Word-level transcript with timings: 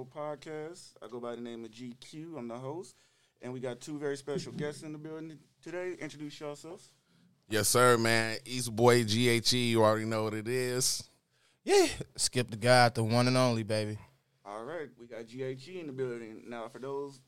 Convo 0.00 0.08
podcast. 0.08 0.92
I 1.02 1.08
go 1.08 1.20
by 1.20 1.34
the 1.34 1.40
name 1.40 1.64
of 1.64 1.70
GQ. 1.70 2.38
I'm 2.38 2.48
the 2.48 2.56
host, 2.56 2.94
and 3.42 3.52
we 3.52 3.60
got 3.60 3.80
two 3.80 3.98
very 3.98 4.16
special 4.16 4.52
guests 4.52 4.82
in 4.82 4.92
the 4.92 4.98
building 4.98 5.38
today. 5.62 5.94
Introduce 6.00 6.40
yourselves. 6.40 6.92
Yes, 7.48 7.68
sir, 7.68 7.98
man. 7.98 8.38
East 8.44 8.74
Boy 8.74 9.04
GHE, 9.04 9.56
you 9.56 9.82
already 9.82 10.04
know 10.04 10.24
what 10.24 10.34
it 10.34 10.48
is. 10.48 11.08
Yeah, 11.64 11.86
skip 12.16 12.50
the 12.50 12.56
God, 12.56 12.94
the 12.94 13.04
one 13.04 13.26
and 13.26 13.36
only, 13.36 13.62
baby. 13.62 13.98
All 14.44 14.64
right, 14.64 14.88
we 14.98 15.06
got 15.06 15.26
GHE 15.26 15.80
in 15.80 15.86
the 15.86 15.92
building. 15.92 16.44
Now, 16.48 16.68
for 16.68 16.78
those 16.78 17.20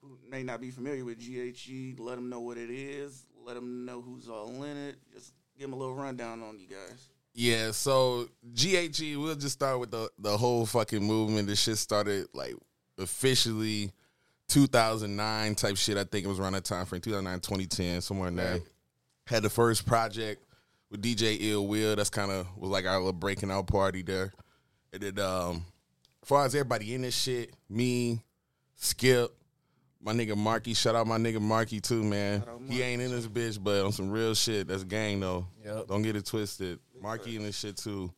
who 0.00 0.18
may 0.28 0.42
not 0.42 0.60
be 0.60 0.70
familiar 0.70 1.04
with 1.04 1.18
GHE, 1.18 1.96
let 1.98 2.16
them 2.16 2.30
know 2.30 2.40
what 2.40 2.56
it 2.56 2.70
is. 2.70 3.24
Let 3.44 3.54
them 3.54 3.84
know 3.84 4.00
who's 4.00 4.28
all 4.28 4.62
in 4.62 4.76
it. 4.76 4.96
Just 5.12 5.32
give 5.58 5.68
them 5.70 5.74
a 5.74 5.76
little 5.76 5.94
rundown 5.94 6.42
on 6.42 6.58
you 6.58 6.68
guys. 6.68 7.08
Yeah, 7.34 7.70
so 7.70 8.28
GHE, 8.54 9.16
we'll 9.16 9.36
just 9.36 9.54
start 9.54 9.78
with 9.78 9.90
the 9.90 10.10
the 10.18 10.36
whole 10.36 10.66
fucking 10.66 11.02
movement. 11.02 11.48
This 11.48 11.60
shit 11.60 11.78
started 11.78 12.26
like 12.34 12.54
officially 12.98 13.92
2009 14.48 15.54
type 15.54 15.76
shit. 15.76 15.96
I 15.96 16.04
think 16.04 16.24
it 16.24 16.28
was 16.28 16.40
around 16.40 16.54
that 16.54 16.64
time 16.64 16.86
frame, 16.86 17.00
2009, 17.00 17.40
2010, 17.40 18.00
somewhere 18.00 18.28
in 18.28 18.36
there. 18.36 18.52
Right. 18.54 18.62
Had 19.26 19.42
the 19.42 19.50
first 19.50 19.86
project 19.86 20.42
with 20.90 21.02
DJ 21.02 21.36
Ill 21.40 21.66
Will. 21.66 21.94
That's 21.96 22.10
kind 22.10 22.30
of 22.30 22.46
was 22.56 22.70
like 22.70 22.86
our 22.86 22.96
little 22.96 23.12
breaking 23.12 23.50
out 23.50 23.66
party 23.66 24.02
there. 24.02 24.32
And 24.92 25.02
then, 25.02 25.18
um, 25.18 25.64
as 26.22 26.28
far 26.28 26.44
as 26.44 26.54
everybody 26.54 26.94
in 26.94 27.02
this 27.02 27.16
shit, 27.16 27.54
me, 27.68 28.22
Skip, 28.74 29.34
my 30.00 30.12
nigga 30.12 30.36
Marky. 30.36 30.72
Shout 30.72 30.94
out 30.94 31.06
my 31.06 31.18
nigga 31.18 31.40
Marky 31.40 31.80
too, 31.80 32.02
man. 32.02 32.42
He 32.68 32.82
ain't 32.82 33.02
in 33.02 33.10
this 33.10 33.26
bitch, 33.26 33.62
but 33.62 33.84
on 33.84 33.92
some 33.92 34.10
real 34.10 34.34
shit. 34.34 34.68
That's 34.68 34.84
gang 34.84 35.20
though. 35.20 35.46
Yep. 35.64 35.88
Don't 35.88 36.02
get 36.02 36.16
it 36.16 36.24
twisted. 36.24 36.78
Marky 37.00 37.36
and 37.36 37.44
this 37.44 37.58
shit 37.58 37.76
too. 37.76 38.12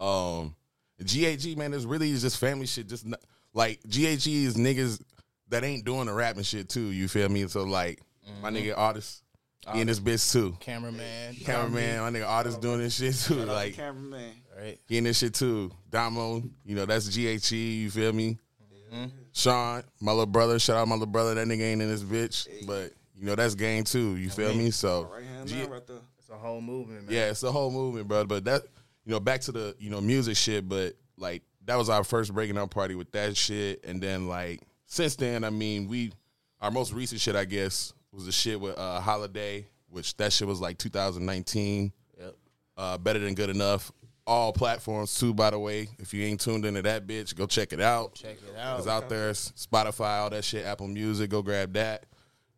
Um, 0.00 0.54
GHE 1.04 1.54
man, 1.56 1.70
this 1.72 1.84
really 1.84 2.10
is 2.10 2.22
just 2.22 2.38
family 2.38 2.66
shit. 2.66 2.88
Just 2.88 3.06
not, 3.06 3.20
like 3.54 3.80
GHE 3.88 4.04
is 4.44 4.56
niggas 4.56 5.00
that 5.48 5.64
ain't 5.64 5.84
doing 5.84 6.06
the 6.06 6.12
rapping 6.12 6.42
shit 6.42 6.68
too. 6.68 6.90
You 6.90 7.08
feel 7.08 7.28
me? 7.28 7.46
So 7.48 7.64
like 7.64 8.00
my 8.42 8.50
nigga 8.50 8.76
artist, 8.76 9.22
he 9.72 9.80
in 9.80 9.86
this 9.86 10.00
bitch 10.00 10.32
too. 10.32 10.56
Cameraman, 10.60 11.36
Cameraman, 11.44 12.00
my 12.00 12.10
nigga 12.18 12.28
artist 12.28 12.60
doing 12.60 12.78
this 12.80 12.96
shit 12.96 13.14
too. 13.14 13.38
Shout 13.38 13.48
Like 13.48 13.74
cameraman. 13.74 14.32
right? 14.58 14.78
he 14.88 14.98
in 14.98 15.04
this 15.04 15.18
shit 15.18 15.34
too. 15.34 15.70
Damo, 15.90 16.42
you 16.64 16.74
know 16.76 16.86
that's 16.86 17.08
GHE. 17.08 17.56
You 17.56 17.90
feel 17.90 18.12
me? 18.12 18.38
Sean, 19.32 19.82
my 20.00 20.12
little 20.12 20.26
brother. 20.26 20.58
Shout 20.58 20.76
out 20.76 20.88
my 20.88 20.94
little 20.94 21.06
brother. 21.06 21.34
That 21.34 21.46
nigga 21.46 21.60
ain't 21.62 21.82
in 21.82 21.88
this 21.90 22.02
bitch, 22.02 22.66
but 22.66 22.92
you 23.14 23.26
know 23.26 23.34
that's 23.34 23.54
game 23.54 23.84
too. 23.84 24.16
You 24.16 24.30
feel 24.30 24.54
me? 24.54 24.70
So 24.70 25.10
Right 25.12 25.24
hand 25.24 25.48
G- 25.48 25.62
right 25.64 25.86
there. 25.86 25.96
It's 25.96 26.05
a 26.36 26.38
whole 26.38 26.60
movement, 26.60 27.06
man. 27.06 27.14
yeah, 27.14 27.30
it's 27.30 27.40
the 27.40 27.52
whole 27.52 27.70
movement, 27.70 28.08
bro. 28.08 28.24
But 28.24 28.44
that, 28.44 28.62
you 29.04 29.12
know, 29.12 29.20
back 29.20 29.40
to 29.42 29.52
the 29.52 29.74
you 29.78 29.90
know 29.90 30.00
music 30.00 30.36
shit. 30.36 30.68
But 30.68 30.94
like 31.16 31.42
that 31.64 31.76
was 31.76 31.88
our 31.88 32.04
first 32.04 32.32
breaking 32.32 32.58
up 32.58 32.70
party 32.70 32.94
with 32.94 33.10
that 33.12 33.36
shit, 33.36 33.84
and 33.84 34.00
then 34.00 34.28
like 34.28 34.60
since 34.86 35.16
then, 35.16 35.44
I 35.44 35.50
mean, 35.50 35.88
we 35.88 36.12
our 36.60 36.70
most 36.70 36.92
recent 36.92 37.20
shit, 37.20 37.36
I 37.36 37.44
guess, 37.44 37.92
was 38.12 38.26
the 38.26 38.32
shit 38.32 38.60
with 38.60 38.78
uh, 38.78 39.00
Holiday, 39.00 39.66
which 39.88 40.16
that 40.16 40.32
shit 40.32 40.48
was 40.48 40.60
like 40.60 40.78
2019. 40.78 41.92
Yep. 42.18 42.34
Uh, 42.76 42.98
better 42.98 43.18
than 43.18 43.34
good 43.34 43.50
enough. 43.50 43.92
All 44.26 44.52
platforms 44.52 45.16
too, 45.18 45.32
by 45.32 45.50
the 45.50 45.58
way. 45.58 45.88
If 45.98 46.12
you 46.12 46.24
ain't 46.24 46.40
tuned 46.40 46.64
into 46.64 46.82
that 46.82 47.06
bitch, 47.06 47.36
go 47.36 47.46
check 47.46 47.72
it 47.72 47.80
out. 47.80 48.14
Check 48.14 48.38
it 48.42 48.58
out. 48.58 48.78
It's 48.78 48.88
out 48.88 49.08
there. 49.08 49.30
Spotify, 49.30 50.20
all 50.20 50.30
that 50.30 50.44
shit, 50.44 50.66
Apple 50.66 50.88
Music, 50.88 51.30
go 51.30 51.42
grab 51.42 51.72
that. 51.74 52.06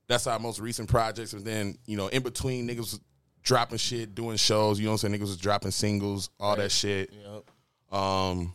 That's 0.07 0.27
our 0.27 0.39
most 0.39 0.61
recent 0.61 0.89
projects. 0.89 1.35
And 1.35 1.45
then, 1.45 1.77
you 1.85 1.99
know, 1.99 2.09
in 2.09 2.23
between 2.23 2.67
niggas 2.67 2.79
was 2.79 3.01
dropping 3.43 3.79
shit, 3.79 4.15
doing 4.15 4.37
shows, 4.37 4.79
you 4.79 4.87
know 4.87 4.93
what 4.93 5.05
I'm 5.05 5.11
saying? 5.11 5.21
Niggas 5.21 5.29
was 5.29 5.37
dropping 5.37 5.71
singles, 5.71 6.31
all 6.39 6.57
that 6.57 6.71
shit. 6.71 7.13
Yep. 7.13 7.99
Um 7.99 8.55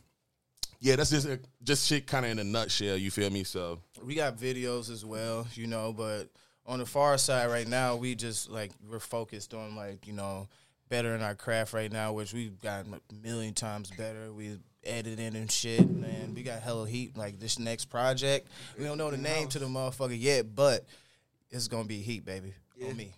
yeah, 0.80 0.98
that's 0.98 1.10
just 1.10 1.28
just 1.64 1.88
shit 1.88 2.08
kind 2.08 2.26
of 2.26 2.32
in 2.32 2.40
a 2.40 2.44
nutshell, 2.44 2.98
you 2.98 3.10
feel 3.10 3.30
me? 3.30 3.44
So 3.44 3.80
We 4.04 4.16
got 4.16 4.38
videos 4.38 4.92
as 4.92 5.06
well, 5.06 5.48
you 5.54 5.68
know, 5.68 5.94
but 5.94 6.30
on 6.66 6.80
the 6.80 6.86
far 6.86 7.18
side 7.18 7.50
right 7.50 7.68
now, 7.68 7.96
we 7.96 8.16
just 8.16 8.50
like 8.50 8.72
we're 8.90 9.00
focused 9.00 9.54
on 9.54 9.76
like, 9.76 10.08
you 10.08 10.14
know, 10.14 10.48
better 10.90 11.16
in 11.16 11.22
our 11.22 11.36
craft 11.36 11.74
right 11.74 11.92
now, 11.92 12.14
which 12.14 12.34
we've 12.34 12.60
gotten 12.62 12.94
a 12.94 13.14
million 13.14 13.54
times 13.54 13.92
better. 13.92 14.32
We 14.32 14.58
editing 14.84 15.36
and 15.36 15.52
shit, 15.52 15.90
man. 15.90 16.34
We 16.36 16.44
got 16.44 16.62
hella 16.62 16.88
heat. 16.88 17.18
Like 17.18 17.40
this 17.40 17.60
next 17.60 17.86
project, 17.86 18.48
we 18.78 18.84
don't 18.84 18.98
know 18.98 19.10
the 19.10 19.18
name 19.18 19.48
to 19.50 19.60
the 19.60 19.66
motherfucker 19.66 20.20
yet, 20.20 20.54
but 20.56 20.86
it's 21.50 21.68
gonna 21.68 21.86
be 21.86 22.00
heat, 22.00 22.26
baby. 22.26 22.54
Yeah. 22.76 22.88
On 22.90 22.98
me. 22.98 23.14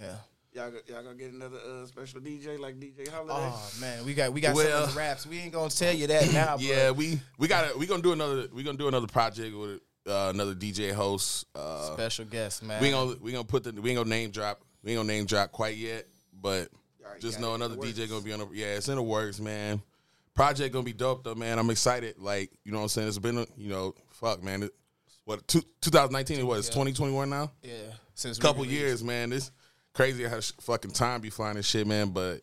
Yeah. 0.00 0.16
Y'all, 0.58 0.72
y'all 0.88 1.02
gonna 1.04 1.14
get 1.14 1.32
another 1.32 1.58
uh, 1.58 1.86
special 1.86 2.20
DJ 2.20 2.58
like 2.58 2.80
DJ 2.80 3.06
Holiday? 3.06 3.32
Oh 3.36 3.70
man, 3.80 4.04
we 4.04 4.12
got 4.12 4.32
we 4.32 4.40
got 4.40 4.56
Well- 4.56 4.66
some 4.80 4.88
of 4.88 4.94
the 4.94 4.98
raps. 4.98 5.24
We 5.24 5.38
ain't 5.38 5.52
gonna 5.52 5.70
tell 5.70 5.94
you 5.94 6.08
that 6.08 6.32
now. 6.32 6.56
yeah, 6.58 6.88
but 6.88 6.96
we 6.96 7.20
we 7.38 7.46
got 7.46 7.70
to 7.70 7.78
we 7.78 7.86
going 7.86 8.02
to 8.02 8.08
do 8.08 8.12
another 8.12 8.48
we 8.52 8.64
going 8.64 8.76
to 8.76 8.82
do 8.82 8.88
another 8.88 9.06
project 9.06 9.56
with 9.56 9.80
uh, 10.08 10.30
another 10.34 10.56
DJ 10.56 10.92
host. 10.92 11.46
Uh 11.54 11.92
special 11.92 12.24
guest, 12.24 12.64
man. 12.64 12.80
we 12.82 12.88
ain't 12.88 12.96
gonna 12.96 13.16
we 13.20 13.30
gonna 13.30 13.44
put 13.44 13.62
the 13.62 13.70
we 13.80 13.90
ain't 13.90 13.98
gonna 13.98 14.08
name 14.08 14.32
drop. 14.32 14.60
We 14.82 14.90
ain't 14.90 14.98
gonna 14.98 15.12
name 15.12 15.26
drop 15.26 15.52
quite 15.52 15.76
yet, 15.76 16.06
but 16.32 16.70
Alright, 17.04 17.20
just 17.20 17.38
know 17.38 17.54
another 17.54 17.76
DJ 17.76 18.08
gonna 18.08 18.24
be 18.24 18.32
on 18.32 18.40
the 18.40 18.48
yeah, 18.52 18.74
it's 18.74 18.88
in 18.88 18.96
the 18.96 19.02
works, 19.02 19.38
man. 19.38 19.80
Project 20.34 20.72
gonna 20.72 20.82
be 20.84 20.92
dope 20.92 21.22
though, 21.22 21.36
man. 21.36 21.60
I'm 21.60 21.70
excited. 21.70 22.16
Like 22.18 22.50
you 22.64 22.72
know 22.72 22.78
what 22.78 22.82
I'm 22.84 22.88
saying. 22.88 23.06
It's 23.08 23.18
been 23.20 23.38
a, 23.38 23.46
you 23.56 23.68
know 23.70 23.94
fuck 24.10 24.42
man. 24.42 24.64
It, 24.64 24.72
what 25.24 25.46
two, 25.46 25.62
2019 25.82 26.40
it 26.40 26.42
was 26.42 26.68
2021 26.68 27.30
now. 27.30 27.52
yeah, 27.62 27.74
since 28.14 28.38
we 28.38 28.42
Couple 28.42 28.64
years, 28.64 29.04
man. 29.04 29.30
This 29.30 29.52
crazy 29.98 30.24
how 30.24 30.38
sh- 30.38 30.52
fucking 30.60 30.92
time 30.92 31.20
be 31.20 31.28
flying 31.28 31.56
and 31.56 31.64
shit, 31.64 31.86
man. 31.86 32.10
But 32.10 32.42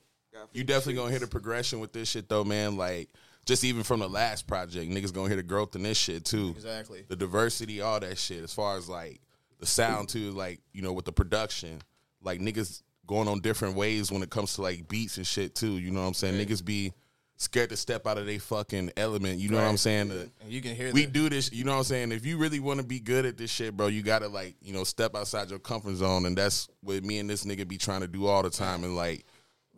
you 0.53 0.63
definitely 0.66 0.95
gonna 0.95 1.11
hit 1.11 1.23
a 1.23 1.27
progression 1.27 1.79
with 1.79 1.93
this 1.93 2.09
shit 2.09 2.27
though, 2.27 2.43
man. 2.43 2.75
Like 2.75 3.09
just 3.45 3.63
even 3.63 3.83
from 3.83 4.01
the 4.01 4.09
last 4.09 4.45
project, 4.45 4.91
niggas 4.91 5.13
gonna 5.13 5.29
hit 5.29 5.39
a 5.39 5.43
growth 5.43 5.75
in 5.75 5.83
this 5.83 5.97
shit 5.97 6.25
too 6.25 6.49
Exactly. 6.55 7.05
the 7.07 7.16
diversity, 7.16 7.79
all 7.79 7.99
that 8.01 8.17
shit. 8.17 8.43
As 8.43 8.53
far 8.53 8.77
as 8.77 8.89
like 8.89 9.21
the 9.59 9.66
sound 9.66 10.09
too, 10.09 10.31
like 10.31 10.59
you 10.73 10.81
know 10.81 10.91
with 10.91 11.05
the 11.05 11.13
production, 11.13 11.81
like 12.21 12.41
niggas 12.41 12.81
going 13.07 13.27
on 13.29 13.39
different 13.39 13.75
ways 13.75 14.11
when 14.11 14.22
it 14.22 14.29
comes 14.29 14.55
to 14.55 14.61
like 14.61 14.87
beats 14.89 15.16
and 15.16 15.25
shit 15.25 15.55
too. 15.55 15.77
You 15.77 15.91
know 15.91 16.01
what 16.01 16.07
I'm 16.07 16.13
saying? 16.13 16.45
Niggas 16.45 16.63
be 16.66 16.91
scared 17.38 17.69
to 17.69 17.78
step 17.78 18.07
out 18.07 18.18
of 18.18 18.25
their 18.25 18.40
fucking 18.40 18.91
element. 18.97 19.40
You 19.40 19.50
know 19.50 19.57
what 19.57 19.66
I'm 19.66 19.78
saying? 19.78 20.07
The- 20.09 20.16
And 20.22 20.31
uh, 20.44 20.47
you 20.47 20.62
can 20.62 20.75
hear 20.75 20.91
we 20.94 21.06
the, 21.06 21.12
do 21.12 21.29
this. 21.29 21.51
You 21.51 21.63
know 21.66 21.72
what 21.73 21.78
I'm 21.79 21.84
saying? 21.84 22.12
If 22.12 22.25
you 22.25 22.38
really 22.38 22.59
want 22.59 22.79
to 22.79 22.85
be 22.85 23.00
good 23.00 23.25
at 23.25 23.38
this 23.38 23.51
shit, 23.51 23.75
bro, 23.75 23.88
you 23.88 24.01
gotta 24.03 24.28
like 24.28 24.56
you 24.62 24.73
know 24.73 24.84
step 24.84 25.16
outside 25.16 25.50
your 25.50 25.59
comfort 25.59 25.96
zone, 25.96 26.25
and 26.25 26.38
that's 26.38 26.68
what 26.81 27.03
me 27.03 27.19
and 27.19 27.29
this 27.29 27.44
nigga 27.46 27.68
be 27.68 27.78
trying 27.78 28.01
to 28.01 28.07
do 28.07 28.25
all 28.28 28.41
the 28.44 28.50
time, 28.50 28.84
and 28.84 28.96
like 28.96 29.25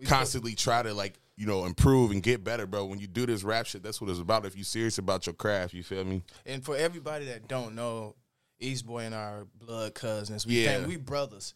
constantly 0.06 0.54
try 0.56 0.84
to 0.84 0.94
like 0.94 1.16
you 1.36 1.46
know 1.48 1.66
improve 1.66 2.12
and 2.12 2.22
get 2.24 2.44
better, 2.44 2.66
bro. 2.68 2.86
When 2.86 3.00
you 3.00 3.08
do 3.08 3.26
this 3.26 3.44
rap 3.44 3.66
shit, 3.66 3.84
that's 3.84 4.00
what 4.02 4.10
it's 4.10 4.20
about. 4.20 4.46
If 4.46 4.56
you 4.58 4.64
serious 4.64 4.98
about 4.98 5.26
your 5.26 5.34
craft, 5.34 5.74
you 5.74 5.84
feel 5.84 6.04
me? 6.06 6.24
And 6.46 6.64
for 6.64 6.76
everybody 6.76 7.26
that 7.26 7.48
don't 7.48 7.76
know, 7.76 8.16
East 8.60 8.86
Boy 8.86 9.00
and 9.06 9.16
our 9.16 9.46
blood 9.60 9.94
cousins. 9.96 10.46
We 10.46 10.64
Yeah. 10.64 10.80
fam- 10.80 10.88
we 10.88 10.98
brothers. 10.98 11.54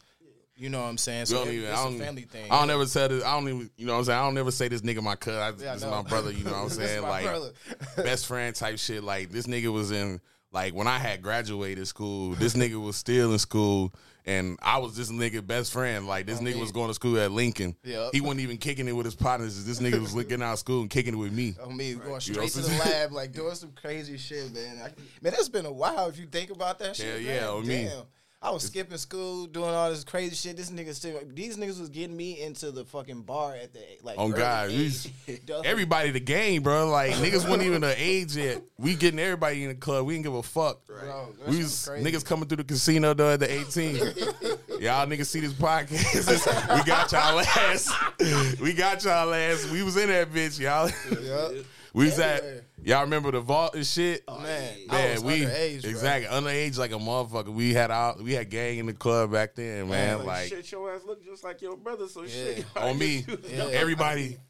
You 0.61 0.69
know 0.69 0.79
what 0.81 0.87
I'm 0.89 0.97
saying? 0.97 1.25
So 1.25 1.43
it- 1.43 1.53
even. 1.53 1.69
it's 1.69 1.77
I 1.79 1.81
a 1.81 1.89
don't, 1.89 1.99
family 1.99 2.21
thing. 2.23 2.51
I 2.51 2.59
don't 2.59 2.69
ever 2.69 2.85
say 2.85 3.07
this. 3.07 3.23
I 3.23 3.33
don't 3.33 3.49
even. 3.49 3.69
You 3.77 3.85
know 3.87 3.93
what 3.93 3.99
I'm 3.99 4.05
saying? 4.05 4.19
I 4.19 4.23
don't 4.23 4.33
never 4.35 4.51
say 4.51 4.67
this 4.67 4.81
nigga 4.81 5.01
my 5.01 5.15
cuz. 5.15 5.33
I, 5.33 5.47
Yeah, 5.49 5.73
this 5.73 5.83
is 5.83 5.89
my 5.89 6.03
brother. 6.03 6.31
You 6.31 6.43
know 6.43 6.51
what 6.51 6.63
I'm 6.63 6.69
saying? 6.69 7.01
like 7.01 7.25
best 7.97 8.27
friend 8.27 8.55
type 8.55 8.77
shit. 8.79 9.03
Like 9.03 9.29
this 9.31 9.47
nigga 9.47 9.71
was 9.73 9.91
in. 9.91 10.21
Like 10.53 10.75
when 10.75 10.85
I 10.85 10.97
had 10.99 11.21
graduated 11.21 11.87
school, 11.87 12.31
this 12.35 12.55
nigga 12.55 12.75
was 12.75 12.97
still 12.97 13.31
in 13.31 13.39
school, 13.39 13.93
and 14.25 14.59
I 14.61 14.79
was 14.79 14.97
this 14.97 15.09
nigga 15.09 15.47
best 15.47 15.71
friend. 15.71 16.05
Like 16.07 16.25
this 16.25 16.41
nigga 16.41 16.59
was 16.59 16.73
going 16.73 16.89
to 16.89 16.93
school 16.93 17.17
at 17.17 17.31
Lincoln. 17.31 17.73
Yup. 17.85 18.13
He 18.13 18.19
wasn't 18.19 18.41
even 18.41 18.57
kicking 18.57 18.85
it 18.89 18.91
with 18.91 19.05
his 19.05 19.15
partners. 19.15 19.63
This 19.63 19.79
nigga 19.79 20.01
was 20.01 20.13
getting 20.25 20.43
out 20.43 20.51
of 20.53 20.59
school 20.59 20.81
and 20.81 20.89
kicking 20.89 21.13
it 21.13 21.17
with 21.17 21.31
me. 21.31 21.55
Oh 21.63 21.69
me 21.71 21.93
going 21.93 22.05
You 22.05 22.11
know 22.11 22.19
straight 22.19 22.49
to 22.51 22.59
the 22.63 22.77
lab, 22.79 23.13
like 23.13 23.31
doing 23.31 23.55
some 23.55 23.71
crazy 23.71 24.17
shit, 24.17 24.53
man. 24.53 24.75
I, 24.79 24.89
man, 25.21 25.31
that's 25.31 25.47
been 25.47 25.65
a 25.65 25.71
while 25.71 26.09
if 26.09 26.19
you 26.19 26.25
think 26.25 26.51
about 26.51 26.79
that 26.79 26.97
shit. 26.97 27.21
Hell 27.25 27.61
man. 27.61 27.69
yeah, 27.69 27.77
me. 27.77 27.83
Damn. 27.85 28.03
I 28.43 28.49
was 28.49 28.63
skipping 28.63 28.97
school, 28.97 29.45
doing 29.45 29.69
all 29.69 29.91
this 29.91 30.03
crazy 30.03 30.35
shit. 30.35 30.57
This 30.57 30.71
nigga 30.71 30.95
still, 30.95 31.19
these 31.31 31.57
niggas 31.57 31.79
was 31.79 31.89
getting 31.89 32.17
me 32.17 32.41
into 32.41 32.71
the 32.71 32.83
fucking 32.83 33.21
bar 33.21 33.53
at 33.53 33.71
the 33.71 33.81
like. 34.01 34.15
Oh 34.17 34.29
God, 34.31 34.69
we 34.69 34.91
Everybody 35.63 36.09
the 36.09 36.19
game, 36.19 36.63
bro. 36.63 36.89
Like 36.89 37.11
niggas 37.13 37.47
wasn't 37.47 37.63
even 37.63 37.81
the 37.81 37.93
age 37.95 38.35
yet. 38.35 38.63
We 38.79 38.95
getting 38.95 39.19
everybody 39.19 39.61
in 39.61 39.69
the 39.69 39.75
club. 39.75 40.07
We 40.07 40.15
didn't 40.15 40.23
give 40.23 40.33
a 40.33 40.41
fuck. 40.41 40.87
Bro, 40.87 41.35
We 41.47 41.57
was 41.57 41.87
crazy. 41.87 42.03
niggas 42.09 42.25
coming 42.25 42.47
through 42.47 42.57
the 42.57 42.63
casino 42.63 43.13
though 43.13 43.33
at 43.33 43.41
the 43.41 43.51
18. 43.51 43.95
y'all 44.79 45.05
niggas 45.05 45.27
see 45.27 45.41
this 45.41 45.53
podcast. 45.53 46.75
we 46.75 46.83
got 46.83 47.11
y'all 47.11 47.39
ass. 47.39 48.59
We 48.59 48.73
got 48.73 49.03
y'all 49.03 49.31
ass. 49.35 49.69
We 49.69 49.83
was 49.83 49.97
in 49.97 50.09
that 50.09 50.31
bitch, 50.31 50.59
y'all. 50.59 50.89
Yup. 51.23 51.63
We 51.93 52.05
was 52.05 52.19
at 52.19 52.43
y'all 52.83 53.01
remember 53.01 53.31
the 53.31 53.41
vault 53.41 53.75
and 53.75 53.85
shit? 53.85 54.23
Oh, 54.27 54.39
man, 54.39 54.77
I 54.89 54.93
Man, 54.93 55.11
was 55.15 55.23
we 55.23 55.41
underage, 55.45 55.81
bro. 55.81 55.89
exactly 55.91 56.29
underage 56.29 56.77
like 56.77 56.91
a 56.91 56.95
motherfucker. 56.95 57.49
We 57.53 57.73
had 57.73 57.91
our 57.91 58.15
we 58.21 58.33
had 58.33 58.49
gang 58.49 58.77
in 58.77 58.85
the 58.85 58.93
club 58.93 59.31
back 59.31 59.55
then, 59.55 59.89
man. 59.89 60.19
Like, 60.19 60.27
Like 60.27 60.47
shit, 60.49 60.71
your 60.71 60.93
ass 60.93 61.01
look 61.05 61.23
just 61.23 61.43
like 61.43 61.61
your 61.61 61.75
brother, 61.75 62.07
so 62.07 62.21
Yeah. 62.21 62.27
shit. 62.29 62.65
on 62.77 62.97
me, 62.99 63.25
Yeah. 63.49 63.67
everybody. 63.71 64.37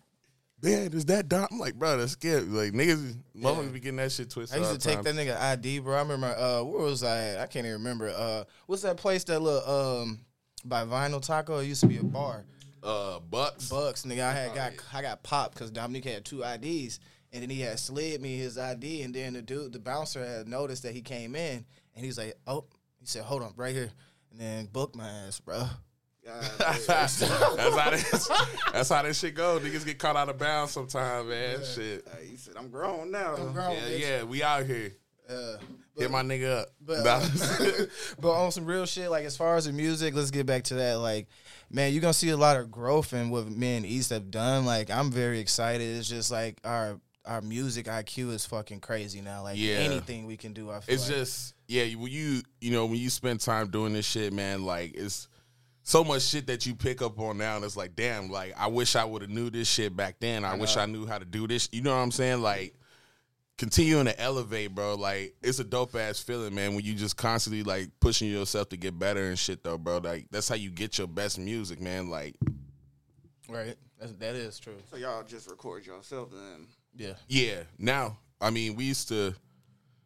Man, 0.64 0.94
is 0.94 1.06
that 1.06 1.28
Dom? 1.28 1.48
I'm 1.52 1.58
like, 1.58 1.74
bro, 1.74 1.98
that's 1.98 2.12
scary. 2.12 2.42
Like 2.42 2.74
niggas, 2.74 3.16
motherfuckers 3.36 3.74
be 3.74 3.80
getting 3.80 3.96
that 3.98 4.12
shit 4.12 4.30
twisted. 4.30 4.56
I 4.56 4.60
used 4.60 4.72
to 4.74 4.78
the 4.78 4.84
take 4.96 5.04
time. 5.04 5.16
that 5.16 5.28
nigga 5.28 5.36
ID, 5.42 5.80
bro. 5.80 5.96
I 5.96 6.02
remember 6.04 6.28
uh 6.28 6.62
where 6.62 6.84
was 6.84 7.04
I 7.04 7.18
at? 7.30 7.40
I 7.40 7.48
can't 7.48 7.66
even 7.66 7.80
remember. 7.80 8.10
Uh 8.16 8.44
what's 8.68 8.84
that 8.84 8.98
place 8.98 9.24
that 9.24 9.40
little 9.42 9.68
um 9.68 10.20
by 10.64 10.86
Vinyl 10.86 11.20
Taco? 11.20 11.58
It 11.58 11.66
used 11.66 11.82
to 11.82 11.88
be 11.88 11.98
a 11.98 12.04
bar. 12.04 12.44
uh 12.84 13.20
Bucks. 13.22 13.70
Bucks, 13.70 14.04
nigga. 14.04 14.22
I 14.22 14.34
had 14.34 14.54
got 14.54 14.74
I 14.94 15.02
got 15.02 15.24
popped 15.24 15.56
because 15.56 15.72
Dominique 15.72 16.06
had 16.06 16.26
two 16.26 16.44
IDs. 16.44 17.00
And 17.34 17.42
then 17.44 17.50
he 17.50 17.62
had 17.62 17.80
slid 17.80 18.22
me 18.22 18.38
his 18.38 18.58
ID, 18.58 19.02
and 19.04 19.14
then 19.14 19.34
the 19.34 19.42
dude, 19.42 19.74
the 19.74 19.80
bouncer, 19.80 20.26
had 20.26 20.48
noticed 20.48 20.84
that 20.84 20.94
he 20.94 21.02
came 21.02 21.36
in, 21.36 21.66
and 21.96 22.06
he's 22.06 22.18
like, 22.18 22.36
"Oh," 22.48 22.66
he 23.00 23.06
said, 23.06 23.24
"Hold 23.24 23.44
on, 23.44 23.54
right 23.56 23.74
here," 23.76 23.92
and 24.32 24.40
then 24.40 24.66
booked 24.66 24.96
my 24.96 25.08
ass, 25.08 25.40
bro. 25.40 25.66
God, 26.26 26.44
that's 26.88 26.88
how 27.28 27.90
this, 27.92 28.30
that's 28.72 28.90
how 28.90 29.02
this 29.02 29.20
shit 29.20 29.34
go. 29.34 29.60
Niggas 29.60 29.86
get 29.86 29.98
caught 29.98 30.16
out 30.16 30.30
of 30.30 30.38
bounds 30.38 30.72
sometimes, 30.72 31.28
man. 31.28 31.60
Shit. 31.64 32.08
Hey, 32.16 32.28
he 32.28 32.38
said, 32.38 32.56
"I'm 32.58 32.70
grown 32.70 33.10
now." 33.12 33.36
I'm 33.36 33.54
grown, 33.54 33.76
Yeah, 33.76 33.82
bitch. 33.82 34.00
yeah, 34.00 34.24
we 34.24 34.44
out 34.44 34.66
here. 34.66 34.92
Uh, 35.30 35.58
Hit 35.98 36.12
my 36.12 36.22
nigga 36.24 36.62
up. 36.62 36.68
But, 36.80 37.04
Nah. 37.04 37.22
but 38.20 38.32
on 38.32 38.52
some 38.52 38.66
real 38.66 38.86
shit, 38.86 39.10
like 39.10 39.26
as 39.26 39.36
far 39.38 39.56
as 39.56 39.66
the 39.66 39.72
music, 39.74 40.14
let's 40.14 40.32
get 40.32 40.46
back 40.46 40.64
to 40.66 40.76
that. 40.76 40.96
Like, 41.00 41.28
man, 41.70 41.92
you're 41.94 42.02
gonna 42.02 42.14
see 42.14 42.30
a 42.30 42.38
lot 42.38 42.58
of 42.58 42.70
growth 42.72 43.14
in 43.14 43.30
what 43.30 43.48
me 43.50 43.76
and 43.78 43.86
East 43.86 44.10
have 44.12 44.30
done. 44.32 44.66
Like, 44.66 44.90
I'm 44.90 45.12
very 45.12 45.40
excited. 45.40 45.98
It's 45.98 46.08
just 46.10 46.32
like 46.32 46.60
our 46.64 47.00
our 47.26 47.42
music 47.42 47.86
IQ 47.86 48.32
is 48.32 48.46
fucking 48.46 48.80
crazy 48.80 49.22
now. 49.22 49.44
Like 49.44 49.58
Yeah. 49.58 49.76
anything 49.76 50.26
we 50.26 50.38
can 50.38 50.54
do, 50.54 50.72
I 50.72 50.80
feel 50.80 50.96
it's 50.96 51.08
like. 51.08 51.18
just 51.18 51.54
yeah 51.68 51.86
when 51.96 52.12
you 52.12 52.42
you 52.60 52.72
know 52.72 52.86
when 52.86 52.98
you 52.98 53.10
spend 53.10 53.40
time 53.40 53.70
doing 53.70 53.94
this 53.94 54.06
shit 54.06 54.34
man 54.34 54.66
like 54.66 54.94
it's 54.96 55.28
so 55.84 56.04
much 56.04 56.22
shit 56.24 56.48
that 56.48 56.66
you 56.66 56.76
pick 56.76 57.02
up 57.02 57.18
on 57.20 57.38
now 57.38 57.56
and 57.56 57.64
it's 57.64 57.78
like 57.78 57.96
damn 57.96 58.30
like 58.30 58.54
i 58.58 58.68
wish 58.68 58.96
i 58.98 59.06
would 59.06 59.22
have 59.22 59.32
knew 59.32 59.50
this 59.50 59.70
shit 59.70 59.96
back 59.96 60.16
then 60.20 60.44
i, 60.44 60.54
wish 60.56 60.76
i 60.76 60.86
knew 60.86 61.06
how 61.08 61.18
to 61.18 61.24
do 61.24 61.48
this 61.48 61.70
you 61.72 61.82
know 61.82 61.96
what 61.96 62.02
i'm 62.02 62.12
saying 62.12 62.42
like 62.42 62.76
continuing 63.58 64.06
to 64.06 64.20
elevate 64.20 64.76
bro 64.76 64.96
like 64.96 65.34
it's 65.42 65.60
a 65.60 65.64
dope 65.64 65.96
ass 65.96 66.20
feeling 66.20 66.54
man 66.54 66.76
when 66.76 66.84
you 66.84 66.94
just 66.94 67.16
constantly 67.16 67.64
like 67.64 67.90
pushing 68.02 68.30
yourself 68.30 68.68
to 68.68 68.76
get 68.76 69.00
better 69.00 69.30
and 69.30 69.40
shit 69.40 69.64
though 69.64 69.78
bro 69.78 70.00
like 70.00 70.28
that's 70.30 70.50
how 70.50 70.56
you 70.56 70.70
get 70.70 70.98
your 70.98 71.08
best 71.08 71.40
music 71.40 71.80
man 71.80 72.10
like 72.10 72.36
right. 73.48 73.76
That's, 74.00 74.14
that 74.14 74.36
is 74.36 74.60
true. 74.60 74.78
So 74.90 74.98
y'all 74.98 75.24
just 75.24 75.48
record 75.50 75.86
yourself 75.86 76.32
then. 76.32 76.66
Yeah. 76.96 77.14
Yeah. 77.28 77.64
Now, 77.78 78.18
I 78.40 78.50
mean, 78.50 78.76
we 78.76 78.86
used 78.86 79.08
to. 79.10 79.34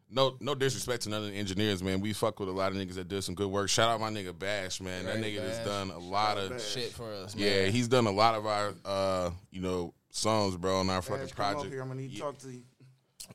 No, 0.08 0.36
no 0.40 0.54
disrespect 0.54 1.02
to 1.02 1.08
none 1.08 1.24
of 1.24 1.28
the 1.30 1.34
engineers, 1.34 1.82
man. 1.82 2.00
We 2.00 2.12
fuck 2.12 2.38
with 2.38 2.48
a 2.48 2.52
lot 2.52 2.70
of 2.70 2.78
niggas 2.78 2.94
that 2.94 3.08
did 3.08 3.24
some 3.24 3.34
good 3.34 3.48
work. 3.50 3.68
Shout 3.68 3.88
out 3.90 4.00
my 4.00 4.08
nigga 4.08 4.38
Bash, 4.38 4.80
man. 4.80 5.04
that 5.04 5.16
Right, 5.16 5.24
nigga 5.24 5.40
has 5.40 5.58
done 5.66 5.90
a 5.90 5.98
lot 5.98 6.38
of. 6.38 6.50
Bash. 6.50 6.62
Shit 6.74 6.92
for 6.92 7.12
us, 7.12 7.34
man. 7.34 7.44
Yeah, 7.44 7.66
he's 7.66 7.88
done 7.88 8.06
a 8.06 8.12
lot 8.12 8.36
of 8.36 8.46
our, 8.46 8.72
uh, 8.84 9.30
you 9.50 9.60
know, 9.60 9.94
songs, 10.10 10.56
bro, 10.56 10.78
on 10.78 10.88
our 10.90 11.02
fucking 11.02 11.24
Bash, 11.24 11.32
come 11.32 11.44
up 11.46 11.52
project 11.54 11.72
here. 11.74 11.82
I'm 11.82 11.88
gonna 11.88 12.02
need 12.02 12.10
to 12.12 12.16
Yeah. 12.18 12.22
talk 12.24 12.38
to 12.38 12.50
you. 12.52 12.62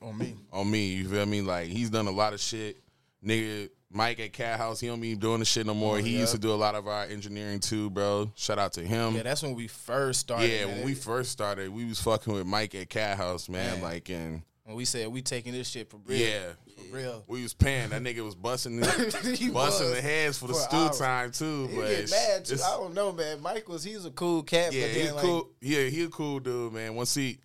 on 0.00 0.16
me. 0.16 0.34
on 0.50 0.70
me. 0.70 0.94
You 0.94 1.08
feel 1.08 1.26
me? 1.26 1.42
Like 1.42 1.68
he's 1.68 1.90
done 1.90 2.06
a 2.06 2.10
lot 2.10 2.32
of 2.32 2.40
shit. 2.40 2.78
Nigga, 3.24 3.68
Mike 3.92 4.20
at 4.20 4.32
Cat 4.32 4.58
House, 4.58 4.80
he 4.80 4.86
don't 4.86 5.00
be 5.00 5.14
doing 5.14 5.38
the 5.38 5.44
shit 5.44 5.66
no 5.66 5.74
more. 5.74 5.96
Oh, 5.96 5.98
he 5.98 6.14
yeah. 6.14 6.20
used 6.20 6.32
to 6.32 6.38
do 6.38 6.52
a 6.52 6.54
lot 6.56 6.74
of 6.74 6.86
our 6.86 7.04
engineering 7.04 7.60
too, 7.60 7.90
bro. 7.90 8.30
Shout 8.34 8.58
out 8.58 8.72
to 8.74 8.82
him. 8.82 9.14
Yeah, 9.14 9.22
that's 9.22 9.42
when 9.42 9.54
we 9.54 9.66
first 9.68 10.20
started. 10.20 10.50
Yeah, 10.50 10.66
man. 10.66 10.76
when 10.76 10.84
we 10.86 10.94
first 10.94 11.30
started, 11.30 11.68
we 11.70 11.84
was 11.84 12.00
fucking 12.00 12.32
with 12.32 12.46
Mike 12.46 12.74
at 12.74 12.88
Cat 12.88 13.16
House, 13.16 13.48
man. 13.48 13.74
Man. 13.74 13.82
Like, 13.82 14.08
and 14.08 14.42
when 14.64 14.76
we 14.76 14.84
said 14.84 15.08
we 15.08 15.22
taking 15.22 15.52
this 15.52 15.68
shit 15.68 15.90
for 15.90 15.98
real. 16.06 16.18
yeah, 16.18 16.40
for 16.76 16.96
real. 16.96 17.24
we 17.26 17.42
was 17.42 17.54
paying. 17.54 17.90
That 17.90 18.02
nigga 18.02 18.24
was 18.24 18.34
busting, 18.34 18.80
the, 18.80 19.36
He 19.38 19.50
busting 19.50 19.90
the 19.90 20.00
heads 20.00 20.38
for 20.38 20.46
the 20.46 20.54
For 20.54 20.60
stew 20.60 20.76
hours. 20.76 20.98
time 20.98 21.32
too. 21.32 21.66
He 21.68 21.76
but 21.76 21.88
get 21.88 22.10
mad 22.10 22.44
too. 22.44 22.56
I 22.64 22.76
don't 22.76 22.94
know, 22.94 23.12
man. 23.12 23.42
Mike 23.42 23.68
was 23.68 23.84
he's 23.84 24.04
a 24.04 24.10
cool 24.10 24.42
cat, 24.42 24.72
yeah, 24.72 24.82
but 24.82 24.90
he 24.90 25.02
then 25.02 25.10
a 25.10 25.14
like, 25.14 25.24
cool. 25.24 25.50
Yeah, 25.60 25.84
he 25.84 26.04
a 26.04 26.08
cool 26.08 26.40
dude, 26.40 26.72
man. 26.72 26.94
Once 26.94 27.14
he. 27.14 27.38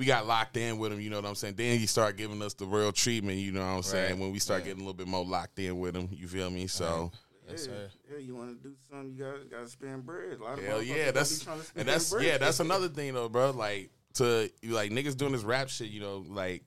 We 0.00 0.06
got 0.06 0.26
locked 0.26 0.56
in 0.56 0.78
with 0.78 0.92
him, 0.94 1.00
you 1.02 1.10
know 1.10 1.16
what 1.20 1.26
I'm 1.28 1.34
saying. 1.34 1.56
Then 1.56 1.78
he 1.78 1.84
started 1.84 2.16
giving 2.16 2.40
us 2.40 2.54
the 2.54 2.64
real 2.64 2.90
treatment, 2.90 3.36
you 3.36 3.52
know 3.52 3.60
what 3.60 3.66
I'm 3.66 3.82
saying. 3.82 4.18
When 4.18 4.32
we 4.32 4.38
start 4.38 4.60
Yeah. 4.62 4.68
getting 4.68 4.80
a 4.80 4.84
little 4.84 4.94
bit 4.94 5.06
more 5.06 5.22
locked 5.26 5.58
in 5.58 5.78
with 5.78 5.94
him, 5.94 6.08
you 6.10 6.26
feel 6.26 6.48
me? 6.48 6.68
So, 6.68 7.12
Yes, 7.46 7.66
yeah, 7.68 7.74
sir. 8.08 8.18
you 8.18 8.34
want 8.34 8.62
to 8.62 8.68
do 8.70 8.74
something? 8.90 9.12
You 9.12 9.24
got 9.24 9.50
got 9.50 9.64
to 9.64 9.68
spend 9.68 10.06
bread. 10.06 10.38
A 10.40 10.42
lot 10.42 10.58
of 10.58 10.64
Hell 10.64 10.78
motherfuckers 10.80 10.86
yeah, 10.86 11.04
don't 11.04 11.14
that's 11.16 11.38
be 11.38 11.44
trying 11.44 11.58
to 11.58 11.64
spend 11.66 11.80
and 11.80 11.88
that's 11.94 12.10
bread. 12.10 12.24
yeah, 12.24 12.38
that's 12.38 12.60
another 12.60 12.88
thing 12.88 13.12
though, 13.12 13.28
bro. 13.28 13.50
Like 13.50 13.90
to 14.14 14.50
like 14.64 14.90
niggas 14.90 15.18
doing 15.18 15.32
this 15.32 15.42
rap 15.42 15.68
shit, 15.68 15.88
you 15.90 16.00
know, 16.00 16.24
like 16.26 16.64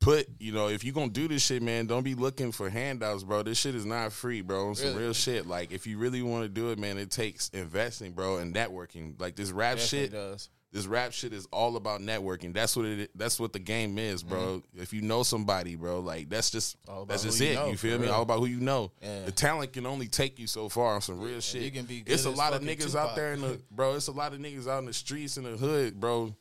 put 0.00 0.28
you 0.38 0.52
know 0.52 0.68
if 0.68 0.84
you 0.84 0.92
gonna 0.92 1.08
do 1.08 1.28
this 1.28 1.42
shit, 1.42 1.62
man, 1.62 1.86
don't 1.86 2.02
be 2.02 2.14
looking 2.14 2.52
for 2.52 2.68
handouts, 2.68 3.22
bro. 3.24 3.44
This 3.44 3.58
shit 3.58 3.74
is 3.74 3.86
not 3.86 4.12
free, 4.12 4.42
bro. 4.42 4.72
It's 4.72 4.80
some 4.80 4.90
Really? 4.90 5.04
real 5.04 5.12
shit. 5.14 5.46
Like 5.46 5.72
if 5.72 5.86
you 5.86 5.96
really 5.96 6.20
want 6.20 6.44
to 6.44 6.48
do 6.50 6.70
it, 6.70 6.78
man, 6.78 6.98
it 6.98 7.10
takes 7.10 7.48
investing, 7.50 8.12
bro, 8.12 8.36
and 8.38 8.54
networking. 8.54 9.18
Like 9.18 9.36
this 9.36 9.50
rap 9.52 9.76
Definitely 9.78 9.98
shit, 10.06 10.12
does. 10.12 10.50
This 10.72 10.86
rap 10.86 11.12
shit 11.12 11.32
is 11.32 11.46
all 11.52 11.76
about 11.76 12.00
networking. 12.00 12.52
That's 12.52 12.76
what 12.76 12.84
it. 12.86 13.10
That's 13.14 13.40
what 13.40 13.52
the 13.52 13.58
game 13.58 13.98
is, 13.98 14.22
bro. 14.22 14.62
If 14.76 14.92
you 14.92 15.00
know 15.00 15.22
somebody, 15.22 15.74
bro, 15.76 16.00
like 16.00 16.28
that's 16.28 16.50
just 16.50 16.76
Mm-hmm. 16.86 17.08
That's 17.08 17.22
just 17.22 17.40
you 17.40 17.48
it. 17.48 17.54
know, 17.54 17.68
you 17.68 17.76
feel 17.76 17.98
me? 17.98 18.06
real. 18.06 18.14
All 18.14 18.22
about 18.22 18.40
who 18.40 18.46
you 18.46 18.60
know. 18.60 18.90
Yeah. 19.00 19.24
The 19.26 19.32
talent 19.32 19.72
can 19.72 19.86
only 19.86 20.06
take 20.08 20.38
you 20.38 20.46
so 20.46 20.68
far 20.68 20.94
on 20.94 21.00
some 21.00 21.20
real 21.20 21.40
shit. 21.40 21.62
you 21.62 21.70
can 21.70 21.84
be 21.86 22.00
good 22.00 22.12
it's 22.12 22.24
a 22.26 22.30
lot 22.30 22.52
of 22.52 22.62
niggas 22.62 22.88
Tupac. 22.92 22.96
out 22.96 23.16
there 23.16 23.32
in 23.32 23.40
the 23.40 23.60
bro. 23.70 23.94
It's 23.94 24.08
a 24.08 24.12
lot 24.12 24.32
of 24.34 24.40
niggas 24.40 24.68
out 24.68 24.80
in 24.80 24.86
the 24.86 24.92
streets 24.92 25.36
in 25.36 25.44
the 25.44 25.56
hood, 25.56 25.98
bro. 25.98 26.34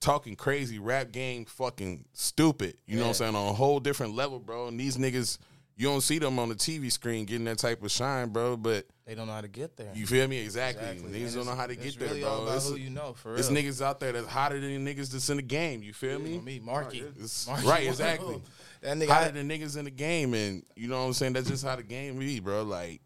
Talking 0.00 0.34
crazy, 0.34 0.78
rap 0.78 1.12
game, 1.12 1.44
fucking 1.44 2.06
stupid. 2.14 2.78
You 2.86 2.96
know 2.96 3.02
what 3.02 3.08
I'm 3.08 3.14
saying? 3.14 3.34
On 3.36 3.48
a 3.48 3.52
whole 3.52 3.80
different 3.80 4.14
level, 4.14 4.38
bro. 4.38 4.68
And 4.68 4.80
these 4.80 4.96
niggas, 4.96 5.36
you 5.80 5.88
don't 5.88 6.02
see 6.02 6.18
them 6.18 6.38
on 6.38 6.50
the 6.50 6.54
TV 6.54 6.92
screen 6.92 7.24
getting 7.24 7.44
that 7.46 7.56
type 7.58 7.82
of 7.82 7.90
shine, 7.90 8.28
bro. 8.28 8.56
But 8.56 8.86
They 9.06 9.14
don't 9.14 9.26
know 9.26 9.32
how 9.32 9.40
to 9.40 9.48
get 9.48 9.76
there. 9.78 9.90
you 9.94 10.06
feel 10.06 10.28
me? 10.28 10.38
Exactly. 10.38 10.86
Exactly. 10.86 11.18
Niggas 11.20 11.34
don't 11.34 11.46
know 11.46 11.54
how 11.54 11.66
to 11.66 11.74
get 11.74 11.98
there, 11.98 12.08
really 12.08 12.20
bro. 12.20 12.42
It's- 12.48 12.68
who 12.68 12.76
you 12.76 12.90
know, 12.90 13.14
for 13.14 13.32
There's 13.34 13.48
niggas 13.48 13.80
out 13.80 13.98
there 13.98 14.12
that's 14.12 14.26
hotter 14.26 14.60
than 14.60 14.84
the 14.84 14.94
niggas 14.94 15.10
that's 15.10 15.30
in 15.30 15.38
the 15.38 15.42
game. 15.42 15.82
You 15.82 15.92
feel 15.94 16.18
me? 16.18 16.38
Me, 16.38 16.60
Marky. 16.62 17.02
Marky 17.46 17.66
right, 17.66 17.86
exactly. 17.86 18.42
That 18.82 18.96
nigga, 18.96 19.08
Hotter 19.08 19.32
than 19.32 19.46
niggas 19.48 19.76
in 19.76 19.84
the 19.84 19.90
game, 19.90 20.32
and 20.32 20.62
you 20.74 20.88
know 20.88 20.98
what 21.00 21.06
I'm 21.08 21.12
saying. 21.12 21.34
That's 21.34 21.48
just 21.48 21.62
how 21.64 21.76
the 21.76 21.82
game 21.82 22.18
be, 22.18 22.40
bro. 22.40 22.62
Like, 22.62 23.02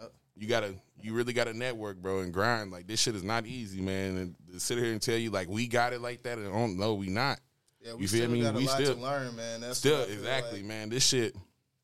Yep. 0.00 0.12
you 0.36 0.46
gotta, 0.46 0.74
you 1.02 1.12
really 1.12 1.32
gotta 1.32 1.52
network, 1.52 1.96
bro, 1.96 2.20
and 2.20 2.32
grind. 2.32 2.70
Like 2.70 2.86
this 2.86 3.00
shit 3.00 3.16
is 3.16 3.24
not 3.24 3.44
easy, 3.44 3.80
man. 3.80 4.16
And 4.16 4.34
to 4.52 4.60
sit 4.60 4.78
here 4.78 4.92
and 4.92 5.02
tell 5.02 5.16
you 5.16 5.30
like 5.30 5.48
we 5.48 5.66
got 5.66 5.92
it 5.92 6.00
like 6.00 6.22
that, 6.22 6.38
and 6.38 6.46
oh, 6.46 6.52
don't 6.52 6.78
know 6.78 6.94
we 6.94 7.08
not. 7.08 7.40
yeah, 7.84 7.94
we 7.94 8.02
you 8.02 8.08
feel 8.08 8.18
still 8.26 8.30
me? 8.30 8.42
got 8.42 8.54
a 8.54 8.58
We 8.58 8.66
lot 8.68 8.80
still- 8.80 8.94
to 8.94 9.00
learn, 9.00 9.34
man. 9.34 9.60
That's 9.62 9.78
Still, 9.78 9.98
what 9.98 10.02
I 10.02 10.06
feel 10.10 10.18
exactly, 10.18 10.58
like. 10.60 10.68
man. 10.68 10.88
This 10.88 11.04
shit, 11.04 11.34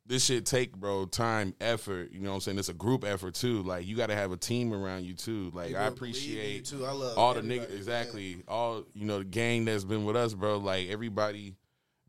this 0.07 0.25
shit 0.25 0.45
take, 0.45 0.77
bro, 0.77 1.07
time, 1.07 1.55
effort. 1.61 2.13
You 2.13 2.21
know 2.21 2.31
what 2.31 2.35
I'm 2.37 2.41
saying? 2.43 2.59
It's 2.59 2.69
a 2.69 2.75
group 2.75 3.05
effort 3.05 3.35
too. 3.35 3.63
Like 3.63 3.87
you 3.87 3.97
gotta 3.97 4.15
have 4.15 4.33
a 4.33 4.37
team 4.37 4.73
around 4.75 5.05
you 5.05 5.15
too. 5.15 5.51
Like 5.55 5.69
People 5.69 5.83
I 5.83 5.89
believe 5.91 6.17
you, 6.17 6.37
appreciate 6.37 6.65
too. 6.67 6.85
I 6.85 6.93
love 6.93 7.17
all 7.19 7.33
the 7.35 7.39
everybody, 7.41 7.61
niggas 7.61 7.69
man. 7.71 7.79
exactly 7.79 8.43
all 8.49 8.85
you 8.95 9.07
know 9.07 9.19
the 9.19 9.25
gang 9.25 9.65
that's 9.65 9.85
been 9.85 10.05
with 10.05 10.17
us 10.17 10.35
bro 10.35 10.59
like 10.59 10.89
everybody 10.89 11.55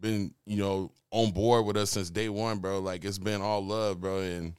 been 0.02 0.34
you 0.46 0.58
know 0.58 0.92
on 1.12 1.32
board 1.32 1.66
with 1.66 1.78
us 1.78 1.92
since 1.92 2.10
day 2.10 2.28
one 2.28 2.58
bro 2.60 2.80
like 2.80 3.06
it's 3.06 3.18
been 3.18 3.42
all 3.42 3.66
love 3.66 4.02
bro 4.02 4.20
and 4.20 4.54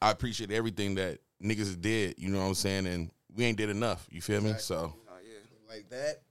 i 0.00 0.10
appreciate 0.10 0.50
everything 0.50 0.94
that 0.94 1.18
niggas 1.42 1.78
did 1.78 2.14
you 2.16 2.30
know 2.30 2.38
what 2.40 2.46
i'm 2.46 2.54
saying 2.54 2.86
and 2.86 3.10
we 3.36 3.44
ain't 3.44 3.58
did 3.58 3.68
enough 3.68 4.06
you 4.10 4.22
feel 4.22 4.40
me 4.40 4.54
so 4.58 4.94
Oh, 5.06 5.16
yeah. 5.22 5.38
Like 5.68 5.88
that. 5.90 6.22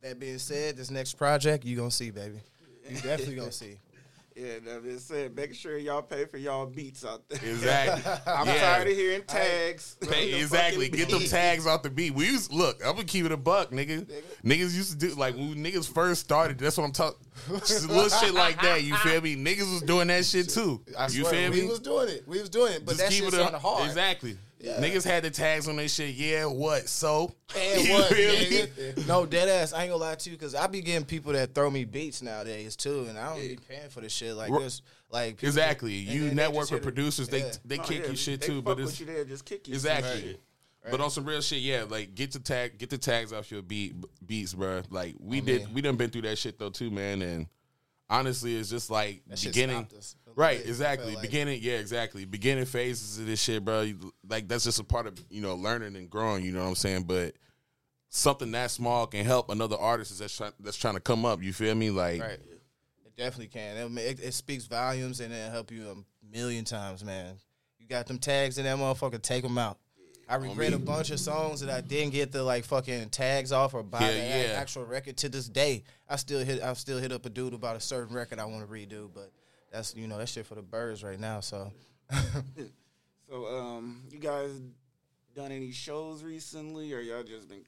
That 0.00 0.18
being 0.18 0.38
said, 0.38 0.76
this 0.76 0.90
next 0.90 1.14
project 1.14 1.64
you 1.64 1.76
gonna 1.76 1.90
see, 1.90 2.10
baby. 2.10 2.40
You 2.88 2.96
definitely 3.00 3.34
gonna 3.34 3.52
see. 3.52 3.76
Yeah, 4.38 4.60
that 4.66 4.84
being 4.84 4.98
said, 5.00 5.34
making 5.34 5.56
sure 5.56 5.76
y'all 5.78 6.00
pay 6.02 6.24
for 6.24 6.36
y'all 6.36 6.64
beats 6.66 7.04
out 7.04 7.28
there. 7.28 7.40
exactly 7.50 8.12
I'm 8.32 8.46
Yeah. 8.46 8.60
tired 8.60 8.86
of 8.88 8.94
hearing 8.96 9.22
tags. 9.26 9.96
Pay- 10.00 10.30
The 10.30 10.38
exactly. 10.38 10.86
fucking 10.90 10.98
Get 11.06 11.10
them 11.10 11.24
tags 11.28 11.66
off 11.66 11.82
the 11.82 11.90
beat. 11.90 12.14
We 12.14 12.26
used 12.26 12.52
look. 12.52 12.80
I'm 12.84 12.92
gonna 12.92 13.04
keep 13.04 13.24
it 13.26 13.32
a 13.32 13.36
buck, 13.36 13.72
nigga. 13.72 14.06
nigga. 14.06 14.22
Niggas 14.44 14.76
used 14.76 14.92
to 14.92 14.96
do 15.08 15.14
like 15.16 15.34
when 15.34 15.56
niggas 15.56 15.92
first 15.92 16.20
started. 16.20 16.56
That's 16.58 16.76
what 16.76 16.84
I'm 16.84 16.92
talking. 16.92 17.18
Little 17.50 18.08
shit 18.08 18.32
like 18.34 18.62
that. 18.62 18.84
You 18.84 18.94
feel 18.98 19.20
me? 19.20 19.34
Niggas 19.34 19.72
was 19.72 19.82
doing 19.82 20.06
that 20.08 20.24
shit 20.24 20.48
too. 20.50 20.82
I 20.96 21.06
you 21.08 21.22
swear, 21.24 21.32
feel 21.32 21.50
we 21.50 21.56
me? 21.56 21.62
We 21.64 21.68
was 21.70 21.80
doing 21.80 22.08
it. 22.08 22.28
We 22.28 22.40
was 22.40 22.48
doing 22.48 22.72
it, 22.74 22.84
but 22.86 22.92
Just 22.96 23.00
that 23.04 23.10
keep 23.10 23.24
shit 23.24 23.34
it 23.34 23.40
up. 23.40 23.60
hard. 23.60 23.88
Exactly. 23.88 24.38
Yeah. 24.60 24.80
Niggas 24.80 25.04
had 25.04 25.22
the 25.22 25.30
tags 25.30 25.68
on 25.68 25.76
their 25.76 25.86
shit. 25.88 26.14
Yeah, 26.16 26.46
what? 26.46 26.88
So 26.88 27.32
And 27.56 27.88
what, 27.90 28.08
feel 28.12 28.32
me? 28.32 28.46
nigga? 28.66 29.06
No, 29.06 29.24
dead 29.24 29.48
ass. 29.48 29.72
I 29.72 29.82
ain't 29.84 29.92
gonna 29.92 30.02
lie 30.02 30.14
to 30.16 30.30
you, 30.30 30.36
cause 30.36 30.54
I 30.54 30.66
be 30.66 30.80
getting 30.80 31.04
people 31.06 31.32
that 31.34 31.54
throw 31.54 31.70
me 31.70 31.84
beats 31.84 32.22
nowadays 32.22 32.74
too, 32.74 33.06
and 33.08 33.16
I 33.16 33.30
don't 33.34 33.40
be 33.40 33.58
paying 33.68 33.88
for 33.88 34.00
the 34.00 34.08
shit 34.08 34.34
like 34.34 34.50
Ru- 34.50 34.60
this. 34.64 34.82
Like 35.10 35.36
people- 35.36 35.48
Exactly. 35.48 35.98
and 36.00 36.08
You 36.08 36.28
they 36.30 36.34
network 36.34 36.62
just 36.62 36.72
with 36.72 36.82
producers. 36.82 37.28
They 37.28 37.40
Yeah. 37.40 37.52
they 37.64 37.76
No, 37.78 37.82
kick 37.84 38.02
yeah, 38.04 38.10
you 38.10 38.16
shit 38.16 38.40
they 38.40 38.46
too, 38.48 38.56
fuck 38.56 38.64
but 38.64 38.76
with 38.78 38.88
it's 38.88 39.00
you 39.00 39.06
there, 39.06 39.24
just 39.24 39.44
kick 39.44 39.68
you. 39.68 39.74
exactly. 39.74 40.38
Right. 40.84 40.90
But 40.90 41.00
on 41.00 41.10
some 41.10 41.24
real 41.24 41.40
shit, 41.40 41.60
yeah, 41.60 41.84
like 41.88 42.14
get 42.14 42.32
the 42.32 42.38
tag, 42.40 42.78
get 42.78 42.90
the 42.90 42.98
tags 42.98 43.32
off 43.32 43.50
your 43.50 43.62
beat 43.62 43.94
beats, 44.26 44.54
bro. 44.54 44.82
Like 44.90 45.14
we 45.20 45.40
Oh, 45.40 45.44
did, 45.44 45.64
man. 45.64 45.74
we 45.74 45.82
done 45.82 45.96
been 45.96 46.10
through 46.10 46.22
that 46.22 46.36
shit 46.36 46.58
though 46.58 46.70
too, 46.70 46.90
man. 46.90 47.22
And 47.22 47.46
honestly, 48.10 48.56
it's 48.56 48.70
just 48.70 48.90
like 48.90 49.22
That 49.28 49.38
shit 49.38 49.52
beginning, 49.52 49.86
stopped 50.46 50.60
us 50.60 50.64
a 50.64 50.68
little 50.68 50.80
right? 50.80 51.00
Exactly, 51.00 51.14
like. 51.14 51.22
beginning, 51.22 51.60
yeah, 51.62 51.74
exactly. 51.74 52.24
Beginning 52.24 52.64
phases 52.64 53.18
of 53.18 53.26
this 53.26 53.40
shit, 53.42 53.64
bro. 53.64 53.82
You- 53.82 54.12
Like 54.28 54.48
that's 54.48 54.64
just 54.64 54.80
a 54.80 54.84
part 54.84 55.06
of 55.06 55.18
you 55.30 55.40
know 55.40 55.54
learning 55.54 55.96
and 55.96 56.08
growing. 56.10 56.44
You 56.44 56.52
know 56.52 56.62
what 56.62 56.68
I'm 56.68 56.74
saying? 56.74 57.04
But 57.04 57.34
something 58.08 58.50
that 58.52 58.70
small 58.70 59.06
can 59.06 59.24
help 59.24 59.50
another 59.50 59.76
artist 59.76 60.18
that's 60.18 60.36
trying 60.36 60.52
that's 60.60 60.76
trying 60.76 60.94
to 60.94 61.00
come 61.00 61.24
up. 61.24 61.42
You 61.42 61.52
feel 61.52 61.74
me? 61.74 61.90
Like 61.90 62.20
Right. 62.20 62.38
It 63.04 63.16
definitely 63.16 63.48
can. 63.48 63.98
It, 63.98 64.20
it, 64.20 64.34
speaks 64.34 64.66
volumes 64.66 65.20
and 65.20 65.32
it'll 65.32 65.50
help 65.50 65.70
you 65.70 65.88
a 65.90 65.96
million 66.36 66.64
times, 66.64 67.04
man. 67.04 67.34
You 67.78 67.86
got 67.86 68.06
them 68.06 68.18
tags 68.18 68.58
in 68.58 68.64
that 68.64 68.76
motherfucker, 68.78 69.20
take 69.20 69.42
them 69.42 69.58
out. 69.58 69.78
I 70.28 70.34
regret 70.36 70.74
a 70.74 70.78
bunch 70.78 71.10
of 71.10 71.18
songs 71.18 71.60
that 71.60 71.70
I 71.70 71.80
didn't 71.80 72.12
get 72.12 72.32
the 72.32 72.42
like 72.42 72.64
fucking 72.64 73.08
tags 73.08 73.50
off 73.50 73.72
or 73.72 73.82
buy 73.82 74.00
Yeah, 74.00 74.12
the 74.12 74.48
yeah. 74.48 74.54
actual 74.56 74.84
record 74.84 75.16
to 75.18 75.28
this 75.30 75.48
day. 75.48 75.84
I 76.08 76.16
still 76.16 76.44
hit 76.44 76.62
I 76.62 76.74
still 76.74 76.98
hit 76.98 77.12
up 77.12 77.24
a 77.24 77.30
dude 77.30 77.54
about 77.54 77.76
a 77.76 77.80
certain 77.80 78.14
record 78.14 78.38
I 78.38 78.44
want 78.44 78.66
to 78.66 78.72
redo, 78.72 79.08
but 79.12 79.32
that's 79.70 79.94
you 79.94 80.06
know 80.06 80.18
that 80.18 80.28
shit 80.28 80.46
for 80.46 80.54
the 80.54 80.62
birds 80.62 81.02
right 81.02 81.18
now. 81.18 81.40
So 81.40 81.72
So, 83.28 83.46
um, 83.46 84.04
you 84.10 84.18
guys 84.18 84.50
done 85.36 85.52
any 85.52 85.70
shows 85.70 86.22
recently, 86.22 86.94
or 86.94 87.00
y'all 87.00 87.22
just 87.22 87.46
been 87.48 87.62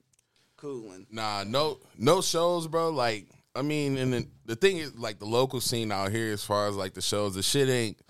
cooling? 0.57 1.07
Nah, 1.11 1.45
no, 1.47 1.79
no 1.99 2.23
shows, 2.23 2.67
bro. 2.67 2.89
Like 2.89 3.27
I 3.55 3.61
mean, 3.61 3.99
and 3.99 4.13
then 4.13 4.31
the 4.47 4.57
thing 4.57 4.79
is, 4.79 4.97
like 4.97 5.19
the 5.19 5.27
local 5.27 5.61
scene 5.61 5.93
out 5.93 6.13
here, 6.13 6.33
as 6.33 6.43
far 6.43 6.69
as 6.69 6.77
like 6.77 6.95
the 6.95 7.03
shows, 7.03 7.35
the 7.35 7.43
shit 7.43 7.69
ain't 7.69 8.01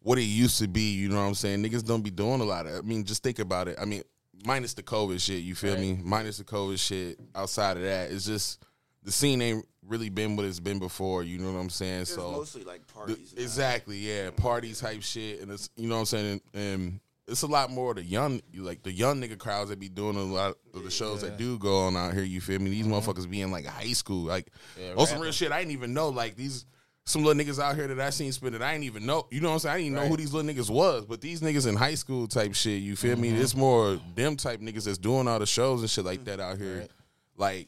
what 0.00 0.18
it 0.18 0.22
used 0.22 0.58
to 0.58 0.68
be. 0.68 0.92
You 0.92 1.08
know 1.08 1.16
what 1.16 1.22
I'm 1.22 1.34
saying? 1.34 1.64
Niggas 1.64 1.84
don't 1.84 2.02
be 2.02 2.10
doing 2.10 2.40
a 2.40 2.44
lot 2.44 2.66
of. 2.66 2.76
I 2.76 2.80
mean, 2.82 3.04
just 3.04 3.24
think 3.24 3.40
about 3.40 3.66
it. 3.66 3.76
I 3.80 3.84
mean, 3.84 4.02
minus 4.46 4.74
the 4.74 4.84
COVID 4.84 5.20
shit. 5.20 5.42
You 5.42 5.56
feel 5.56 5.76
me? 5.76 5.98
Minus 6.00 6.38
the 6.38 6.44
COVID 6.44 6.78
shit. 6.78 7.18
Outside 7.34 7.78
of 7.78 7.82
that, 7.82 8.12
it's 8.12 8.26
just 8.26 8.62
the 9.02 9.12
scene 9.12 9.42
ain't 9.42 9.66
really 9.86 10.08
been 10.08 10.36
what 10.36 10.46
it's 10.46 10.60
been 10.60 10.78
before. 10.78 11.22
You 11.22 11.38
know 11.38 11.52
what 11.52 11.58
I'm 11.58 11.70
saying? 11.70 12.02
It's 12.02 12.14
so 12.14 12.30
mostly 12.30 12.64
like 12.64 12.86
parties. 12.86 13.34
now. 13.36 13.42
exactly, 13.42 13.96
yeah, 13.98 14.30
party 14.30 14.72
type 14.72 15.02
shit, 15.02 15.40
and 15.40 15.50
it's 15.50 15.70
you 15.76 15.88
know 15.88 15.96
what 15.96 16.00
I'm 16.00 16.06
saying, 16.06 16.40
and, 16.54 16.62
and 16.62 17.00
it's 17.28 17.42
a 17.42 17.46
lot 17.46 17.70
more 17.70 17.94
the 17.94 18.02
young, 18.02 18.40
like 18.54 18.82
the 18.82 18.92
young 18.92 19.20
nigga 19.20 19.38
crowds 19.38 19.70
that 19.70 19.78
be 19.78 19.88
doing 19.88 20.16
a 20.16 20.22
lot 20.22 20.56
of 20.74 20.84
the 20.84 20.90
shows 20.90 21.22
that 21.22 21.38
do 21.38 21.58
go 21.58 21.86
on 21.86 21.96
out 21.96 22.14
here. 22.14 22.24
You 22.24 22.40
feel 22.40 22.60
me? 22.60 22.70
These 22.70 22.86
mm-hmm. 22.86 22.94
motherfuckers 22.94 23.28
be 23.30 23.40
in 23.40 23.50
like 23.50 23.66
high 23.66 23.92
school, 23.92 24.24
like 24.24 24.52
on 24.96 25.06
some 25.06 25.20
real 25.20 25.32
shit. 25.32 25.52
I 25.52 25.58
didn't 25.60 25.72
even 25.72 25.94
know 25.94 26.08
like 26.08 26.36
these. 26.36 26.66
Some 27.04 27.24
little 27.24 27.42
niggas 27.42 27.60
out 27.60 27.74
here 27.74 27.88
that 27.88 27.98
I 27.98 28.10
seen 28.10 28.30
spin 28.30 28.54
it, 28.54 28.62
I 28.62 28.70
didn't 28.74 28.84
even 28.84 29.04
know. 29.04 29.26
You 29.32 29.40
know 29.40 29.48
what 29.48 29.54
I'm 29.54 29.58
saying? 29.58 29.74
I 29.74 29.78
didn't 29.78 29.86
even 29.86 30.02
know 30.04 30.08
who 30.08 30.16
these 30.16 30.32
little 30.32 30.48
niggas 30.48 30.70
was. 30.70 31.04
But 31.04 31.20
these 31.20 31.40
niggas 31.40 31.66
in 31.66 31.74
high 31.74 31.96
school 31.96 32.28
type 32.28 32.54
shit, 32.54 32.80
you 32.80 32.94
feel 32.94 33.16
me? 33.16 33.32
Mm-hmm. 33.32 33.40
It's 33.40 33.56
more 33.56 33.98
them 34.14 34.36
type 34.36 34.60
niggas 34.60 34.84
that's 34.84 34.98
doing 34.98 35.26
all 35.26 35.40
the 35.40 35.46
shows 35.46 35.80
and 35.80 35.90
shit 35.90 36.04
like 36.04 36.20
mm-hmm. 36.20 36.26
that 36.26 36.38
out 36.38 36.58
here. 36.58 36.86
Like, 37.36 37.66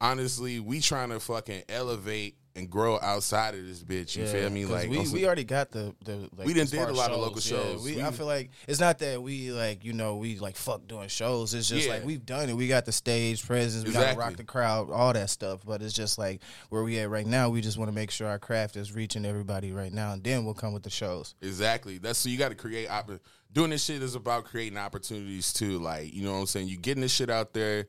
honestly, 0.00 0.60
we 0.60 0.80
trying 0.80 1.10
to 1.10 1.20
fucking 1.20 1.64
elevate 1.68 2.36
and 2.54 2.70
grow 2.70 2.98
outside 3.02 3.54
of 3.54 3.66
this 3.66 3.82
bitch. 3.84 4.16
You 4.16 4.26
feel 4.26 4.48
me? 4.48 4.64
Like 4.64 4.88
we, 4.88 5.06
we 5.10 5.26
already 5.26 5.44
got 5.44 5.70
the 5.72 5.94
the 6.06 6.28
like, 6.36 6.46
We 6.46 6.54
didn't 6.54 6.70
did 6.70 6.88
a 6.88 6.92
lot 6.92 7.10
of 7.10 7.20
local 7.20 7.40
shows. 7.40 7.84
We, 7.84 7.96
We- 7.96 8.02
I 8.02 8.10
feel 8.12 8.24
like 8.24 8.48
it's 8.66 8.80
not 8.80 8.98
that 9.00 9.20
we 9.22 9.52
like 9.52 9.84
you 9.84 9.92
know 9.92 10.16
we 10.16 10.38
like 10.38 10.56
fuck 10.56 10.86
doing 10.88 11.08
shows. 11.08 11.52
It's 11.52 11.68
just 11.68 11.86
Yeah. 11.86 11.94
like 11.94 12.04
we've 12.06 12.24
done 12.24 12.48
it. 12.48 12.54
We 12.56 12.66
got 12.66 12.86
the 12.86 12.92
stage 12.92 13.44
presence. 13.46 13.84
We 13.84 13.92
got 13.92 14.12
to 14.12 14.18
rock 14.18 14.36
the 14.36 14.44
crowd, 14.44 14.90
all 14.90 15.12
that 15.12 15.28
stuff. 15.28 15.60
But 15.66 15.82
it's 15.82 15.92
just 15.92 16.16
like 16.16 16.40
where 16.70 16.82
we 16.82 16.98
at 17.00 17.10
right 17.10 17.26
now. 17.26 17.50
We 17.50 17.60
just 17.60 17.76
want 17.76 17.90
to 17.90 17.94
make 17.94 18.10
sure 18.10 18.26
our 18.26 18.38
craft 18.38 18.76
is 18.76 18.94
reaching 18.94 19.26
everybody 19.26 19.72
right 19.72 19.92
now, 19.92 20.12
and 20.14 20.24
then 20.24 20.46
we'll 20.46 20.54
come 20.54 20.72
with 20.72 20.82
the 20.82 20.90
shows. 20.90 21.34
Exactly. 21.42 21.98
That's 21.98 22.18
so 22.18 22.30
you 22.30 22.38
got 22.38 22.48
to 22.48 22.54
create. 22.54 22.88
Opp- 22.88 23.10
doing 23.52 23.68
this 23.70 23.84
shit 23.84 24.02
is 24.02 24.14
about 24.14 24.44
creating 24.44 24.78
opportunities 24.78 25.52
too. 25.52 25.78
Like 25.78 26.14
you 26.14 26.22
know 26.24 26.32
what 26.32 26.38
I'm 26.38 26.46
saying. 26.46 26.68
You 26.68 26.78
getting 26.78 27.02
this 27.02 27.12
shit 27.12 27.28
out 27.28 27.52
there. 27.52 27.86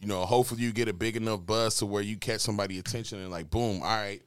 You 0.00 0.08
know, 0.08 0.24
hopefully 0.24 0.62
you 0.62 0.72
get 0.72 0.88
a 0.88 0.94
big 0.94 1.16
enough 1.16 1.44
buzz 1.44 1.76
to 1.76 1.86
where 1.86 2.02
you 2.02 2.16
catch 2.16 2.40
somebody 2.40 2.78
attention 2.78 3.20
and 3.20 3.30
like, 3.30 3.50
boom, 3.50 3.82
all 3.82 3.88
right. 3.88 4.22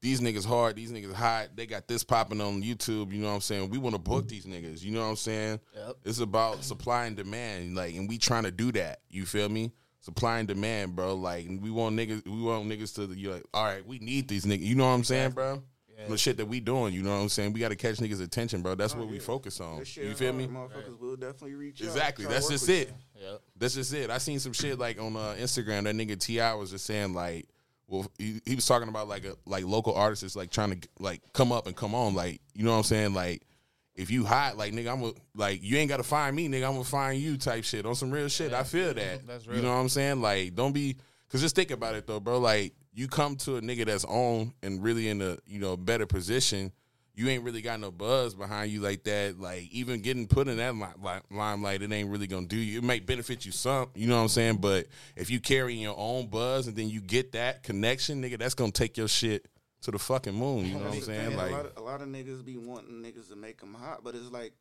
These 0.00 0.20
niggas 0.20 0.44
hard, 0.44 0.74
these 0.74 0.90
niggas 0.90 1.12
hot. 1.12 1.50
They 1.54 1.64
got 1.64 1.86
this 1.86 2.02
popping 2.02 2.40
on 2.40 2.60
YouTube. 2.60 3.12
You 3.12 3.20
know 3.20 3.28
what 3.28 3.34
I'm 3.34 3.40
saying? 3.40 3.70
We 3.70 3.78
want 3.78 3.94
to 3.94 4.00
book 4.00 4.26
these 4.26 4.46
niggas. 4.46 4.82
You 4.82 4.90
know 4.90 5.02
what 5.02 5.10
I'm 5.10 5.16
saying? 5.16 5.60
Yep. 5.76 5.96
It's 6.04 6.18
about 6.18 6.64
supply 6.64 7.06
and 7.06 7.16
demand. 7.16 7.76
Like, 7.76 7.94
and 7.94 8.08
we 8.08 8.18
trying 8.18 8.42
to 8.42 8.50
do 8.50 8.72
that. 8.72 8.98
You 9.08 9.24
feel 9.24 9.48
me? 9.48 9.70
Supply 10.00 10.40
and 10.40 10.48
demand, 10.48 10.96
bro. 10.96 11.14
Like, 11.14 11.46
we 11.46 11.70
want 11.70 11.96
niggas. 11.96 12.26
We 12.26 12.42
want 12.42 12.66
niggas 12.66 12.96
to. 12.96 13.14
You 13.16 13.30
like, 13.30 13.44
all 13.54 13.64
right, 13.64 13.86
we 13.86 14.00
need 14.00 14.26
these 14.26 14.44
niggas. 14.44 14.64
You 14.64 14.74
know 14.74 14.86
what 14.86 14.94
I'm 14.94 15.04
saying, 15.04 15.30
bro? 15.30 15.62
The 16.08 16.18
shit 16.18 16.36
that 16.38 16.46
we 16.46 16.58
doing. 16.60 16.92
You 16.94 17.02
know 17.02 17.14
what 17.14 17.22
I'm 17.22 17.28
saying? 17.28 17.52
We 17.52 17.60
got 17.60 17.68
to 17.68 17.76
catch 17.76 17.96
niggas' 17.96 18.20
attention, 18.22 18.60
bro. 18.62 18.74
That's 18.74 18.94
what 18.94 19.08
we 19.08 19.18
focus 19.18 19.60
on. 19.60 19.84
Shit 19.84 20.04
You 20.04 20.14
feel 20.14 20.32
me? 20.32 20.46
hard, 20.46 20.70
Motherfuckers 20.72 20.98
will 20.98 21.16
definitely 21.16 21.54
reach 21.54 21.80
out, 21.80 21.86
Exactly. 21.88 22.26
That's 22.26 22.48
just 22.48 22.68
it. 22.68 22.88
you. 23.14 23.26
Yep. 23.28 23.40
That's 23.56 23.74
just 23.74 23.94
it. 23.94 24.10
I 24.10 24.18
seen 24.18 24.40
some 24.40 24.52
shit 24.52 24.78
like 24.78 25.00
on 25.00 25.16
uh, 25.16 25.36
Instagram. 25.38 25.84
That 25.84 25.94
nigga 25.94 26.18
T.I. 26.18 26.54
was 26.54 26.70
just 26.72 26.86
saying 26.86 27.14
like, 27.14 27.46
well, 27.86 28.10
he, 28.18 28.40
he 28.44 28.54
was 28.54 28.66
talking 28.66 28.88
about 28.88 29.06
like 29.06 29.24
a 29.24 29.36
like 29.46 29.64
local 29.64 29.94
artists 29.94 30.34
like 30.34 30.50
trying 30.50 30.80
to 30.80 30.88
like 30.98 31.20
come 31.32 31.52
up 31.52 31.66
and 31.66 31.76
come 31.76 31.94
on. 31.94 32.14
Like, 32.14 32.40
you 32.54 32.64
know 32.64 32.72
what 32.72 32.78
I'm 32.78 32.82
saying? 32.84 33.14
Like, 33.14 33.42
if 33.94 34.10
you 34.10 34.24
hot, 34.24 34.56
like 34.56 34.72
nigga, 34.72 34.90
I'm 34.92 35.00
gonna 35.02 35.12
like 35.36 35.62
you 35.62 35.76
ain't 35.76 35.88
gotta 35.90 36.02
find 36.02 36.34
me, 36.34 36.48
nigga. 36.48 36.66
I'm 36.66 36.72
gonna 36.72 36.84
find 36.84 37.20
you 37.20 37.36
type 37.36 37.64
shit 37.64 37.84
on 37.86 37.94
some 37.94 38.10
real 38.10 38.28
shit. 38.28 38.52
I 38.52 38.62
feel 38.64 38.94
that. 38.94 39.26
That's 39.26 39.46
You 39.46 39.60
know 39.62 39.68
what 39.68 39.74
I'm 39.80 39.88
saying? 39.88 40.20
Like, 40.22 40.54
don't 40.54 40.72
be 40.72 40.96
because 41.28 41.42
just 41.42 41.54
think 41.54 41.70
about 41.70 41.94
it 41.94 42.06
though, 42.06 42.18
bro. 42.20 42.38
Like, 42.38 42.72
you 42.92 43.08
come 43.08 43.36
to 43.36 43.56
a 43.56 43.60
nigga 43.60 43.86
that's 43.86 44.04
on 44.04 44.52
and 44.62 44.82
really 44.82 45.08
in 45.08 45.22
a 45.22 45.38
you 45.46 45.58
know 45.58 45.76
better 45.76 46.06
position. 46.06 46.72
You 47.14 47.28
ain't 47.28 47.44
really 47.44 47.60
got 47.60 47.78
no 47.78 47.90
buzz 47.90 48.34
behind 48.34 48.72
you 48.72 48.80
like 48.80 49.04
that. 49.04 49.38
Like 49.38 49.68
even 49.70 50.00
getting 50.00 50.26
put 50.26 50.48
in 50.48 50.56
that 50.56 50.74
li- 50.74 50.86
li- 51.02 51.20
limelight, 51.30 51.82
it 51.82 51.92
ain't 51.92 52.08
really 52.08 52.26
gonna 52.26 52.46
do 52.46 52.56
you. 52.56 52.78
It 52.78 52.84
might 52.84 53.04
benefit 53.04 53.44
you 53.44 53.52
some, 53.52 53.90
you 53.94 54.06
know 54.06 54.16
what 54.16 54.22
I'm 54.22 54.28
saying. 54.28 54.56
But 54.56 54.86
if 55.14 55.30
you 55.30 55.38
carrying 55.38 55.80
your 55.80 55.94
own 55.96 56.28
buzz 56.28 56.68
and 56.68 56.76
then 56.76 56.88
you 56.88 57.00
get 57.02 57.32
that 57.32 57.62
connection, 57.62 58.22
nigga, 58.22 58.38
that's 58.38 58.54
gonna 58.54 58.72
take 58.72 58.96
your 58.96 59.08
shit 59.08 59.46
to 59.82 59.90
the 59.90 59.98
fucking 59.98 60.34
moon. 60.34 60.64
You 60.66 60.74
know 60.78 60.86
what 60.86 60.94
I'm 60.94 61.00
saying? 61.02 61.36
Like 61.36 61.50
a 61.50 61.54
lot, 61.54 61.66
of, 61.66 61.76
a 61.76 61.80
lot 61.82 62.02
of 62.02 62.08
niggas 62.08 62.44
be 62.44 62.56
wanting 62.56 63.02
niggas 63.02 63.28
to 63.28 63.36
make 63.36 63.60
them 63.60 63.74
hot, 63.74 64.02
but 64.02 64.14
it's 64.14 64.30
like 64.30 64.54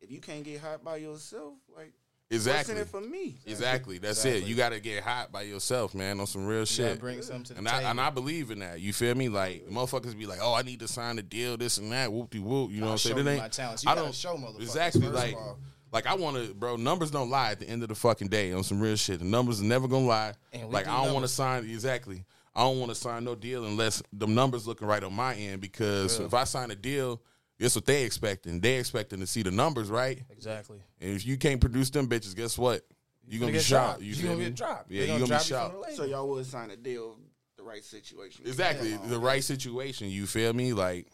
if 0.00 0.10
you 0.10 0.20
can't 0.20 0.44
get 0.44 0.60
hot 0.60 0.84
by 0.84 0.96
yourself, 0.96 1.54
like 1.76 1.92
exactly, 2.30 2.74
what's 2.74 2.88
it 2.88 2.90
for 2.90 3.00
me? 3.00 3.38
exactly. 3.46 3.98
That's 3.98 4.24
it. 4.24 4.44
You 4.44 4.54
got 4.54 4.70
to 4.70 4.80
get 4.80 5.02
hot 5.02 5.30
by 5.32 5.42
yourself, 5.42 5.94
man, 5.94 6.18
on 6.20 6.26
some 6.26 6.46
real 6.46 6.60
You 6.60 6.64
gotta 6.64 6.66
shit. 6.92 7.00
bring 7.00 7.22
something 7.22 7.44
to 7.44 7.52
the 7.54 7.58
And 7.58 7.68
I, 7.68 7.78
table. 7.78 7.90
and 7.90 8.00
I 8.00 8.10
believe 8.10 8.50
in 8.50 8.58
that. 8.60 8.80
You 8.80 8.92
feel 8.92 9.14
me? 9.14 9.28
Like 9.28 9.68
motherfuckers 9.68 10.16
be 10.18 10.26
like, 10.26 10.38
"Oh, 10.42 10.54
I 10.54 10.62
need 10.62 10.80
to 10.80 10.88
sign 10.88 11.18
a 11.18 11.22
deal, 11.22 11.56
this 11.56 11.78
and 11.78 11.92
that." 11.92 12.12
Whoop 12.12 12.30
de 12.30 12.38
whoop. 12.40 12.70
You 12.70 12.80
know 12.80 12.86
what 12.86 12.92
I'm 12.92 12.98
saying? 12.98 13.18
It 13.18 13.22
me 13.24 13.30
ain't. 13.32 13.40
my 13.42 13.48
talents. 13.48 13.84
You 13.84 13.90
I 13.90 13.94
gotta 13.94 14.06
don't 14.06 14.14
show 14.14 14.36
motherfuckers, 14.36 14.60
exactly 14.62 15.00
first 15.02 15.12
of 15.12 15.14
like. 15.16 15.34
all. 15.36 15.58
Like 15.92 16.06
I 16.06 16.14
want 16.14 16.36
to, 16.36 16.52
bro. 16.52 16.76
Numbers 16.76 17.10
don't 17.10 17.30
lie 17.30 17.52
at 17.52 17.60
the 17.60 17.68
end 17.68 17.82
of 17.82 17.88
the 17.88 17.94
fucking 17.94 18.28
day 18.28 18.52
on 18.52 18.64
some 18.64 18.80
real 18.80 18.96
shit. 18.96 19.20
The 19.20 19.24
numbers 19.24 19.60
are 19.60 19.64
never 19.64 19.86
gonna 19.88 20.04
lie. 20.06 20.34
Like 20.68 20.84
do 20.86 20.90
I 20.90 21.04
don't 21.04 21.14
want 21.14 21.24
to 21.24 21.28
sign 21.32 21.64
exactly. 21.64 22.24
I 22.54 22.62
don't 22.62 22.80
want 22.80 22.90
to 22.90 22.94
sign 22.94 23.22
no 23.24 23.34
deal 23.34 23.64
unless 23.66 24.02
the 24.12 24.26
numbers 24.26 24.66
looking 24.66 24.88
right 24.88 25.02
on 25.04 25.12
my 25.14 25.34
end. 25.34 25.60
Because 25.60 26.18
if 26.18 26.34
I 26.34 26.44
sign 26.44 26.70
a 26.70 26.74
deal, 26.74 27.20
guess 27.58 27.74
what 27.74 27.86
they 27.86 28.04
expecting? 28.04 28.60
They 28.60 28.76
expecting 28.76 29.20
to 29.20 29.26
see 29.26 29.42
the 29.42 29.50
numbers, 29.50 29.90
right? 29.90 30.22
exactly. 30.30 30.78
And 31.00 31.10
if 31.16 31.26
you 31.26 31.36
can't 31.36 31.60
produce 31.60 31.90
them 31.90 32.08
bitches, 32.08 32.34
guess 32.36 32.56
what? 32.58 32.82
You're 33.28 33.40
gonna 33.40 33.52
be 33.52 33.58
get 33.58 33.64
shot. 33.64 33.86
dropped. 33.86 34.02
You 34.02 34.08
You 34.08 34.14
feel 34.14 34.24
gonna 34.30 34.38
me? 34.38 34.44
get 34.46 34.54
dropped. 34.54 34.90
Yeah, 34.90 35.00
They 35.00 35.06
you 35.06 35.18
gonna 35.18 35.18
gonna 35.20 35.24
be 35.24 35.28
drop 35.28 35.42
you 35.42 35.48
shot. 35.48 35.70
from 35.72 35.80
the 35.80 35.86
label. 35.88 35.96
So 35.96 36.04
y'all 36.04 36.28
would 36.28 36.46
sign 36.46 36.70
a 36.70 36.76
deal, 36.76 37.16
the 37.56 37.62
right 37.64 37.82
situation. 37.84 38.44
Exactly, 38.46 38.96
the 39.08 39.18
right 39.18 39.42
situation. 39.42 40.08
You 40.08 40.26
feel 40.26 40.52
me? 40.52 40.72
Like 40.72 41.08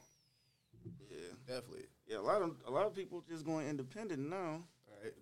Yeah, 1.10 1.16
Definitely. 1.46 1.84
yeah. 2.06 2.18
A 2.18 2.20
lot 2.20 2.42
of 2.42 2.56
a 2.66 2.70
lot 2.70 2.86
of 2.86 2.94
people 2.94 3.22
just 3.28 3.44
going 3.44 3.66
independent 3.68 4.28
now. 4.28 4.62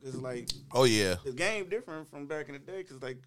It's 0.03 0.17
like 0.17 0.49
Oh 0.73 0.85
yeah, 0.85 1.15
the 1.25 1.33
game 1.33 1.69
different 1.69 2.11
from 2.11 2.27
back 2.27 2.49
in 2.49 2.53
the 2.55 2.59
day 2.59 2.79
because 2.83 3.00
like 3.03 3.19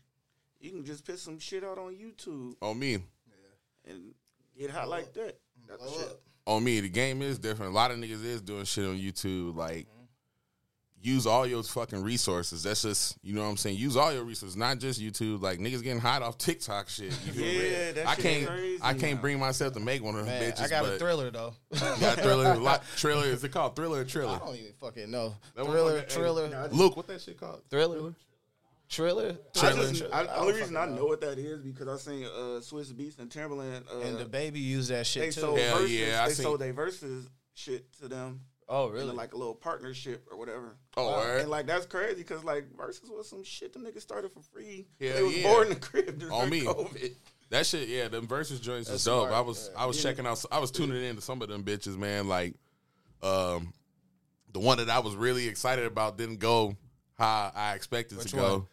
you 0.60 0.70
can 0.72 0.86
just 0.86 1.06
put 1.06 1.20
some 1.20 1.40
shit 1.40 1.64
out 1.64 1.78
on 1.80 1.96
YouTube 1.96 2.56
on 2.62 2.78
me, 2.80 2.92
Yeah. 2.94 3.92
and 3.92 4.14
get 4.58 4.70
hot 4.70 4.88
like 4.90 5.14
that. 5.14 5.40
Mm, 5.60 5.68
That's 5.70 5.84
the 5.84 5.90
shit. 6.00 6.20
On 6.46 6.64
me. 6.64 6.80
The 6.80 6.90
game 6.90 7.22
is 7.22 7.40
different. 7.40 7.72
A 7.72 7.76
lot 7.76 7.92
of 7.92 7.98
niggas 7.98 8.24
is 8.24 8.42
doing 8.42 8.66
shit 8.66 8.86
on 8.86 8.98
YouTube. 8.98 9.56
Like 9.56 9.86
mm-hmm. 9.88 10.04
use 11.02 11.26
all 11.26 11.46
your 11.48 11.64
fucking 11.64 12.04
resources. 12.04 12.64
That's 12.64 12.82
just 12.82 13.18
you 13.24 13.34
know 13.34 13.42
what 13.44 13.48
I'm 13.50 13.58
saying. 13.58 13.78
Use 13.78 13.96
all 13.96 14.12
your 14.14 14.24
resources, 14.24 14.58
not 14.58 14.80
just 14.80 15.02
YouTube. 15.02 15.42
Like 15.42 15.60
niggas 15.60 15.84
getting 15.84 16.00
hot 16.02 16.22
off 16.22 16.38
TikTok 16.38 16.90
shit. 16.90 17.06
You 17.26 17.32
feel 17.34 17.44
me? 17.46 17.72
Yeah, 17.72 17.92
that 17.94 18.08
I 18.08 18.16
shit 18.16 18.24
can't. 18.24 18.48
crazy 18.48 18.80
I 18.82 18.94
can't 18.94 19.16
now. 19.16 19.22
bring 19.22 19.40
myself 19.40 19.74
to 19.74 19.80
make 19.80 20.04
one 20.04 20.16
of 20.16 20.26
them 20.26 20.40
Man, 20.40 20.52
bitches. 20.52 20.62
I 20.62 20.68
got 20.68 20.84
but 20.84 20.94
a 20.94 21.00
thriller 21.00 21.32
though. 21.32 21.54
You 21.72 21.80
got 21.80 22.18
a 22.18 22.22
thriller. 22.22 22.52
a 22.52 22.58
lot, 22.58 22.84
thriller. 22.96 23.26
Is 23.26 23.44
it 23.44 23.52
called 23.52 23.76
thriller 23.76 24.02
or 24.02 24.02
I 24.02 24.06
don't 24.40 24.56
even 24.56 24.74
fucking 24.80 25.10
know. 25.10 25.36
That 25.56 25.66
one 25.66 25.74
Thriller, 25.74 26.02
fucking- 26.02 26.10
hey, 26.10 26.16
thriller, 26.16 26.70
Luke, 26.72 26.98
what 26.98 27.08
that 27.08 27.22
shit 27.22 27.40
called? 27.40 27.62
thriller, 27.70 27.96
thriller, 27.96 28.14
I 28.94 29.60
Trailer. 29.60 29.92
just, 29.92 30.14
I, 30.14 30.24
the 30.24 30.38
only 30.38 30.54
reason 30.54 30.78
I 30.78 30.86
know 30.86 31.06
what 31.06 31.22
that 31.22 31.40
is 31.40 31.62
because 31.62 31.88
I 31.88 31.98
seen 31.98 32.26
uh, 32.26 32.60
Swizz 32.60 32.94
Beatz 32.94 33.20
and 33.20 33.30
Timbaland. 33.30 33.84
Uh, 33.92 34.00
and 34.02 34.18
the 34.18 34.26
baby 34.26 34.60
used 34.60 34.90
that 34.90 34.98
they 35.00 35.04
shit 35.04 35.34
too. 35.34 35.42
sold 35.42 35.60
Hell 35.60 35.78
Verzuz. 35.80 36.08
yeah, 36.08 36.24
I 36.24 36.28
they 36.28 36.34
seen- 36.34 36.44
sold 36.44 36.60
their 36.60 36.74
Verzuz 36.74 37.28
shit 37.54 37.92
to 38.00 38.08
them. 38.08 38.42
Oh 38.70 38.88
in 38.88 38.94
really? 38.94 39.12
like 39.14 39.34
a 39.34 39.38
little 39.38 39.54
partnership 39.56 40.26
or 40.32 40.38
whatever. 40.38 40.78
Oh, 40.96 41.18
word. 41.18 41.42
and 41.42 41.50
like 41.50 41.66
that's 41.68 41.86
crazy 41.86 42.16
because 42.16 42.44
like 42.44 42.66
Verzuz 42.78 43.10
was 43.10 43.30
some 43.30 43.44
shit 43.44 43.74
them 43.74 43.84
niggas 43.84 44.02
started 44.02 44.32
for 44.32 44.42
free. 44.42 44.88
Hell 45.02 45.14
they 45.14 45.24
was 45.24 45.38
yeah. 45.38 45.44
born 45.44 45.68
in 45.68 45.74
the 45.74 45.80
crib 45.80 46.18
during 46.18 46.34
On 46.34 46.50
me. 46.50 46.62
COVID. 46.62 47.12
That 47.50 47.66
shit, 47.66 47.88
yeah, 47.90 48.08
them 48.08 48.26
Verzuz 48.26 48.62
joints 48.62 48.88
is 48.88 48.94
That's 48.94 49.04
dope. 49.04 49.28
smart, 49.28 49.34
I 49.34 49.42
was 49.42 49.70
I 49.78 49.86
was 49.86 50.02
checking 50.02 50.26
out 50.26 50.44
I 50.52 50.60
was 50.60 50.72
tuning 50.72 51.04
in 51.04 51.16
to 51.16 51.22
some 51.22 51.42
of 51.42 51.50
them 51.50 51.64
bitches, 51.64 51.98
man. 51.98 52.28
Like 52.28 52.56
um 53.22 53.74
the 54.54 54.60
one 54.60 54.78
that 54.78 54.90
I 54.90 55.00
was 55.00 55.16
really 55.16 55.48
excited 55.48 55.86
about 55.86 56.18
didn't 56.18 56.40
go 56.40 56.78
how 57.16 57.52
I 57.54 57.74
expected 57.74 58.18
Which 58.18 58.32
to 58.32 58.36
go. 58.38 58.68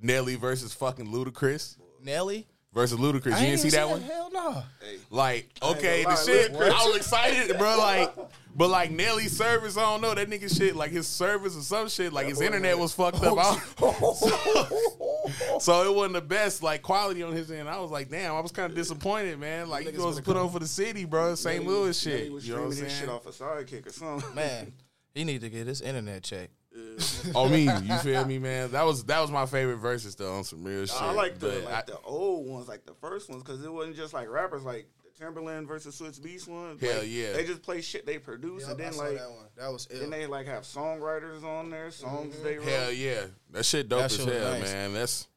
One? 0.00 0.06
Nelly 0.06 0.34
versus 0.36 0.72
fucking 0.74 1.06
Ludacris 1.06 1.76
Nelly? 2.02 2.46
versus 2.72 2.98
Ludacris. 2.98 3.32
I 3.34 3.40
You 3.40 3.46
didn't 3.46 3.60
see 3.60 3.70
that 3.70 3.88
one? 3.88 4.00
Hell 4.00 4.30
no. 4.32 4.62
Like, 5.10 5.50
okay, 5.62 6.04
the 6.04 6.16
shit, 6.16 6.52
I 6.54 6.86
was 6.86 6.96
excited, 6.96 7.56
bro. 7.58 7.76
Like, 7.78 8.14
but 8.54 8.68
like 8.68 8.90
Nelly's 8.90 9.36
service, 9.36 9.76
I 9.76 9.82
don't 9.82 10.00
know 10.00 10.14
that 10.14 10.28
nigga 10.28 10.54
shit. 10.56 10.74
Like 10.76 10.90
his 10.90 11.06
service 11.06 11.56
or 11.56 11.62
some 11.62 11.88
shit, 11.88 12.12
like 12.12 12.26
his 12.28 12.40
internet 12.40 12.70
had- 12.72 12.78
was 12.80 12.92
fucked 12.92 13.22
up. 13.22 13.36
I- 13.38 13.58
so 15.60 15.84
it 15.90 15.94
wasn't 15.94 16.14
the 16.14 16.20
best 16.20 16.62
like 16.62 16.82
quality 16.82 17.22
on 17.22 17.32
his 17.32 17.50
end. 17.50 17.68
I 17.68 17.78
was 17.80 17.90
like, 17.90 18.08
damn, 18.10 18.34
I 18.34 18.40
was 18.40 18.52
kind 18.52 18.70
of 18.70 18.76
disappointed, 18.76 19.38
man. 19.38 19.68
Like 19.68 19.84
you 19.84 19.90
Niggas 19.92 19.96
supposed 19.96 20.16
to 20.18 20.22
would've 20.22 20.24
put 20.24 20.36
on 20.36 20.50
for 20.50 20.58
the 20.58 20.66
city, 20.66 21.04
bro. 21.04 21.34
St. 21.34 21.64
Louis 21.66 22.06
Nelly 22.06 22.18
shit. 22.22 22.32
was 22.32 22.46
You 22.46 22.54
know 22.54 22.60
what 22.62 22.66
I'm 22.66 22.70
his 22.70 22.78
shit 22.80 22.90
saying? 22.90 23.10
off 23.10 23.26
a 23.26 23.30
sidekick 23.30 23.86
or 23.86 23.90
something. 23.90 24.34
Man, 24.34 24.72
he 25.14 25.24
need 25.24 25.40
to 25.42 25.48
get 25.50 25.66
his 25.66 25.80
internet 25.80 26.22
check. 26.22 26.50
Oh 27.34 27.48
me, 27.48 27.64
you 27.64 27.96
feel 27.98 28.24
me, 28.24 28.38
man? 28.38 28.70
That 28.72 28.84
was 28.84 29.04
that 29.04 29.20
was 29.20 29.30
my 29.30 29.46
favorite 29.46 29.80
Verzuz 29.80 30.16
though 30.16 30.34
on 30.36 30.44
some 30.44 30.64
real 30.64 30.86
shit. 30.86 31.00
I 31.00 31.12
like 31.12 31.38
the 31.38 31.60
like 31.60 31.74
I- 31.74 31.82
the 31.86 31.98
old 32.00 32.46
ones, 32.46 32.68
like 32.68 32.86
the 32.86 32.94
first 32.94 33.28
ones, 33.28 33.42
because 33.42 33.62
it 33.64 33.72
wasn't 33.72 33.96
just 33.96 34.14
like 34.14 34.28
rappers, 34.28 34.62
like 34.62 34.86
the 35.04 35.24
Timbaland 35.24 35.66
versus 35.66 36.00
Swizz 36.00 36.20
Beatz 36.20 36.48
one. 36.48 36.78
Hell 36.78 36.98
like, 37.00 37.08
yeah. 37.08 37.32
they 37.32 37.44
just 37.44 37.62
play 37.62 37.80
shit 37.80 38.06
they 38.06 38.18
produce, 38.18 38.66
and 38.68 38.78
then 38.78 38.96
like 38.96 39.18
that 39.18 39.30
one. 39.30 39.46
That 39.56 39.72
was 39.72 39.88
ill. 39.90 40.00
then 40.00 40.10
they 40.10 40.26
like 40.26 40.46
have 40.46 40.62
songwriters 40.62 41.42
on 41.44 41.70
there, 41.70 41.90
songs 41.90 42.40
they 42.42 42.56
wrote. 42.58 42.68
hell 42.68 42.92
yeah, 42.92 43.22
that 43.50 43.64
shit 43.64 43.88
dope 43.88 44.00
That 44.00 44.12
as 44.12 44.16
shit 44.16 44.28
hell, 44.32 44.52
nice. 44.52 44.72
man. 44.72 44.92
That's 44.94 45.28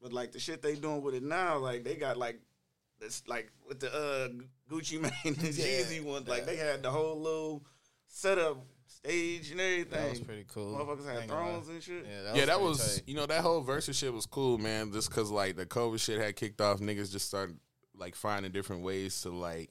But 0.00 0.12
like 0.12 0.32
the 0.32 0.38
shit 0.40 0.62
they 0.62 0.76
doing 0.76 1.02
with 1.02 1.14
it 1.14 1.22
now, 1.24 1.58
like 1.58 1.84
they 1.84 1.96
got 1.96 2.16
like 2.16 2.40
it's 3.00 3.22
like 3.26 3.50
with 3.66 3.80
the 3.80 3.92
uh, 3.92 4.28
Gucci 4.72 5.00
Mane 5.00 5.12
and 5.24 5.36
Yeah, 5.42 5.50
Jeezy 5.50 6.02
ones. 6.04 6.28
Like 6.28 6.40
yeah. 6.40 6.44
they 6.46 6.56
had 6.56 6.82
the 6.82 6.90
whole 6.90 7.20
little 7.20 7.64
setup, 8.06 8.58
stage 9.04 9.50
and 9.50 9.60
everything. 9.60 10.00
That 10.00 10.10
was 10.10 10.20
pretty 10.20 10.44
cool. 10.48 10.76
Motherfuckers 10.76 11.06
had 11.06 11.22
ain't 11.22 11.30
gonna 11.30 11.50
thrones 11.50 11.68
and 11.68 11.82
shit. 11.82 12.06
Yeah, 12.08 12.34
yeah, 12.34 12.44
that 12.46 12.60
was 12.60 12.96
tight. 12.96 13.04
you 13.06 13.14
know 13.14 13.26
that 13.26 13.42
whole 13.42 13.62
Verzuz 13.62 13.94
shit 13.94 14.12
was 14.12 14.26
cool, 14.26 14.58
man. 14.58 14.92
Just 14.92 15.10
cause 15.10 15.30
like 15.30 15.56
the 15.56 15.66
COVID 15.66 16.00
shit 16.00 16.20
had 16.20 16.36
kicked 16.36 16.60
off, 16.60 16.80
niggas 16.80 17.12
just 17.12 17.26
started 17.26 17.56
like 17.96 18.14
finding 18.14 18.52
different 18.52 18.82
ways 18.82 19.20
to 19.22 19.30
like, 19.30 19.70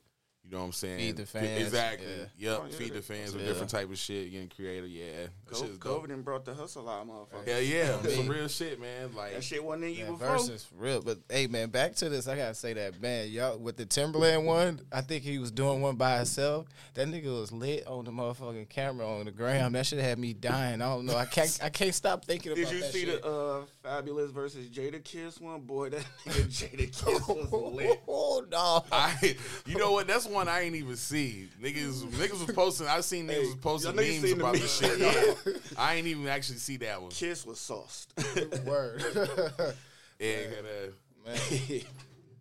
you 0.52 0.58
know 0.58 0.64
what 0.64 0.68
I'm 0.68 0.72
saying? 0.74 0.98
Feed 1.00 1.16
the 1.18 1.26
fans, 1.26 1.62
Exactly. 1.62 2.08
yeah. 2.38 2.52
Yep. 2.52 2.60
Oh, 2.62 2.66
yeah, 2.70 2.76
Feed 2.78 2.90
the 2.90 2.94
that- 2.96 3.04
fans 3.06 3.32
with 3.34 3.42
yeah. 3.44 3.48
different 3.48 3.70
type 3.70 3.90
of 3.90 3.98
shit, 3.98 4.32
getting 4.32 4.50
creative. 4.50 4.90
Yeah, 4.90 5.06
that 5.24 5.30
Co- 5.56 5.62
shit 5.62 5.70
is 5.70 5.78
dope. 5.78 6.04
COVID 6.04 6.10
done 6.10 6.22
brought 6.24 6.44
the 6.44 6.54
hustle 6.54 6.90
out, 6.90 7.08
motherfucker. 7.08 7.48
Yeah, 7.48 7.60
yeah, 7.60 7.98
Yeah. 8.04 8.16
some 8.18 8.28
real 8.28 8.48
shit, 8.50 8.82
man. 8.82 9.16
Like 9.16 9.34
That 9.34 9.44
shit 9.46 9.64
wasn't 9.64 9.86
in 9.86 9.92
you 9.92 9.98
Yeah, 10.00 10.12
before. 10.12 10.28
versus 10.28 10.66
for 10.66 10.76
real. 10.76 11.02
But 11.02 11.20
hey, 11.30 11.48
man, 11.48 11.70
back 11.70 11.96
to 11.96 12.10
this. 12.10 12.28
I 12.28 12.36
gotta 12.36 12.54
say 12.54 12.74
that, 12.74 13.02
man. 13.02 13.30
Y'all 13.30 13.58
with 13.58 13.78
the 13.78 13.86
Timbaland 13.86 14.44
one, 14.44 14.82
I 14.92 15.00
think 15.00 15.24
he 15.24 15.40
was 15.40 15.52
doing 15.52 15.82
one 15.82 15.96
by 15.96 16.18
himself. 16.18 16.68
That 16.96 17.08
nigga 17.08 17.28
was 17.40 17.54
lit 17.54 17.88
on 17.88 18.04
the 18.04 18.12
motherfucking 18.12 18.68
camera 18.68 19.08
on 19.08 19.24
the 19.26 19.32
gram. 19.32 19.72
That 19.72 19.86
shit 19.86 20.00
had 20.00 20.20
me 20.20 20.34
dying. 20.34 20.82
I 20.82 20.90
don't 20.90 21.06
know. 21.06 21.16
I 21.16 21.26
can't. 21.26 21.60
I 21.64 21.70
can't 21.70 21.96
stop 21.96 22.26
thinking 22.26 22.52
about 22.52 22.62
that. 22.66 22.70
Did 22.70 22.76
you 22.76 22.82
that 22.82 22.92
see 22.92 23.06
shit. 23.06 23.22
the 23.22 23.30
uh, 23.30 23.66
Fabolous 23.86 24.32
versus 24.34 24.68
Jadakiss 24.68 25.40
one? 25.40 25.62
Boy, 25.62 25.92
that 25.92 26.06
nigga 26.26 26.48
Jada 26.48 26.78
Kiss 26.92 27.04
was 27.28 27.52
lit. 27.74 28.02
oh 28.08 28.44
no. 28.52 28.84
I, 28.92 29.36
you 29.66 29.78
know 29.78 29.92
what? 29.94 30.08
That's 30.08 30.26
one 30.28 30.41
I 30.48 30.62
ain't 30.62 30.76
even 30.76 30.96
see. 30.96 31.48
Niggas, 31.62 32.04
niggas 32.04 32.46
was 32.46 32.56
posting. 32.56 32.88
I 32.88 33.02
seen 33.02 33.28
niggas 33.28 33.32
Hey, 33.34 33.40
was 33.48 33.56
posting 33.56 33.96
y'all 33.96 34.04
niggas 34.04 34.22
memes 34.22 34.22
seen 34.30 34.38
the 34.38 34.44
about 34.44 34.54
meme? 34.54 34.62
this 34.62 34.78
shit. 34.78 35.00
Yeah, 35.00 35.54
I 35.78 35.96
ain't 35.96 36.08
even 36.08 36.28
actually 36.28 36.58
see 36.60 36.78
that 36.78 37.02
one. 37.02 37.12
Kiss 37.12 37.46
was 37.46 37.60
sauced. 37.60 38.14
Word. 38.66 39.04
Yeah, 40.20 40.36
gotta- 40.46 40.94
Man. 41.26 41.82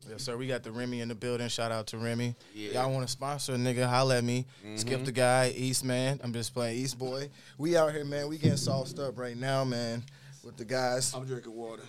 Yes, 0.09 0.23
sir. 0.25 0.37
We 0.37 0.47
got 0.47 0.63
the 0.63 0.71
Remy 0.73 1.01
in 1.01 1.09
the 1.09 1.15
building. 1.15 1.49
Shout 1.49 1.73
out 1.73 1.87
to 1.89 1.99
Remy. 1.99 2.35
Yeah. 2.55 2.73
Y'all 2.73 2.93
want 2.93 3.07
to 3.07 3.11
sponsor 3.11 3.55
a 3.55 3.57
nigga? 3.57 3.87
Holla 3.89 4.19
at 4.19 4.25
me. 4.25 4.45
Skip 4.77 5.05
the 5.05 5.13
guy, 5.13 5.53
East 5.57 5.83
man. 5.85 6.21
I'm 6.23 6.33
just 6.33 6.53
playing 6.53 6.79
East 6.79 6.99
boy. 6.99 7.31
We 7.57 7.77
out 7.77 7.93
here, 7.93 8.05
man. 8.05 8.29
We 8.29 8.37
getting 8.37 8.57
sauced 8.59 8.99
up 8.99 9.19
right 9.19 9.37
now, 9.37 9.65
man, 9.65 10.03
with 10.45 10.57
the 10.59 10.65
guys. 10.67 11.15
I'm 11.15 11.25
drinking 11.25 11.55
water. 11.55 11.83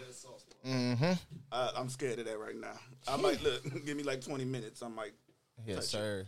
Mm-hmm. 0.65 1.13
I, 1.51 1.71
I'm 1.75 1.89
scared 1.89 2.19
of 2.19 2.25
that 2.25 2.39
right 2.39 2.55
now. 2.55 2.77
I 3.07 3.17
might 3.17 3.41
look. 3.43 3.63
Give 3.85 3.97
me 3.97 4.03
like 4.03 4.21
20 4.21 4.45
minutes. 4.45 4.81
I 4.83 4.87
might. 4.87 5.11
Yes, 5.65 5.75
Touch 5.77 5.83
it. 5.85 5.87
sir. 5.89 6.25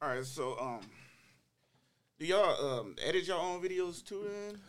All 0.00 0.08
right. 0.10 0.24
So 0.24 0.56
um, 0.60 0.80
do 2.18 2.26
y'all 2.26 2.78
um 2.80 2.96
edit 3.04 3.26
your 3.26 3.38
own 3.38 3.60
videos 3.62 4.04
too? 4.04 4.26
Then 4.28 4.60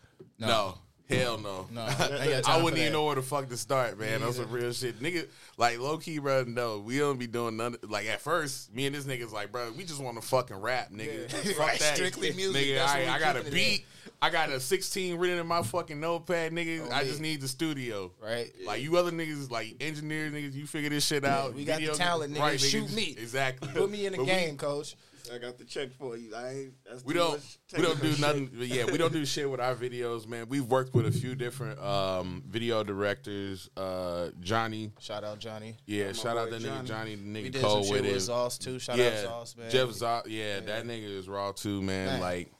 no. 0.49 0.77
Hell 1.09 1.37
no. 1.39 1.67
No, 1.71 1.81
I 1.81 1.87
ain't 2.21 2.31
got 2.31 2.43
time 2.43 2.59
I 2.59 2.63
wouldn't 2.63 2.79
even 2.81 2.93
know 2.93 3.05
where 3.05 3.15
the 3.15 3.21
fuck 3.21 3.49
to 3.49 3.57
start, 3.57 3.99
man. 3.99 4.21
That's 4.21 4.35
some 4.37 4.49
real 4.51 4.71
shit. 4.73 4.99
Nigga, 5.01 5.27
like 5.57 5.79
low 5.79 5.97
key, 5.97 6.19
bro, 6.19 6.43
no. 6.43 6.79
We 6.79 6.97
don't 6.99 7.17
be 7.19 7.27
doing 7.27 7.57
none 7.57 7.75
like 7.87 8.07
at 8.07 8.21
first, 8.21 8.73
me 8.73 8.85
and 8.85 8.95
this 8.95 9.05
nigga's 9.05 9.33
like, 9.33 9.51
bro, 9.51 9.71
we 9.77 9.83
just 9.83 10.01
want 10.01 10.19
to 10.21 10.27
fucking 10.27 10.57
rap, 10.57 10.91
nigga. 10.91 11.31
Yeah. 11.31 11.51
Fuck 11.53 11.59
Right, 11.59 11.79
that. 11.79 11.95
strictly 11.95 12.31
music, 12.33 12.61
Nigga, 12.67 12.75
that's 12.75 12.91
I, 12.93 13.15
I 13.15 13.19
got 13.19 13.35
a 13.35 13.39
keeping 13.39 13.53
it 13.59 13.61
at. 13.61 13.69
beat. 13.69 13.85
I 14.21 14.29
got 14.29 14.49
a 14.49 14.59
16 14.59 15.17
written 15.17 15.39
in 15.39 15.47
my 15.47 15.61
fucking 15.63 15.97
notepad, 15.99 16.51
nigga. 16.51 16.85
Oh, 16.89 16.93
I 16.93 17.05
just 17.05 17.21
need 17.21 17.39
the 17.39 17.47
studio. 17.47 18.11
Right. 18.21 18.51
Like 18.65 18.81
you 18.81 18.97
other 18.97 19.11
niggas, 19.11 19.49
like 19.49 19.77
engineers, 19.79 20.33
niggas, 20.33 20.53
you 20.53 20.67
figure 20.67 20.89
this 20.89 21.05
shit 21.05 21.23
out. 21.23 21.53
we 21.53 21.63
got 21.63 21.79
the 21.79 21.87
talent, 21.93 22.33
nigga. 22.33 22.39
Right, 22.39 22.59
Shoot 22.59 22.91
me. 22.93 23.15
Exactly. 23.17 23.69
Put 23.73 23.89
me 23.89 24.05
in 24.05 24.11
the 24.11 24.17
But 24.17 24.25
we- 24.25 24.31
game, 24.31 24.57
coach. 24.57 24.95
I 25.33 25.37
got 25.37 25.57
the 25.57 25.63
check 25.65 25.91
for 25.93 26.17
you. 26.17 26.33
I 26.35 26.49
ain't. 26.49 26.73
That's 26.85 27.03
we 27.05 27.13
don't 27.13 27.39
we 27.75 27.81
don't 27.83 28.01
do 28.01 28.07
technical 28.13 28.27
nothing 28.27 28.49
but 28.57 28.67
yeah 28.67 28.85
we 28.85 28.97
don't 28.97 29.13
do 29.13 29.25
shit 29.33 29.49
with 29.49 29.59
our 29.59 29.75
videos 29.75 30.27
man 30.27 30.47
we've 30.49 30.65
worked 30.65 30.93
with 30.93 31.05
a 31.05 31.11
few 31.11 31.35
different 31.35 31.79
um 31.79 32.43
video 32.47 32.83
directors 32.83 33.69
uh 33.77 34.29
johnny 34.39 34.91
Shout 34.99 35.23
out 35.23 35.39
Johnny. 35.39 35.75
yeah 35.85 36.07
my 36.07 36.11
shout 36.13 36.37
out 36.37 36.49
boy 36.49 36.57
that 36.57 36.61
nigga 36.67 36.85
johnny 36.85 37.15
the 37.15 37.43
We 37.43 37.49
did 37.49 37.61
Cole 37.61 37.83
some 37.83 37.91
with 37.93 38.01
shit 38.03 38.13
with 38.13 38.15
it 38.17 38.25
Sauce 38.25 38.57
too. 38.57 38.79
Shout 38.79 38.97
yeah 38.97 39.07
out 39.07 39.23
Sauce, 39.23 39.55
man. 39.57 39.69
jeff 39.71 39.89
Zot, 39.89 40.23
yeah, 40.27 40.59
that 40.61 40.85
nigga 40.85 41.03
is 41.17 41.27
raw 41.29 41.51
too 41.51 41.81
man, 41.81 42.07
Man. 42.07 42.21
like 42.21 42.51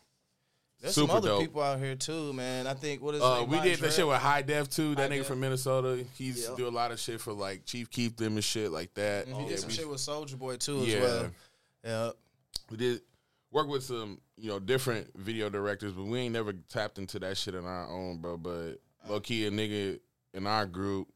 There's 0.81 0.93
super 0.95 1.07
some 1.07 1.17
other 1.17 1.27
dope. 1.29 1.41
people 1.41 1.61
out 1.61 1.79
here 1.79 1.95
too, 1.95 2.31
man. 2.33 2.67
I 2.67 2.73
think 2.73 3.01
what 3.01 3.15
is 3.15 3.21
uh, 3.21 3.39
his 3.41 3.47
we 3.49 3.59
did 3.61 3.79
that 3.79 3.91
shit 3.93 4.07
with 4.07 4.17
High 4.17 4.41
Def 4.43 4.69
too. 4.69 4.95
That 4.95 5.09
High 5.09 5.15
nigga 5.15 5.19
Def. 5.19 5.27
from 5.27 5.39
Minnesota. 5.41 6.05
He's 6.15 6.47
Yeah. 6.47 6.55
do 6.55 6.67
a 6.67 6.69
lot 6.69 6.91
of 6.91 6.99
shit 6.99 7.19
for 7.19 7.33
like 7.33 7.65
Chief 7.65 7.89
Keef 7.89 8.15
them 8.15 8.33
and 8.35 8.43
shit 8.43 8.71
like 8.71 8.93
that. 8.93 9.27
He 9.27 9.33
Yeah, 9.33 9.47
did 9.49 9.59
some 9.59 9.67
we- 9.69 9.73
shit 9.73 9.89
with 9.89 9.99
Soulja 9.99 10.37
Boy 10.37 10.55
too 10.57 10.79
Yeah. 10.85 10.95
as 10.97 11.01
well. 11.03 11.31
Yeah. 11.83 12.11
We 12.69 12.77
did 12.77 13.01
work 13.51 13.67
with 13.67 13.83
some 13.83 14.21
you 14.37 14.49
know 14.49 14.59
different 14.59 15.15
video 15.17 15.49
directors, 15.49 15.93
but 15.93 16.05
we 16.05 16.19
ain't 16.19 16.33
never 16.33 16.53
tapped 16.53 16.97
into 16.97 17.19
that 17.19 17.37
shit 17.37 17.55
on 17.55 17.65
our 17.65 17.89
own, 17.89 18.17
bro. 18.19 18.37
But 18.37 18.79
low 19.07 19.19
key, 19.19 19.45
a 19.47 19.51
nigga 19.51 19.99
in 20.33 20.45
our 20.47 20.65
group, 20.65 21.07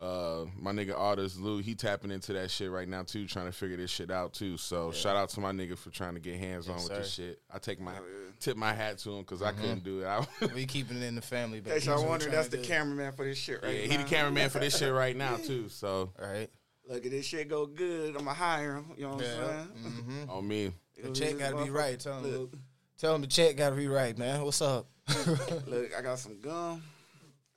uh, 0.00 0.44
my 0.56 0.70
nigga 0.72 0.98
Artist 0.98 1.40
Lou, 1.40 1.58
he 1.58 1.74
tapping 1.74 2.10
into 2.10 2.32
that 2.34 2.50
shit 2.50 2.70
right 2.70 2.88
now 2.88 3.02
too, 3.02 3.26
trying 3.26 3.46
to 3.46 3.52
figure 3.52 3.76
this 3.76 3.90
shit 3.90 4.10
out 4.10 4.32
too. 4.34 4.56
So 4.56 4.92
shout 4.92 5.16
out 5.16 5.30
to 5.30 5.40
my 5.40 5.50
nigga 5.52 5.76
for 5.76 5.90
trying 5.90 6.14
to 6.14 6.20
get 6.20 6.38
hands 6.38 6.68
on 6.68 6.76
Yes, 6.76 6.88
with 6.88 6.98
this 6.98 7.12
shit. 7.12 7.40
I 7.52 7.58
take 7.58 7.80
my 7.80 7.92
tip 8.40 8.56
my 8.56 8.72
hat 8.72 8.98
to 8.98 9.10
him 9.12 9.20
because 9.20 9.42
I 9.42 9.52
couldn't 9.52 9.82
do 9.84 10.00
it. 10.02 10.06
I, 10.06 10.26
We 10.54 10.66
keeping 10.66 10.98
it 10.98 11.02
in 11.04 11.14
the 11.14 11.22
family, 11.22 11.58
In 11.58 11.64
baby. 11.64 11.76
case 11.76 11.86
y'all 11.86 11.96
That's 11.96 12.08
wondering, 12.08 12.32
that's 12.32 12.48
the 12.48 12.58
cameraman 12.58 13.12
for 13.12 13.24
this 13.24 13.38
shit 13.38 13.62
right? 13.62 13.72
yeah, 13.74 13.80
right 13.80 13.90
he 13.90 13.96
the 13.96 14.04
cameraman 14.04 14.50
for 14.50 14.58
this 14.58 14.76
shit 14.78 14.92
right 14.92 15.16
now 15.16 15.36
too. 15.44 15.68
So 15.68 16.12
All 16.20 16.26
right. 16.26 16.50
Look, 16.88 17.04
if 17.04 17.10
this 17.10 17.24
shit 17.26 17.48
go 17.48 17.66
good, 17.66 18.16
I'ma 18.16 18.34
hire 18.34 18.76
him. 18.76 18.86
You 18.96 19.04
know 19.04 19.14
what 19.14 19.24
I'm 19.24 19.30
saying? 19.30 19.68
Mm-hmm. 19.86 20.30
on 20.30 20.46
me, 20.48 20.72
The 21.02 21.10
check 21.10 21.38
gotta 21.38 21.64
be 21.64 21.70
right. 21.70 21.98
Tell 21.98 22.20
him, 22.20 22.30
Look, 22.30 22.54
tell 22.98 23.14
him 23.14 23.20
the 23.22 23.26
check 23.26 23.56
gotta 23.56 23.76
be 23.76 23.88
right, 23.88 24.16
man. 24.18 24.42
What's 24.42 24.60
up? 24.60 24.86
look, 25.66 25.90
I 25.96 26.02
got 26.02 26.18
some 26.18 26.40
gum, 26.40 26.82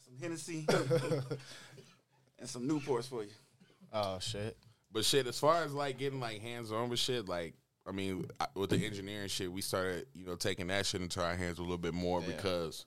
some 0.05 0.17
Hennessy, 0.21 0.65
and 2.39 2.49
some 2.49 2.67
Newports 2.67 3.05
for 3.05 3.23
you. 3.23 3.29
oh 3.93 4.17
shit. 4.19 4.57
But 4.91 5.03
shit, 5.05 5.27
as 5.27 5.37
far 5.39 5.63
as 5.63 5.73
like 5.73 5.97
getting 5.97 6.19
like 6.19 6.41
hands 6.41 6.71
on 6.71 6.89
with 6.89 6.99
shit, 6.99 7.27
like 7.27 7.53
I 7.87 7.91
mean, 7.91 8.25
with 8.55 8.69
the 8.69 8.77
engineering 8.85 9.27
shit, 9.27 9.51
we 9.51 9.61
started 9.61 10.07
you 10.13 10.25
know 10.25 10.35
taking 10.35 10.67
that 10.67 10.85
shit 10.85 11.01
into 11.01 11.21
our 11.23 11.35
hands 11.35 11.59
a 11.59 11.61
little 11.61 11.77
bit 11.77 11.93
more 11.93 12.21
Yeah. 12.21 12.27
because 12.27 12.85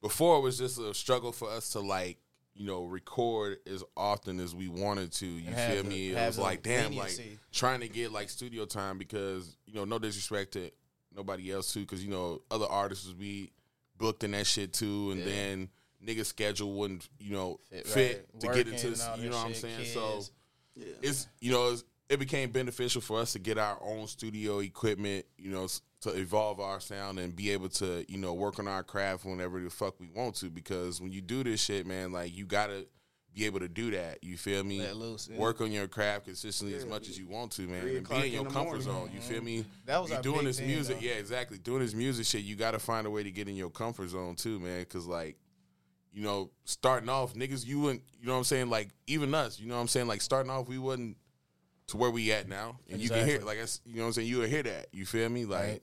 before 0.00 0.38
it 0.38 0.42
was 0.42 0.58
just 0.58 0.78
a 0.78 0.92
struggle 0.94 1.32
for 1.32 1.48
us 1.50 1.70
to 1.70 1.80
like 1.80 2.18
you 2.54 2.66
know 2.66 2.84
record 2.84 3.58
as 3.66 3.82
often 3.96 4.38
as 4.40 4.54
we 4.54 4.68
wanted 4.68 5.12
to. 5.12 5.26
You 5.26 5.46
And 5.48 5.54
have 5.56 5.72
feel 5.74 5.82
the- 5.82 5.88
me? 5.88 6.10
It 6.10 6.14
was 6.26 6.38
like 6.38 6.62
damn, 6.62 6.90
leniency. 6.90 7.30
like 7.30 7.38
trying 7.52 7.80
to 7.80 7.88
get 7.88 8.12
like 8.12 8.30
studio 8.30 8.64
time 8.64 8.98
because 8.98 9.56
you 9.66 9.74
know 9.74 9.84
no 9.84 9.98
disrespect 9.98 10.52
to 10.52 10.70
nobody 11.14 11.52
else 11.52 11.72
too, 11.72 11.80
because 11.80 12.04
you 12.04 12.10
know 12.10 12.42
other 12.50 12.66
artists 12.66 13.06
would 13.06 13.18
be 13.18 13.50
booked 13.98 14.24
in 14.24 14.32
that 14.32 14.46
shit 14.46 14.72
too, 14.72 15.10
and 15.12 15.20
Yeah. 15.20 15.26
then 15.26 15.68
nigga 16.04 16.24
schedule 16.26 16.72
wouldn't 16.74 17.08
you 17.18 17.32
know 17.32 17.60
Fit, 17.70 17.86
fit, 17.86 18.28
right. 18.34 18.40
to 18.40 18.46
get 18.48 18.68
into 18.72 18.90
this, 18.90 19.08
you 19.18 19.30
know 19.30 19.36
what 19.36 19.46
I'm 19.46 19.52
shit, 19.52 19.62
saying? 19.62 19.86
So. 19.86 20.22
Yeah. 20.76 20.86
it's 21.02 21.28
you 21.40 21.52
know 21.52 21.70
it's, 21.70 21.84
it 22.14 22.18
became 22.18 22.50
beneficial 22.50 23.00
for 23.02 23.18
us 23.20 23.32
to 23.32 23.38
get 23.38 23.58
our 23.58 23.78
own 23.82 24.06
studio 24.06 24.60
equipment 24.60 25.26
you 25.36 25.50
know 25.50 25.66
to 26.00 26.10
evolve 26.10 26.60
our 26.60 26.80
sound 26.80 27.18
and 27.18 27.34
be 27.36 27.50
able 27.50 27.68
to 27.68 28.04
you 28.10 28.16
know 28.18 28.32
work 28.34 28.58
on 28.58 28.66
our 28.68 28.82
craft 28.82 29.24
whenever 29.24 29.60
the 29.60 29.68
fuck 29.70 29.98
we 30.00 30.08
want 30.14 30.34
to 30.36 30.48
because 30.50 31.00
when 31.00 31.12
you 31.12 31.20
do 31.20 31.42
this 31.44 31.62
shit 31.62 31.86
man 31.86 32.12
like 32.12 32.34
you 32.36 32.44
gotta 32.46 32.86
be 33.34 33.46
able 33.46 33.58
to 33.58 33.68
do 33.68 33.90
that 33.90 34.22
you 34.22 34.36
feel 34.36 34.62
me 34.62 34.78
Let 34.80 34.96
loose, 34.96 35.28
yeah. 35.32 35.38
work 35.38 35.60
on 35.60 35.72
your 35.72 35.88
craft 35.88 36.26
consistently 36.26 36.76
as 36.76 36.84
Yeah. 36.84 36.90
much 36.90 37.08
as 37.08 37.18
you 37.18 37.26
want 37.26 37.50
to 37.52 37.62
man 37.62 37.80
Three 37.80 37.96
and 37.96 38.08
be 38.08 38.14
in 38.26 38.32
your 38.32 38.46
in 38.46 38.50
comfort 38.52 38.64
morning. 38.64 38.82
zone 38.82 39.10
you 39.12 39.20
feel 39.20 39.42
me 39.42 39.64
That 39.86 40.00
was 40.00 40.10
you 40.10 40.16
our 40.16 40.22
doing 40.22 40.36
big 40.38 40.46
this 40.46 40.58
thing, 40.58 40.68
music 40.68 41.00
though. 41.00 41.06
yeah 41.06 41.12
exactly 41.14 41.58
doing 41.58 41.80
this 41.80 41.94
music 41.94 42.26
shit 42.26 42.42
you 42.42 42.54
gotta 42.54 42.78
find 42.78 43.06
a 43.06 43.10
way 43.10 43.22
to 43.24 43.30
get 43.32 43.48
in 43.48 43.56
your 43.56 43.70
comfort 43.70 44.08
zone 44.10 44.36
too 44.36 44.60
man 44.60 44.80
because 44.80 45.06
like 45.06 45.36
you 46.16 46.22
know, 46.22 46.48
starting 46.62 47.08
off, 47.08 47.34
niggas, 47.34 47.66
you 47.66 47.80
wouldn't, 47.80 48.04
you 48.20 48.26
know 48.28 48.34
what 48.34 48.38
I'm 48.38 48.44
saying? 48.44 48.70
Like, 48.70 48.90
even 49.08 49.34
us, 49.34 49.58
you 49.58 49.66
know 49.66 49.74
what 49.74 49.80
I'm 49.80 49.88
saying? 49.88 50.06
Like, 50.06 50.20
starting 50.20 50.48
off, 50.48 50.68
we 50.68 50.78
wasn't 50.78 51.16
to 51.88 51.96
where 51.96 52.10
we 52.10 52.32
at 52.32 52.48
now. 52.48 52.78
And 52.90 53.00
you 53.00 53.08
can 53.08 53.26
hear, 53.26 53.40
like, 53.40 53.58
I 53.58 53.66
you 53.84 53.96
know 53.96 54.02
what 54.02 54.06
I'm 54.08 54.12
saying? 54.14 54.28
You 54.28 54.38
will 54.38 54.46
hear 54.46 54.62
that. 54.62 54.86
You 54.92 55.04
feel 55.06 55.28
me? 55.28 55.44
Like, 55.44 55.62
Right. 55.62 55.82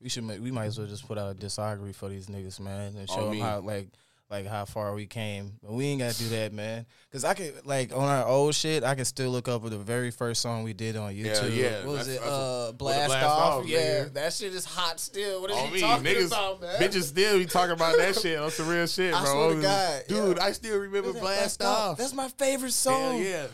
We 0.00 0.10
should 0.10 0.24
make, 0.24 0.42
we 0.42 0.50
might 0.50 0.66
as 0.66 0.78
well 0.78 0.86
just 0.86 1.06
put 1.08 1.16
out 1.16 1.30
a 1.30 1.34
discography 1.34 1.94
for 1.94 2.10
these 2.10 2.26
niggas, 2.26 2.60
man, 2.60 2.94
and 2.94 3.08
show 3.08 3.22
them 3.22 3.30
me. 3.30 3.38
how 3.40 3.60
like 3.60 3.88
like 4.34 4.46
how 4.46 4.64
far 4.64 4.94
we 4.94 5.06
came. 5.06 5.52
But 5.62 5.72
we 5.72 5.86
ain't 5.86 6.00
gotta 6.00 6.18
do 6.18 6.28
that, 6.30 6.52
man. 6.52 6.86
Cause 7.12 7.24
I 7.24 7.34
could 7.34 7.64
like 7.64 7.92
on 7.92 8.02
our 8.08 8.26
old 8.26 8.54
shit, 8.56 8.82
I 8.82 8.96
can 8.96 9.04
still 9.04 9.30
look 9.30 9.46
up 9.46 9.62
with 9.62 9.72
the 9.72 9.78
very 9.78 10.10
first 10.10 10.42
song 10.42 10.64
we 10.64 10.72
did 10.72 10.96
on 10.96 11.14
YouTube. 11.14 11.54
yeah, 11.54 11.78
What 11.84 11.98
was 11.98 12.06
that's- 12.06 12.16
it? 12.16 12.20
that's 12.20 12.26
a- 12.26 12.34
uh, 12.34 12.72
blast, 12.72 13.06
Blast 13.08 13.26
off. 13.26 13.62
Off, 13.62 13.66
yeah, 13.68 13.78
nigga. 13.78 14.12
that 14.14 14.32
shit 14.32 14.52
is 14.52 14.64
hot 14.64 14.98
still. 14.98 15.40
What 15.40 15.50
is 15.52 15.56
on 15.56 15.68
you 15.68 15.74
me, 15.74 15.80
talking 15.80 16.04
niggas, 16.04 16.26
about, 16.26 16.60
man? 16.60 16.80
bitches 16.80 17.02
still 17.04 17.38
be 17.38 17.46
talking 17.46 17.70
about 17.72 17.96
that 17.96 18.16
shit. 18.18 18.38
on 18.38 18.50
some 18.50 18.66
real 18.68 18.86
shit, 18.88 19.12
bro. 19.12 19.20
I 19.20 19.24
swear 19.24 19.54
to 19.54 19.62
God, 19.62 20.02
Dude, 20.08 20.36
yeah. 20.38 20.44
I 20.44 20.52
still 20.52 20.78
remember 20.78 21.12
That's 21.12 21.20
Blast 21.22 21.62
Off. 21.62 21.98
That's 21.98 22.12
my 22.14 22.28
favorite 22.30 22.62
Hell 22.62 22.70
song. 22.72 23.22
yeah. 23.22 23.46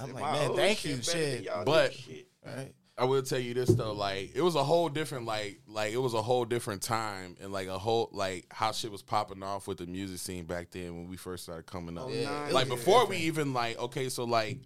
I'm 0.00 0.12
like, 0.14 0.22
man, 0.22 0.56
thank 0.56 0.84
you, 0.86 1.02
shit. 1.02 1.42
y'all 1.42 1.64
But- 1.66 1.92
shit. 1.92 2.26
Right. 2.44 2.72
I 2.98 3.04
will 3.04 3.22
tell 3.22 3.38
you 3.38 3.54
this 3.54 3.70
though, 3.70 3.92
like 3.94 4.32
it 4.34 4.42
was 4.42 4.54
a 4.54 4.62
whole 4.62 4.88
different 4.90 5.24
like 5.24 5.60
like 5.66 5.92
it 5.92 5.96
was 5.98 6.12
a 6.14 6.20
whole 6.22 6.44
different 6.44 6.82
time 6.82 7.36
and 7.40 7.50
like 7.52 7.66
a 7.68 7.78
whole 7.78 8.10
like 8.12 8.46
how 8.52 8.70
shit 8.72 8.92
was 8.92 9.02
popping 9.02 9.42
off 9.42 9.66
with 9.66 9.78
the 9.78 9.86
music 9.86 10.18
scene 10.18 10.44
back 10.44 10.70
then 10.70 10.94
when 10.96 11.08
we 11.08 11.16
first 11.16 11.44
started 11.44 11.64
coming 11.66 11.96
up. 11.96 12.04
Oh, 12.06 12.12
Yeah. 12.12 12.48
like 12.52 12.68
before 12.68 13.00
different. 13.02 13.08
we 13.20 13.26
even 13.26 13.54
like 13.54 13.78
okay, 13.78 14.08
so 14.10 14.24
like 14.24 14.58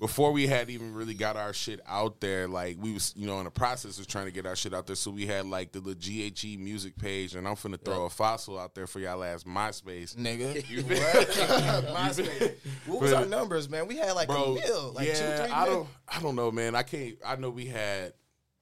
before 0.00 0.30
we 0.30 0.46
had 0.46 0.70
even 0.70 0.94
really 0.94 1.14
got 1.14 1.36
our 1.36 1.52
shit 1.52 1.80
out 1.86 2.20
there, 2.20 2.46
like 2.46 2.76
we 2.80 2.92
was, 2.92 3.12
you 3.16 3.26
know, 3.26 3.38
in 3.38 3.44
the 3.44 3.50
process 3.50 3.98
of 3.98 4.06
trying 4.06 4.26
to 4.26 4.30
get 4.30 4.46
our 4.46 4.54
shit 4.54 4.72
out 4.72 4.86
there. 4.86 4.94
So 4.94 5.10
we 5.10 5.26
had 5.26 5.46
like 5.46 5.72
the, 5.72 5.80
the 5.80 5.94
GHE 5.94 6.56
music 6.56 6.96
page, 6.96 7.34
and 7.34 7.48
I'm 7.48 7.56
finna 7.56 7.80
throw 7.84 8.04
a 8.04 8.10
fossil 8.10 8.58
out 8.58 8.74
there 8.76 8.86
for 8.86 9.00
y'all 9.00 9.24
ass 9.24 9.42
MySpace. 9.44 10.14
Nigga, 10.14 10.68
You? 10.70 10.82
MySpace. 10.84 12.54
What 12.86 13.00
was 13.00 13.10
But- 13.12 13.22
our 13.24 13.26
numbers, 13.28 13.68
man? 13.68 13.86
We 13.86 13.96
had 13.96 14.12
like 14.12 14.28
Bro, 14.28 14.44
a 14.44 14.54
mil, 14.54 14.92
like 14.92 15.08
yeah, 15.08 15.14
two, 15.36 15.42
three 15.44 15.52
I 15.52 15.64
mil. 15.64 15.74
don't, 15.74 15.88
I 16.08 16.20
don't 16.22 16.36
know, 16.36 16.50
man. 16.50 16.74
I 16.74 16.82
can't. 16.82 17.16
I 17.24 17.36
know 17.36 17.50
we 17.50 17.66
had 17.66 18.12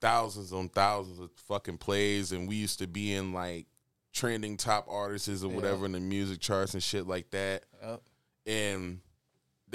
thousands 0.00 0.52
on 0.52 0.68
thousands 0.68 1.18
of 1.18 1.30
fucking 1.48 1.78
plays, 1.78 2.32
and 2.32 2.48
we 2.48 2.56
used 2.56 2.78
to 2.78 2.86
be 2.86 3.12
in 3.14 3.32
like 3.32 3.66
trending 4.12 4.56
top 4.56 4.86
artists 4.88 5.44
or 5.44 5.48
whatever 5.48 5.84
in 5.84 5.92
the 5.92 6.00
music 6.00 6.40
charts 6.40 6.72
and 6.74 6.82
shit 6.82 7.06
like 7.06 7.30
that. 7.30 7.64
Yep. 7.82 8.02
and 8.46 9.00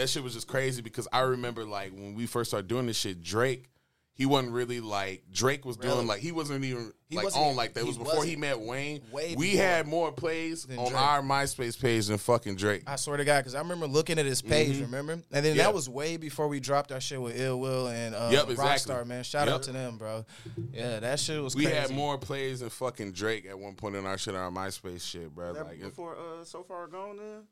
that 0.02 0.10
shit 0.10 0.24
was 0.24 0.34
just 0.34 0.48
crazy 0.48 0.82
because 0.82 1.08
I 1.14 1.20
remember 1.20 1.64
like 1.64 1.92
when 1.94 2.16
we 2.16 2.26
first 2.26 2.50
started 2.50 2.68
doing 2.68 2.88
this 2.88 2.98
shit, 2.98 3.22
Drake, 3.22 3.68
he 4.14 4.26
wasn't 4.26 4.54
really 4.54 4.82
like 4.82 5.24
Drake 5.32 5.66
was 5.66 5.78
Really? 5.80 5.94
doing 5.96 6.06
like 6.08 6.20
he 6.20 6.32
wasn't 6.32 6.64
even 6.66 6.92
He 7.08 7.16
like 7.16 7.24
wasn't 7.26 7.42
on 7.42 7.48
even- 7.48 7.58
like 7.58 7.74
that. 7.74 7.80
It 7.80 7.88
was 7.88 7.98
before 7.98 8.24
he 8.26 8.36
met 8.36 8.60
Wayne. 8.60 9.02
Way 9.12 9.36
we 9.38 9.56
had 9.56 9.88
more 9.88 10.12
plays 10.12 10.66
on 10.70 10.76
Drake. 10.76 10.94
our 10.94 11.22
MySpace 11.22 11.80
page 11.80 12.08
than 12.08 12.18
fucking 12.18 12.58
Drake. 12.58 12.84
I 12.86 12.98
swear 12.98 13.18
to 13.18 13.26
God, 13.26 13.40
because 13.40 13.56
I 13.56 13.60
remember 13.60 13.88
looking 13.88 14.20
at 14.20 14.26
his 14.26 14.42
page, 14.42 14.80
remember? 14.82 15.14
And 15.14 15.24
then 15.32 15.44
Mm-hmm. 15.44 15.58
That 15.58 15.74
was 15.74 15.88
way 15.90 16.18
before 16.18 16.48
we 16.50 16.60
dropped 16.60 16.92
our 16.92 17.00
shit 17.00 17.22
with 17.22 17.40
Ill 17.40 17.60
Will 17.60 17.88
and 17.88 18.14
uh, 18.14 18.30
Yep, 18.32 18.50
exactly. 18.50 18.94
Rockstar, 18.94 19.06
man. 19.08 19.24
Shout 19.24 19.48
Yep. 19.48 19.56
out 19.56 19.64
to 19.64 19.72
them, 19.72 19.98
bro. 19.98 20.26
Yeah, 20.74 21.00
that 21.00 21.20
shit 21.20 21.42
was 21.42 21.56
we 21.56 21.64
crazy. 21.64 21.78
had 21.80 21.92
more 21.92 22.18
plays 22.18 22.60
than 22.60 22.70
fucking 22.70 23.14
Drake 23.14 23.46
at 23.48 23.58
one 23.58 23.76
point 23.76 23.96
in 23.96 24.06
our 24.06 24.18
shit 24.18 24.36
on 24.36 24.42
our 24.42 24.52
MySpace 24.52 25.02
shit, 25.10 25.34
bro. 25.34 25.54
That 25.54 25.66
Like, 25.66 25.82
before 25.82 26.16
uh, 26.18 26.44
so 26.44 26.64
far 26.64 26.88
gone 26.88 27.18
then. 27.18 27.44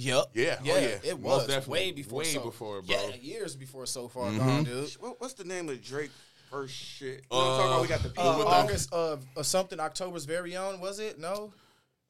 Yep. 0.00 0.24
Yeah, 0.34 0.56
oh, 0.60 0.64
Yeah, 0.64 0.78
yeah. 0.78 0.88
it 1.02 1.18
was 1.18 1.46
definitely. 1.48 1.72
way 1.72 1.90
before. 1.92 2.18
Way 2.20 2.24
so, 2.26 2.40
before, 2.44 2.82
bro. 2.82 2.96
Yeah, 2.96 3.14
years 3.16 3.56
before 3.56 3.84
so 3.84 4.06
far 4.06 4.30
Mhm. 4.30 4.38
gone, 4.38 4.64
dude. 4.64 4.90
What, 5.00 5.20
what's 5.20 5.34
the 5.34 5.42
name 5.44 5.68
of 5.68 5.82
Drake 5.82 6.12
first 6.50 6.72
shit? 6.74 7.24
You 7.32 7.36
know 7.36 7.38
what 7.38 7.44
I'm 7.44 7.56
talking 7.58 7.66
about? 7.72 7.82
We 7.82 7.88
got 7.88 8.02
the 8.02 8.20
Uh, 8.20 8.32
P 8.32 8.38
with 8.38 8.46
the- 8.46 8.52
August 8.54 8.92
of 8.92 9.24
uh, 9.36 9.42
something 9.42 9.80
October's 9.80 10.24
very 10.24 10.56
own 10.56 10.78
was 10.80 11.00
it? 11.00 11.18
No. 11.18 11.52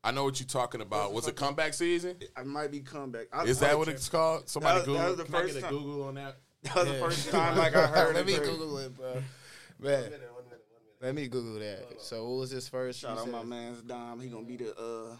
I 0.04 0.10
know 0.10 0.22
what 0.24 0.38
you're 0.38 0.46
talking 0.46 0.80
about. 0.82 1.12
Was 1.14 1.26
it 1.28 1.34
comeback 1.36 1.72
season? 1.74 2.16
I 2.36 2.42
might 2.42 2.70
be 2.70 2.80
comeback. 2.80 3.28
I, 3.32 3.44
Is 3.44 3.62
I 3.62 3.68
that 3.68 3.78
what 3.78 3.86
check. 3.86 3.94
it's 3.96 4.08
called? 4.10 4.48
Somebody 4.50 4.80
That 4.80 4.86
was- 4.86 4.86
Google. 4.86 5.02
that 5.02 5.08
was 5.08 5.16
the 5.16 5.24
Can 5.24 5.34
I 5.34 5.40
first 5.40 5.54
get 5.54 5.58
a 5.58 5.62
time. 5.66 5.70
Google 5.78 6.02
on 6.04 6.14
that? 6.16 6.36
That 6.62 6.74
was 6.76 6.86
the 6.88 6.94
first 6.98 7.28
time 7.30 7.56
like 7.56 7.74
I 7.74 7.86
heard. 7.86 8.14
Let 8.16 8.26
me 8.26 8.34
Drake. 8.36 8.50
Google 8.50 8.78
it, 8.78 8.94
bro. 8.96 9.22
Man. 9.80 10.12
Let 11.00 11.14
me 11.14 11.28
Google 11.28 11.58
that. 11.60 12.00
So 12.02 12.28
what 12.28 12.40
was 12.40 12.50
his 12.50 12.68
first? 12.68 13.00
Shout 13.00 13.14
You 13.16 13.22
out 13.22 13.30
my 13.30 13.44
man's 13.44 13.80
Dom. 13.82 14.20
He 14.20 14.28
gonna 14.28 14.44
be 14.44 14.56
the 14.56 14.76
uh 14.76 15.16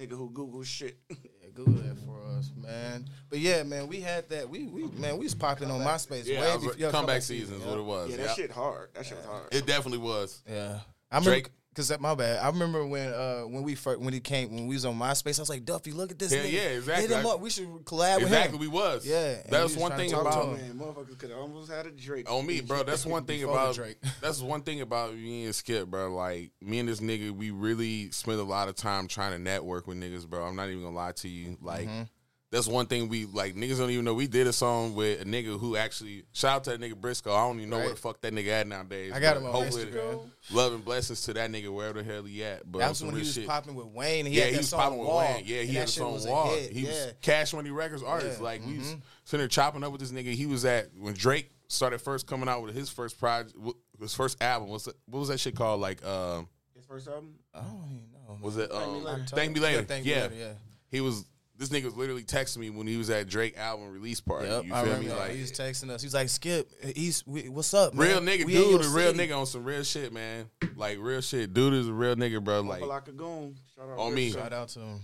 nigga 0.00 0.12
who 0.16 0.30
Google 0.30 0.62
shit. 0.62 0.98
Yeah, 1.42 1.48
Google 1.54 1.82
that 1.82 1.98
for 2.06 2.22
us, 2.38 2.52
man. 2.56 3.06
But 3.28 3.40
yeah, 3.40 3.64
man, 3.64 3.88
we 3.88 4.00
had 4.00 4.28
that. 4.28 4.48
We 4.48 4.66
we 4.66 4.84
man, 4.92 5.18
we 5.18 5.24
was 5.24 5.34
popping 5.34 5.68
on 5.70 5.80
MySpace 5.80 6.26
Yeah, 6.26 6.40
way 6.42 6.54
was- 6.54 6.64
before 6.64 6.78
yeah, 6.78 6.90
comeback 6.90 7.22
season 7.22 7.56
is 7.56 7.62
yeah. 7.62 7.68
what 7.68 7.78
it 7.78 7.82
was. 7.82 8.10
yeah, 8.10 8.16
that 8.18 8.26
yeah. 8.26 8.34
shit 8.34 8.50
hard. 8.52 8.90
That 8.94 9.04
shit 9.06 9.16
was 9.16 9.26
hard. 9.26 9.48
It 9.52 9.66
definitely 9.66 9.98
was. 9.98 10.42
Yeah, 10.48 10.78
I 11.10 11.16
remember 11.16 11.30
Drake. 11.30 11.50
Because 11.70 11.88
that 11.88 12.00
my 12.00 12.14
bad. 12.14 12.38
I 12.42 12.48
remember 12.48 12.84
when 12.86 13.12
uh 13.12 13.42
when 13.42 13.62
we 13.62 13.74
first 13.74 14.00
when 14.00 14.12
he 14.12 14.20
came 14.20 14.52
when 14.54 14.66
we 14.66 14.74
was 14.74 14.84
on 14.84 14.98
MySpace. 14.98 15.38
I 15.38 15.42
was 15.42 15.48
like, 15.48 15.64
Duffy, 15.64 15.92
look 15.92 16.10
at 16.10 16.18
this. 16.18 16.32
Yeah, 16.32 16.40
nigga. 16.40 16.52
yeah, 16.52 16.60
exactly. 16.76 17.08
Hit 17.08 17.16
him 17.18 17.26
up. 17.26 17.40
We 17.40 17.50
should 17.50 17.66
collab 17.84 18.16
with 18.16 18.24
Exactly, 18.24 18.58
we 18.58 18.68
was. 18.68 19.06
Yeah, 19.06 19.16
and 19.16 19.44
we 19.44 19.50
that's 19.50 19.74
was 19.74 19.76
one 19.76 19.92
thing 19.92 20.10
talk 20.10 20.22
to 20.24 20.28
about 20.28 20.58
him. 20.58 20.78
Man, 20.78 20.86
motherfuckers 20.86 21.18
could 21.18 21.32
almost 21.32 21.70
had 21.70 21.86
a 21.86 21.90
Drake. 21.90 22.30
on 22.30 22.46
me, 22.46 22.60
bro. 22.60 22.82
That's 22.82 23.06
one 23.06 23.24
thing 23.26 23.44
about 23.44 23.74
Drake. 23.74 23.98
that's 24.20 24.40
one 24.40 24.62
thing 24.62 24.80
about 24.80 25.14
me 25.14 25.44
and 25.44 25.54
Skip, 25.54 25.88
bro. 25.88 26.14
Like 26.14 26.50
me 26.60 26.78
and 26.80 26.88
this 26.88 27.00
nigga, 27.00 27.30
we 27.30 27.50
really 27.50 28.10
spend 28.10 28.40
a 28.40 28.44
lot 28.44 28.68
of 28.68 28.74
time 28.74 29.06
trying 29.08 29.32
to 29.32 29.38
network 29.38 29.86
with 29.86 29.98
niggas, 29.98 30.28
bro. 30.28 30.44
I'm 30.44 30.56
not 30.56 30.68
even 30.68 30.82
gonna 30.82 30.94
lie 30.96 31.12
to 31.12 31.28
you. 31.28 31.56
Like 31.60 31.86
Mm-hmm. 31.88 32.02
That's 32.50 32.66
one 32.66 32.86
thing 32.86 33.08
we 33.08 33.26
like. 33.26 33.54
Niggas 33.54 33.78
don't 33.78 33.90
even 33.90 34.04
know 34.04 34.14
we 34.14 34.26
did 34.26 34.46
a 34.46 34.52
song 34.52 34.94
with 34.94 35.20
a 35.22 35.24
nigga 35.24 35.58
who 35.58 35.76
actually 35.76 36.24
shout 36.32 36.56
out 36.56 36.64
to 36.64 36.70
that 36.70 36.80
nigga 36.80 36.96
Briscoe. 37.00 37.32
I 37.32 37.46
don't 37.46 37.58
even 37.58 37.70
know 37.70 37.78
where 37.78 37.90
the 37.90 37.96
fuck 37.96 38.20
that 38.22 38.32
nigga 38.34 38.48
at 38.48 38.66
nowadays. 38.66 39.12
I 39.14 39.20
got 39.20 39.34
but 39.34 39.40
him 39.40 39.46
on 39.46 39.52
hopefully- 39.52 39.84
Instagram. 39.86 40.30
Love 40.52 40.72
and 40.74 40.84
blessings 40.84 41.22
to 41.22 41.32
that 41.34 41.50
nigga 41.50 41.72
wherever 41.72 42.02
the 42.02 42.12
hell 42.12 42.24
he 42.24 42.42
at. 42.42 42.70
But 42.70 42.80
That 42.80 42.88
was 42.88 43.04
when 43.04 43.12
he 43.14 43.20
was 43.20 43.32
shit. 43.34 43.46
popping 43.46 43.74
with 43.76 43.86
Wayne. 43.86 44.26
He 44.26 44.34
yeah, 44.38 44.40
had 44.44 44.48
he 44.48 44.52
that 44.54 44.58
was 44.60 44.68
song 44.70 44.80
popping 44.80 44.98
with 44.98 45.08
Wall, 45.08 45.18
Wayne. 45.18 45.44
Yeah, 45.46 45.60
he 45.62 45.66
that 45.66 45.72
had 45.74 45.76
a 45.76 45.86
shit 45.86 45.98
song 45.98 46.12
was 46.12 46.26
Wall. 46.26 46.50
hit. 46.54 46.72
He 46.72 46.84
was. 46.86 47.14
Cash 47.22 47.52
Money 47.54 47.70
Records 47.70 48.02
artist. 48.02 48.38
Yeah, 48.38 48.44
Like 48.44 48.66
we 48.66 48.78
was 48.78 48.86
mhm. 48.94 49.00
sitting 49.24 49.38
there 49.42 49.48
chopping 49.48 49.84
up 49.84 49.92
with 49.92 50.00
this 50.00 50.10
nigga. 50.10 50.32
He 50.34 50.46
was 50.46 50.64
at 50.64 50.88
when 50.98 51.14
Drake 51.14 51.50
started 51.68 52.00
first 52.00 52.26
coming 52.26 52.48
out 52.48 52.62
with 52.64 52.74
his 52.74 52.90
first 52.90 53.16
project, 53.20 53.54
his 54.00 54.12
first 54.14 54.42
album. 54.42 54.70
What's 54.70 54.86
that, 54.86 54.96
what 55.06 55.20
was 55.20 55.28
that 55.28 55.38
shit 55.38 55.54
called? 55.54 55.80
Like, 55.80 56.04
um, 56.04 56.48
His 56.74 56.84
first 56.84 57.06
album. 57.06 57.34
I 57.54 57.60
don't 57.60 57.84
even 57.92 58.10
know. 58.12 58.38
was 58.40 58.56
it? 58.56 58.70
Me 58.72 58.76
Um, 58.76 59.04
Later. 59.04 59.24
Thank 59.28 59.54
Me 59.54 59.60
Later. 59.60 59.78
Yeah, 59.80 59.84
Thank 59.84 60.04
Me. 60.06 60.14
Later, 60.14 60.34
yeah. 60.34 60.52
He 60.90 61.00
was. 61.00 61.24
This 61.60 61.68
nigga 61.68 61.84
was 61.84 61.94
literally 61.94 62.24
texting 62.24 62.56
me 62.56 62.70
when 62.70 62.86
he 62.86 62.96
was 62.96 63.10
at 63.10 63.28
Drake 63.28 63.58
album 63.58 63.90
release 63.92 64.18
party. 64.18 64.48
Yep, 64.48 64.64
you 64.64 64.74
I 64.74 64.82
feel 64.84 64.98
me? 64.98 65.06
that. 65.08 65.18
Like 65.18 65.32
he 65.32 65.42
was 65.42 65.52
texting 65.52 65.90
us. 65.90 66.00
He's 66.02 66.14
like, 66.14 66.30
Skip, 66.30 66.70
he's 66.96 67.22
we, 67.26 67.50
what's 67.50 67.74
up, 67.74 67.92
man? 67.92 68.08
real 68.08 68.20
nigga, 68.20 68.46
We 68.46 68.56
in 68.56 68.62
dude, 68.62 68.84
a 68.86 68.88
real 68.88 69.12
city." 69.12 69.18
nigga 69.28 69.38
on 69.38 69.44
some 69.44 69.62
real 69.64 69.82
shit, 69.82 70.10
man. 70.10 70.48
Like 70.74 70.96
real 70.98 71.20
shit. 71.20 71.52
Dude 71.52 71.74
is 71.74 71.86
a 71.86 71.92
real 71.92 72.16
nigga, 72.16 72.42
bro. 72.42 72.62
Like, 72.62 72.80
Like 72.80 72.88
like 72.88 73.08
a 73.08 73.12
goon. 73.12 73.56
Shout 73.76 73.90
out 73.90 73.98
On 73.98 74.06
Rip 74.08 74.16
me. 74.16 74.30
Shout 74.32 74.52
out 74.54 74.68
to 74.70 74.80
him. 74.80 75.00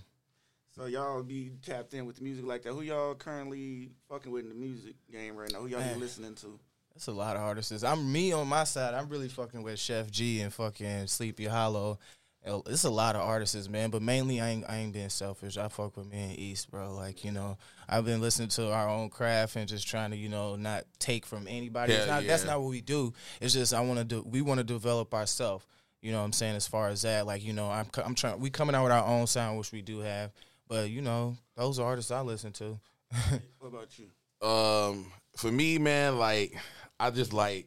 So 0.74 0.86
y'all 0.86 1.22
be 1.22 1.52
tapped 1.62 1.92
in 1.92 2.06
with 2.06 2.16
the 2.16 2.22
music 2.24 2.46
like 2.46 2.62
that. 2.62 2.72
Who 2.72 2.80
y'all 2.80 3.14
currently 3.14 3.90
fucking 4.08 4.32
with 4.32 4.44
in 4.44 4.48
the 4.48 4.54
music 4.54 4.94
game 5.12 5.36
right 5.36 5.52
now? 5.52 5.60
Who 5.60 5.66
y'all 5.68 5.80
Man. 5.80 5.94
be 5.94 6.00
listening 6.00 6.34
to? 6.36 6.58
That's 6.94 7.08
a 7.08 7.12
lot 7.12 7.36
of 7.36 7.42
artists. 7.42 7.82
I'm 7.84 8.10
me 8.10 8.32
on 8.32 8.48
my 8.48 8.64
side. 8.64 8.94
I'm 8.94 9.10
really 9.10 9.28
fucking 9.28 9.62
with 9.62 9.78
Chef 9.78 10.10
G 10.10 10.40
and 10.40 10.50
fucking 10.50 11.06
Sleepy 11.08 11.44
Hallow. 11.44 11.98
It's 12.46 12.84
a 12.84 12.90
lot 12.90 13.16
of 13.16 13.22
artists, 13.22 13.68
man. 13.68 13.90
But 13.90 14.02
mainly, 14.02 14.40
I 14.40 14.50
ain't 14.50 14.64
I 14.68 14.76
ain't 14.76 14.92
being 14.92 15.08
selfish. 15.08 15.56
I 15.56 15.68
fuck 15.68 15.96
with 15.96 16.10
me 16.10 16.18
and 16.18 16.38
East, 16.38 16.70
bro. 16.70 16.94
Like 16.94 17.24
you 17.24 17.32
know, 17.32 17.58
I've 17.88 18.04
been 18.04 18.20
listening 18.20 18.48
to 18.50 18.72
our 18.72 18.88
own 18.88 19.10
craft 19.10 19.56
and 19.56 19.68
just 19.68 19.86
trying 19.86 20.10
to 20.12 20.16
you 20.16 20.28
know 20.28 20.56
not 20.56 20.84
take 20.98 21.26
from 21.26 21.46
anybody. 21.48 21.92
It's 21.92 22.06
Yeah, 22.06 22.14
not, 22.14 22.26
That's 22.26 22.44
not 22.44 22.60
what 22.60 22.70
we 22.70 22.80
do. 22.80 23.12
It's 23.40 23.52
just 23.52 23.74
I 23.74 23.80
want 23.80 23.98
to 23.98 24.04
do. 24.04 24.22
We 24.24 24.42
want 24.42 24.58
to 24.58 24.64
develop 24.64 25.12
ourselves. 25.12 25.66
You 26.00 26.12
know 26.12 26.18
what 26.18 26.24
I'm 26.26 26.32
saying? 26.32 26.54
As 26.54 26.68
far 26.68 26.88
as 26.88 27.02
that, 27.02 27.26
like 27.26 27.44
you 27.44 27.52
know, 27.52 27.68
I'm 27.68 27.86
I'm 28.04 28.14
trying. 28.14 28.38
We 28.38 28.50
coming 28.50 28.76
out 28.76 28.84
with 28.84 28.92
our 28.92 29.04
own 29.04 29.26
sound, 29.26 29.58
which 29.58 29.72
we 29.72 29.82
do 29.82 30.00
have. 30.00 30.30
But 30.68 30.90
you 30.90 31.02
know, 31.02 31.36
those 31.56 31.78
artists 31.78 32.10
I 32.10 32.20
listen 32.20 32.52
to. 32.54 32.78
What 33.58 33.68
about 33.68 33.88
you? 33.98 34.06
Um, 34.46 35.06
for 35.36 35.50
me, 35.50 35.78
man, 35.78 36.18
like 36.18 36.56
I 37.00 37.10
just 37.10 37.32
like 37.32 37.66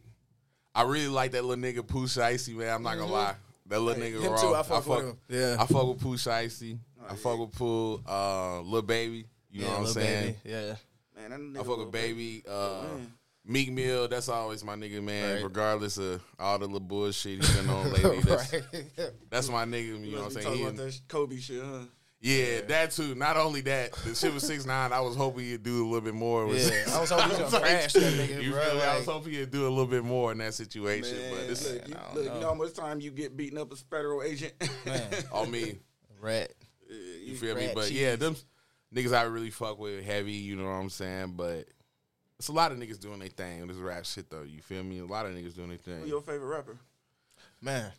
I 0.73 0.83
really 0.83 1.07
like 1.09 1.31
that 1.31 1.43
little 1.43 1.61
nigga 1.61 1.85
Pooh 1.85 2.07
Icy, 2.21 2.53
man. 2.53 2.73
I'm 2.73 2.83
not 2.83 2.97
gonna 2.97 3.11
lie. 3.11 3.35
That 3.69 3.79
little 3.79 4.03
nigga. 4.03 4.21
Him 4.21 4.31
raw. 4.31 4.41
too, 4.41 4.55
I 4.55 4.63
fuck 4.63 4.87
with 4.87 4.99
him. 4.99 5.17
Yeah. 5.29 5.55
I 5.59 5.65
fuck 5.65 5.87
with 5.87 6.01
Pooh 6.01 6.17
Icy. 6.31 6.77
I 7.09 7.15
fuck 7.15 7.39
with 7.39 7.51
Pooh, 7.53 8.01
uh, 8.07 8.59
little 8.61 8.81
baby. 8.81 9.25
You 9.51 9.61
know 9.63 9.69
what 9.69 9.79
I'm 9.79 9.85
saying? 9.87 10.35
Baby. 10.43 10.55
Yeah. 10.55 10.75
Man, 11.15 11.29
that 11.29 11.39
nigga 11.39 11.59
I 11.61 11.63
fuck 11.63 11.77
with 11.79 11.91
baby. 11.91 12.43
Uh, 12.47 12.83
man. 12.83 13.13
Meek 13.45 13.71
Mill, 13.71 14.07
that's 14.07 14.29
always 14.29 14.63
my 14.63 14.75
nigga, 14.75 15.01
man. 15.01 15.35
Right. 15.35 15.43
Regardless 15.43 15.97
of 15.97 16.21
all 16.37 16.59
the 16.59 16.65
little 16.65 16.79
bullshit 16.81 17.43
he's 17.43 17.55
been 17.57 17.69
on 17.69 17.89
lately, 17.93 18.19
that's, 18.19 18.53
right. 18.53 18.63
that's 19.29 19.49
my 19.49 19.65
nigga. 19.65 20.05
You 20.05 20.11
know 20.15 20.17
what 20.17 20.17
I'm 20.17 20.23
Must 20.25 20.35
be 20.35 20.41
saying? 20.41 20.43
talking 20.45 20.57
He- 20.59 20.63
about 20.65 20.77
that 20.77 21.01
Kobe 21.07 21.37
shit, 21.37 21.63
huh? 21.63 21.79
Yeah, 22.21 22.61
that 22.67 22.91
too. 22.91 23.15
Not 23.15 23.37
only 23.37 23.61
that, 23.61 23.93
the 24.05 24.13
shit 24.15 24.33
was 24.33 24.43
six 24.43 24.65
nine. 24.65 24.91
I 24.91 24.99
was 24.99 25.15
hoping 25.15 25.45
you'd 25.45 25.63
do 25.63 25.83
a 25.83 25.87
little 25.87 26.01
bit 26.01 26.13
more. 26.13 26.45
with- 26.45 26.69
Yeah, 26.69 26.95
I 26.95 26.99
was 26.99 27.09
hoping 27.09 27.31
you 27.31 27.37
gonna 27.51 27.59
crash 27.59 27.93
that 27.93 28.01
nigga, 28.13 28.43
You 28.43 28.51
bro. 28.51 28.61
feel 28.61 28.75
me? 28.75 28.81
I 28.81 28.97
was 28.97 29.07
like- 29.07 29.15
hoping 29.15 29.33
he'd 29.33 29.51
do 29.51 29.67
a 29.67 29.69
little 29.69 29.87
bit 29.87 30.03
more 30.03 30.31
in 30.31 30.37
that 30.39 30.53
situation, 30.53 31.17
Man, 31.17 31.31
but 31.35 31.47
this 31.47 31.71
look, 31.71 31.87
you, 31.87 31.95
I 31.95 32.13
don't 32.15 32.23
you 32.23 32.29
know. 32.29 32.39
know 32.41 32.47
how 32.49 32.53
much 32.55 32.73
time 32.73 32.99
you 33.01 33.11
get 33.11 33.37
beaten 33.37 33.57
up 33.57 33.71
as 33.71 33.81
federal 33.81 34.21
agent? 34.23 34.53
Man. 34.85 35.07
on 35.31 35.49
me. 35.49 35.75
Rat. 36.21 36.51
You 37.23 37.35
feel 37.35 37.55
me? 37.55 37.69
But 37.73 37.87
cheese. 37.87 37.99
yeah, 38.01 38.15
them 38.17 38.35
niggas 38.93 39.15
I 39.15 39.21
really 39.23 39.51
fuck 39.51 39.79
with 39.79 40.03
heavy. 40.03 40.33
You 40.33 40.55
know 40.57 40.65
what 40.65 40.71
I'm 40.71 40.89
saying? 40.89 41.33
But 41.37 41.67
it's 42.37 42.47
a 42.49 42.53
lot 42.53 42.71
of 42.71 42.77
niggas 42.79 42.99
doing 42.99 43.19
their 43.19 43.29
thing. 43.29 43.65
This 43.67 43.77
rap 43.77 44.05
shit 44.05 44.29
though. 44.29 44.41
You 44.43 44.61
feel 44.61 44.83
me? 44.83 44.99
A 44.99 45.05
lot 45.05 45.25
of 45.25 45.33
niggas 45.33 45.55
doing 45.55 45.69
their 45.69 45.77
Who 45.77 45.91
thing. 46.01 46.07
your 46.07 46.21
favorite 46.21 46.47
rapper? 46.47 46.77
Man. 47.61 47.91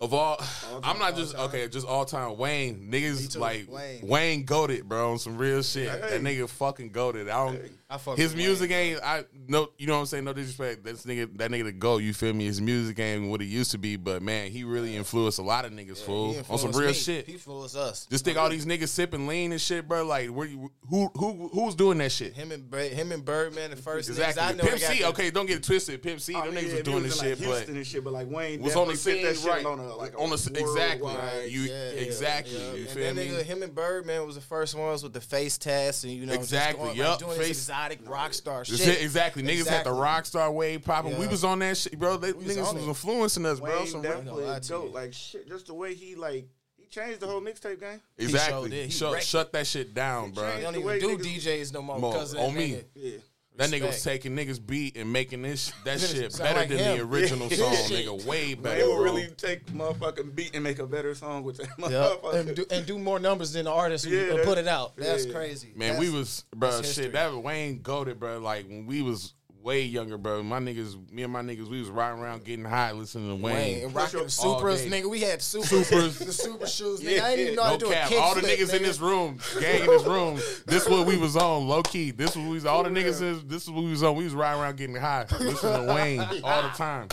Of 0.00 0.14
all, 0.14 0.36
All 0.72 0.80
I'm 0.82 0.98
not 0.98 1.12
all 1.12 1.18
just 1.18 1.36
time. 1.36 1.48
okay. 1.48 1.68
Just 1.68 1.86
all 1.86 2.04
time. 2.06 2.38
Wayne 2.38 2.88
niggas 2.90 3.36
like 3.36 3.66
Wayne. 3.70 4.00
Wayne. 4.06 4.44
goaded, 4.44 4.88
bro. 4.88 5.12
On 5.12 5.18
some 5.18 5.36
real 5.36 5.62
shit. 5.62 5.90
Hey. 5.90 6.00
That 6.00 6.22
nigga 6.22 6.48
fucking 6.48 6.90
goaded. 6.90 7.28
I 7.28 7.46
don't. 7.46 7.62
I 7.90 7.98
fuck 7.98 8.16
His 8.16 8.36
music 8.36 8.70
Wayne. 8.70 8.94
ain't 8.94 9.02
I 9.02 9.24
no 9.48 9.70
you 9.76 9.86
know 9.88 9.94
what 9.94 10.00
I'm 10.00 10.06
saying? 10.06 10.24
No 10.24 10.32
disrespect 10.32 10.84
that's 10.84 11.04
nigga 11.04 11.36
that 11.38 11.50
nigga 11.50 11.64
the 11.64 11.72
go 11.72 11.98
you 11.98 12.14
feel 12.14 12.32
me? 12.32 12.44
His 12.46 12.60
music 12.60 12.98
ain't 13.00 13.28
what 13.30 13.42
it 13.42 13.46
used 13.46 13.72
to 13.72 13.78
be 13.78 13.96
but 13.96 14.22
man 14.22 14.50
he 14.50 14.62
really 14.64 14.96
influenced 14.96 15.38
a 15.38 15.42
lot 15.42 15.64
of 15.64 15.72
niggas 15.72 15.98
fool 15.98 16.36
on 16.48 16.58
some 16.58 16.70
real 16.72 16.88
me. 16.88 16.92
shit. 16.94 17.26
He 17.26 17.32
influenced 17.32 17.74
us. 17.76 18.06
just 18.10 18.24
think 18.24 18.38
all 18.38 18.48
these 18.48 18.64
niggas 18.66 18.88
sipping 18.88 19.26
lean 19.26 19.50
and 19.52 19.60
shit 19.60 19.88
bro 19.88 20.04
like 20.04 20.28
where 20.30 20.46
you, 20.46 20.70
who 20.88 21.10
who 21.16 21.48
who's 21.52 21.74
doing 21.74 21.98
that 21.98 22.12
shit? 22.12 22.32
Him 22.34 22.52
and 22.52 22.70
Bra- 22.70 22.82
him 22.88 23.10
and 23.12 23.24
Birdman, 23.24 23.70
the 23.70 23.76
first 23.76 24.08
exactly 24.08 24.40
niggas. 24.42 24.46
I 24.48 24.52
know. 24.52 24.62
Pimp 24.64 24.78
that 24.78 24.80
got 24.88 24.96
C 24.96 25.04
okay 25.06 25.30
don't 25.30 25.46
get 25.46 25.56
it 25.58 25.62
twisted. 25.64 26.02
Pimp 26.02 26.20
C 26.20 26.34
Oh, 26.36 26.44
them 26.44 26.54
yeah, 26.54 26.60
niggas 26.60 26.68
yeah, 26.68 26.74
was 26.74 26.82
doing 26.82 27.02
this 27.02 27.20
in, 27.22 27.28
shit 27.28 27.38
like, 27.40 27.48
but 27.48 27.54
Houston 27.56 27.76
and 27.76 27.86
shit, 27.86 28.04
but 28.04 28.12
like 28.12 28.30
Wayne 28.30 28.62
was 28.62 28.76
on 28.76 28.86
the 28.88 28.94
definitely 28.94 29.24
put 29.32 29.36
scene 29.36 29.44
that 29.44 29.50
right. 29.56 29.66
on 29.66 29.78
a 29.80 29.94
like 29.96 30.12
a 30.14 30.16
on 30.18 30.30
the 30.30 30.34
exactly. 30.34 31.02
worldwide- 31.06 31.50
you 31.50 31.60
Yeah, 31.62 31.88
exactly 31.90 32.52
yeah. 32.56 32.72
you 32.74 32.80
And 32.82 32.88
feel 32.90 33.14
me? 33.14 33.26
nigga, 33.28 33.42
him 33.42 33.62
and 33.64 33.74
Birdman 33.74 34.26
was 34.26 34.36
the 34.36 34.40
first 34.40 34.74
ones 34.76 35.02
with 35.02 35.12
the 35.12 35.20
face 35.20 35.58
test 35.58 36.04
and 36.04 36.12
you 36.12 36.24
know 36.26 36.34
Exactly, 36.34 36.84
going, 36.86 36.96
yup, 36.96 37.18
doing 37.18 37.36
this 37.38 37.46
face- 37.48 37.58
exotic 37.86 38.08
rock 38.08 38.34
star 38.34 38.64
shit. 38.64 38.80
it, 38.80 39.02
exactly. 39.02 39.42
Niggas 39.42 39.66
had 39.66 39.84
the 39.84 39.90
Exactly. 39.90 39.92
rock 40.00 40.26
star 40.26 40.50
wave 40.52 40.84
popping. 40.84 41.18
We 41.18 41.26
was 41.26 41.44
on 41.44 41.58
that 41.60 41.76
shit, 41.76 41.98
bro. 41.98 42.16
They, 42.16 42.32
was 42.32 42.44
niggas 42.44 42.66
on 42.68 42.74
was 42.76 42.84
it. 42.84 42.88
influencing 42.88 43.46
us, 43.46 43.60
bro. 43.60 43.78
Wayne 43.78 43.86
Some 43.86 44.02
definitely 44.02 44.46
dope. 44.66 44.94
Like 44.94 45.12
shit, 45.12 45.48
just 45.48 45.66
the 45.66 45.74
way 45.74 45.94
he 45.94 46.14
like 46.14 46.46
he 46.76 46.86
changed 46.86 47.20
the 47.20 47.26
whole 47.26 47.40
mixtape 47.40 47.80
game. 47.80 48.00
He 48.16 48.24
Exactly. 48.24 48.70
sure. 48.70 48.84
He 48.84 48.90
Shut, 48.90 49.22
shut 49.22 49.52
that 49.52 49.66
shit 49.66 49.94
down, 49.94 50.32
bro. 50.32 50.54
They 50.56 50.62
don't 50.62 50.72
the 50.72 50.78
even 50.80 50.86
way 50.88 51.00
do 51.00 51.18
DJs 51.18 51.72
no 51.72 51.82
more 51.82 51.98
Mo- 51.98 52.12
because 52.12 52.34
of 52.34 52.40
on 52.40 52.54
that 52.54 52.58
me. 52.60 52.80
Yeah, 52.94 53.16
That 53.56 53.68
nigga 53.70 53.88
was 53.88 54.02
taking 54.02 54.34
niggas 54.34 54.64
beat 54.64 54.96
and 54.96 55.12
making 55.12 55.42
this 55.42 55.70
that 55.84 56.00
shit 56.00 56.32
Sound 56.32 56.48
better 56.48 56.60
like 56.60 56.68
than 56.70 56.78
him. 56.78 56.96
the 56.98 57.04
original 57.04 57.48
Yeah. 57.48 57.56
song, 57.56 57.72
nigga. 57.90 58.24
Way 58.24 58.54
Man, 58.54 58.62
better, 58.62 58.76
they 58.80 58.86
will 58.86 58.94
bro. 58.96 59.04
really 59.04 59.26
take 59.36 59.66
motherfucking 59.66 60.34
beat 60.34 60.54
and 60.54 60.64
make 60.64 60.78
a 60.78 60.86
better 60.86 61.14
song 61.14 61.42
with 61.44 61.58
that 61.58 61.68
Yep. 61.78 61.78
motherfucker. 62.22 62.34
and, 62.34 62.56
do, 62.56 62.64
and 62.70 62.86
do 62.86 62.98
more 62.98 63.18
numbers 63.18 63.52
than 63.52 63.66
the 63.66 63.70
artist 63.70 64.06
who 64.06 64.16
Yeah, 64.16 64.34
uh, 64.34 64.44
put 64.44 64.56
it 64.56 64.66
out. 64.66 64.92
yeah. 64.96 65.04
That's 65.04 65.26
crazy. 65.26 65.72
Man, 65.76 65.94
That's- 65.94 66.00
we 66.00 66.10
was 66.16 66.44
bro, 66.56 66.70
that's 66.70 66.78
shit. 66.88 67.04
history. 67.04 67.12
That 67.12 67.36
Wayne 67.36 67.82
goaded, 67.82 68.18
bro. 68.18 68.38
Like 68.38 68.66
when 68.66 68.86
we 68.86 69.02
was 69.02 69.34
way 69.62 69.82
younger, 69.82 70.16
bro. 70.18 70.42
My 70.42 70.58
niggas, 70.58 71.10
me 71.12 71.22
and 71.22 71.32
my 71.32 71.42
niggas, 71.42 71.68
we 71.68 71.80
was 71.80 71.88
riding 71.90 72.20
around 72.22 72.44
getting 72.44 72.64
high, 72.64 72.92
listening 72.92 73.28
to 73.28 73.34
Wayne. 73.44 73.54
Wayne 73.54 73.84
and 73.84 73.94
rocking 73.94 74.20
the 74.20 74.40
All 74.44 74.60
Supras, 74.60 74.88
day. 74.88 75.02
nigga. 75.02 75.10
We 75.10 75.20
had 75.20 75.40
Supras, 75.40 75.84
Supras. 75.90 76.24
the 76.24 76.32
Super 76.32 76.66
shoes. 76.66 77.02
Yeah, 77.02 77.10
nigga. 77.10 77.22
I 77.22 77.30
didn't 77.30 77.40
even 77.44 77.54
know 77.56 77.62
how 77.64 77.70
No 77.72 77.78
to 77.78 77.84
do 77.84 77.90
a 77.90 77.94
cap. 77.94 78.08
kick 78.08 78.20
All 78.20 78.34
the 78.34 78.40
flip, 78.40 78.58
niggas 78.58 78.74
in 78.74 78.82
this 78.82 78.98
room, 79.00 79.38
gang 79.60 79.80
in 79.82 79.86
this 79.86 80.04
room. 80.04 80.40
This 80.66 80.88
what 80.88 81.06
we 81.06 81.16
was 81.16 81.36
on, 81.36 81.68
low 81.68 81.82
key. 81.82 82.10
This 82.10 82.36
what 82.36 82.44
we 82.46 82.52
was. 82.54 82.66
All 82.66 82.82
the 82.82 82.90
niggas 82.90 83.20
is. 83.22 83.44
This 83.44 83.64
is 83.64 83.70
what 83.70 83.84
we 83.84 83.90
was 83.90 84.02
on. 84.02 84.16
We 84.16 84.24
was 84.24 84.34
riding 84.34 84.60
around 84.62 84.76
getting 84.76 84.96
high, 84.96 85.26
listening 85.38 85.86
to 85.86 85.92
Wayne 85.94 86.20
all 86.44 86.62
the 86.62 86.68
time, 86.76 87.08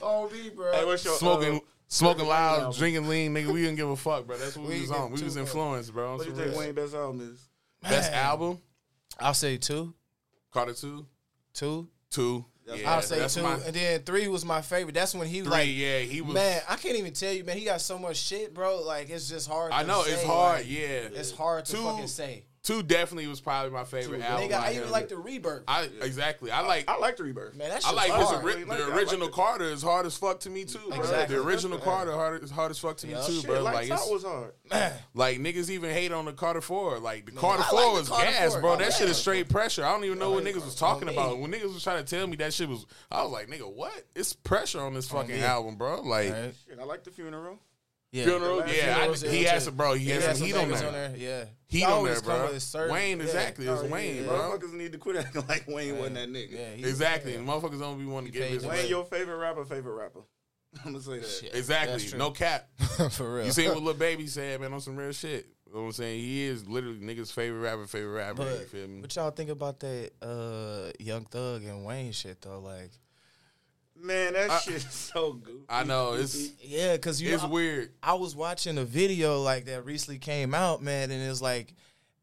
Oh, 0.00 0.28
me, 0.30 0.50
bro. 0.50 0.72
Hey, 0.72 0.84
what's 0.84 1.04
your, 1.04 1.16
smoking, 1.16 1.56
uh, 1.56 1.60
smoking 1.88 2.26
loud, 2.26 2.60
album? 2.60 2.78
drinking 2.78 3.08
lean, 3.08 3.34
nigga. 3.34 3.48
We 3.52 3.62
didn't 3.62 3.76
give 3.76 3.88
a 3.88 3.96
fuck, 3.96 4.26
bro. 4.26 4.36
That's 4.36 4.56
what 4.56 4.68
we, 4.68 4.74
We 4.76 4.80
was 4.82 4.90
on. 4.92 5.06
We 5.06 5.12
was 5.12 5.20
two 5.22 5.28
fuck. 5.30 5.38
influenced, 5.40 5.92
bro. 5.92 6.16
what 6.16 6.24
do 6.24 6.30
you 6.30 6.36
think 6.36 6.56
Wayne 6.56 6.74
best 6.74 6.94
album 6.94 7.20
is? 7.32 7.48
Best 7.82 8.12
Man. 8.12 8.24
album, 8.24 8.58
I'll 9.18 9.34
say 9.34 9.56
two, 9.56 9.94
Carter 10.52 10.74
two, 10.74 11.06
two. 11.58 11.88
two. 12.10 12.44
Yeah, 12.66 12.90
I'll 12.94 13.00
say 13.02 13.26
two, 13.28 13.42
my- 13.42 13.54
and 13.64 13.74
then 13.74 14.02
three 14.02 14.28
was 14.28 14.44
my 14.44 14.60
favorite. 14.60 14.92
That's 14.94 15.14
when 15.14 15.26
he 15.26 15.40
was 15.40 15.48
Three, 15.48 15.56
like, 15.58 15.68
yeah, 15.70 15.98
he 16.00 16.20
was. 16.20 16.34
man, 16.34 16.60
I 16.68 16.76
can't 16.76 16.96
even 16.98 17.14
tell 17.14 17.32
you, 17.32 17.42
man. 17.42 17.56
He 17.56 17.64
got 17.64 17.80
so 17.80 17.98
much 17.98 18.16
shit, 18.18 18.52
bro. 18.52 18.82
Like 18.82 19.08
it's 19.08 19.26
just 19.28 19.48
hard. 19.48 19.72
I 19.72 19.82
to 19.82 19.88
know 19.88 20.02
say, 20.02 20.12
it's 20.12 20.22
hard. 20.24 20.58
like, 20.58 20.70
yeah, 20.70 21.08
it's 21.14 21.30
hard 21.32 21.64
to 21.64 21.72
Two- 21.72 21.82
fucking 21.82 22.06
say. 22.08 22.44
Two 22.62 22.82
definitely 22.82 23.26
was 23.28 23.40
probably 23.40 23.70
my 23.70 23.84
favorite 23.84 24.18
Two, 24.18 24.24
album. 24.24 24.48
Nigga, 24.50 24.54
I 24.54 24.60
by 24.60 24.72
even 24.74 24.90
like 24.90 25.08
the 25.08 25.16
rebirth. 25.16 25.62
I 25.68 25.84
exactly. 26.02 26.50
I 26.50 26.60
like. 26.60 26.88
I 26.90 26.98
like 26.98 27.16
the 27.16 27.22
Rebirth. 27.24 27.54
man, 27.56 27.68
that 27.70 27.84
I 27.86 27.92
like 27.92 28.10
hard. 28.10 28.20
his 28.22 28.32
ori- 28.32 28.44
Really 28.44 28.64
like 28.64 28.78
the 28.78 28.88
it. 28.88 28.94
Original 28.96 29.26
like. 29.26 29.34
Carter 29.34 29.64
is 29.64 29.80
hard 29.82 30.06
as 30.06 30.16
fuck 30.16 30.40
to 30.40 30.50
me 30.50 30.64
too. 30.64 30.78
Bro. 30.88 30.98
Exactly. 30.98 31.36
The 31.36 31.42
original 31.42 31.78
Carter 31.78 32.12
hard 32.12 32.42
is 32.42 32.50
hard 32.50 32.70
as 32.72 32.78
fuck 32.78 32.96
to 32.98 33.06
me 33.06 33.12
Yup. 33.12 33.26
too, 33.26 33.34
Shit, 33.36 33.46
bro. 33.46 33.62
like, 33.62 33.74
Like 33.74 33.88
that 33.88 33.98
it's 34.00 34.10
was 34.10 34.24
hard. 34.24 34.52
like 35.14 35.38
niggas 35.38 35.70
even 35.70 35.90
hate 35.90 36.12
on 36.12 36.24
the 36.24 36.32
Carter 36.32 36.60
Four. 36.60 36.98
Like 36.98 37.26
the 37.26 37.32
Carter 37.32 37.62
I 37.62 37.66
Four 37.70 37.80
like 37.80 37.88
the 37.94 37.98
was 38.00 38.08
Carter 38.08 38.30
gas, 38.32 38.52
4. 38.52 38.60
bro. 38.60 38.72
I 38.72 38.76
That 38.76 38.92
shit 38.92 39.08
is 39.08 39.16
straight 39.16 39.48
pressure. 39.48 39.84
I 39.84 39.92
don't 39.92 40.04
even 40.04 40.18
know 40.18 40.32
what 40.32 40.44
niggas 40.44 40.64
was 40.64 40.74
talking 40.74 41.08
about. 41.08 41.38
When 41.38 41.52
niggas 41.52 41.72
was 41.72 41.82
trying 41.84 42.04
to 42.04 42.16
tell 42.16 42.26
me 42.26 42.36
that 42.36 42.52
shit 42.52 42.68
was, 42.68 42.86
I 43.10 43.22
was 43.22 43.30
like, 43.32 43.48
nigga, 43.48 43.72
what? 43.72 44.04
It's 44.14 44.32
pressure 44.32 44.80
on 44.80 44.94
this 44.94 45.08
fucking 45.08 45.40
album, 45.40 45.76
bro. 45.76 46.00
Like 46.02 46.26
Shit, 46.28 46.78
I 46.80 46.84
like 46.84 47.04
the 47.04 47.10
funeral. 47.10 47.58
Yeah. 48.10 48.24
funeral, 48.24 48.62
The 48.62 48.74
yeah. 48.76 48.96
I, 48.96 49.06
Funeral's 49.08 49.20
he 49.22 49.40
ill, 49.44 49.48
had 49.50 49.54
too. 49.58 49.64
some, 49.66 49.74
bro. 49.76 49.92
He 49.94 50.04
He 50.04 50.10
had 50.10 50.22
had 50.22 50.36
some 50.36 50.36
some 50.36 50.46
heat 50.46 50.54
on 50.54 50.60
bangers 50.70 50.80
there. 50.80 51.14
Yeah. 51.16 51.44
Heat 51.66 51.78
He 51.78 51.84
on 51.84 51.92
always 51.92 52.22
there, 52.22 52.36
bro. 52.38 52.46
with 52.46 52.56
a 52.56 52.60
certain- 52.60 52.94
Wayne, 52.94 53.18
yeah. 53.18 53.24
exactly. 53.24 53.66
It's 53.66 53.82
Oh, 53.82 53.86
Wayne, 53.86 54.16
yeah. 54.16 54.22
bro. 54.22 54.38
Motherfuckers 54.38 54.72
need 54.72 54.92
to 54.92 54.98
quit 54.98 55.16
acting 55.16 55.44
like 55.48 55.64
Wayne 55.68 55.98
wasn't 55.98 56.14
that 56.16 56.28
nigga. 56.30 56.52
Yeah, 56.52 56.88
Exactly. 56.88 57.34
yeah. 57.34 57.40
Motherfuckers 57.40 57.78
don't 57.80 57.98
be 57.98 58.06
wanting 58.06 58.32
to 58.32 58.38
He 58.38 58.40
give 58.40 58.48
paid 58.48 58.54
his 58.54 58.64
Wayne, 58.66 58.78
way. 58.84 58.88
your 58.88 59.04
favorite 59.04 59.36
rapper, 59.36 59.64
favorite 59.66 59.92
rapper. 59.94 60.20
I'm 60.84 60.92
gonna 60.92 61.02
say 61.02 61.18
that. 61.18 61.26
Shit. 61.28 61.54
Exactly. 61.54 62.18
No 62.18 62.30
cap. 62.30 62.68
For 63.10 63.34
real. 63.36 63.46
You 63.46 63.52
seen 63.52 63.68
what 63.70 63.82
Lil 63.82 63.94
Baby 63.94 64.26
said, 64.26 64.60
man, 64.60 64.72
on 64.72 64.80
some 64.80 64.96
real 64.96 65.12
shit. 65.12 65.46
You 65.66 65.74
know 65.74 65.80
what 65.80 65.86
I'm 65.88 65.92
saying? 65.92 66.20
He 66.20 66.44
is 66.44 66.66
literally 66.66 67.00
niggas' 67.00 67.30
favorite 67.30 67.60
rapper, 67.60 67.86
favorite 67.86 68.12
rapper. 68.16 68.42
you 68.44 68.48
But 68.58 68.68
feel 68.70 68.88
me? 68.88 69.00
what 69.02 69.14
y'all 69.16 69.30
think 69.30 69.50
about 69.50 69.80
that 69.80 70.12
uh, 70.22 70.92
Young 70.98 71.24
Thug 71.26 71.62
and 71.64 71.84
Wayne 71.84 72.12
shit 72.12 72.40
though? 72.40 72.60
Like, 72.60 72.90
Man, 74.00 74.32
that 74.34 74.50
I- 74.50 74.58
shit's 74.60 74.94
so 74.94 75.32
goofy. 75.34 75.64
I 75.68 75.84
know 75.84 76.14
it's 76.14 76.50
yeah, 76.62 76.92
because 76.94 77.20
you 77.20 77.34
it's 77.34 77.42
know, 77.42 77.48
weird. 77.48 77.90
I 78.02 78.14
was 78.14 78.34
watching 78.36 78.78
a 78.78 78.84
video 78.84 79.42
like 79.42 79.66
that 79.66 79.84
recently 79.84 80.18
came 80.18 80.54
out, 80.54 80.82
man, 80.82 81.10
and 81.10 81.22
it 81.22 81.28
was 81.28 81.42
like 81.42 81.74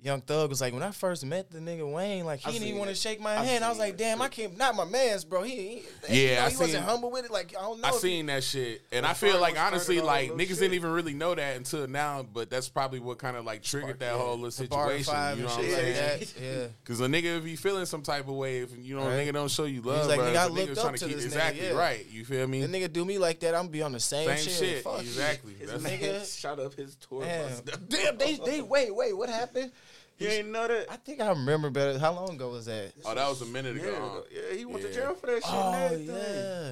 Young 0.05 0.21
Thug 0.21 0.49
was 0.49 0.61
like, 0.61 0.71
when 0.71 0.83
I 0.83 0.91
first 0.91 1.25
met 1.25 1.49
the 1.49 1.57
nigga 1.57 1.91
Wayne, 1.91 2.25
like 2.25 2.41
he 2.41 2.49
I 2.49 2.51
didn't 2.51 2.67
even 2.67 2.77
want 2.77 2.91
to 2.91 2.95
shake 2.95 3.19
my 3.19 3.39
I 3.39 3.43
hand. 3.43 3.63
I 3.63 3.69
was 3.69 3.79
like, 3.79 3.97
that 3.97 3.97
damn, 3.97 4.21
I 4.21 4.27
can't, 4.27 4.55
not 4.55 4.75
my 4.75 4.85
man's, 4.85 5.25
bro. 5.25 5.41
He, 5.41 5.81
he 6.07 6.27
Yeah, 6.27 6.29
you 6.29 6.35
know, 6.35 6.45
I 6.45 6.49
he 6.51 6.57
wasn't 6.57 6.85
humble 6.85 7.09
with 7.09 7.25
it. 7.25 7.31
Like 7.31 7.55
I 7.57 7.61
don't 7.61 7.81
know. 7.81 7.87
I 7.87 7.91
seen 7.91 8.27
that 8.27 8.43
shit, 8.43 8.83
and 8.91 9.03
I 9.03 9.13
feel 9.13 9.41
like 9.41 9.59
honestly, 9.59 10.01
like 10.01 10.29
niggas 10.29 10.37
little 10.37 10.57
didn't 10.59 10.75
even 10.75 10.91
really 10.91 11.15
know 11.15 11.33
that 11.33 11.57
until 11.57 11.87
now. 11.87 12.21
But 12.21 12.51
that's 12.51 12.69
probably 12.69 12.99
what 12.99 13.17
kind 13.17 13.35
of 13.35 13.45
like 13.45 13.63
triggered 13.63 13.97
that 13.99 14.13
yeah. 14.13 14.21
whole 14.21 14.35
little 14.35 14.51
situation. 14.51 15.13
You 15.37 15.43
know 15.43 15.49
what 15.49 15.57
I'm 15.57 15.69
saying? 15.71 16.19
like. 16.19 16.35
Yeah. 16.39 16.67
Because 16.83 17.01
a 17.01 17.07
nigga, 17.07 17.39
if 17.39 17.45
he 17.45 17.55
feeling 17.55 17.85
some 17.85 18.03
type 18.03 18.27
of 18.27 18.35
way, 18.35 18.59
if 18.59 18.77
you 18.77 18.95
know, 18.95 19.01
a 19.01 19.09
nigga 19.09 19.33
don't 19.33 19.49
show 19.49 19.63
you 19.63 19.81
love, 19.81 20.01
He's 20.01 20.07
like, 20.07 20.19
bro, 20.19 20.27
nigga, 20.27 20.31
if 20.31 20.37
I 20.37 20.45
a 20.45 20.49
looked 20.49 20.77
up 20.77 20.95
to 20.95 21.05
keep 21.07 21.15
this 21.15 21.25
nigga, 21.25 21.27
exactly 21.27 21.71
right. 21.71 22.05
You 22.11 22.25
feel 22.25 22.47
me? 22.47 22.61
The 22.63 22.67
nigga 22.67 22.93
do 22.93 23.03
me 23.03 23.17
like 23.17 23.39
that, 23.39 23.55
I'm 23.55 23.61
gonna 23.63 23.69
be 23.69 23.81
on 23.81 23.91
the 23.91 23.99
same, 23.99 24.27
Same 24.27 24.37
shit. 24.37 24.53
shit. 24.53 24.83
Fuck 24.83 25.01
you. 25.01 25.07
Exactly. 25.07 25.53
His 25.55 25.71
nigga- 25.71 26.39
shot 26.39 26.59
up 26.59 26.75
his 26.75 26.95
tour 26.95 27.21
bus. 27.21 27.61
Damn, 27.89 28.17
they, 28.17 28.35
they, 28.35 28.61
wait, 28.61 28.93
wait, 28.93 29.17
what 29.17 29.29
happened? 29.29 29.71
You 30.17 30.27
ain't 30.29 30.47
know 30.49 30.67
that? 30.67 30.85
I 30.89 30.95
think 30.97 31.19
I 31.21 31.29
remember 31.29 31.69
better. 31.69 31.99
How 31.99 32.13
long 32.13 32.35
ago 32.35 32.49
was 32.49 32.65
that? 32.67 32.93
oh, 33.05 33.13
that 33.15 33.27
was 33.27 33.41
a 33.41 33.45
minute 33.45 33.75
Yeah, 33.75 33.83
ago. 33.89 34.23
yeah, 34.31 34.55
he 34.57 34.65
went 34.65 34.81
Yeah. 34.83 34.87
to 34.89 34.93
jail 34.93 35.13
for 35.15 35.27
that 35.27 35.35
shit. 35.43 35.43
Oh, 35.53 35.73
and 35.73 35.93
everything. 35.93 36.15
yeah. 36.15 36.71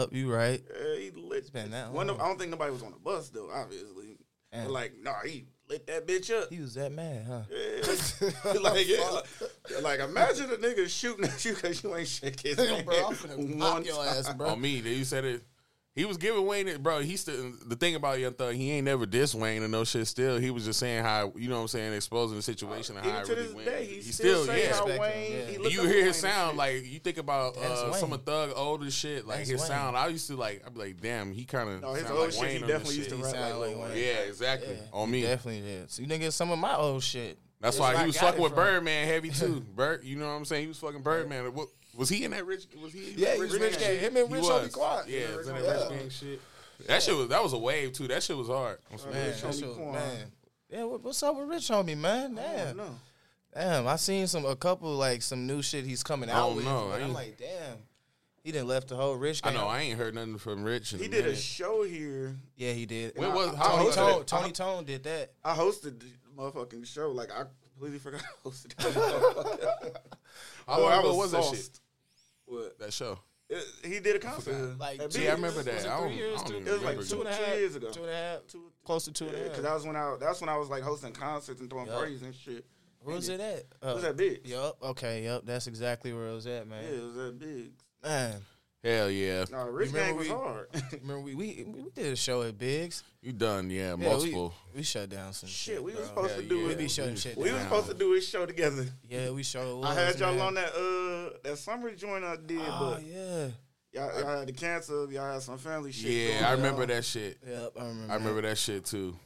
Yep, 0.00 0.12
you 0.12 0.30
right. 0.32 0.62
Yeah, 0.68 0.96
he 1.00 1.10
lit. 1.12 1.50
been 1.52 1.70
that 1.70 1.90
One 1.92 2.10
of- 2.10 2.20
I 2.20 2.26
don't 2.28 2.38
think 2.38 2.50
nobody 2.50 2.72
was 2.72 2.82
on 2.82 2.92
the 2.92 2.98
bus 2.98 3.30
though. 3.30 3.50
Obviously, 3.50 4.18
Damn. 4.52 4.64
but 4.64 4.72
like, 4.72 4.92
nah, 5.02 5.14
he 5.24 5.46
lit 5.68 5.86
that 5.86 6.06
bitch 6.06 6.30
up. 6.30 6.50
He 6.50 6.60
was 6.60 6.74
that 6.74 6.92
mad, 6.92 7.24
huh? 7.26 7.40
Yeah. 7.50 8.52
like, 8.60 8.86
yeah, 8.86 9.00
like, 9.10 9.82
like, 9.82 10.00
imagine 10.00 10.50
a 10.50 10.56
nigga 10.56 10.88
shooting 10.90 11.24
at 11.24 11.42
you 11.44 11.54
because 11.54 11.82
you 11.82 11.96
ain't 11.96 12.06
shake 12.08 12.40
his 12.40 12.58
hand 12.58 12.84
bro, 12.84 12.96
I'm 13.06 13.14
finna 13.14 13.58
pop 13.58 13.84
your 13.86 14.04
ass, 14.04 14.32
bro. 14.34 14.48
On 14.50 14.60
me, 14.60 14.82
did 14.82 14.96
you 14.96 15.04
said 15.04 15.24
it. 15.24 15.42
He 15.98 16.04
was 16.04 16.16
giving 16.16 16.46
Wayne 16.46 16.68
it, 16.68 16.80
bro. 16.80 17.00
He 17.00 17.16
still 17.16 17.52
the 17.66 17.74
thing 17.74 17.96
about 17.96 18.20
Young 18.20 18.32
Thug, 18.32 18.54
he 18.54 18.70
ain't 18.70 18.84
never 18.84 19.04
dissed 19.04 19.34
Wayne 19.34 19.64
and 19.64 19.72
no 19.72 19.82
shit. 19.82 20.06
Still, 20.06 20.38
he 20.38 20.52
was 20.52 20.64
just 20.64 20.78
saying 20.78 21.02
how 21.02 21.32
you 21.34 21.48
know 21.48 21.56
what 21.56 21.62
I'm 21.62 21.68
saying, 21.68 21.92
exposing 21.92 22.36
the 22.36 22.42
situation 22.42 22.96
and 22.96 23.04
how 23.04 23.16
Even 23.16 23.26
to 23.26 23.32
really 23.34 23.46
this 23.46 23.54
went. 23.54 23.66
day, 23.66 23.84
he, 23.84 23.94
He 23.96 24.02
still, 24.02 24.44
still, 24.44 24.54
say 24.54 24.64
yeah. 24.68 24.74
how 24.74 24.86
Wayne. 24.86 25.32
yeah. 25.32 25.68
He 25.68 25.74
you 25.74 25.80
hear 25.80 25.90
Wayne 25.90 26.04
his 26.04 26.22
and 26.24 26.32
sound 26.32 26.56
like 26.56 26.86
you 26.86 27.00
think 27.00 27.18
about 27.18 27.56
uh, 27.56 27.92
some 27.94 28.12
of 28.12 28.22
Thug 28.22 28.52
older 28.54 28.88
shit, 28.92 29.26
like 29.26 29.38
That's 29.38 29.50
his 29.50 29.60
Wayne. 29.62 29.68
sound. 29.68 29.96
I 29.96 30.06
used 30.06 30.28
to 30.28 30.36
like, 30.36 30.62
I'd 30.64 30.72
be 30.72 30.78
like, 30.78 31.00
damn, 31.00 31.32
he 31.32 31.44
kind 31.44 31.68
of 31.68 31.82
No, 31.82 31.94
his 31.94 32.04
sound 32.04 32.14
old 32.16 32.24
like 32.26 32.32
shit, 32.32 32.42
Wayne 32.42 32.52
he 32.52 32.58
definitely 32.60 32.94
used 32.94 33.10
to 33.10 33.16
shit. 33.16 33.24
rap 33.24 33.34
sound 33.34 33.58
like 33.58 33.68
like 33.70 33.76
Wayne. 33.78 33.88
Wayne. 33.88 33.96
Yeah, 33.98 34.18
exactly. 34.28 34.74
Yeah. 34.74 34.82
On 34.92 35.10
me. 35.10 35.22
Definitely 35.22 35.62
did. 35.62 35.90
So 35.90 36.02
you 36.02 36.06
niggas 36.08 36.32
some 36.32 36.52
of 36.52 36.60
my 36.60 36.76
old 36.76 37.02
shit. 37.02 37.38
That's 37.60 37.76
That's 37.76 37.92
why 37.94 38.00
he 38.02 38.06
was 38.06 38.16
fucking 38.16 38.40
with. 38.40 38.54
Birdman 38.54 39.08
heavy 39.08 39.30
too. 39.30 39.60
Bird, 39.74 40.04
you 40.04 40.14
know 40.14 40.26
what 40.28 40.34
I'm 40.34 40.44
saying? 40.44 40.62
He 40.62 40.68
was 40.68 40.78
fucking 40.78 41.02
Birdman. 41.02 41.52
What 41.52 41.66
was 41.98 42.08
he 42.08 42.24
in 42.24 42.30
that 42.30 42.46
rich? 42.46 42.64
Was 42.82 42.92
he? 42.94 43.12
Yeah, 43.16 43.34
he 43.34 43.40
was 43.40 43.52
Rich 43.52 43.60
Rich 43.62 43.78
Gang 43.80 43.90
Gang. 43.90 44.00
Him 44.00 44.16
and 44.16 44.32
Rich 44.32 44.42
was. 44.42 44.68
Homie 44.68 44.72
Quan. 44.72 45.04
Yeah, 45.06 45.18
Yeah, 45.18 45.36
was 45.36 45.48
in 45.48 45.54
that 45.56 45.62
Rich 45.90 45.98
Gang 46.00 46.08
shit. 46.10 46.40
That 46.86 47.02
shit 47.02 47.16
was 47.16 47.28
that 47.28 47.42
was 47.42 47.52
a 47.52 47.58
wave 47.58 47.92
too. 47.92 48.08
That 48.08 48.22
shit 48.22 48.36
was 48.36 48.48
hard. 48.48 48.78
Oh, 48.92 49.04
on 49.06 49.12
Man, 49.12 49.26
Rich 49.28 49.42
that 49.42 49.50
Homie 49.52 49.58
shit- 49.60 49.74
Quan. 49.74 49.92
man. 49.92 50.32
Yeah, 50.70 50.84
what, 50.84 51.02
what's 51.02 51.22
up 51.22 51.36
with 51.36 51.48
Rich 51.48 51.68
Homie, 51.68 51.96
man? 51.98 52.38
I 52.38 52.42
Damn. 52.42 52.66
don't 52.68 52.76
know. 52.76 52.94
Damn, 53.54 53.86
I 53.88 53.96
seen 53.96 54.26
some 54.26 54.44
a 54.44 54.54
couple 54.54 54.94
like 54.94 55.22
some 55.22 55.46
new 55.46 55.60
shit 55.62 55.84
he's 55.84 56.02
coming 56.02 56.30
out 56.30 56.46
don't 56.48 56.56
with. 56.56 56.64
know. 56.66 56.88
but 56.90 57.00
I 57.00 57.04
I'm 57.04 57.12
like, 57.12 57.36
damn. 57.38 57.78
He 58.44 58.52
didn't 58.52 58.68
left 58.68 58.88
the 58.88 58.96
whole 58.96 59.14
Rich 59.16 59.40
I 59.44 59.52
know. 59.52 59.66
I 59.66 59.80
ain't 59.80 59.98
heard 59.98 60.14
nothing 60.14 60.38
from 60.38 60.62
Rich. 60.64 60.92
In 60.92 61.00
He 61.00 61.06
a 61.06 61.08
did 61.08 61.26
a 61.26 61.34
show 61.36 61.82
here. 61.82 62.36
Yeah, 62.56 62.72
he 62.72 62.86
did. 62.86 63.12
When 63.16 63.30
I- 63.30 63.34
was 63.34 63.54
how 63.56 63.76
Tony 63.76 63.92
Tone, 63.92 64.20
it. 64.20 64.26
Tony 64.26 64.52
Tone 64.52 64.84
did 64.84 65.02
that. 65.04 65.32
I 65.44 65.54
hosted 65.56 65.98
the 66.00 66.06
motherfucking 66.36 66.86
show. 66.86 67.10
Like 67.10 67.30
I 67.32 67.44
completely 67.72 67.98
forgot 67.98 68.22
I 68.44 68.48
hosted 68.48 68.72
it. 68.78 69.96
How 70.66 70.76
Boy, 70.76 70.86
I 70.86 70.98
ago 71.00 71.14
was 71.16 71.32
that 71.32 71.42
sauced. 71.42 71.56
shit? 71.56 71.80
What? 72.48 72.78
That 72.78 72.92
show. 72.92 73.18
It- 73.50 73.64
he 73.82 74.00
did 74.00 74.16
a 74.16 74.18
concert. 74.18 74.78
Like, 74.78 75.00
at 75.00 75.10
two- 75.10 75.20
See, 75.20 75.28
I 75.28 75.32
remember 75.32 75.56
was 75.58 75.64
that. 75.66 75.74
it 75.76 75.86
I 75.86 75.98
three 76.00 76.08
don't- 76.08 76.16
years, 76.18 76.34
I 76.34 76.36
don't 76.38 76.46
two- 76.48 76.54
even 76.56 76.68
It 76.68 76.70
was 76.72 76.82
like 76.82 76.88
remember 76.98 77.02
two, 77.02 77.14
two 77.14 77.20
and 77.20 77.28
a 77.28 77.36
two 77.38 77.44
half 77.44 77.56
years 77.56 77.76
ago. 77.76 77.90
Two 77.90 78.00
and 78.02 78.10
a 78.10 78.14
half. 78.14 78.46
Two, 78.46 78.72
Close 78.84 79.04
to 79.06 79.12
two 79.12 79.26
and 79.26 79.34
a 79.34 79.38
half. 79.38 79.48
because 79.48 79.62
that 79.62 79.74
was 79.74 79.84
when 79.86 79.96
I 79.96 80.16
that's 80.20 80.40
when 80.40 80.48
I 80.50 80.56
was 80.58 80.68
like 80.68 80.82
hosting 80.82 81.12
concerts 81.12 81.60
and 81.60 81.70
throwing 81.70 81.86
Yup. 81.86 81.96
parties 81.96 82.22
and 82.22 82.34
shit. 82.34 82.66
Where 83.00 83.16
was 83.16 83.28
it 83.28 83.40
at? 83.40 83.58
It 83.58 83.66
was 83.82 83.96
Uh, 84.04 84.08
that 84.08 84.16
big. 84.16 84.46
Yup. 84.46 84.76
Okay. 84.82 85.24
Yup. 85.24 85.46
That's 85.46 85.66
exactly 85.66 86.12
where 86.12 86.28
it 86.28 86.34
was 86.34 86.46
at, 86.46 86.66
man. 86.66 86.84
Yeah, 86.84 86.98
it 86.98 87.02
was 87.04 87.14
that 87.14 87.38
big. 87.38 87.72
Man, 88.02 88.44
Hell 88.84 89.10
yeah. 89.10 89.44
No, 89.50 89.66
Rich 89.68 89.88
remember 89.92 90.06
Gang 90.06 90.16
was 90.16 90.28
we- 90.28 90.34
hard. 90.34 90.68
remember 91.02 91.20
we, 91.20 91.34
we 91.34 91.64
we 91.66 91.90
did 91.90 92.12
a 92.12 92.16
show 92.16 92.42
at 92.42 92.56
Biggs. 92.56 93.02
You 93.20 93.32
done? 93.32 93.70
Yeah, 93.70 93.90
Yeah, 93.90 94.08
multiple. 94.08 94.54
We, 94.72 94.78
we 94.78 94.82
shut 94.84 95.08
down 95.08 95.32
some 95.32 95.48
shit. 95.48 95.74
shit, 95.74 95.82
we 95.82 95.92
was 95.94 96.06
supposed 96.06 96.30
Hell 96.34 96.42
to 96.42 96.48
do 96.48 96.56
yeah. 96.58 96.66
We 96.68 96.72
it. 96.74 96.78
be 96.78 96.88
shutting 96.88 97.16
shit 97.16 97.36
We 97.36 97.46
down. 97.46 97.54
was 97.54 97.62
supposed 97.64 97.86
to 97.88 97.94
do 97.94 98.14
a 98.14 98.20
show 98.20 98.46
together. 98.46 98.86
Yeah, 99.08 99.30
we 99.30 99.42
showed. 99.42 99.82
I 99.84 99.94
had 99.94 100.18
y'all 100.20 100.40
on 100.40 100.54
that 100.54 100.72
uh 100.74 101.36
that 101.42 101.58
summer 101.58 101.90
joint 101.92 102.24
I 102.24 102.36
did, 102.36 102.60
Oh 102.62 102.92
but 102.94 103.04
yeah. 103.04 103.48
y'all, 103.92 104.20
y'all 104.20 104.38
had 104.38 104.46
to 104.46 104.52
cancel. 104.52 105.10
Y'all 105.12 105.32
had 105.32 105.42
some 105.42 105.58
family 105.58 105.90
shit. 105.90 106.10
yeah, 106.12 106.28
going 106.34 106.44
I 106.44 106.52
on. 106.52 106.56
remember 106.58 106.86
that 106.86 107.04
shit. 107.04 107.38
Yep, 107.48 107.72
I 107.80 107.84
remember. 107.84 108.12
I 108.12 108.16
remember 108.16 108.42
that 108.42 108.58
shit 108.58 108.84
too. 108.84 109.16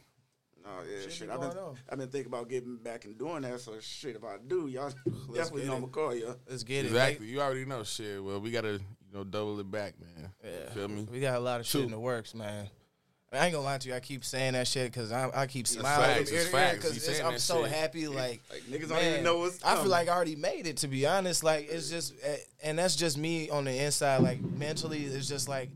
Oh 0.64 0.82
yeah, 0.90 1.02
Shit 1.02 1.12
shit. 1.12 1.30
I've 1.30 1.40
been 1.40 1.50
on. 1.50 1.76
I've 1.90 1.98
been 1.98 2.08
thinking 2.08 2.32
about 2.32 2.48
getting 2.48 2.76
back 2.78 3.04
and 3.04 3.18
doing 3.18 3.42
that. 3.42 3.60
So 3.60 3.72
shit, 3.80 4.16
if 4.16 4.24
I 4.24 4.36
do, 4.46 4.68
y'all 4.68 4.90
definitely 5.34 5.62
get 5.62 5.66
know 5.66 5.72
it. 5.72 5.76
I'm 5.76 5.80
gonna 5.82 5.86
call 5.92 6.14
you. 6.14 6.34
Let's 6.48 6.62
get 6.62 6.84
it. 6.86 6.88
Exactly. 6.88 7.26
You 7.26 7.40
already 7.42 7.66
know 7.66 7.82
shit. 7.82 8.22
Well, 8.24 8.40
we 8.40 8.50
gotta 8.50 8.80
you 9.12 9.18
know 9.18 9.24
double 9.24 9.60
it 9.60 9.70
back, 9.70 9.94
man. 10.00 10.30
Yeah. 10.42 10.72
Feel 10.72 10.88
me? 10.88 11.06
We 11.10 11.20
got 11.20 11.36
a 11.36 11.40
lot 11.40 11.60
of 11.60 11.66
shit 11.66 11.82
in 11.82 11.90
the 11.90 12.00
works, 12.00 12.34
man. 12.34 12.68
I 13.34 13.46
ain't 13.46 13.54
gonna 13.54 13.64
lie 13.64 13.78
to 13.78 13.88
you. 13.88 13.94
I 13.94 14.00
keep 14.00 14.26
saying 14.26 14.52
that 14.52 14.68
shit 14.68 14.92
because 14.92 15.10
I, 15.10 15.30
I 15.34 15.46
keep 15.46 15.66
smiling 15.66 16.16
facts, 16.16 16.30
it's 16.30 16.48
facts. 16.48 16.76
Because 16.76 17.02
saying 17.02 17.24
I'm 17.24 17.38
so 17.38 17.62
shit. 17.62 17.72
happy. 17.72 18.06
Like, 18.06 18.42
Like 18.50 18.62
niggas 18.70 18.90
don't 18.90 19.02
even 19.02 19.24
know 19.24 19.38
what's. 19.38 19.58
Coming. 19.58 19.78
I 19.78 19.82
feel 19.82 19.90
like 19.90 20.08
I 20.08 20.12
already 20.12 20.36
made 20.36 20.66
it. 20.66 20.78
To 20.78 20.88
be 20.88 21.06
honest, 21.06 21.42
like 21.42 21.68
it's 21.70 21.88
just, 21.88 22.12
eh, 22.22 22.36
and 22.62 22.78
that's 22.78 22.94
just 22.94 23.16
me 23.16 23.48
on 23.48 23.64
the 23.64 23.74
inside. 23.84 24.20
Like 24.20 24.42
mentally, 24.42 25.04
it's 25.04 25.28
just 25.28 25.48
like 25.48 25.70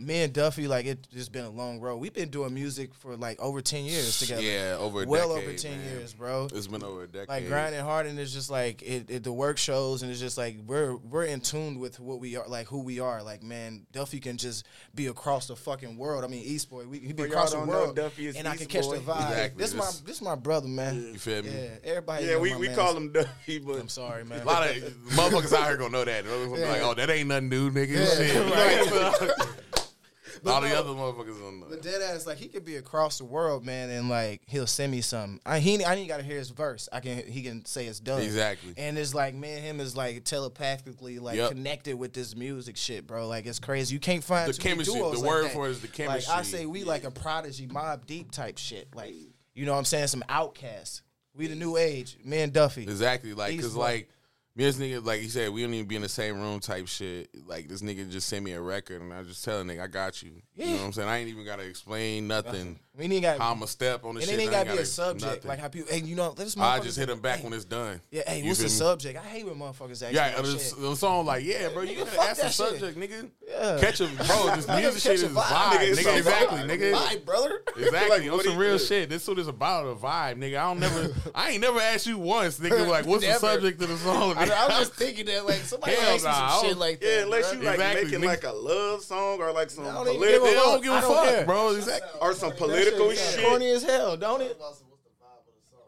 me 0.00 0.22
and 0.22 0.32
Duffy, 0.32 0.68
like 0.68 0.86
it 0.86 1.06
just 1.12 1.32
been 1.32 1.44
a 1.44 1.50
long 1.50 1.80
road. 1.80 1.96
We've 1.96 2.12
been 2.12 2.30
doing 2.30 2.54
music 2.54 2.94
for 2.94 3.16
like 3.16 3.40
over 3.40 3.60
ten 3.60 3.84
years 3.84 4.18
together. 4.18 4.42
Yeah, 4.42 4.76
over 4.78 4.98
a 4.98 5.04
decade. 5.04 5.10
well 5.10 5.28
decade, 5.34 5.48
over 5.48 5.58
ten 5.58 5.78
man. 5.78 5.88
years, 5.90 6.14
bro. 6.14 6.48
It's 6.52 6.66
been 6.66 6.82
over 6.82 7.04
a 7.04 7.06
decade. 7.06 7.28
Like 7.28 7.48
grinding 7.48 7.80
hard, 7.80 8.06
and 8.06 8.18
it's 8.18 8.32
just 8.32 8.50
like 8.50 8.82
it, 8.82 9.10
it. 9.10 9.24
The 9.24 9.32
work 9.32 9.58
shows, 9.58 10.02
and 10.02 10.10
it's 10.10 10.20
just 10.20 10.38
like 10.38 10.56
we're 10.66 10.96
we're 10.96 11.24
in 11.24 11.40
tune 11.40 11.78
with 11.78 11.98
what 12.00 12.20
we 12.20 12.36
are, 12.36 12.46
like 12.48 12.66
who 12.68 12.80
we 12.82 13.00
are. 13.00 13.22
Like 13.22 13.42
man, 13.42 13.86
Duffy 13.92 14.20
can 14.20 14.36
just 14.36 14.66
be 14.94 15.06
across 15.06 15.46
the 15.48 15.56
fucking 15.56 15.96
world. 15.96 16.24
I 16.24 16.28
mean, 16.28 16.42
East 16.44 16.70
Boy, 16.70 16.86
we 16.86 16.98
he 16.98 17.12
be 17.12 17.22
y'all 17.22 17.32
across 17.32 17.50
the 17.52 17.58
don't 17.58 17.66
know, 17.68 17.72
world, 17.72 17.96
Duffy 17.96 18.26
is 18.26 18.36
and 18.36 18.46
I 18.48 18.56
can 18.56 18.66
catch 18.66 18.84
Boy. 18.84 18.96
the 18.98 19.02
vibe. 19.02 19.28
Exactly, 19.30 19.62
This 19.62 19.74
my 19.74 19.84
this- 19.86 20.00
this 20.00 20.22
my 20.22 20.34
brother, 20.34 20.68
man. 20.68 20.96
You 21.12 21.18
feel 21.18 21.42
me? 21.42 21.50
Yeah, 21.50 21.68
everybody. 21.84 22.24
Yeah, 22.26 22.38
we, 22.38 22.50
my 22.52 22.58
we 22.58 22.66
mans. 22.66 22.78
call 22.78 22.96
him 22.96 23.12
Duffy, 23.12 23.58
but 23.58 23.78
I'm 23.78 23.88
sorry, 23.88 24.24
man. 24.24 24.42
A 24.42 24.44
lot 24.44 24.68
of 24.68 24.76
motherfuckers 25.10 25.52
out 25.52 25.66
here 25.66 25.76
gonna 25.76 25.90
know 25.90 26.04
that. 26.04 26.24
They're 26.24 26.46
gonna 26.46 26.60
like, 26.66 26.82
oh, 26.82 26.94
that 26.94 27.10
ain't 27.10 27.28
nothing 27.28 27.48
new, 27.48 27.70
nigga. 27.70 27.88
Yeah, 27.96 28.04
Shit. 28.14 29.32
All 30.46 30.60
the 30.60 30.76
other 30.78 30.90
motherfuckers 30.90 31.38
don't 31.40 31.60
know. 31.60 31.66
But 31.70 31.82
dead 31.82 32.00
ass, 32.02 32.26
like 32.26 32.38
he 32.38 32.48
could 32.48 32.64
be 32.64 32.76
across 32.76 33.18
the 33.18 33.24
world, 33.24 33.64
man, 33.64 33.90
and 33.90 34.08
like 34.08 34.42
he'll 34.46 34.66
send 34.66 34.92
me 34.92 35.00
something. 35.00 35.40
I 35.46 35.58
he 35.58 35.84
I 35.84 35.94
ain't 35.94 36.08
gotta 36.08 36.22
hear 36.22 36.38
his 36.38 36.50
verse. 36.50 36.88
I 36.92 37.00
can 37.00 37.26
he 37.26 37.42
can 37.42 37.64
say 37.64 37.86
it's 37.86 38.00
done. 38.00 38.22
Exactly. 38.22 38.74
And 38.76 38.98
it's 38.98 39.14
like 39.14 39.34
me 39.34 39.50
and 39.52 39.64
him 39.64 39.80
is 39.80 39.96
like 39.96 40.24
telepathically 40.24 41.18
like 41.18 41.36
Yep. 41.36 41.50
connected 41.50 41.94
with 41.98 42.12
this 42.12 42.34
music 42.36 42.76
shit, 42.76 43.06
bro. 43.06 43.26
Like 43.26 43.46
it's 43.46 43.58
crazy. 43.58 43.94
You 43.94 44.00
can't 44.00 44.24
find 44.24 44.48
The 44.48 44.52
too 44.54 44.62
many 44.68 44.74
chemistry- 44.84 44.94
duos 45.00 45.12
the 45.14 45.18
like 45.20 45.28
word 45.28 45.44
that. 45.46 45.52
for 45.52 45.66
it 45.68 45.70
is 45.72 45.80
the 45.80 45.88
chemistry. 45.88 46.30
Like 46.32 46.38
I 46.38 46.42
say, 46.42 46.66
we 46.66 46.84
like 46.84 47.04
a 47.04 47.10
prodigy, 47.10 47.66
Mobb 47.66 48.06
Deep 48.06 48.30
type 48.30 48.58
shit. 48.58 48.88
Like 48.94 49.14
you 49.54 49.66
know 49.66 49.72
what 49.72 49.78
I'm 49.78 49.84
saying? 49.84 50.06
Some 50.08 50.24
outcasts. 50.28 51.02
We 51.34 51.46
the 51.46 51.54
new 51.54 51.76
age. 51.76 52.16
man. 52.24 52.50
Duffy. 52.50 52.82
Exactly, 52.82 53.32
like, 53.34 53.60
cause 53.60 53.74
Boy. 53.74 53.80
like 53.80 54.10
me 54.58 54.64
this 54.64 54.76
nigga, 54.76 55.04
like 55.04 55.20
he 55.20 55.28
said, 55.28 55.50
we 55.50 55.62
don't 55.62 55.72
even 55.72 55.86
be 55.86 55.96
in 55.96 56.02
the 56.02 56.08
same 56.08 56.40
room 56.40 56.58
type 56.58 56.88
shit. 56.88 57.30
Like 57.46 57.68
this 57.68 57.80
nigga 57.80 58.10
just 58.10 58.28
sent 58.28 58.44
me 58.44 58.52
a 58.52 58.60
record, 58.60 59.00
and 59.00 59.14
I 59.14 59.22
just 59.22 59.44
tell 59.44 59.60
a 59.60 59.64
nigga, 59.64 59.82
I 59.82 59.86
got 59.86 60.20
you. 60.22 60.32
You 60.56 60.66
know 60.66 60.72
what 60.72 60.80
I'm 60.86 60.92
saying? 60.92 61.08
I 61.08 61.18
ain't 61.18 61.28
even 61.28 61.44
gotta 61.44 61.62
explain 61.62 62.26
nothing. 62.26 62.78
We 62.98 63.04
ain't 63.04 63.22
got. 63.22 63.38
How 63.38 63.52
I'ma 63.52 63.66
step 63.66 64.04
on 64.04 64.16
the 64.16 64.20
shit. 64.22 64.30
and 64.30 64.40
shit. 64.40 64.48
it 64.48 64.52
ain't 64.52 64.60
I 64.60 64.64
gotta 64.64 64.76
be 64.76 64.82
a 64.82 64.84
subject. 64.84 65.24
nothing. 65.24 65.48
Like 65.48 65.60
how 65.60 65.68
people, 65.68 65.88
hey, 65.94 66.00
you 66.00 66.16
know, 66.16 66.32
this 66.32 66.56
I 66.58 66.80
just 66.80 66.98
hit 66.98 67.08
him 67.08 67.20
back 67.20 67.38
hey, 67.38 67.44
when 67.44 67.52
it's 67.52 67.64
done. 67.64 68.00
Yeah, 68.10 68.22
hey, 68.26 68.40
You 68.40 68.48
what's 68.48 68.60
the 68.60 68.68
subject? 68.68 69.16
I 69.16 69.22
hate 69.22 69.46
when 69.46 69.54
motherfuckers 69.54 70.02
ask 70.02 70.12
Yeah, 70.12 70.42
the, 70.42 70.96
song 70.96 71.24
like, 71.24 71.44
yeah, 71.44 71.68
bro, 71.68 71.82
you 71.82 71.98
Nigga, 71.98 72.08
fuck 72.08 72.28
ask 72.28 72.42
the 72.42 72.48
subject, 72.48 72.98
nigga. 72.98 73.30
Yeah. 73.46 73.78
Catch 73.80 74.00
a 74.00 74.06
bro. 74.08 74.56
This 74.56 74.66
music 74.96 75.00
shit 75.00 75.12
is 75.12 75.22
a 75.22 75.26
a 75.26 75.28
vibe. 75.28 75.42
vibe, 75.42 75.78
Nigga, 75.78 75.94
nigga. 75.94 76.14
a 76.14 76.16
Exactly, 76.16 76.58
vibe. 76.58 76.70
nigga. 76.70 76.92
Bye, 76.92 77.16
brother. 77.24 77.62
Exactly, 77.78 78.28
on 78.28 78.42
some 78.42 78.56
real 78.56 78.78
shit. 78.78 79.08
This 79.08 79.28
what 79.28 79.38
is 79.38 79.46
about 79.46 79.86
a 79.86 79.94
vibe, 79.94 80.34
nigga. 80.34 80.58
I 80.58 80.64
don't 80.64 80.80
never, 80.80 81.14
I 81.36 81.50
ain't 81.50 81.60
never 81.60 81.78
asked 81.78 82.08
you 82.08 82.18
once, 82.18 82.58
nigga. 82.58 82.84
Like, 82.88 83.06
what's 83.06 83.24
the 83.24 83.34
subject 83.34 83.80
of 83.80 83.88
the 83.90 83.96
song? 83.98 84.34
I, 84.50 84.64
I 84.64 84.66
was 84.68 84.78
just 84.88 84.94
thinking 84.94 85.26
that 85.26 85.46
like 85.46 85.56
somebody 85.58 85.92
Hell 85.92 86.14
asked 86.14 86.24
nah, 86.24 86.48
some 86.50 86.68
shit 86.68 86.76
like 86.78 87.00
that. 87.00 87.06
yeah, 87.06 87.22
unless 87.22 87.50
bruh. 87.52 87.56
you 87.58 87.62
like 87.64 87.74
Exactly, 87.74 88.04
making 88.04 88.24
like 88.28 88.44
a 88.44 88.52
love 88.52 89.02
song 89.02 89.40
or 89.40 89.52
like 89.52 89.70
some 89.70 89.84
I 89.86 89.92
don't 89.94 90.06
political 90.06 90.24
give 90.28 90.42
They 90.42 90.50
a 90.50 90.54
don't 90.54 90.74
fuck. 90.74 90.82
give 90.82 90.92
a 90.92 90.96
I 90.96 91.00
fuck, 91.36 91.46
bro. 91.46 91.74
Exactly. 91.76 92.20
or 92.20 92.32
some 92.34 92.52
political 92.52 93.10
shit 93.10 93.18
shit. 93.18 93.44
corny 93.44 93.70
as 93.70 93.82
hell, 93.84 94.16
don't 94.16 94.40
it? 94.42 94.58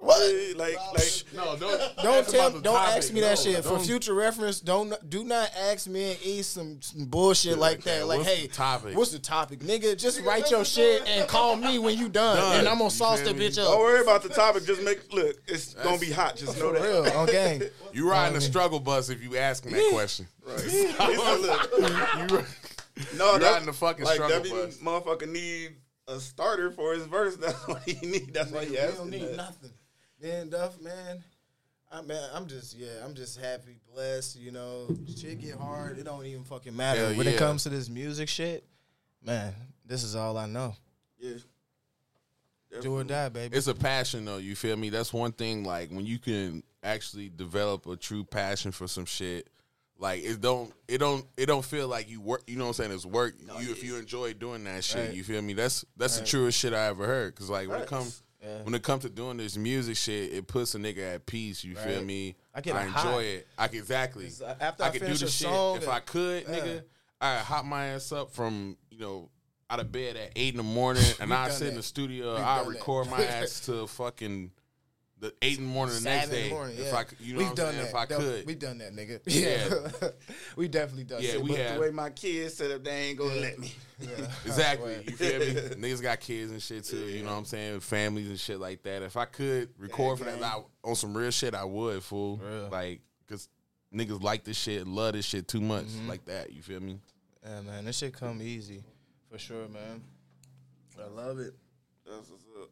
What? 0.02 0.56
Like 0.56 0.76
like 0.94 1.22
No, 1.34 1.56
don't 1.56 1.96
Don't 2.02 2.06
ask 2.06 2.30
tell, 2.30 2.50
don't 2.50 2.62
topic. 2.62 2.96
ask 2.96 3.12
me 3.12 3.20
that 3.20 3.36
No, 3.36 3.42
shit 3.52 3.64
for 3.64 3.78
future 3.78 4.14
reference. 4.14 4.58
Don't 4.60 4.94
do 5.10 5.24
not 5.24 5.50
ask 5.54 5.86
me 5.88 6.12
and 6.12 6.18
eat 6.24 6.44
some, 6.46 6.80
some 6.80 7.04
bullshit 7.04 7.58
like 7.58 7.82
that. 7.82 7.96
okay, 8.00 8.02
Like, 8.04 8.18
what's 8.20 8.30
hey, 8.30 8.46
the 8.46 8.52
topic? 8.52 8.96
What's 8.96 9.10
the 9.12 9.18
topic, 9.18 9.58
nigga? 9.60 9.98
Just 9.98 10.22
write 10.22 10.50
your 10.50 10.64
shit 10.64 11.06
and 11.06 11.28
call 11.28 11.54
me 11.54 11.78
when 11.78 11.98
you 11.98 12.08
done, 12.08 12.36
Done. 12.36 12.58
and 12.60 12.68
I'm 12.68 12.76
gonna 12.78 12.84
You 12.84 12.90
sauce 12.90 13.20
the 13.20 13.30
bitch 13.34 13.58
up. 13.58 13.66
don't 13.68 13.78
worry 13.80 14.00
about 14.00 14.22
the 14.22 14.30
topic. 14.30 14.64
Just 14.64 14.82
make 14.82 15.12
look. 15.12 15.36
It's 15.46 15.74
gonna 15.74 15.98
be 15.98 16.10
hot. 16.10 16.36
Just 16.36 16.58
know 16.58 16.72
For 16.72 16.78
that. 16.78 16.82
real, 16.82 17.06
on 17.18 17.26
gang. 17.26 17.62
You 17.92 18.08
riding 18.08 18.34
I 18.34 18.38
a 18.38 18.40
mean- 18.40 18.48
struggle 18.48 18.80
bus 18.80 19.10
if 19.10 19.22
you 19.22 19.36
asking 19.36 19.72
that 19.72 19.90
question. 19.92 20.26
Right. 20.46 20.60
He 20.64 20.70
said, 20.70 20.96
look, 21.40 21.70
You- 21.78 22.44
no, 23.18 23.32
You 23.34 23.38
that- 23.38 23.42
riding 23.52 23.66
the 23.66 23.72
fucking 23.74 24.04
like 24.06 24.14
struggle 24.14 24.40
that 24.40 24.50
bus. 24.50 24.76
motherfucker 24.78 25.28
need 25.28 25.72
a 26.08 26.18
starter 26.20 26.70
for 26.70 26.94
his 26.94 27.04
verse. 27.06 27.36
That's 27.36 27.66
what 27.68 27.82
he 27.88 27.94
need. 28.06 28.32
That's 28.32 28.50
why 28.50 28.64
he 28.64 28.70
We 28.72 28.78
asking 28.78 28.96
don't 28.96 29.10
need 29.10 29.36
nothing. 29.36 29.70
Man, 30.22 30.48
Duff, 30.50 30.80
man. 30.80 31.22
I 31.92 32.02
man, 32.02 32.22
I'm 32.32 32.46
just 32.46 32.76
yeah, 32.76 33.04
I'm 33.04 33.14
just 33.14 33.40
happy, 33.40 33.78
blessed. 33.92 34.36
You 34.36 34.52
know, 34.52 34.86
shit 35.16 35.40
get 35.40 35.56
hard. 35.56 35.98
It 35.98 36.04
don't 36.04 36.24
even 36.24 36.44
fucking 36.44 36.76
matter 36.76 37.00
Hell 37.08 37.14
when 37.16 37.26
yeah. 37.26 37.32
it 37.32 37.38
comes 37.38 37.64
to 37.64 37.68
this 37.68 37.88
music 37.88 38.28
shit. 38.28 38.64
Man, 39.24 39.52
this 39.84 40.04
is 40.04 40.14
all 40.14 40.36
I 40.36 40.46
know. 40.46 40.74
Yeah. 41.18 41.34
Do 42.80 42.96
or 42.96 43.02
die, 43.04 43.28
baby. 43.28 43.56
It's 43.56 43.66
a 43.66 43.74
passion 43.74 44.24
though, 44.24 44.36
you 44.36 44.54
feel 44.54 44.76
me? 44.76 44.90
That's 44.90 45.12
one 45.12 45.32
thing, 45.32 45.64
like 45.64 45.90
when 45.90 46.06
you 46.06 46.18
can 46.18 46.62
actually 46.84 47.28
develop 47.28 47.86
a 47.86 47.96
true 47.96 48.24
passion 48.24 48.70
for 48.70 48.86
some 48.86 49.04
shit. 49.04 49.48
Like 49.98 50.22
it 50.22 50.40
don't 50.40 50.72
it 50.86 50.98
don't 50.98 51.26
it 51.36 51.46
don't 51.46 51.64
feel 51.64 51.88
like 51.88 52.08
you 52.08 52.20
work 52.20 52.44
you 52.46 52.56
know 52.56 52.64
what 52.64 52.78
I'm 52.78 52.84
saying, 52.84 52.92
it's 52.92 53.04
work. 53.04 53.34
Oh, 53.50 53.58
you 53.58 53.72
if 53.72 53.82
you 53.82 53.96
enjoy 53.96 54.32
doing 54.34 54.62
that 54.64 54.84
shit, 54.84 55.08
Right. 55.08 55.14
you 55.14 55.24
feel 55.24 55.42
me? 55.42 55.54
That's 55.54 55.84
that's 55.96 56.16
Right. 56.16 56.24
the 56.24 56.30
truest 56.30 56.58
shit 56.58 56.72
I 56.72 56.86
ever 56.86 57.04
heard. 57.04 57.34
Cause 57.34 57.50
like 57.50 57.68
when 57.68 57.82
it 57.82 57.88
comes 57.88 58.22
Yeah. 58.42 58.62
when 58.62 58.74
it 58.74 58.82
comes 58.82 59.02
to 59.02 59.10
doing 59.10 59.36
this 59.36 59.56
music 59.58 59.96
shit, 59.96 60.32
it 60.32 60.46
puts 60.46 60.74
a 60.74 60.78
nigga 60.78 61.16
at 61.16 61.26
peace, 61.26 61.62
you 61.62 61.76
feel 61.76 62.02
me? 62.02 62.36
I 62.54 62.60
get 62.62 62.74
a 62.74 62.78
I 62.78 62.84
enjoy 62.86 62.98
high. 63.00 63.20
it. 63.20 63.46
I 63.58 63.68
can 63.68 63.78
exactly 63.78 64.30
uh, 64.44 64.54
after 64.60 64.82
I 64.84 64.90
could 64.90 65.00
do 65.02 65.14
the 65.14 65.26
shit. 65.28 65.48
if 65.82 65.88
I 65.88 66.00
could, 66.00 66.44
Yeah. 66.48 66.54
nigga, 66.58 66.82
I 67.20 67.36
hop 67.38 67.64
my 67.66 67.86
ass 67.88 68.12
up 68.12 68.30
from 68.32 68.76
you 68.90 68.98
know 68.98 69.28
out 69.68 69.78
of 69.78 69.92
bed 69.92 70.16
at 70.16 70.30
eight 70.36 70.54
in 70.54 70.56
the 70.56 70.62
morning, 70.62 71.04
and 71.20 71.32
I 71.34 71.50
sit 71.50 71.68
in 71.68 71.74
the 71.76 71.82
studio. 71.82 72.34
I 72.36 72.56
done 72.58 72.64
that. 72.72 72.78
record 72.78 73.10
my 73.10 73.22
ass 73.22 73.60
to 73.66 73.86
fucking 73.86 74.50
the 75.20 75.34
eight 75.42 75.58
in 75.58 75.64
the 75.64 75.70
morning 75.70 75.94
the 75.96 76.00
next 76.02 76.28
Seven 76.30 76.34
in 76.36 76.42
day. 76.42 76.48
the 76.48 76.54
morning, 76.54 76.76
If. 76.78 76.94
I, 76.94 77.04
could- 77.04 77.20
you 77.20 77.34
know, 77.34 77.38
we've 77.40 77.54
done 77.54 77.72
saying? 77.74 77.82
that. 77.84 77.88
If 77.90 77.94
I 77.94 78.06
Def- 78.06 78.18
could, 78.18 78.46
we've 78.46 78.58
done 78.58 78.78
that, 78.78 78.96
nigga. 78.96 79.20
Yeah. 79.26 79.68
Yeah, 80.02 80.08
we 80.56 80.66
definitely 80.68 81.04
done. 81.04 81.22
Yeah, 81.22 81.30
shit, 81.32 81.42
we 81.42 81.50
but- 81.50 81.58
have. 81.58 81.74
The 81.74 81.80
way 81.82 81.90
my 81.90 82.10
kids 82.10 82.54
set 82.54 82.70
up, 82.70 82.82
they 82.82 82.90
ain't 82.90 83.18
gonna 83.18 83.34
let 83.34 83.58
me. 83.58 83.72
Exactly. 84.46 84.94
You 85.06 85.12
feel 85.12 85.38
me? 85.40 85.46
Niggas 85.90 86.00
got 86.00 86.20
kids 86.20 86.50
and 86.50 86.62
shit 86.62 86.84
too. 86.84 86.96
You 86.96 87.22
know 87.22 87.32
what 87.32 87.36
I'm 87.38 87.44
saying? 87.44 87.80
Families 87.80 88.28
and 88.30 88.40
shit 88.40 88.58
like 88.58 88.82
that. 88.84 89.02
If 89.02 89.16
I 89.18 89.26
could 89.26 89.68
record 89.78 90.18
for 90.18 90.24
that. 90.24 90.42
I, 90.42 90.62
on 90.82 90.94
some 90.94 91.14
real 91.14 91.30
shit, 91.30 91.54
I 91.54 91.64
would. 91.64 92.02
Fool, 92.02 92.38
Real. 92.38 92.68
like 92.72 93.02
because 93.26 93.48
niggas 93.94 94.22
like 94.22 94.42
this 94.44 94.56
shit, 94.56 94.86
love 94.86 95.12
this 95.12 95.26
shit 95.26 95.46
too 95.48 95.60
much, 95.60 95.84
Mm-hmm. 95.84 96.08
like 96.08 96.24
that. 96.24 96.50
You 96.52 96.62
feel 96.62 96.80
me? 96.80 96.98
Yeah, 97.44 97.60
man, 97.60 97.84
this 97.84 97.98
shit 97.98 98.14
come 98.14 98.40
easy, 98.40 98.82
for 99.30 99.38
sure, 99.38 99.68
man. 99.68 100.02
I 100.98 101.06
love 101.08 101.38
it. 101.38 101.52
That's 102.06 102.30
what's 102.30 102.44
up. 102.60 102.70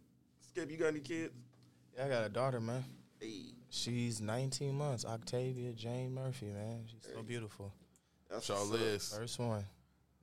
Skip, 0.48 0.70
you 0.70 0.76
got 0.78 0.88
any 0.88 1.00
kids? 1.00 1.32
Yeah, 1.98 2.04
I 2.04 2.08
got 2.08 2.24
a 2.24 2.28
daughter, 2.28 2.60
man. 2.60 2.84
Hey, 3.20 3.46
She's 3.70 4.20
19 4.20 4.74
months. 4.74 5.04
Octavia 5.04 5.72
Jane 5.72 6.14
Murphy, 6.14 6.46
man. 6.46 6.84
She's 6.86 7.12
so 7.12 7.22
beautiful. 7.22 7.72
that's 8.30 8.48
Y'all 8.48 8.58
what's 8.68 8.80
up. 8.80 8.80
is. 8.88 9.14
First 9.18 9.38
one. 9.40 9.64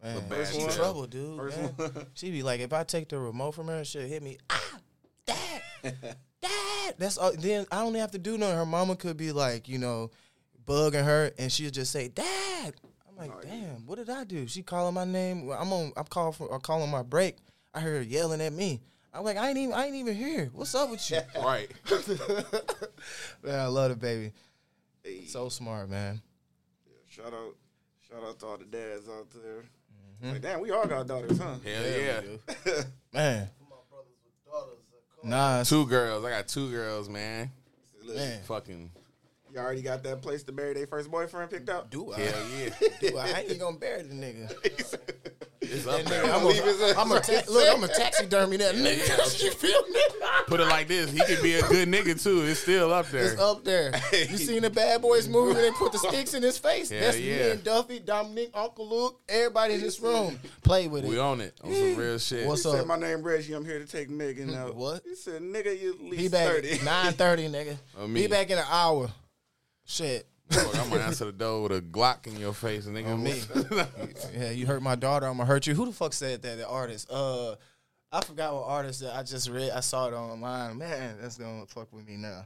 Man, 0.01 0.21
bad 0.29 0.47
she 0.47 0.59
one. 0.59 0.71
trouble, 0.71 1.05
dude. 1.05 1.38
First 1.38 1.57
man. 1.57 1.69
one. 1.75 2.05
She 2.13 2.31
be 2.31 2.43
like, 2.43 2.59
if 2.61 2.71
I 2.73 2.83
take 2.83 3.09
the 3.09 3.19
remote 3.19 3.51
from 3.51 3.67
her, 3.67 3.83
she'll 3.83 4.01
hit 4.07 4.23
me. 4.23 4.38
Ah, 4.49 4.77
dad, 5.25 5.61
dad. 6.41 6.95
That's 6.97 7.17
all. 7.17 7.33
Then 7.33 7.65
I 7.71 7.79
don't 7.79 7.89
even 7.89 8.01
have 8.01 8.11
to 8.11 8.17
do 8.17 8.38
nothing. 8.38 8.55
Her 8.55 8.65
mama 8.65 8.95
could 8.95 9.17
be 9.17 9.31
like, 9.31 9.67
you 9.67 9.77
know, 9.77 10.11
bugging 10.65 11.03
her, 11.03 11.31
and 11.38 11.51
she'll 11.51 11.71
just 11.71 11.91
say, 11.91 12.07
"Dad." 12.07 12.73
I'm 13.07 13.15
like, 13.17 13.41
damn, 13.41 13.85
what 13.85 13.97
did 13.97 14.09
I 14.09 14.23
do? 14.23 14.47
She 14.47 14.61
calling 14.63 14.93
my 14.93 15.05
name. 15.05 15.49
I'm 15.51 15.71
on. 15.73 15.91
I'm 15.97 16.05
calling 16.05 16.33
for. 16.33 16.53
I'm 16.53 16.61
calling 16.61 16.89
my 16.89 17.03
break. 17.03 17.38
I 17.73 17.79
heard 17.79 17.97
her 17.97 18.01
yelling 18.03 18.41
at 18.41 18.53
me. 18.53 18.81
I'm 19.15 19.23
like, 19.23 19.38
I 19.38 19.47
ain't 19.49 19.58
even. 19.58 19.73
I 19.73 19.86
ain't 19.86 19.95
even 19.95 20.13
here. 20.13 20.49
What's 20.54 20.75
up 20.75 20.89
with 20.91 21.10
you? 21.10 21.19
Right. 21.41 21.71
man, 23.43 23.60
I 23.60 23.67
love 23.67 23.89
the 23.91 23.95
baby. 23.95 24.34
Hey, 25.04 25.25
So 25.25 25.47
smart, 25.47 25.89
man. 25.89 26.21
shout 27.10 27.28
out, 27.34 27.56
shout 28.10 28.23
out 28.23 28.39
to 28.39 28.45
all 28.45 28.58
the 28.58 28.65
dads 28.65 29.08
out 29.08 29.28
there. 29.32 29.63
Mm-hmm. 30.21 30.32
Like, 30.34 30.41
damn, 30.41 30.60
we 30.60 30.71
all 30.71 30.86
got 30.86 31.08
daughters, 31.08 31.38
huh? 31.38 31.56
Hell 31.63 32.21
yeah. 32.65 32.82
Man. 33.13 33.49
Nah, 35.23 35.63
Two 35.63 35.86
girls. 35.88 36.23
I 36.23 36.30
got 36.30 36.47
two 36.47 36.69
girls, 36.69 37.10
man. 37.10 37.51
Look, 38.04 38.15
man. 38.15 38.41
Fucking 38.43 38.91
You 39.51 39.60
already 39.60 39.82
got 39.82 40.04
that 40.04 40.21
place 40.21 40.43
to 40.43 40.51
bury 40.51 40.73
their 40.73 40.88
first 40.88 41.10
boyfriend 41.10 41.49
picked 41.49 41.69
out? 41.69 41.89
Do 41.89 42.12
I? 42.13 42.19
hell 42.19 42.43
yeah. 42.60 42.69
Do 43.01 43.17
I? 43.17 43.23
I 43.28 43.45
ain't 43.49 43.60
gonna 43.60 43.78
bury 43.78 44.04
the 44.04 44.13
nigga. 44.13 44.54
It's 45.71 45.88
up 45.88 46.04
there. 46.04 46.23
I'm 46.25 46.45
Leave 46.45 46.63
his 46.63 46.82
a, 46.82 46.86
ass 46.89 46.95
I'm 46.97 47.12
a 47.12 47.19
ta- 47.19 47.51
look. 47.51 47.75
I'm 47.78 47.84
a 47.84 47.88
taxidermy 47.88 48.58
that 48.58 48.75
nigga. 48.75 49.43
you 49.43 49.51
feel 49.51 49.88
me? 49.89 49.99
Put 50.47 50.60
it 50.60 50.65
like 50.67 50.88
this. 50.88 51.12
He 51.12 51.19
could 51.19 51.41
be 51.41 51.56
a 51.56 51.62
good 51.67 51.88
nigga 51.89 52.21
too. 52.21 52.43
It's 52.43 52.60
still 52.60 52.93
up 52.93 53.08
there. 53.10 53.32
It's 53.34 53.39
up 53.41 53.63
there. 53.63 53.91
You 54.12 54.38
seen 54.38 54.62
the 54.62 54.69
Bad 54.69 55.01
Boys 55.01 55.28
movie? 55.28 55.54
When 55.54 55.62
they 55.62 55.71
put 55.71 55.91
the 55.91 55.97
sticks 56.10 56.34
in 56.34 56.43
his 56.43 56.58
face. 56.58 56.89
Hell 56.89 56.99
That's 56.99 57.17
me 57.17 57.30
yeah. 57.30 57.51
and 57.51 57.63
Duffy, 57.63 57.99
Dominic, 57.99 58.51
Uncle 58.54 58.88
Luke, 58.88 59.21
everybody 59.28 59.75
in 59.75 59.82
this 59.82 59.99
room. 59.99 60.39
Play 60.63 60.88
with 60.88 61.06
it. 61.06 61.10
We 61.10 61.15
it. 61.17 61.19
on 61.21 61.41
it. 61.41 61.54
On 61.63 61.73
some 61.73 61.95
real 61.95 62.17
shit. 62.19 62.47
What's 62.47 62.63
He 62.63 62.69
said, 62.71 62.82
up? 62.82 62.88
my 62.88 62.97
name 62.97 63.21
Reggie. 63.23 63.54
I'm 63.54 63.65
here 63.65 63.80
to 63.80 63.86
take 63.88 64.10
Megan 64.10 64.54
out. 64.54 64.75
What? 64.75 65.01
He 65.04 65.16
said, 65.16 65.41
nigga, 65.41 65.80
you 65.80 65.93
at 65.93 66.01
least 66.01 66.22
He 66.22 66.28
back 66.30 66.47
30. 66.47 66.84
nine 66.84 67.13
thirty, 67.13 67.47
nigga. 67.47 67.78
Oh, 67.97 68.07
me. 68.07 68.22
Be 68.22 68.28
back 68.28 68.49
in 68.49 68.57
an 68.57 68.66
hour. 68.70 69.09
Shit. 69.86 70.28
Fuck, 70.50 70.78
I'm 70.78 70.89
gonna 70.89 71.02
answer 71.02 71.26
the 71.26 71.32
door 71.32 71.64
with 71.64 71.72
a 71.72 71.82
Glock 71.82 72.28
in 72.28 72.38
your 72.38 72.54
face, 72.54 72.86
and 72.86 72.96
nigga. 72.96 73.14
On 73.14 73.24
me. 73.24 73.41
yeah, 74.39 74.52
you 74.52 74.68
hurt 74.68 74.82
my 74.82 74.96
daughter, 74.96 75.26
I'm 75.26 75.38
gonna 75.38 75.48
hurt 75.48 75.66
you. 75.68 75.74
Who 75.76 75.86
the 75.86 75.91
fuck 75.91 76.14
said 76.14 76.41
that? 76.43 76.58
The 76.58 76.68
artist. 76.68 77.10
Uh 77.12 77.56
I 78.12 78.22
forgot 78.22 78.54
what 78.54 78.64
artist 78.68 79.02
that 79.02 79.14
I 79.16 79.24
just 79.24 79.50
read. 79.50 79.72
I 79.72 79.82
saw 79.82 80.08
it 80.08 80.14
online. 80.14 80.78
Man, 80.78 81.18
that's 81.20 81.38
gonna 81.38 81.66
fuck 81.66 81.91
with 81.91 82.08
me 82.08 82.16
now. 82.16 82.46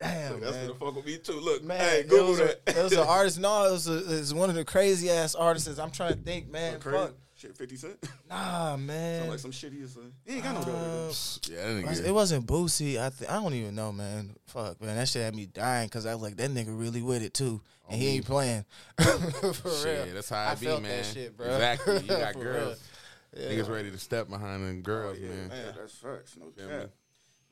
Damn, 0.00 0.40
That's 0.40 0.52
man. 0.56 0.66
gonna 0.68 0.78
fuck 0.78 0.96
with 0.96 1.04
me 1.04 1.18
too. 1.18 1.40
Look, 1.40 1.62
Man, 1.62 1.78
hey, 1.78 2.00
it 2.00 2.08
Google 2.08 2.28
was, 2.28 2.40
a, 2.40 2.44
that. 2.44 2.76
it 2.76 2.82
was 2.84 2.92
an 2.92 2.98
artist. 3.08 3.38
No, 3.38 3.66
it 3.66 3.72
was, 3.72 3.88
a, 3.88 3.98
it 3.98 4.18
was 4.20 4.32
one 4.32 4.48
of 4.48 4.56
the 4.56 4.64
crazy 4.64 5.10
ass 5.10 5.34
artists. 5.34 5.78
I'm 5.78 5.90
trying 5.90 6.14
to 6.14 6.20
think, 6.20 6.50
man. 6.50 6.80
Fuck. 6.80 7.14
Shit, 7.40 7.56
50 7.56 7.76
Cent. 7.76 7.96
Nah, 8.28 8.76
man. 8.76 9.18
Sound 9.20 9.30
like 9.30 9.38
some 9.38 9.50
shit 9.50 9.72
he 9.72 9.80
was 9.80 9.92
saying. 9.92 10.12
He 10.26 10.34
ain't 10.34 10.44
got 10.44 10.54
no 10.54 10.60
daughter. 10.60 10.76
Uh. 10.76 11.12
Yeah, 11.50 11.72
that 11.74 11.84
nigga. 11.86 12.06
It 12.08 12.12
wasn't 12.12 12.46
Boosie. 12.46 13.00
I 13.02 13.08
th- 13.08 13.30
I 13.30 13.34
don't 13.42 13.54
even 13.54 13.74
know, 13.74 13.92
man. 13.92 14.36
Fuck, 14.46 14.80
man. 14.82 14.96
That 14.96 15.08
shit 15.08 15.22
had 15.22 15.34
me 15.34 15.46
dying 15.46 15.86
because 15.88 16.04
I 16.04 16.12
was 16.14 16.22
like, 16.22 16.36
that 16.36 16.50
nigga 16.50 16.78
really 16.78 17.00
with 17.00 17.22
it 17.22 17.32
too, 17.32 17.62
and 17.88 17.98
he 18.00 18.08
ain't 18.16 18.26
playing. 18.26 18.66
For 19.00 19.70
Shit, 19.70 20.04
real. 20.06 20.14
that's 20.14 20.28
how 20.28 20.48
I 20.48 20.52
it 20.52 20.60
be, 20.60 20.66
felt 20.66 20.82
man. 20.82 20.96
that 20.98 21.06
shit, 21.06 21.34
bro. 21.36 21.46
Exactly. 21.46 21.94
You 22.00 22.00
got 22.08 22.32
For 22.34 22.38
real. 22.40 22.52
girls. 22.52 22.90
Yeah. 23.34 23.48
Niggas 23.48 23.70
ready 23.70 23.90
to 23.90 23.98
step 23.98 24.28
behind 24.28 24.62
them 24.66 24.82
girls, 24.82 25.16
yeah, 25.18 25.28
man. 25.28 25.48
man, 25.48 25.74
that's 25.78 25.94
facts. 25.94 26.36
No 26.38 26.50
Feel 26.50 26.66
me? 26.66 26.72
cap. 26.80 26.90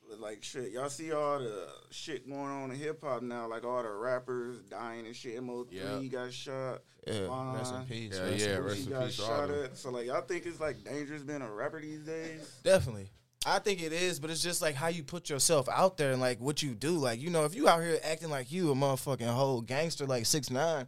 But, 0.09 0.19
Like 0.19 0.43
shit, 0.43 0.71
y'all 0.71 0.89
see 0.89 1.11
all 1.11 1.39
the 1.39 1.67
shit 1.91 2.27
going 2.27 2.39
on 2.41 2.71
in 2.71 2.77
hip 2.77 3.01
hop 3.03 3.21
now, 3.21 3.47
like 3.47 3.63
all 3.63 3.83
the 3.83 3.91
rappers 3.91 4.57
dying 4.69 5.05
and 5.05 5.15
shit. 5.15 5.39
Mo3 5.41 5.67
Yeah. 5.71 6.01
got 6.09 6.33
shot. 6.33 6.81
Yeah, 7.07 7.27
Von, 7.27 7.55
rest 7.55 7.73
in 7.75 7.83
peace. 7.85 8.13
Yeah, 8.15 8.21
rest 8.23 8.39
yeah, 8.39 8.55
peace. 8.57 8.65
rest 8.65 8.85
in 8.87 8.89
got 8.91 9.05
peace 9.05 9.19
all 9.19 9.27
shot 9.27 9.47
them. 9.49 9.63
at. 9.65 9.77
So 9.77 9.91
like, 9.91 10.07
y'all 10.07 10.21
think 10.21 10.45
it's 10.45 10.59
like 10.59 10.83
dangerous 10.83 11.21
being 11.21 11.41
a 11.41 11.51
rapper 11.51 11.79
these 11.81 12.01
days? 12.01 12.59
Definitely. 12.63 13.11
I 13.45 13.59
think 13.59 13.81
it 13.81 13.93
is, 13.93 14.19
but 14.19 14.29
it's 14.29 14.43
just 14.43 14.61
like 14.61 14.75
how 14.75 14.87
you 14.87 15.01
put 15.03 15.29
yourself 15.29 15.69
out 15.69 15.95
there 15.95 16.11
and 16.11 16.19
like 16.19 16.41
what 16.41 16.61
you 16.61 16.75
do. 16.75 16.91
Like, 16.97 17.21
you 17.21 17.29
know, 17.29 17.45
if 17.45 17.55
you 17.55 17.69
out 17.69 17.81
here 17.81 17.97
acting 18.03 18.29
like 18.29 18.51
you 18.51 18.71
a 18.71 18.75
motherfucking 18.75 19.25
whole 19.33 19.61
gangster 19.61 20.05
like 20.05 20.25
six 20.25 20.49
nine, 20.49 20.87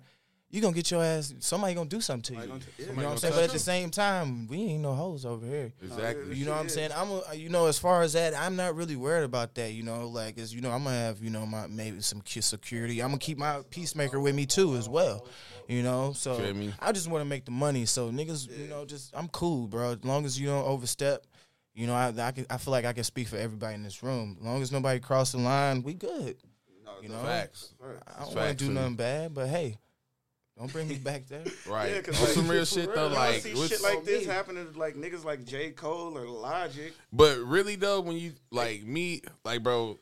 you 0.51 0.61
gonna 0.61 0.75
get 0.75 0.91
your 0.91 1.03
ass 1.03 1.33
somebody 1.39 1.73
gonna 1.73 1.89
do 1.89 2.01
something 2.01 2.35
to 2.35 2.41
you. 2.41 2.47
gonna 2.47 2.59
yeah. 2.77 2.85
you 2.85 2.91
know 2.91 3.03
what 3.03 3.11
I'm 3.11 3.17
saying? 3.17 3.33
But 3.33 3.43
at 3.45 3.51
the 3.51 3.59
same 3.59 3.89
time, 3.89 4.47
we 4.47 4.57
ain't 4.63 4.81
no 4.81 4.93
hoes 4.93 5.25
over 5.25 5.45
here. 5.45 5.71
Exactly. 5.81 6.35
You 6.35 6.45
know 6.45 6.51
what 6.51 6.59
I'm 6.59 6.69
saying? 6.69 6.91
I'm 6.95 7.09
a, 7.09 7.33
you 7.33 7.49
know 7.49 7.67
as 7.67 7.79
far 7.79 8.01
as 8.01 8.13
that, 8.13 8.37
I'm 8.37 8.57
not 8.57 8.75
really 8.75 8.97
worried 8.97 9.23
about 9.23 9.55
that. 9.55 9.71
You 9.71 9.83
know, 9.83 10.07
like 10.09 10.37
as 10.37 10.53
you 10.53 10.61
know, 10.61 10.71
I'm 10.71 10.83
gonna 10.83 10.97
have 10.97 11.23
you 11.23 11.29
know 11.29 11.45
my 11.45 11.67
maybe 11.67 12.01
some 12.01 12.21
security. 12.25 13.01
I'm 13.01 13.09
gonna 13.09 13.19
keep 13.19 13.37
my 13.37 13.61
peacemaker 13.69 14.19
with 14.19 14.35
me 14.35 14.45
too 14.45 14.75
as 14.75 14.89
well. 14.89 15.25
You 15.67 15.83
know, 15.83 16.11
so 16.11 16.53
I 16.79 16.91
just 16.91 17.09
want 17.09 17.21
to 17.21 17.25
make 17.25 17.45
the 17.45 17.51
money. 17.51 17.85
So 17.85 18.11
niggas, 18.11 18.57
you 18.57 18.67
know, 18.67 18.83
just 18.83 19.15
I'm 19.15 19.29
cool, 19.29 19.67
bro. 19.67 19.91
As 19.91 20.03
long 20.03 20.25
as 20.25 20.39
you 20.39 20.47
don't 20.47 20.65
overstep. 20.65 21.25
You 21.73 21.87
know, 21.87 21.93
I 21.93 22.07
I, 22.09 22.31
can, 22.33 22.45
I 22.49 22.57
feel 22.57 22.73
like 22.73 22.83
I 22.83 22.91
can 22.91 23.05
speak 23.05 23.29
for 23.29 23.37
everybody 23.37 23.75
in 23.75 23.83
this 23.83 24.03
room. 24.03 24.35
As 24.41 24.45
long 24.45 24.61
as 24.61 24.73
nobody 24.73 24.99
cross 24.99 25.31
the 25.31 25.37
line, 25.37 25.83
we 25.83 25.93
good. 25.93 26.35
No, 26.83 26.91
You 27.01 27.07
know? 27.07 27.23
Facts. 27.23 27.73
facts. 27.79 28.13
I 28.13 28.25
don't 28.25 28.35
want 28.35 28.59
to 28.59 28.65
do 28.65 28.73
nothing 28.73 28.95
bad, 28.95 29.33
but 29.33 29.47
hey, 29.47 29.77
don't 30.61 30.71
bring 30.73 30.87
me 30.87 30.95
back 30.95 31.27
there. 31.27 31.43
Right. 31.67 31.91
Yeah, 31.91 32.01
'cause, 32.01 32.17
On 32.19 32.25
like, 32.25 32.33
some 32.33 32.47
real 32.47 32.65
shit 32.75 32.87
real, 32.87 32.95
though, 32.95 33.03
you 33.09 33.09
don't 33.09 33.17
like 33.17 33.41
see 33.41 33.67
shit 33.67 33.81
like 33.81 34.03
this 34.05 34.25
me. 34.25 34.31
happening 34.33 34.71
to 34.71 34.79
like 34.79 34.95
niggas 34.95 35.23
like 35.25 35.43
J 35.45 35.71
Cole 35.71 36.17
or 36.17 36.27
Logic. 36.27 36.93
But 37.11 37.39
really 37.39 37.75
though, 37.75 38.01
when 38.01 38.17
you 38.17 38.33
like 38.51 38.83
me, 38.83 39.21
like 39.43 39.63
bro, 39.63 39.99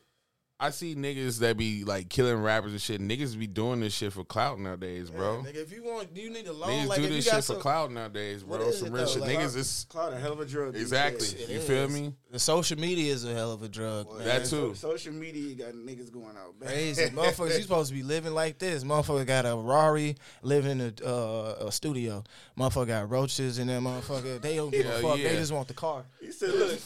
I 0.62 0.68
see 0.70 0.94
niggas 0.94 1.38
that 1.38 1.56
be 1.56 1.84
like 1.84 2.10
killing 2.10 2.42
rappers 2.42 2.72
and 2.72 2.80
shit. 2.82 3.00
Niggas 3.00 3.38
be 3.38 3.46
doing 3.46 3.80
this 3.80 3.94
shit 3.94 4.12
for 4.12 4.24
clout 4.24 4.58
nowadays, 4.58 5.08
bro. 5.10 5.42
nigga, 5.42 5.56
if 5.56 5.72
you 5.72 5.82
want, 5.82 6.14
you 6.14 6.28
need 6.28 6.46
a 6.46 6.52
loan. 6.52 6.68
Niggas 6.70 6.88
like 6.88 7.00
do 7.00 7.08
this 7.08 7.24
shit 7.24 7.42
some, 7.44 7.56
for 7.56 7.62
clout 7.62 7.90
nowadays, 7.90 8.42
bro. 8.42 8.70
Some 8.70 8.88
it, 8.88 8.92
real 8.92 9.06
shit. 9.06 9.22
Like, 9.22 9.38
niggas 9.38 9.56
is 9.56 9.86
Cloud 9.88 10.12
a 10.12 10.18
hell 10.18 10.32
of 10.32 10.40
a 10.40 10.44
drug. 10.44 10.76
exactly. 10.76 11.26
days. 11.28 11.32
It 11.40 11.48
You 11.48 11.58
is. 11.60 11.66
feel 11.66 11.88
me? 11.88 12.12
The 12.30 12.38
social 12.38 12.78
media 12.78 13.10
is 13.10 13.24
a 13.24 13.32
hell 13.32 13.52
of 13.52 13.62
a 13.62 13.68
drug. 13.70 14.06
Boy, 14.06 14.18
man. 14.18 14.26
That 14.26 14.44
too. 14.44 14.74
social 14.74 15.14
media 15.14 15.54
got 15.54 15.72
niggas 15.72 16.12
going 16.12 16.36
out. 16.36 16.60
bad. 16.60 16.68
Crazy 16.68 17.04
motherfuckers. 17.06 17.56
You 17.56 17.62
supposed 17.62 17.88
to 17.88 17.94
be 17.96 18.02
living 18.02 18.34
like 18.34 18.58
this. 18.58 18.84
Motherfucker 18.84 19.26
got 19.26 19.46
a 19.46 19.56
Rari, 19.56 20.16
living 20.42 20.78
in 20.78 20.94
a, 21.02 21.06
uh, 21.06 21.66
a 21.68 21.72
studio. 21.72 22.22
Motherfucker 22.58 22.88
got 22.88 23.08
roaches 23.10 23.58
in 23.58 23.66
there. 23.66 23.80
Motherfucker, 23.80 24.40
they 24.42 24.56
don't 24.56 24.70
give 24.70 24.84
a 24.84 24.90
Hell 24.90 25.00
fuck. 25.00 25.16
They 25.16 25.36
just 25.36 25.52
want 25.52 25.68
the 25.68 25.74
car, 25.74 26.04
He 26.20 26.30
said, 26.32 26.50
"Look, 26.50 26.78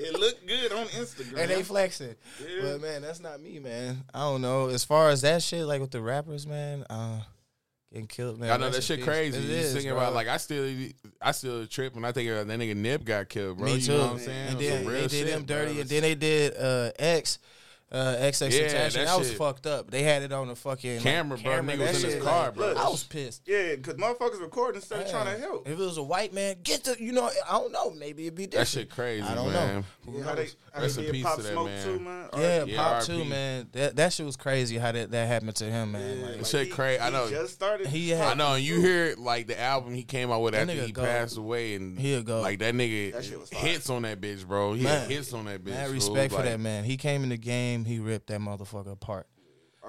it 0.00 0.18
looked 0.18 0.46
good 0.46 0.72
on 0.72 0.86
Instagram." 0.86 1.38
and 1.38 1.50
they 1.50 1.62
flexing. 1.62 2.14
Yeah. 2.40 2.62
But 2.62 2.80
man, 2.82 3.02
that's 3.02 3.20
not 3.20 3.40
me, 3.40 3.58
man. 3.58 4.04
I 4.14 4.20
don't 4.20 4.40
know. 4.42 4.68
As 4.68 4.84
far 4.84 5.10
as 5.10 5.20
that 5.22 5.42
shit, 5.42 5.64
like 5.66 5.80
with 5.80 5.90
the 5.90 6.00
rappers, 6.00 6.46
man, 6.46 6.84
uh, 6.90 7.20
getting 7.92 8.06
killed, 8.06 8.38
man. 8.38 8.50
I 8.50 8.56
know 8.56 8.70
that 8.70 8.82
shit 8.82 8.98
peace. 8.98 9.04
crazy. 9.06 9.38
It 9.38 9.44
you 9.44 9.50
is, 9.56 9.72
thinking 9.72 9.90
bro. 9.90 9.98
about 10.00 10.14
like 10.14 10.28
I 10.28 10.36
still 10.38 10.68
I 11.20 11.32
still 11.32 11.66
trip 11.66 11.94
when 11.94 12.04
I 12.04 12.12
think 12.12 12.30
about 12.30 12.46
that 12.46 12.58
nigga 12.58 12.76
Nip 12.76 13.04
got 13.04 13.28
killed, 13.28 13.58
bro. 13.58 13.66
Me 13.66 13.74
you 13.76 13.80
too. 13.80 13.92
know 13.92 14.02
what 14.04 14.12
I'm 14.12 14.18
saying? 14.18 14.40
And 14.48 14.50
Some 14.50 14.58
then 14.60 14.86
real 14.86 14.94
they 14.94 15.00
did 15.02 15.10
shit, 15.10 15.28
him 15.28 15.42
bro. 15.44 15.56
dirty, 15.56 15.80
and 15.80 15.88
then 15.90 16.02
they 16.02 16.14
did 16.14 16.56
uh, 16.56 16.90
X. 16.98 17.38
Uh, 17.92 18.14
XX 18.20 18.52
Yeah, 18.52 18.58
Attention. 18.66 19.00
that 19.00 19.06
That, 19.08 19.18
was 19.18 19.32
fucked 19.32 19.66
up. 19.66 19.90
They 19.90 20.04
had 20.04 20.22
it 20.22 20.32
on 20.32 20.46
the 20.46 20.54
fucking 20.54 20.94
like, 20.96 21.02
Camera, 21.02 21.36
bro. 21.38 21.54
Nigga 21.54 21.66
That 21.66 21.78
was 21.78 21.88
in 22.04 22.04
his 22.10 22.14
shit, 22.14 22.22
car, 22.22 22.44
like, 22.46 22.54
bro. 22.54 22.74
I 22.76 22.88
was 22.88 23.02
pissed. 23.02 23.42
Yeah, 23.48 23.74
because 23.74 23.94
motherfuckers 23.94 24.40
recording 24.40 24.76
instead 24.76 25.00
of 25.06 25.10
trying 25.10 25.34
to 25.34 25.40
help. 25.40 25.66
If 25.68 25.72
it 25.72 25.82
was 25.82 25.96
a 25.96 26.02
white 26.02 26.32
man, 26.32 26.56
get 26.62 26.84
the 26.84 26.96
you 27.02 27.10
know 27.10 27.28
I 27.48 27.52
don't 27.52 27.72
know 27.72 27.90
maybe 27.90 28.26
it'd 28.26 28.36
be 28.36 28.46
different. 28.46 28.68
That 28.68 28.78
shit 28.80 28.90
crazy, 28.90 29.22
I 29.26 29.34
don't 29.34 29.52
man. 29.52 29.84
know. 30.06 30.12
Yeah, 30.12 30.22
how 30.24 30.34
they, 30.36 30.48
how 30.72 30.82
Rest 30.82 30.96
they 30.96 31.06
in 31.06 31.12
peace 31.12 31.22
Pop 31.24 31.36
to 31.36 31.42
that 31.42 31.52
Smoke 31.52 31.66
man. 31.66 31.84
too, 31.84 31.98
man. 32.00 32.28
Yeah, 32.36 32.64
Yeah, 32.64 32.76
Pop 32.76 32.98
RIP. 32.98 33.06
too, 33.06 33.24
man. 33.24 33.68
That 33.72 33.96
that 33.96 34.12
shit 34.12 34.26
was 34.26 34.36
crazy 34.36 34.78
how 34.78 34.92
that, 34.92 35.10
that 35.10 35.26
happened 35.26 35.56
to 35.56 35.64
him, 35.64 35.92
man. 35.92 36.18
Yeah, 36.20 36.26
Like, 36.26 36.38
That 36.38 36.46
shit 36.46 36.70
crazy. 36.70 37.00
I 37.00 37.06
he 37.06 37.12
know. 37.12 37.28
Just 37.28 37.54
started. 37.54 37.86
He 37.88 38.10
had- 38.10 38.28
I 38.30 38.34
know, 38.34 38.54
and 38.54 38.62
you 38.62 38.80
hear 38.80 39.14
like 39.18 39.48
the 39.48 39.60
album 39.60 39.94
he 39.94 40.04
came 40.04 40.30
out 40.30 40.42
with 40.42 40.52
That 40.54 40.68
after 40.70 40.74
he 40.80 40.92
go. 40.92 41.02
passed 41.02 41.36
away, 41.36 41.74
and 41.74 41.98
He'll 41.98 42.22
go. 42.22 42.40
like 42.40 42.60
that 42.60 42.72
nigga 42.74 43.14
That 43.14 43.24
shit 43.24 43.40
was 43.40 43.48
fire. 43.50 43.60
hits 43.66 43.90
on 43.90 44.02
that 44.02 44.20
bitch, 44.20 44.46
bro. 44.46 44.74
He 44.74 44.84
hits 44.84 45.32
on 45.32 45.46
that 45.46 45.64
bitch. 45.64 45.70
Mad 45.72 45.90
respect 45.90 46.32
for 46.32 46.42
that 46.42 46.60
man. 46.60 46.84
He 46.84 46.96
came 46.96 47.24
in 47.24 47.30
the 47.30 47.36
game, 47.36 47.79
he 47.84 47.98
ripped 47.98 48.28
that 48.28 48.40
motherfucker 48.40 48.92
apart. 48.92 49.26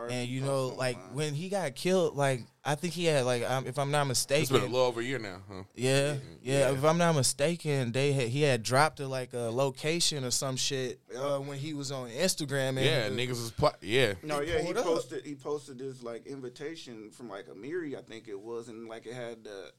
And 0.09 0.27
you 0.27 0.41
know, 0.41 0.69
like 0.69 0.97
when 1.13 1.33
he 1.35 1.47
got 1.49 1.75
killed, 1.75 2.15
like 2.15 2.41
I 2.65 2.73
think 2.75 2.93
he 2.93 3.05
had 3.05 3.23
like 3.25 3.47
um, 3.47 3.67
if 3.67 3.77
I'm 3.77 3.91
not 3.91 4.05
mistaken, 4.05 4.41
It's 4.41 4.51
been 4.51 4.61
a 4.61 4.65
little 4.65 4.79
over 4.87 4.99
a 4.99 5.03
year 5.03 5.19
now, 5.19 5.41
huh? 5.47 5.63
Yeah, 5.75 6.13
yeah, 6.41 6.59
Yeah. 6.69 6.71
If 6.71 6.83
I'm 6.83 6.97
not 6.97 7.13
mistaken, 7.13 7.91
they 7.91 8.11
had, 8.13 8.29
he 8.29 8.41
had 8.41 8.63
dropped 8.63 8.97
to 8.97 9.07
like 9.07 9.33
a 9.33 9.51
location 9.51 10.23
or 10.23 10.31
some 10.31 10.55
shit 10.55 10.99
uh, 11.15 11.37
when 11.39 11.59
he 11.59 11.73
was 11.73 11.91
on 11.91 12.09
Instagram. 12.09 12.77
And 12.77 12.79
Yeah, 12.79 13.09
niggas 13.09 13.29
was 13.29 13.51
pl- 13.51 13.75
yeah. 13.81 14.13
No, 14.23 14.39
He 14.39 14.51
yeah, 14.51 14.59
he 14.59 14.65
pulled 14.73 14.77
up. 14.77 14.85
posted 14.85 15.25
he 15.25 15.35
posted 15.35 15.77
this 15.77 16.01
like 16.01 16.25
invitation 16.25 17.11
from 17.11 17.29
like 17.29 17.47
Amiri, 17.47 17.95
I 17.95 18.01
think 18.01 18.27
it 18.27 18.39
was, 18.39 18.69
and 18.69 18.87
like 18.87 19.05
it 19.05 19.13
had 19.13 19.43
the, 19.43 19.49
the 19.49 19.71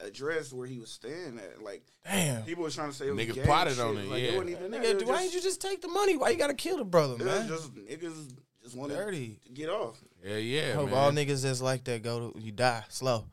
address 0.00 0.52
where 0.52 0.66
he 0.66 0.78
was 0.78 0.90
staying 0.90 1.38
at. 1.38 1.62
Like 1.62 1.82
Damn, 2.04 2.42
people 2.42 2.64
was 2.64 2.74
trying 2.74 2.90
to 2.90 2.96
say 2.96 3.08
it 3.08 3.14
was 3.14 3.24
Niggas 3.26 3.34
gang 3.34 3.44
plotted 3.44 3.74
shit. 3.76 3.84
on 3.84 3.96
it, 3.98 4.08
Like, 4.08 4.22
yeah. 4.22 4.30
wasn't 4.32 4.50
even 4.50 4.70
that. 4.70 4.80
nigga, 4.82 4.84
It 4.90 4.94
was 4.96 5.04
why 5.04 5.22
didn't 5.22 5.34
you 5.34 5.40
just 5.40 5.60
take 5.60 5.80
the 5.80 5.88
money? 5.88 6.16
Why 6.16 6.30
you 6.30 6.36
gotta 6.38 6.54
kill 6.54 6.76
the 6.78 6.84
brother, 6.84 7.14
It 7.14 7.18
was 7.24 7.26
man? 7.26 7.48
just 7.48 7.74
niggas 7.74 8.32
just 8.62 8.76
wanted 8.76 8.94
Dirty. 8.96 9.38
to 9.46 9.52
get 9.52 9.68
off. 9.70 9.98
Yeah, 10.24 10.36
yeah, 10.36 10.68
I 10.68 10.72
hope 10.72 10.90
man. 10.90 10.98
all 10.98 11.10
niggas 11.12 11.42
that's 11.42 11.62
like 11.62 11.84
that 11.84 12.02
go 12.02 12.30
to 12.30 12.38
you 12.40 12.52
die 12.52 12.84
slow. 12.88 13.24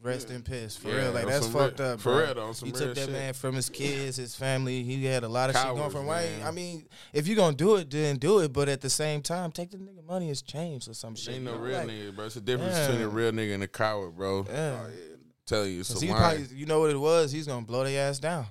Rest 0.00 0.28
Yeah. 0.28 0.36
in 0.36 0.42
peace, 0.42 0.76
for 0.76 0.90
Yeah, 0.90 0.96
real. 1.06 1.10
Like 1.12 1.26
that's 1.26 1.48
fucked 1.48 1.80
real- 1.80 1.88
up. 1.88 2.00
for 2.00 2.18
real, 2.18 2.38
on 2.38 2.54
some 2.54 2.68
he 2.68 2.72
real 2.72 2.82
took 2.86 2.94
that 2.94 3.00
shit. 3.06 3.10
man 3.10 3.34
from 3.34 3.56
his 3.56 3.68
kids, 3.68 4.16
his 4.16 4.36
family. 4.36 4.84
He 4.84 5.04
had 5.06 5.24
a 5.24 5.28
lot 5.28 5.50
of 5.50 5.56
shit 5.56 5.64
going 5.64 5.76
Cowards, 5.78 5.94
from. 5.94 6.06
Why? 6.06 6.28
I 6.44 6.52
mean, 6.52 6.86
if 7.12 7.26
you 7.26 7.34
gonna 7.34 7.56
do 7.56 7.74
it, 7.76 7.90
then 7.90 8.16
do 8.16 8.38
it. 8.38 8.52
But 8.52 8.68
at 8.68 8.80
the 8.80 8.90
same 8.90 9.22
time, 9.22 9.50
take 9.50 9.72
the 9.72 9.76
nigga 9.78 10.04
money 10.06 10.30
as 10.30 10.40
change 10.40 10.86
or 10.86 10.94
some 10.94 11.16
shit. 11.16 11.34
Ain't 11.34 11.44
no 11.44 11.56
real 11.56 11.78
Like, 11.78 11.88
nigga, 11.88 12.14
bro. 12.14 12.26
It's 12.26 12.36
a 12.36 12.40
difference 12.40 12.76
Yeah. 12.76 12.86
between 12.86 13.02
a 13.06 13.08
real 13.08 13.32
nigga 13.32 13.54
and 13.54 13.62
a 13.64 13.68
coward, 13.68 14.16
bro. 14.16 14.46
Yeah. 14.48 14.84
Oh, 14.84 14.88
yeah. 14.88 15.16
Tell 15.48 15.66
you, 15.66 15.80
it's 15.80 15.92
Cause 15.92 16.02
a 16.02 16.06
he 16.06 16.12
line 16.12 16.20
probably, 16.20 16.56
you 16.56 16.66
know 16.66 16.80
what 16.80 16.90
it 16.90 17.00
was. 17.00 17.32
He's 17.32 17.46
gonna 17.46 17.64
blow 17.64 17.82
their 17.84 18.08
ass 18.08 18.18
down. 18.18 18.44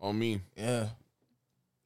on 0.00 0.18
me. 0.18 0.40
Yeah, 0.56 0.88
oh, 0.88 0.90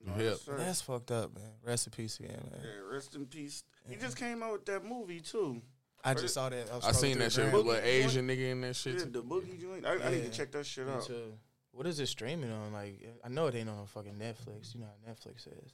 No, 0.06 0.12
Hip. 0.14 0.24
yes, 0.46 0.48
that's 0.58 0.82
fucked 0.82 1.12
up, 1.12 1.32
man. 1.34 1.44
Rest 1.64 1.86
in 1.86 1.92
peace 1.92 2.18
again, 2.18 2.40
man. 2.50 2.60
Yeah, 2.62 2.92
rest 2.94 3.14
in 3.14 3.24
peace. 3.26 3.62
He 3.88 3.94
just 3.96 4.16
came 4.16 4.42
out 4.42 4.52
with 4.52 4.66
that 4.66 4.84
movie 4.84 5.20
too. 5.20 5.62
I 6.04 6.14
just 6.14 6.34
saw 6.34 6.48
that. 6.48 6.68
was 6.74 6.84
I 6.84 6.90
seen 6.90 7.18
that 7.20 7.30
shit 7.30 7.50
the 7.52 7.56
with 7.56 7.66
gram. 7.66 7.76
little 7.76 7.88
Asian 7.88 8.26
nigga 8.26 8.50
in 8.50 8.60
that 8.62 8.74
shit. 8.74 8.94
Yeah, 8.94 9.04
the 9.10 9.22
boogie 9.22 9.60
joint. 9.60 9.86
I, 9.86 10.04
I 10.04 10.10
need 10.10 10.24
to 10.24 10.30
check 10.30 10.50
that 10.52 10.66
shit 10.66 10.88
out. 10.88 11.06
too. 11.06 11.32
What 11.70 11.86
is 11.86 12.00
it 12.00 12.06
streaming 12.08 12.50
on? 12.50 12.72
Like, 12.72 13.00
I 13.24 13.28
know 13.28 13.46
it 13.46 13.54
ain't 13.54 13.68
on 13.68 13.86
fucking 13.86 14.14
Netflix. 14.14 14.74
You 14.74 14.80
know 14.80 14.86
how 15.06 15.12
Netflix 15.12 15.46
is. 15.46 15.72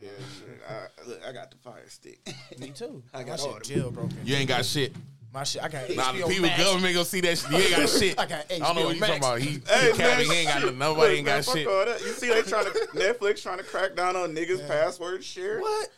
Yeah, 0.00 0.08
shit. 0.38 0.60
I, 0.68 1.08
look, 1.08 1.20
I 1.26 1.32
got 1.32 1.50
the 1.50 1.56
fire 1.58 1.88
stick. 1.88 2.18
Me 2.58 2.70
too. 2.70 3.02
I 3.14 3.22
got 3.22 3.38
shit 3.38 3.48
all 3.48 3.54
them. 3.54 3.62
jailbroken. 3.62 4.14
You 4.26 4.36
ain't 4.36 4.48
got 4.48 4.64
shit. 4.64 4.94
My 5.34 5.44
shit. 5.44 5.62
I 5.62 5.68
got 5.68 5.90
Nah, 5.90 6.12
HBO 6.12 6.18
the 6.20 6.26
people 6.28 6.42
Max. 6.48 6.62
government 6.64 6.94
gonna 6.94 7.04
see 7.04 7.20
that 7.20 7.36
shit. 7.38 7.50
You 7.50 7.56
ain't 7.58 7.76
got 7.76 7.88
shit. 7.90 8.18
I 8.20 8.26
got 8.26 8.44
I 8.52 8.58
don't 8.58 8.74
know 8.76 8.82
HBO 8.82 8.84
what 8.86 8.94
you 8.94 9.00
talking 9.00 9.00
Max. 9.00 9.18
about. 9.26 9.38
He, 9.40 9.48
Hey, 9.48 9.92
he 9.92 9.98
capping. 9.98 9.98
man, 9.98 10.20
He 10.24 10.32
ain't 10.32 10.48
got 10.48 10.60
no, 10.62 10.68
shit. 10.68 10.76
nobody 10.78 11.00
Look, 11.08 11.16
ain't 11.18 11.26
man, 11.26 11.36
got 11.36 11.44
fuck 11.44 11.54
shit. 11.56 11.66
all 11.66 11.84
that. 11.84 12.00
You 12.00 12.12
see, 12.12 12.28
they 12.28 12.42
trying 12.42 12.64
to 12.72 12.72
Netflix 12.94 13.42
trying 13.42 13.58
to 13.58 13.64
crack 13.64 13.94
down 13.96 14.16
on 14.16 14.34
niggas' 14.34 14.66
password 14.66 15.22
share. 15.24 15.60
What? 15.60 15.88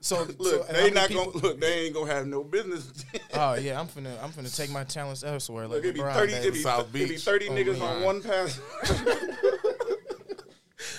So 0.00 0.22
Look, 0.38 0.42
so 0.46 0.62
how 0.64 0.72
they 0.74 0.82
many 0.82 0.90
not 0.94 1.08
people- 1.08 1.32
gonna 1.32 1.44
look. 1.46 1.60
They 1.60 1.86
ain't 1.86 1.94
gonna 1.94 2.12
have 2.12 2.26
no 2.26 2.44
business. 2.44 2.92
Oh 3.36 3.54
yeah, 3.54 3.80
I'm 3.80 3.88
finna 3.88 4.12
I'm 4.22 4.30
finna 4.30 4.54
take 4.54 4.70
my 4.70 4.84
talents 4.84 5.24
elsewhere. 5.24 5.66
Like 5.66 5.76
look, 5.78 5.84
it 5.86 5.94
be 5.94 6.00
LeBron, 6.00 6.14
thirty. 6.14 6.32
baby. 6.34 6.46
It 6.48 6.52
be, 6.52 6.58
South 6.60 6.86
it 6.86 6.92
be 6.92 7.06
Beach. 7.06 7.24
thirty 7.24 7.48
Oh, 7.48 7.52
niggas 7.52 7.78
man. 7.80 7.96
on 7.96 8.02
one 8.02 8.22
pass. 8.22 8.60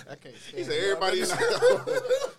I 0.10 0.16
can't 0.16 0.36
He 0.54 0.64
said 0.64 0.74
it. 0.74 0.84
everybody 0.84 1.22
in 1.22 1.28
the 1.28 1.36
house, 1.36 2.35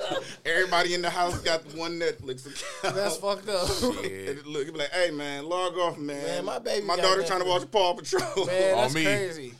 everybody 0.46 0.94
in 0.94 1.02
the 1.02 1.10
house 1.10 1.38
got 1.40 1.62
one 1.74 1.98
Netflix 1.98 2.46
account. 2.46 2.94
That's 2.96 3.16
fucked 3.16 3.48
up. 3.48 3.68
Yeah. 4.06 4.30
And 4.30 4.46
look, 4.46 4.66
he 4.66 4.72
be 4.72 4.78
like, 4.78 4.90
"Hey 4.92 5.10
man, 5.10 5.46
log 5.48 5.76
off, 5.78 5.98
man. 5.98 6.22
Man, 6.22 6.44
my 6.44 6.58
baby 6.58 6.86
my 6.86 6.96
got 6.96 7.02
daughter 7.02 7.22
Netflix. 7.22 7.26
trying 7.26 7.42
to 7.42 7.48
watch 7.48 7.70
Paw 7.70 7.94
Patrol. 7.94 8.46
Man, 8.46 8.74
On 8.74 8.80
that's 8.82 8.94
me. 8.94 9.04
crazy. 9.04 9.54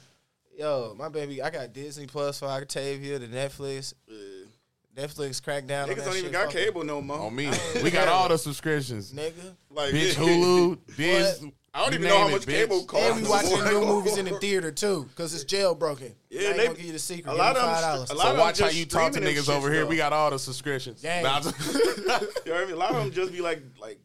Yo, 0.58 0.94
my 0.98 1.08
baby, 1.08 1.42
I 1.42 1.50
got 1.50 1.72
Disney 1.72 2.06
Plus 2.06 2.38
for 2.38 2.46
Octavia, 2.46 3.18
the 3.18 3.26
Netflix. 3.26 3.92
Yeah. 4.08 4.16
Netflix 4.96 5.42
cracked 5.42 5.66
down 5.66 5.88
on 5.88 5.94
Niggas 5.94 5.98
that 5.98 6.04
don't 6.06 6.14
shit. 6.14 6.20
even 6.22 6.32
got 6.32 6.46
Fuck 6.46 6.54
it. 6.54 6.64
cable 6.66 6.84
no 6.84 7.02
more. 7.02 7.18
On 7.18 7.34
me. 7.34 7.50
We 7.82 7.90
got 7.90 8.08
all 8.08 8.28
the 8.30 8.38
subscriptions. 8.38 9.12
nigga. 9.12 9.54
Like 9.70 9.92
Bitch, 9.92 10.14
Hulu, 10.14 10.78
Diz. 10.96 11.44
I 11.76 11.80
don't 11.80 11.92
you 11.92 11.98
even 11.98 12.08
know 12.08 12.16
how 12.18 12.24
name 12.24 12.30
it, 12.30 12.38
much 12.38 12.46
bitch. 12.46 12.54
cable 12.54 12.84
costs. 12.84 13.06
And 13.06 13.22
we 13.22 13.28
watching 13.28 13.64
new 13.64 13.80
movies 13.86 14.16
in 14.18 14.24
the 14.24 14.38
theater 14.38 14.70
too, 14.72 15.08
cause 15.14 15.34
it's 15.34 15.44
jailbroken. 15.44 16.14
Yeah, 16.30 16.40
I 16.40 16.44
ain't 16.44 16.56
they- 16.56 16.64
gonna 16.66 16.76
give 16.78 16.86
you 16.86 16.92
the 16.92 16.98
secret. 16.98 17.30
a 17.30 17.34
lot 17.34 17.56
of 17.56 17.62
them 17.62 17.64
five 17.70 17.76
str- 17.76 17.86
dollars. 17.86 18.10
a 18.10 18.14
lot 18.14 18.22
So 18.22 18.28
of 18.30 18.36
them 18.36 18.40
watch 18.46 18.58
how 18.60 18.68
you 18.68 18.86
talk 18.86 19.12
to 19.12 19.20
niggas 19.20 19.48
over 19.54 19.70
here. 19.70 19.82
though. 19.82 19.88
We 19.88 19.96
got 19.96 20.12
all 20.12 20.30
the 20.30 20.38
subscriptions. 20.38 21.02
Gang. 21.02 21.22
Nah, 21.24 21.36
I'm 21.36 21.42
just- 21.42 21.74
You 21.76 22.06
know 22.06 22.14
what 22.14 22.54
I 22.54 22.64
mean? 22.64 22.72
A 22.74 22.76
lot 22.76 22.90
of 22.92 22.96
them 22.96 23.12
just 23.12 23.32
be 23.32 23.40
like, 23.40 23.62
like 23.80 23.98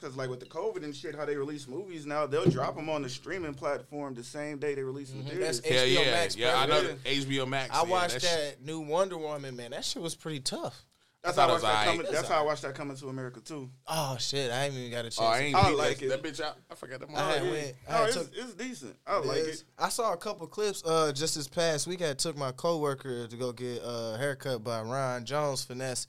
Cause 0.00 0.16
like 0.16 0.30
with 0.30 0.38
the 0.38 0.46
COVID 0.46 0.84
and 0.84 0.94
shit, 0.94 1.16
how 1.16 1.24
they 1.24 1.34
release 1.36 1.66
movies 1.66 2.06
now, 2.06 2.24
they'll 2.24 2.48
drop 2.48 2.76
them 2.76 2.88
on 2.88 3.02
the 3.02 3.08
streaming 3.08 3.52
platform 3.52 4.14
the 4.14 4.22
same 4.22 4.58
day 4.58 4.76
they 4.76 4.84
release 4.84 5.10
them. 5.10 5.24
Mm-hmm. 5.24 5.40
That's 5.40 5.58
theaters. 5.58 5.80
Hell 5.80 5.88
HBO 5.88 6.06
yeah, 6.06 6.10
Max, 6.12 6.36
yeah. 6.36 6.56
I 6.56 6.66
know 6.66 6.82
bro. 6.84 6.94
HBO 7.04 7.48
Max. 7.48 7.74
I 7.74 7.82
yeah, 7.82 7.88
watched 7.90 8.12
that 8.22 8.22
that, 8.22 8.64
new 8.64 8.78
Wonder 8.78 9.18
Woman, 9.18 9.56
man. 9.56 9.72
That 9.72 9.84
shit 9.84 10.00
was 10.00 10.14
pretty 10.14 10.38
tough. 10.38 10.84
That's 11.24 11.36
how 11.36 11.46
I 11.46 11.48
it 11.48 11.52
watched 11.52 11.62
that 11.64 11.74
aight. 11.76 11.84
coming. 11.86 12.00
It's 12.02 12.10
That's 12.12 12.28
how 12.28 12.38
I 12.40 12.42
watched 12.44 12.62
that 12.62 12.74
coming 12.74 12.96
to 12.96 13.08
America 13.08 13.40
too. 13.40 13.68
Oh 13.86 14.16
shit, 14.20 14.50
I 14.52 14.66
ain't 14.66 14.74
even 14.74 14.90
got 14.90 15.00
a 15.00 15.10
chance. 15.10 15.18
Oh, 15.20 15.24
I 15.26 15.38
ain't 15.40 15.56
I 15.56 15.70
like 15.70 15.98
that, 15.98 16.04
it. 16.04 16.08
that 16.08 16.22
bitch 16.22 16.40
out. 16.40 16.56
I 16.70 16.74
forgot 16.74 17.00
that. 17.00 17.08
I 17.14 17.32
had 17.32 17.42
motherfucker. 17.42 17.50
went- 17.50 17.76
I 17.88 17.92
Oh, 17.92 17.98
had 17.98 18.06
it's, 18.08 18.16
took- 18.16 18.30
it's 18.36 18.54
decent. 18.54 18.96
I 19.06 19.18
like 19.18 19.36
Yes. 19.38 19.46
it. 19.46 19.64
I 19.78 19.88
saw 19.88 20.12
a 20.12 20.16
couple 20.16 20.46
clips 20.46 20.82
uh 20.84 21.12
just 21.12 21.34
this 21.34 21.48
past 21.48 21.86
week. 21.86 22.02
I 22.02 22.14
took 22.14 22.36
my 22.36 22.52
coworker 22.52 23.26
to 23.26 23.36
go 23.36 23.52
get 23.52 23.82
uh, 23.82 24.14
a 24.14 24.16
haircut 24.18 24.62
by 24.62 24.80
Ron 24.82 25.24
Jones 25.24 25.64
finesse. 25.64 26.06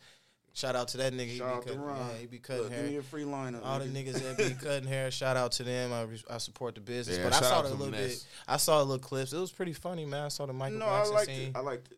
Shout 0.53 0.75
out 0.75 0.89
to 0.89 0.97
that 0.97 1.13
nigga. 1.13 1.27
He 1.27 1.37
Shout 1.37 1.65
be 1.65 1.71
out 1.71 1.75
to 1.75 1.79
Ron. 1.81 1.97
Yeah, 1.97 2.17
he 2.19 2.25
be 2.27 2.39
cutting 2.39 2.63
Look, 2.63 2.71
hair. 2.73 2.81
give 2.83 2.91
me 2.91 2.97
a 2.97 3.03
free 3.03 3.23
lineup. 3.23 3.61
All 3.65 3.79
the 3.79 3.85
niggas 3.85 4.13
that 4.21 4.37
be 4.37 4.49
cutting 4.65 4.87
hair, 4.89 5.09
shout 5.09 5.37
out 5.37 5.51
to 5.53 5.63
them. 5.63 5.93
I, 5.93 6.01
re- 6.03 6.23
I 6.29 6.37
support 6.39 6.75
the 6.75 6.81
business. 6.81 7.17
Yeah, 7.17 7.23
but 7.25 7.33
I 7.33 7.39
shout 7.39 7.43
saw 7.49 7.57
out 7.59 7.63
the 7.63 7.69
to 7.69 7.75
little 7.75 7.93
Finesse. 7.93 8.23
bit. 8.23 8.27
I 8.47 8.57
saw 8.57 8.79
a 8.81 8.83
little 8.83 8.99
clips. 8.99 9.31
It 9.31 9.39
was 9.39 9.51
pretty 9.51 9.73
funny, 9.73 10.05
man. 10.05 10.25
I 10.25 10.27
saw 10.27 10.45
the 10.47 10.53
Michael 10.53 10.79
No, 10.79 10.85
I 10.87 10.97
Jackson 10.97 11.15
liked 11.15 11.27
scene. 11.27 11.49
it. 11.49 11.55
I 11.55 11.59
liked 11.61 11.91
it. 11.91 11.97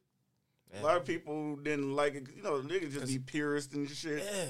Yeah. 0.74 0.82
A 0.82 0.84
lot 0.84 0.98
of 0.98 1.06
people 1.06 1.56
didn't 1.58 1.96
like 1.96 2.16
it. 2.16 2.28
You 2.36 2.44
know, 2.44 2.62
niggas 2.62 2.94
just 2.94 3.08
be 3.08 3.20
purist 3.20 3.74
and 3.74 3.90
shit. 3.90 4.24
yeah. 4.24 4.46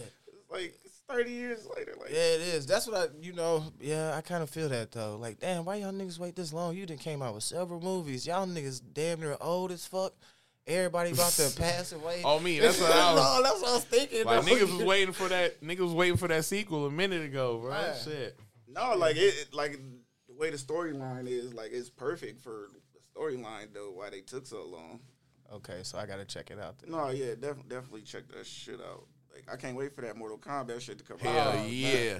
Like 0.52 0.78
it's 0.84 1.02
thirty 1.10 1.32
years 1.32 1.66
later. 1.76 1.94
Like, 2.00 2.10
Yeah, 2.12 2.18
it 2.36 2.42
is. 2.42 2.66
That's 2.66 2.86
what 2.88 2.96
I, 2.98 3.06
you 3.22 3.34
know, 3.34 3.64
yeah, 3.80 4.16
I 4.16 4.22
kind 4.22 4.44
of 4.44 4.50
feel 4.50 4.70
that 4.70 4.92
though. 4.92 5.18
Like, 5.18 5.40
damn, 5.40 5.64
why 5.66 5.76
y'all 5.76 5.92
niggas 5.94 6.20
wait 6.20 6.36
this 6.36 6.52
long? 6.54 6.76
You 6.76 6.86
done 6.86 6.98
came 6.98 7.22
out 7.22 7.34
with 7.34 7.44
several 7.44 7.80
movies. 7.82 8.28
Y'all 8.28 8.46
niggas 8.46 8.82
damn 8.94 9.20
near 9.22 9.38
old 9.42 9.72
as 9.72 9.86
fuck. 9.86 10.14
Everybody 10.68 11.12
about 11.12 11.32
to 11.34 11.52
pass 11.58 11.92
away. 11.94 12.22
Oh, 12.24 12.40
me. 12.40 12.60
That's 12.60 12.80
what 12.80 12.92
I 12.92 13.14
was. 13.16 13.24
No, 13.40 13.44
that's 13.44 13.62
what 13.62 13.70
I 13.72 13.74
was 13.76 13.84
thinking. 13.86 14.26
Like 14.26 14.46
though. 14.46 14.52
niggas 14.52 14.78
was 14.78 14.84
waiting 14.86 15.14
for 15.14 15.28
that. 15.30 15.62
Niggas 15.62 15.80
was 15.80 15.94
waiting 15.94 16.18
for 16.18 16.28
that 16.28 16.46
sequel 16.46 16.86
a 16.86 16.92
minute 16.92 17.24
ago, 17.24 17.58
bro. 17.60 17.70
Right. 17.72 17.96
Shit. 18.04 18.38
no, 18.68 18.96
like 18.96 19.16
it, 19.16 19.22
it- 19.48 19.54
like 19.54 19.80
the 20.28 20.36
way 20.36 20.50
the 20.52 20.58
storyline 20.58 21.28
is, 21.28 21.54
like 21.54 21.72
it's 21.72 21.90
perfect 21.90 22.42
for 22.42 22.70
the 22.74 23.00
storyline 23.20 23.74
though. 23.74 23.92
Why 23.92 24.10
they 24.12 24.22
took 24.22 24.46
so 24.46 24.66
long? 24.68 25.00
Okay, 25.54 25.80
so 25.84 25.98
I 25.98 26.06
gotta 26.06 26.26
check 26.26 26.50
it 26.52 26.60
out. 26.60 26.80
Then. 26.80 26.92
No, 26.92 27.10
yeah, 27.10 27.36
def- 27.40 27.68
definitely 27.68 28.02
check 28.02 28.24
that 28.36 28.46
shit 28.46 28.80
out. 28.80 29.06
Like, 29.34 29.46
I 29.52 29.56
can't 29.58 29.76
wait 29.76 29.94
for 29.94 30.02
that 30.02 30.16
Mortal 30.18 30.38
Kombat 30.38 30.80
shit 30.82 30.98
to 31.00 31.04
come 31.04 31.18
Hell 31.20 31.38
out. 31.50 31.56
Oh, 31.58 31.66
yeah. 31.68 32.20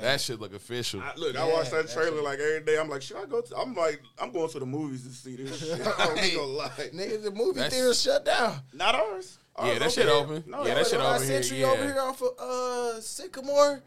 That 0.00 0.20
shit 0.20 0.38
look 0.38 0.54
official. 0.54 1.00
I, 1.00 1.12
look, 1.16 1.36
I 1.36 1.44
watch 1.52 1.70
that 1.70 1.86
that 1.88 1.92
trailer 1.92 2.16
shit- 2.16 2.24
like 2.24 2.38
every 2.38 2.60
day. 2.64 2.78
I'm 2.78 2.88
like, 2.88 3.02
should 3.02 3.16
I 3.16 3.24
go? 3.26 3.40
To, 3.40 3.56
I'm 3.56 3.74
like, 3.74 4.00
I'm 4.18 4.30
going 4.30 4.48
to 4.50 4.58
the 4.60 4.66
movies 4.66 5.02
to 5.04 5.08
see 5.12 5.34
this 5.36 5.58
shit. 5.58 5.80
I 5.98 6.14
ain't 6.14 6.34
gonna 6.36 6.46
lie. 6.46 6.68
Niggas, 6.94 7.24
the 7.24 7.30
movie 7.32 7.54
That's- 7.60 7.72
theater 7.72 7.94
shut 7.94 8.24
down. 8.24 8.60
Not 8.72 8.94
ours. 8.94 9.38
Ours 9.56 9.72
Yeah, 9.72 9.78
that 9.80 9.90
shit 9.92 10.04
here. 10.06 10.14
open. 10.14 10.44
No, 10.46 10.58
Yeah, 10.58 10.74
that 10.74 10.78
ours 10.78 10.90
shit 10.90 11.00
open. 11.00 11.14
over 11.16 11.24
here, 11.24 11.42
Century 11.42 11.60
yeah. 11.62 11.66
over 11.70 11.82
here 11.84 12.00
off 12.00 12.22
of 12.22 12.38
uh 12.38 13.00
Sycamore. 13.00 13.82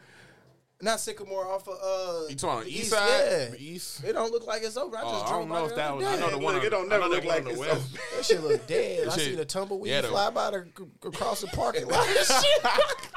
Not 0.81 0.99
Sycamore, 0.99 1.47
off 1.47 1.67
of 1.67 1.77
uh. 1.81 2.27
You 2.29 2.35
talking 2.35 2.49
on 2.57 2.63
the 2.63 2.69
the 2.71 2.79
east 2.79 2.89
side? 2.89 3.09
Yeah. 3.09 3.55
East? 3.57 4.03
It 4.03 4.13
don't 4.13 4.31
look 4.31 4.47
like 4.47 4.63
it's 4.63 4.77
over. 4.77 4.97
I 4.97 5.01
Oh, 5.03 5.11
just 5.11 5.25
I 5.25 5.29
drove 5.29 5.39
don't 5.41 5.49
by 5.49 5.59
know 5.59 5.65
if 5.67 5.75
that 5.75 5.95
was. 5.95 6.05
other 6.05 6.17
I 6.17 6.19
know 6.19 6.29
the 6.31 6.37
one. 6.39 6.53
Look, 6.55 6.61
on- 6.61 6.67
it 6.67 6.69
don't 6.71 6.89
never 6.89 7.07
look 7.07 7.23
like 7.25 7.43
the 7.43 7.49
it's 7.51 7.59
west. 7.59 7.71
open. 7.71 7.99
That 8.15 8.25
shit 8.25 8.41
look 8.43 8.67
dead. 8.67 9.07
I 9.07 9.17
see 9.17 9.35
the 9.35 9.45
tumbleweed 9.45 9.91
yeah, 9.91 10.01
fly 10.01 10.29
by 10.31 10.51
the, 10.51 10.65
across 11.07 11.41
the 11.41 11.47
parking 11.47 11.87
lot. 11.89 12.07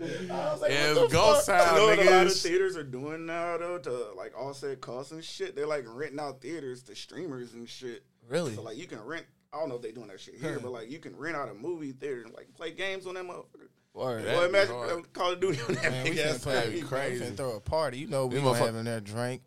I 0.00 0.52
was 0.52 0.60
like, 0.62 0.70
Yeah, 0.72 0.94
what 0.94 1.10
ghost 1.10 1.46
fuck? 1.46 1.64
town, 1.64 1.74
You 1.74 1.80
know 1.80 1.86
what 1.96 1.98
a 2.06 2.10
lot 2.10 2.26
of 2.26 2.32
theaters 2.36 2.76
are 2.76 2.82
doing 2.84 3.26
now 3.26 3.56
though 3.56 3.78
to 3.78 4.12
like 4.16 4.36
offset 4.38 4.80
costs 4.80 5.12
and 5.12 5.22
shit. 5.24 5.54
They're 5.56 5.66
like 5.66 5.84
renting 5.86 6.20
out 6.20 6.40
theaters 6.40 6.82
to 6.84 6.94
streamers 6.94 7.54
and 7.54 7.68
shit. 7.68 8.04
Really? 8.28 8.54
So 8.54 8.62
like 8.62 8.76
you 8.76 8.86
can 8.86 9.00
rent. 9.04 9.26
I 9.52 9.58
don't 9.60 9.68
know 9.68 9.76
if 9.76 9.82
they 9.82 9.92
doing 9.92 10.08
that 10.08 10.20
shit 10.20 10.34
here, 10.34 10.58
but 10.60 10.72
like 10.72 10.90
you 10.90 10.98
can 10.98 11.16
rent 11.16 11.36
out 11.36 11.48
a 11.48 11.54
movie 11.54 11.92
theater 11.92 12.22
and 12.24 12.34
like 12.34 12.52
play 12.54 12.72
games 12.72 13.06
on 13.06 13.14
that 13.14 13.24
motherfucker. 13.24 13.68
Word. 13.94 14.24
That'd 14.24 14.38
Boy, 14.40 14.44
imagine 14.46 14.74
hard. 14.74 15.12
Call 15.12 15.32
of 15.32 15.40
Duty 15.40 15.60
on 15.68 15.74
that 15.76 15.90
Man, 15.92 16.04
we 16.04 16.10
big 16.10 16.18
ass 16.18 16.38
play- 16.42 16.54
That'd 16.54 16.72
be 16.72 16.80
crazy. 16.82 17.24
We 17.24 17.30
finna 17.30 17.36
throw 17.36 17.52
a 17.56 17.60
party. 17.60 17.98
You 17.98 18.08
know 18.08 18.26
we 18.26 18.34
Them 18.36 18.44
gonna 18.44 18.58
motherfuck- 18.58 18.66
have 18.66 18.76
in 18.76 18.84
there 18.86 19.00
drink, 19.00 19.42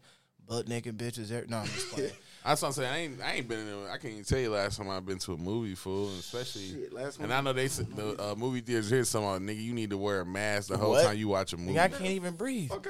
butt 0.48 0.68
naked 0.68 0.98
bitches. 0.98 1.32
Every, 1.32 1.48
no, 1.48 1.58
I'm 1.58 1.66
just 1.68 1.92
playing. 1.92 2.12
That's 2.48 2.62
what 2.62 2.68
I'm 2.70 2.74
saying. 2.74 2.94
I 2.94 2.98
ain't, 3.00 3.22
I 3.22 3.32
ain't 3.34 3.48
been 3.48 3.60
in. 3.60 3.68
A, 3.68 3.84
I 3.92 3.98
can't 3.98 4.14
even 4.14 4.24
tell 4.24 4.40
you 4.40 4.50
last 4.52 4.78
time 4.78 4.90
I've 4.90 5.06
been 5.06 5.18
to 5.20 5.34
a 5.34 5.38
movie, 5.38 5.76
fool. 5.76 6.10
And 6.10 6.20
especially, 6.20 6.70
Shit, 6.70 6.94
last 6.94 7.20
and 7.20 7.34
I 7.34 7.42
know 7.42 7.52
they 7.52 7.68
said 7.68 7.94
the 7.96 8.32
uh, 8.32 8.36
movie 8.36 8.62
theaters 8.62 8.90
here. 8.90 9.04
Some 9.04 9.24
nigga, 9.24 9.62
you 9.62 9.74
need 9.74 9.90
to 9.90 9.98
wear 9.98 10.22
a 10.22 10.26
mask 10.26 10.70
the 10.70 10.78
whole 10.78 10.92
What? 10.92 11.04
time 11.06 11.18
you 11.18 11.28
watch 11.28 11.52
a 11.52 11.58
movie. 11.58 11.74
Nigga, 11.78 11.82
I 11.84 11.88
can't 11.90 12.06
even 12.12 12.36
breathe. 12.36 12.72
Okay. 12.72 12.90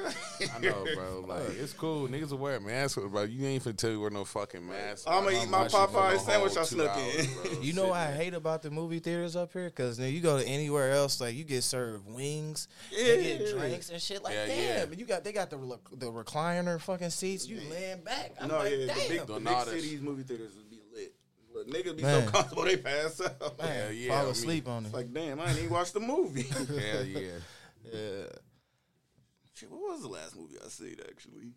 I 0.54 0.58
know, 0.60 0.86
bro. 0.94 1.24
Like 1.26 1.50
it's 1.58 1.72
cool. 1.72 2.06
Niggas 2.08 2.30
will 2.30 2.38
wear 2.38 2.56
a 2.56 2.60
mask, 2.60 2.98
bro. 3.00 3.22
You 3.24 3.46
ain't 3.46 3.64
finna 3.64 3.76
tell 3.76 3.90
me 3.90 3.96
wear 3.96 4.10
no 4.10 4.24
fucking 4.24 4.66
mask. 4.68 5.04
I'ma 5.08 5.30
eat 5.30 5.48
my 5.48 5.64
shit 5.64 5.72
Popeye 5.72 6.18
sandwich 6.20 6.52
I 6.56 6.60
two 6.60 6.66
snuck 6.76 6.96
in. 6.96 7.26
You 7.62 7.72
know 7.72 7.82
Shit, 7.82 7.90
what 7.90 7.98
I 8.00 8.12
hate 8.12 8.34
about 8.34 8.62
the 8.62 8.70
movie 8.70 9.00
theaters 9.00 9.34
up 9.34 9.52
here? 9.52 9.64
Because 9.64 9.96
then 9.96 10.12
you 10.14 10.20
go 10.20 10.38
to 10.38 10.46
anywhere 10.46 10.92
else, 10.92 11.20
like 11.20 11.34
you 11.34 11.42
get 11.44 11.64
served 11.64 12.06
wings, 12.08 12.68
Yeah. 12.92 13.04
they 13.16 13.22
get 13.38 13.56
drinks 13.58 13.90
and 13.90 14.00
shit. 14.00 14.22
Like, 14.22 14.34
Yeah, 14.34 14.46
damn, 14.46 14.58
yeah. 14.78 14.84
but 14.86 14.98
you 14.98 15.04
got 15.04 15.24
they 15.24 15.32
got 15.32 15.50
the 15.50 15.56
the 15.96 16.06
recliner 16.06 16.80
fucking 16.80 17.10
seats. 17.10 17.48
You 17.48 17.60
laying 17.68 18.02
back. 18.02 18.32
I'm 18.40 18.48
no, 18.48 18.58
like, 18.58 18.70
yeah, 18.70 18.78
the 18.78 19.24
damn. 19.24 19.47
Big, 19.48 19.56
the 19.56 19.56
Doing 19.56 19.56
big 19.56 19.56
all 19.56 19.64
this. 19.64 19.82
cities 19.84 20.00
movie 20.00 20.22
theaters 20.22 20.52
would 20.56 20.70
be 20.70 20.80
lit. 20.94 21.14
Look, 21.54 21.68
niggas 21.68 21.96
be 21.96 22.02
Man. 22.02 22.24
so 22.26 22.30
comfortable 22.30 22.62
they 22.64 22.76
pass 22.76 23.20
out. 23.20 23.58
Man, 23.58 23.68
Hell 23.82 23.92
yeah, 23.92 24.12
I 24.12 24.16
fall 24.16 24.22
mean- 24.24 24.32
asleep 24.32 24.68
on 24.68 24.82
it. 24.84 24.86
It's 24.88 24.94
like, 24.94 25.12
damn, 25.12 25.40
I 25.40 25.46
didn't 25.46 25.58
even 25.58 25.70
watch 25.70 25.92
the 25.92 26.00
movie. 26.00 26.42
Hell 26.42 27.04
yeah. 27.04 27.20
yeah. 27.92 28.22
Shit, 29.54 29.70
what 29.70 29.80
was 29.80 30.02
the 30.02 30.08
last 30.08 30.36
movie 30.36 30.56
I 30.64 30.68
seen 30.68 30.96
actually? 31.08 31.52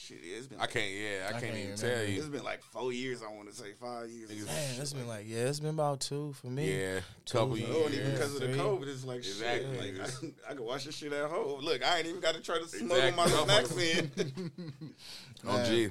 Shit, 0.00 0.18
yeah, 0.22 0.36
it's 0.36 0.46
been 0.46 0.60
I 0.60 0.66
can't. 0.66 0.88
Yeah, 0.92 1.24
I, 1.24 1.26
I 1.26 1.30
can't, 1.32 1.42
can't 1.42 1.56
even 1.56 1.66
even 1.72 1.76
tell 1.76 2.04
you. 2.04 2.18
It's 2.18 2.28
been 2.28 2.44
like 2.44 2.62
four 2.62 2.92
years. 2.92 3.20
I 3.20 3.34
want 3.34 3.48
to 3.48 3.54
say 3.54 3.72
five 3.80 4.08
years. 4.08 4.30
Niggas- 4.30 4.46
Man, 4.46 4.80
it's 4.80 4.92
been 4.92 5.08
like 5.08 5.24
yeah, 5.26 5.38
it's 5.48 5.58
been 5.58 5.70
about 5.70 5.98
two 5.98 6.32
for 6.34 6.46
me. 6.46 6.70
Yeah, 6.72 7.00
couple 7.28 7.56
Two, 7.56 7.62
years. 7.62 7.74
Oh, 7.74 7.84
and 7.86 7.94
even 7.94 8.06
Yeah, 8.06 8.12
because 8.12 8.34
of 8.36 8.40
the. 8.42 8.46
COVID, 8.48 8.86
it's 8.86 9.04
like 9.04 9.16
Exactly. 9.18 9.76
shit. 9.88 9.98
Like 9.98 10.08
I, 10.48 10.52
I 10.52 10.54
can 10.54 10.64
watch 10.64 10.84
this 10.84 10.94
shit 10.94 11.12
at 11.12 11.28
home. 11.28 11.62
Look, 11.64 11.84
I 11.84 11.98
ain't 11.98 12.06
even 12.06 12.20
got 12.20 12.36
to 12.36 12.40
try 12.40 12.58
to 12.60 12.68
smuggle 12.68 12.96
Exactly. 12.96 13.16
my 13.16 13.44
snacks 13.44 13.76
in. 13.76 14.52
Oh, 15.48 15.64
gee. 15.64 15.90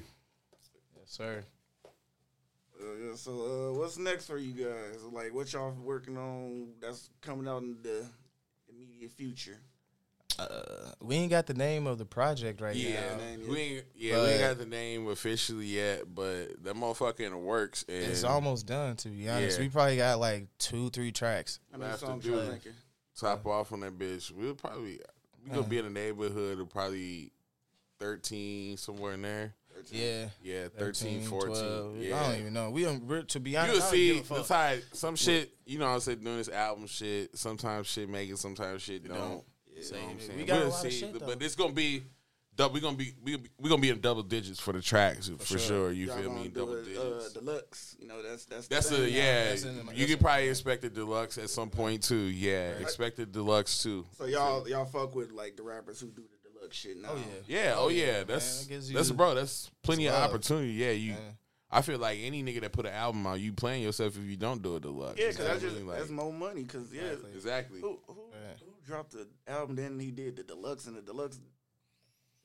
Yes, 1.07 1.13
sir. 1.15 1.43
Uh, 2.79 2.83
yeah, 3.01 3.15
so, 3.15 3.31
uh, 3.31 3.79
what's 3.79 3.97
next 3.97 4.27
for 4.27 4.37
you 4.37 4.51
guys? 4.65 5.01
Like, 5.11 5.33
what 5.33 5.51
y'all 5.53 5.71
working 5.71 6.17
on 6.17 6.73
that's 6.81 7.09
coming 7.21 7.47
out 7.47 7.61
in 7.63 7.77
the 7.81 8.05
immediate 8.69 9.11
future? 9.13 9.57
Uh, 10.37 10.91
we 11.01 11.15
ain't 11.15 11.31
got 11.31 11.47
the 11.47 11.53
name 11.53 11.87
of 11.87 11.97
the 11.97 12.05
project 12.05 12.61
right 12.61 12.75
Yeah, 12.75 12.99
now. 13.11 13.17
name 13.17 13.39
we 13.49 13.55
yet. 13.55 13.57
ain't, 13.57 13.85
yeah, 13.95 14.21
we 14.21 14.27
ain't 14.29 14.41
got 14.41 14.57
the 14.59 14.65
name 14.67 15.07
officially 15.07 15.65
yet, 15.65 16.13
but 16.13 16.61
that 16.63 16.75
motherfucker 16.75 17.21
in 17.21 17.31
the 17.31 17.37
works. 17.37 17.83
And 17.87 17.97
It's 18.03 18.23
almost 18.23 18.67
done, 18.67 18.97
to 18.97 19.09
be 19.09 19.27
honest. 19.29 19.57
Yeah. 19.57 19.63
We 19.65 19.69
probably 19.69 19.97
got 19.97 20.19
like 20.19 20.47
two, 20.59 20.89
three 20.91 21.11
tracks. 21.11 21.59
How 21.71 21.79
many 21.79 21.89
Have 21.89 21.99
to 22.01 22.19
do 22.21 22.29
y'all 22.35 22.45
thinking? 22.51 22.73
top 23.15 23.47
off 23.47 23.71
on 23.71 23.79
that 23.79 23.97
bitch. 23.97 24.29
We'll 24.31 24.53
probably 24.53 24.99
we 25.43 25.49
gonna 25.49 25.63
be 25.65 25.79
in 25.79 25.85
the 25.85 25.89
neighborhood 25.89 26.59
of 26.59 26.69
probably 26.69 27.31
thirteen 27.97 28.77
somewhere 28.77 29.13
in 29.13 29.23
there. 29.23 29.55
Yeah. 29.91 30.25
Yeah, 30.43 30.67
13, 30.77 31.23
14. 31.23 31.47
12. 31.49 31.97
Yeah. 31.97 32.19
I 32.19 32.31
don't 32.31 32.39
even 32.41 32.53
know. 32.53 32.69
We 32.71 32.83
don't, 32.83 33.27
to 33.29 33.39
be 33.39 33.55
honest, 33.57 33.73
You'll 33.75 33.81
see 33.83 34.13
give 34.15 34.31
a 34.31 34.35
fuck. 34.35 34.45
side 34.45 34.83
some 34.93 35.15
shit, 35.15 35.51
you 35.65 35.79
know 35.79 35.85
what 35.87 35.91
I'm 35.93 35.99
saying, 36.01 36.19
doing 36.19 36.37
this 36.37 36.49
album 36.49 36.87
shit, 36.87 37.37
sometimes 37.37 37.87
shit 37.87 38.09
make 38.09 38.29
it, 38.29 38.37
sometimes 38.37 38.81
shit 38.81 39.07
don't. 39.07 39.17
don't. 39.17 39.43
You 39.75 39.83
Same. 39.83 39.99
know 39.99 40.05
what 40.05 40.13
I'm 40.13 40.19
saying? 40.21 40.37
We 40.39 40.45
got 40.45 40.55
a 40.57 40.59
We'll 40.61 40.69
lot 40.69 40.85
of 40.85 40.91
shit, 40.93 41.19
though. 41.19 41.25
but 41.27 41.41
it's 41.43 41.55
gonna 41.55 41.71
be 41.73 42.03
dou- 42.55 42.69
we 42.69 42.79
gonna 42.79 42.97
be 42.97 43.13
we 43.23 43.37
we 43.59 43.69
gonna 43.69 43.79
be 43.81 43.91
in 43.91 43.99
double 44.01 44.23
digits 44.23 44.59
for 44.59 44.73
the 44.73 44.81
tracks 44.81 45.29
for, 45.37 45.45
sure. 45.45 45.59
sure. 45.59 45.91
You 45.91 46.07
Y'all 46.07 46.17
feel 46.17 46.29
gonna 46.29 46.41
me? 46.41 46.47
do 46.47 46.59
Double 46.59 46.73
it, 46.77 46.85
digits. 46.85 46.99
Uh, 46.99 47.29
deluxe. 47.39 47.95
You 47.99 48.07
know, 48.07 48.23
that's 48.23 48.45
that's. 48.45 48.67
That's 48.67 48.89
thing 48.89 48.97
a 48.99 49.01
now. 49.03 49.07
yeah. 49.15 49.43
That's 49.49 49.63
in 49.65 49.75
the- 49.85 49.93
you 49.93 49.99
that's 49.99 50.11
could 50.13 50.19
probably 50.19 50.49
expect 50.49 50.83
a 50.85 50.89
deluxe 50.89 51.37
at 51.37 51.51
some 51.51 51.69
point 51.69 52.01
too. 52.01 52.15
Yeah, 52.15 52.69
expect 52.79 53.19
a 53.19 53.27
deluxe 53.27 53.83
too. 53.83 54.03
So 54.17 54.25
y'all 54.25 54.67
y'all 54.67 54.85
fuck 54.85 55.13
with 55.13 55.31
like 55.31 55.55
the 55.57 55.61
rappers 55.63 55.99
who 55.99 56.07
do 56.07 56.23
the 56.23 56.36
deluxe 56.67 56.75
shit 56.77 56.97
now. 57.01 57.09
Oh, 57.11 57.17
yeah. 57.47 57.63
Yeah, 57.63 57.73
oh 57.77 57.87
yeah, 57.89 58.05
man, 58.17 58.25
that's 58.27 58.63
it 58.63 58.69
gives 58.69 58.91
that's 58.91 59.11
bro. 59.11 59.33
That's 59.35 59.69
plenty 59.83 60.07
of 60.07 60.13
love. 60.13 60.29
opportunity. 60.29 60.71
Yeah, 60.73 60.91
you. 60.91 61.11
Yeah. 61.11 61.17
I 61.69 61.81
feel 61.81 61.99
like 61.99 62.19
any 62.21 62.43
nigga 62.43 62.61
that 62.61 62.71
put 62.71 62.85
an 62.85 62.93
album 62.93 63.27
out, 63.27 63.39
you 63.41 63.51
playing 63.51 63.83
yourself 63.83 64.15
if 64.17 64.23
you 64.23 64.37
don't 64.37 64.61
do 64.61 64.77
a 64.77 64.79
deluxe. 64.79 65.19
Yeah, 65.19 65.27
because 65.29 65.45
that's 65.45 65.63
what 65.63 65.73
just? 65.73 65.83
Like, 65.85 65.97
that's 65.97 66.09
more 66.09 66.31
money. 66.31 66.63
Because 66.63 66.93
yeah, 66.93 67.01
Exactly. 67.03 67.31
exactly. 67.35 67.81
who 67.81 67.99
who, 68.07 68.15
Yeah. 68.31 68.53
who 68.65 68.71
dropped 68.85 69.11
the 69.11 69.27
album? 69.47 69.75
Then 69.75 69.99
he 69.99 70.11
did 70.11 70.37
the 70.37 70.43
deluxe, 70.43 70.87
and 70.87 70.95
the 70.95 71.01
deluxe 71.01 71.39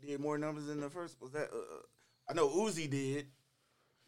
did 0.04 0.18
more 0.20 0.38
numbers 0.38 0.66
than 0.66 0.80
the 0.80 0.90
first. 0.90 1.20
Was 1.20 1.30
that? 1.32 1.50
Uh, 1.52 1.82
I 2.28 2.32
know 2.34 2.48
Uzi 2.48 2.90
did. 2.90 3.26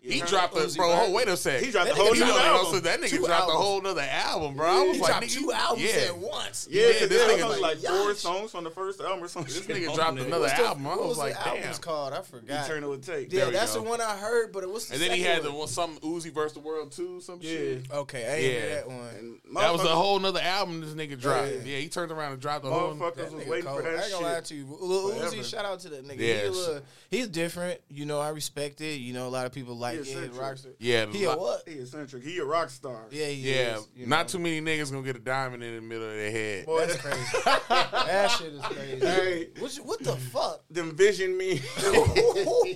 He 0.07 0.21
dropped 0.21 0.55
the 0.55 0.61
Uzi, 0.61 0.77
bro. 0.77 0.91
right? 0.91 0.99
Hold, 0.99 1.15
wait 1.15 1.29
a 1.29 1.37
sec. 1.37 1.63
He 1.63 1.71
dropped 1.71 1.89
the 1.89 1.95
That 1.95 2.01
whole 2.03 2.13
nigga 2.13 2.19
You 2.19 2.25
new 2.27 2.39
album. 2.39 2.75
I'm? 2.77 2.83
That 2.83 3.01
nigga 3.01 3.09
Two 3.11 3.25
dropped 3.27 3.49
a 3.51 3.55
whole 3.55 3.81
nother 3.81 4.03
album, 4.03 4.55
bro. 4.55 4.67
I 4.69 4.83
was 4.83 4.97
He 4.97 5.03
like, 5.03 5.11
dropped 5.13 5.27
nigga, 5.27 5.35
two 5.41 5.53
albums 5.53 5.83
yeah. 5.95 6.01
at 6.03 6.19
once. 6.19 6.69
Yeah, 6.71 6.83
Yeah, 6.83 6.89
because 6.93 7.09
this 7.09 7.27
this 7.27 7.41
nigga- 7.43 7.55
nigga 7.55 7.61
like 7.61 7.79
four 7.79 7.95
Yikes. 8.13 8.17
songs 8.17 8.51
from 8.51 8.65
the 8.65 8.71
first 8.71 9.01
album 9.01 9.25
or 9.25 9.29
something. 9.29 9.55
This 9.55 9.67
nigga 9.67 9.95
dropped 9.95 10.17
there. 10.17 10.27
another 10.27 10.43
What's 10.43 10.59
the- 10.59 10.65
album. 10.67 10.87
I 10.87 10.91
what 10.91 10.99
was 11.01 11.09
was 11.09 11.19
like, 11.19 11.33
the 11.35 11.49
album's 11.49 11.79
called? 11.79 12.13
I 12.13 12.21
forgot. 12.23 12.67
Eternal 12.67 12.97
Atake. 12.99 13.33
Yeah, 13.33 13.51
that's 13.51 13.75
go. 13.75 13.83
the 13.83 13.89
one 13.89 14.01
I 14.03 14.17
heard, 14.17 14.53
but 14.53 14.63
it 14.63 14.71
was 14.71 14.89
the 14.89 14.95
And 14.95 15.03
then 15.03 15.11
he 15.13 15.23
second 15.23 15.35
had 15.37 15.43
the 15.45 15.51
one. 15.51 15.59
one, 15.61 15.69
some 15.69 15.97
Uzi 16.01 16.31
versus 16.33 16.53
the 16.53 16.61
world 16.61 16.93
too, 16.93 17.21
some 17.23 17.41
shit. 17.41 17.91
Okay, 17.91 18.27
I 18.27 18.35
ain't 18.37 18.53
Yeah. 18.69 18.75
that 18.75 18.87
one. 18.89 19.39
That 19.55 19.73
was 19.73 19.83
a 19.85 19.89
whole 19.89 20.19
nother 20.19 20.41
album 20.41 20.81
this 20.83 20.91
nigga 20.91 21.19
dropped. 21.19 21.49
Yeah. 21.49 21.59
Yeah, 21.65 21.79
he 21.79 21.89
turned 21.89 22.13
around 22.13 22.33
and 22.33 22.41
dropped 22.43 22.65
the 22.65 22.71
whole. 22.71 22.95
Motherfuckers 22.95 23.33
was 23.33 23.45
nigga 23.45 23.49
waiting 23.49 23.67
cold. 23.67 23.83
for 23.83 23.89
I 23.89 23.93
that 23.97 24.03
ain't 24.05 24.13
gonna 24.13 24.27
lie 24.27 24.41
to 24.41 24.55
you. 24.55 24.67
Lil 24.81 25.11
Uzi, 25.13 25.45
shout 25.45 25.65
out 25.65 25.81
to 25.81 25.89
that 25.89 26.07
nigga. 26.07 26.19
Yeah, 26.19 26.27
He 26.27 26.33
a 26.33 26.53
sh- 26.53 26.57
little- 26.57 26.81
he's 27.11 27.29
different. 27.29 27.81
You 27.89 28.05
know, 28.05 28.21
I 28.21 28.29
respect 28.31 28.81
it. 28.81 29.01
You 29.01 29.13
know, 29.15 29.27
a 29.27 29.31
lot 29.31 29.47
of 29.47 29.53
people 29.53 29.77
like 29.77 29.94
like 29.99 30.07
He 30.07 30.13
yeah, 30.13 30.19
eccentric. 30.19 30.41
rock 30.41 30.57
star. 30.59 30.73
Yeah, 30.79 31.07
He 31.07 31.25
a 31.25 31.37
what? 31.37 31.63
He 31.69 31.75
eccentric. 31.75 32.23
He 32.25 32.39
a 32.39 32.45
rock 32.45 32.71
star. 32.71 33.07
Yeah, 33.11 33.27
he 33.27 33.35
Yeah, 33.55 33.77
is, 33.79 33.89
you 33.97 34.07
not 34.07 34.27
know. 34.27 34.31
too 34.33 34.39
many 34.39 34.61
niggas 34.61 34.91
gonna 34.93 35.05
get 35.05 35.17
a 35.17 35.21
diamond 35.21 35.63
in 35.63 35.75
the 35.77 35.81
middle 35.83 36.09
of 36.09 36.15
their 36.15 36.31
head. 36.31 36.67
Boy, 36.67 36.87
that's 36.87 36.97
crazy. 37.01 37.21
that 37.69 38.31
shit 38.31 38.53
is 38.55 38.63
crazy. 38.63 39.07
Hey. 39.07 39.49
what, 39.59 39.77
you- 39.77 39.83
what 39.85 40.01
the 40.03 40.17
fuck? 40.17 40.63
Them 40.71 40.97
vision 40.97 41.37
me. 41.37 41.61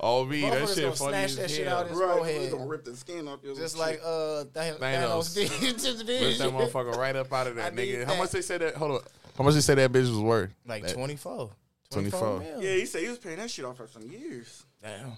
Oh 0.00 0.24
me, 0.26 0.42
that 0.42 0.68
shit 0.68 0.94
funny 0.96 1.12
snatch 1.12 1.24
as 1.30 1.36
that 1.36 1.50
shit 1.50 1.66
out 1.66 1.88
his 1.88 1.96
right. 1.98 2.16
forehead. 2.16 2.40
He's 2.42 2.52
gonna 2.52 2.66
rip 2.66 2.84
the 2.84 2.94
skin 2.96 3.26
off 3.28 3.42
your 3.42 3.54
Just 3.54 3.78
like 3.78 4.00
uh 4.04 4.44
Thanos, 4.52 4.78
Thanos. 4.78 5.34
Thanos 5.34 5.34
did 5.34 5.78
to 5.78 5.92
the 5.94 6.04
Rip 6.04 6.38
that 6.38 6.50
bitch. 6.50 6.52
motherfucker 6.70 6.96
right 6.96 7.16
up 7.16 7.32
out 7.32 7.46
of 7.46 7.56
I 7.58 7.62
that 7.62 7.74
need 7.74 7.94
nigga. 7.94 8.04
How 8.04 8.16
much 8.16 8.30
they 8.30 8.42
say 8.42 8.58
that? 8.58 8.74
Hold 8.74 8.90
on. 8.92 9.00
How 9.38 9.44
much 9.44 9.54
they 9.54 9.60
say 9.60 9.74
that 9.76 9.92
bitch 9.92 10.02
was 10.10 10.18
worth? 10.18 10.50
Like 10.66 10.82
That- 10.86 10.94
24. 10.94 11.50
24. 11.90 12.42
Yeah, 12.60 12.74
he 12.74 12.86
said 12.86 13.02
he 13.02 13.08
was 13.08 13.18
paying 13.18 13.36
that 13.38 13.50
shit 13.50 13.64
off 13.64 13.76
for 13.76 13.86
some 13.86 14.02
years. 14.10 14.64
Damn. 14.82 15.12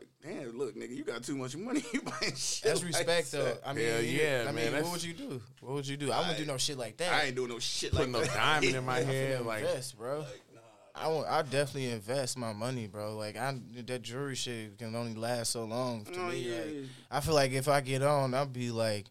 Like, 0.00 0.08
damn, 0.22 0.56
look, 0.58 0.74
nigga, 0.76 0.96
you 0.96 1.04
got 1.04 1.22
too 1.22 1.36
much 1.36 1.56
money. 1.56 1.84
You 1.92 2.00
buying 2.02 2.34
shit. 2.34 2.62
That's 2.64 2.80
like 2.82 2.92
respect 2.94 3.32
though. 3.32 3.44
that. 3.44 3.60
I 3.66 3.72
mean, 3.74 3.86
Hell 3.86 4.00
yeah, 4.02 4.40
I 4.42 4.44
man, 4.46 4.54
mean, 4.54 4.64
that's- 4.66 4.82
what 4.84 4.92
would 4.92 5.04
you 5.04 5.12
do? 5.14 5.40
What 5.60 5.74
would 5.74 5.86
you 5.86 5.96
do? 5.96 6.10
I 6.12 6.20
wouldn't 6.20 6.38
do 6.38 6.46
no 6.46 6.56
shit 6.56 6.78
like 6.78 6.96
that. 6.98 7.12
I 7.12 7.26
ain't 7.26 7.36
doing 7.36 7.50
no 7.50 7.58
shit 7.58 7.92
like 7.92 8.00
Putting 8.10 8.12
like 8.14 8.22
no 8.22 8.26
that. 8.28 8.36
diamond 8.36 8.76
in 8.76 8.84
my 8.86 8.98
I'm 9.00 9.06
head, 9.06 9.44
like 9.46 9.60
invest, 9.62 9.98
bro. 9.98 10.24
I 10.94 11.08
want. 11.08 11.28
I 11.28 11.42
definitely 11.42 11.90
invest 11.90 12.36
my 12.36 12.52
money, 12.52 12.86
bro. 12.86 13.16
Like 13.16 13.36
I, 13.36 13.56
that 13.86 14.02
jewelry 14.02 14.34
shit 14.34 14.76
can 14.78 14.94
only 14.94 15.14
last 15.14 15.50
so 15.52 15.64
long. 15.64 16.04
To 16.04 16.20
Oh, 16.20 16.28
me, 16.28 16.38
yeah. 16.50 16.56
like, 16.56 16.74
I 17.10 17.20
feel 17.20 17.34
like 17.34 17.52
if 17.52 17.68
I 17.68 17.80
get 17.80 18.02
on, 18.02 18.34
I'll 18.34 18.44
be 18.46 18.70
like, 18.70 19.06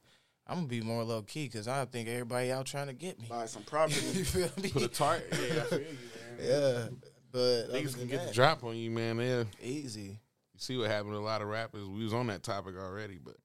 I'm 0.46 0.56
gonna 0.58 0.68
be 0.68 0.82
more 0.82 1.04
low 1.04 1.22
key 1.22 1.46
because 1.46 1.68
I 1.68 1.86
think 1.86 2.10
everybody 2.10 2.52
out 2.52 2.66
trying 2.66 2.88
to 2.88 2.94
get 2.94 3.20
me. 3.20 3.28
Buy 3.30 3.46
some 3.46 3.64
property. 3.64 4.02
you 4.14 4.26
feel 4.26 4.50
me? 4.62 4.70
put 4.70 4.82
a 4.84 4.88
target. 4.88 5.28
Yeah, 5.32 5.38
I 5.38 5.64
feel 5.66 5.80
you, 5.80 5.86
man. 5.86 6.40
yeah, 6.42 6.88
but 7.32 7.40
other 7.40 7.80
Niggas 7.80 7.92
than 7.92 8.00
can 8.02 8.08
get 8.08 8.20
the 8.22 8.26
that, 8.28 8.34
drop 8.36 8.64
on 8.64 8.76
you, 8.76 8.92
man. 8.92 9.20
Yeah. 9.20 9.44
easy. 9.64 10.20
You 10.60 10.64
see 10.64 10.78
what 10.78 10.92
happened 10.92 11.14
to 11.14 11.18
a 11.18 11.20
lot 11.20 11.42
of 11.42 11.48
rappers. 11.48 11.86
We 11.86 12.04
was 12.04 12.14
on 12.14 12.28
that 12.28 12.44
topic 12.44 12.76
already, 12.78 13.18
but 13.24 13.38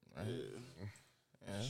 Yeah. 1.47 1.61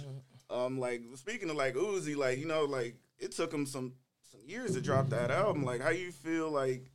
um, 0.50 0.80
like 0.80 1.02
speaking 1.16 1.52
of 1.52 1.56
like 1.56 1.76
Uzi, 1.76 2.16
like 2.16 2.40
you 2.40 2.48
know, 2.48 2.66
like 2.66 2.96
it 3.20 3.32
took 3.32 3.54
him 3.54 3.68
some 3.68 3.94
some 4.32 4.40
years 4.44 4.74
to 4.74 4.82
drop 4.82 5.10
that 5.10 5.30
album. 5.30 5.64
Like, 5.64 5.82
how 5.82 5.90
you 5.90 6.12
feel 6.12 6.50
like 6.50 6.90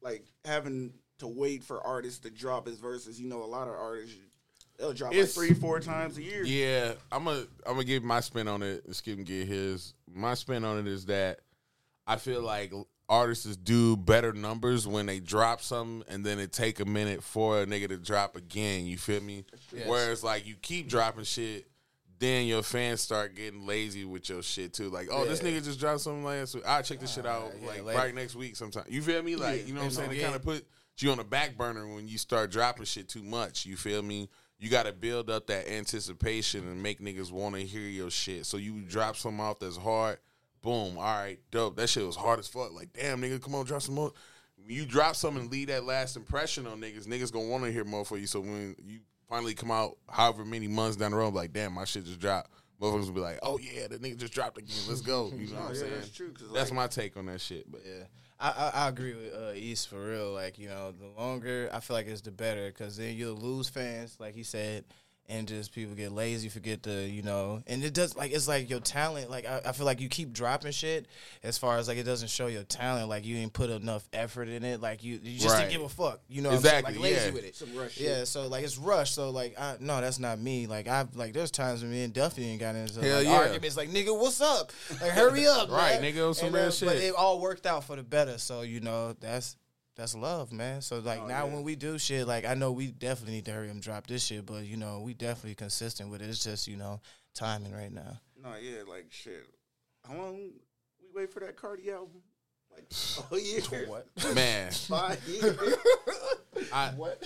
like 0.00 0.24
having 0.44 0.92
to 1.18 1.28
wait 1.28 1.62
for 1.62 1.80
artists 1.86 2.18
to 2.20 2.30
drop 2.30 2.66
his 2.66 2.80
verses? 2.80 3.20
You 3.20 3.28
know, 3.28 3.44
a 3.44 3.46
lot 3.46 3.68
of 3.68 3.74
artists 3.74 4.16
they'll 4.76 4.92
drop 4.92 5.12
It's- 5.12 5.36
like 5.36 5.46
three, 5.48 5.54
four 5.56 5.78
times 5.78 6.18
a 6.18 6.22
year. 6.22 6.42
yeah, 6.44 6.94
I'm 7.12 7.24
gonna 7.24 7.46
I'm 7.64 7.74
gonna 7.74 7.84
give 7.84 8.02
my 8.02 8.18
spin 8.18 8.48
on 8.48 8.60
it. 8.64 8.92
Skip 8.92 9.18
and 9.18 9.26
get 9.26 9.46
his. 9.46 9.94
My 10.12 10.34
spin 10.34 10.64
on 10.64 10.78
it 10.80 10.88
is 10.88 11.06
that 11.06 11.40
I 12.08 12.16
feel 12.16 12.42
like 12.42 12.72
artists 13.08 13.56
do 13.56 13.96
better 13.96 14.32
numbers 14.32 14.86
when 14.86 15.06
they 15.06 15.20
drop 15.20 15.60
something 15.60 16.04
and 16.08 16.24
then 16.24 16.38
it 16.38 16.52
take 16.52 16.80
a 16.80 16.84
minute 16.84 17.22
for 17.22 17.62
a 17.62 17.66
nigga 17.66 17.88
to 17.88 17.96
drop 17.96 18.36
again. 18.36 18.86
You 18.86 18.96
feel 18.96 19.20
me? 19.20 19.44
Yes. 19.72 19.86
Whereas 19.86 20.24
like 20.24 20.46
you 20.46 20.54
keep 20.56 20.88
dropping 20.88 21.24
shit. 21.24 21.66
Then 22.18 22.46
your 22.46 22.62
fans 22.62 23.00
start 23.00 23.34
getting 23.34 23.66
lazy 23.66 24.04
with 24.04 24.28
your 24.28 24.40
shit 24.40 24.72
too. 24.72 24.88
Like, 24.88 25.08
oh, 25.10 25.24
this 25.26 25.40
nigga 25.40 25.62
just 25.62 25.80
dropped 25.80 26.00
something 26.00 26.24
last 26.24 26.54
week. 26.54 26.64
I'll 26.66 26.82
check 26.82 27.00
this 27.00 27.12
shit 27.12 27.26
ah, 27.26 27.30
out 27.30 27.52
yeah, 27.60 27.68
like 27.68 27.84
later. 27.84 27.98
right 27.98 28.14
next 28.14 28.36
week 28.36 28.54
sometime. 28.54 28.84
You 28.88 29.02
feel 29.02 29.20
me? 29.22 29.34
Like, 29.34 29.60
Yeah. 29.60 29.66
you 29.66 29.74
know 29.74 29.80
what 29.80 29.86
I'm 29.86 29.90
saying? 29.90 30.10
It 30.12 30.18
Yeah. 30.18 30.24
kind 30.24 30.36
of 30.36 30.42
put 30.42 30.64
you 31.00 31.10
on 31.10 31.18
the 31.18 31.24
back 31.24 31.56
burner 31.58 31.92
when 31.92 32.06
you 32.06 32.16
start 32.16 32.52
dropping 32.52 32.84
shit 32.84 33.08
too 33.08 33.24
much. 33.24 33.66
You 33.66 33.76
feel 33.76 34.00
me? 34.00 34.30
You 34.58 34.70
got 34.70 34.84
to 34.86 34.92
build 34.92 35.28
up 35.28 35.48
that 35.48 35.68
anticipation 35.68 36.66
and 36.68 36.80
make 36.82 37.00
niggas 37.00 37.32
want 37.32 37.56
to 37.56 37.62
hear 37.62 37.82
your 37.88 38.10
shit. 38.10 38.46
So 38.46 38.56
you 38.56 38.80
drop 38.82 39.16
something 39.16 39.40
off 39.40 39.58
that's 39.58 39.76
hard, 39.76 40.18
boom, 40.64 40.98
all 40.98 41.04
right, 41.04 41.38
dope. 41.50 41.76
That 41.76 41.88
shit 41.88 42.04
was 42.04 42.16
hard 42.16 42.38
as 42.40 42.48
fuck. 42.48 42.72
Like, 42.72 42.92
damn, 42.92 43.20
nigga, 43.22 43.40
come 43.40 43.54
on, 43.54 43.64
drop 43.66 43.82
some 43.82 43.94
more. 43.94 44.12
When 44.56 44.74
you 44.74 44.86
drop 44.86 45.14
something 45.14 45.42
and 45.42 45.52
leave 45.52 45.68
that 45.68 45.84
last 45.84 46.16
impression 46.16 46.66
on 46.66 46.80
niggas, 46.80 47.06
niggas 47.06 47.30
gonna 47.30 47.48
want 47.48 47.64
to 47.64 47.70
hear 47.70 47.84
more 47.84 48.04
for 48.04 48.16
you. 48.16 48.26
So 48.26 48.40
when 48.40 48.74
you 48.86 49.00
finally 49.28 49.54
come 49.54 49.70
out, 49.70 49.98
however 50.08 50.44
many 50.44 50.66
months 50.68 50.96
down 50.96 51.10
the 51.10 51.18
road, 51.18 51.34
like, 51.34 51.52
damn, 51.52 51.74
my 51.74 51.84
shit 51.84 52.06
just 52.06 52.18
dropped. 52.18 52.50
Motherfuckers 52.80 53.06
will 53.06 53.12
be 53.12 53.20
like, 53.20 53.38
oh 53.42 53.58
yeah, 53.58 53.86
the 53.88 53.98
nigga 53.98 54.16
just 54.16 54.32
dropped 54.32 54.58
again. 54.58 54.74
Let's 54.88 55.00
go. 55.02 55.30
You 55.36 55.48
know 55.48 55.60
what 55.60 55.62
I'm 55.68 55.74
yeah, 55.74 55.80
saying? 55.80 55.92
that's 55.94 56.10
true. 56.10 56.32
'cause, 56.32 56.48
That's 56.52 56.70
like, 56.70 56.76
my 56.76 56.86
take 56.88 57.16
on 57.16 57.26
that 57.26 57.40
shit. 57.40 57.70
But 57.70 57.82
Yeah, 57.86 58.04
I, 58.40 58.50
I 58.50 58.70
I 58.86 58.88
agree 58.88 59.14
with 59.14 59.32
uh, 59.34 59.52
East 59.54 59.88
for 59.88 60.02
real. 60.04 60.32
Like 60.32 60.58
you 60.58 60.68
know, 60.68 60.92
the 60.92 61.06
longer 61.20 61.68
I 61.72 61.80
feel 61.80 61.94
like 61.96 62.06
it's 62.08 62.22
the 62.22 62.32
better 62.32 62.66
because 62.68 62.96
then 62.96 63.14
you'll 63.16 63.36
lose 63.36 63.68
fans, 63.68 64.16
like 64.18 64.34
he 64.34 64.42
said, 64.42 64.84
and 65.28 65.48
just 65.48 65.72
people 65.72 65.94
get 65.94 66.12
lazy, 66.12 66.48
forget 66.48 66.82
the 66.82 67.08
you 67.08 67.22
know, 67.22 67.62
and 67.66 67.82
it 67.82 67.94
does 67.94 68.14
like 68.16 68.32
it's 68.32 68.46
like 68.46 68.68
your 68.68 68.80
talent. 68.80 69.30
Like 69.30 69.46
I, 69.46 69.62
I 69.66 69.72
feel 69.72 69.86
like 69.86 70.00
you 70.00 70.08
keep 70.08 70.32
dropping 70.32 70.72
shit 70.72 71.06
as 71.42 71.56
far 71.56 71.78
as 71.78 71.88
like 71.88 71.96
it 71.98 72.02
doesn't 72.02 72.28
show 72.28 72.46
your 72.46 72.62
talent. 72.64 73.08
Like 73.08 73.24
you 73.24 73.34
didn't 73.36 73.52
put 73.54 73.70
enough 73.70 74.06
effort 74.12 74.48
in 74.48 74.64
it. 74.64 74.80
Like 74.82 75.02
you 75.02 75.18
you 75.22 75.38
just 75.40 75.54
Right. 75.54 75.60
didn't 75.62 75.72
give 75.72 75.82
a 75.82 75.88
fuck. 75.88 76.20
You 76.28 76.42
know, 76.42 76.50
Exactly, 76.52 76.98
what 76.98 77.06
I'm 77.08 77.14
saying? 77.14 77.14
like 77.14 77.22
lazy 77.22 77.26
yeah. 77.28 77.34
with 77.34 77.44
it. 77.44 77.56
Some 77.56 77.76
rush 77.76 77.98
Yeah, 77.98 78.16
shit. 78.18 78.28
so 78.28 78.46
like 78.48 78.64
it's 78.64 78.76
rushed. 78.78 79.14
So 79.14 79.30
like, 79.30 79.58
I, 79.58 79.76
no, 79.80 80.00
that's 80.00 80.18
not 80.18 80.38
me. 80.38 80.66
Like 80.66 80.88
I've 80.88 81.14
like 81.16 81.32
there's 81.32 81.50
times 81.50 81.82
when 81.82 81.90
me 81.90 82.02
and 82.04 82.12
Duffy 82.12 82.44
ain't 82.46 82.60
got 82.60 82.74
into 82.74 83.00
Hell 83.00 83.16
like, 83.18 83.24
yeah. 83.26 83.32
arguments. 83.34 83.76
Like 83.76 83.88
nigga, 83.90 84.18
what's 84.18 84.40
up? 84.40 84.72
Like 85.00 85.12
hurry 85.12 85.46
up, 85.46 85.70
Right, 85.74 86.00
man. 86.00 86.12
nigga, 86.14 86.28
on 86.28 86.34
some 86.34 86.46
And, 86.48 86.54
real 86.56 86.64
uh, 86.66 86.70
shit. 86.70 86.88
But 86.88 86.96
it 86.98 87.14
all 87.14 87.40
worked 87.40 87.66
out 87.66 87.84
for 87.84 87.96
the 87.96 88.02
better. 88.02 88.38
So 88.38 88.60
you 88.62 88.80
know 88.80 89.14
that's 89.20 89.56
that's 89.96 90.14
love, 90.14 90.52
man. 90.52 90.80
So 90.82 90.98
like 90.98 91.20
Oh, 91.22 91.26
now 91.26 91.46
yeah. 91.46 91.52
when 91.54 91.62
we 91.62 91.76
do 91.76 91.98
shit, 91.98 92.26
like 92.26 92.44
I 92.44 92.54
know 92.54 92.72
we 92.72 92.88
definitely 92.88 93.34
need 93.36 93.44
to 93.46 93.52
hurry 93.52 93.70
and 93.70 93.80
drop 93.82 94.06
this 94.06 94.24
shit, 94.24 94.44
but 94.46 94.64
you 94.64 94.76
know 94.76 95.00
we 95.00 95.14
definitely 95.14 95.54
consistent 95.54 96.10
with 96.10 96.22
it. 96.22 96.28
It's 96.28 96.42
just 96.44 96.66
you 96.68 96.76
know 96.76 97.00
timing 97.34 97.72
right 97.72 97.92
now. 97.92 98.20
No, 98.42 98.50
yeah, 98.60 98.82
like 98.88 99.06
shit. 99.10 99.46
How 100.06 100.14
long 100.16 100.36
we 101.00 101.08
wait 101.22 101.32
for 101.32 101.40
that 101.40 101.56
Carti 101.56 101.88
album? 101.92 102.22
Like 102.72 102.86
oh 103.32 103.36
yeah, 103.36 103.86
What? 103.88 104.06
man, 104.34 104.70
Five 104.72 105.22
years. 105.28 105.58
I 106.72 106.88
what? 106.96 107.22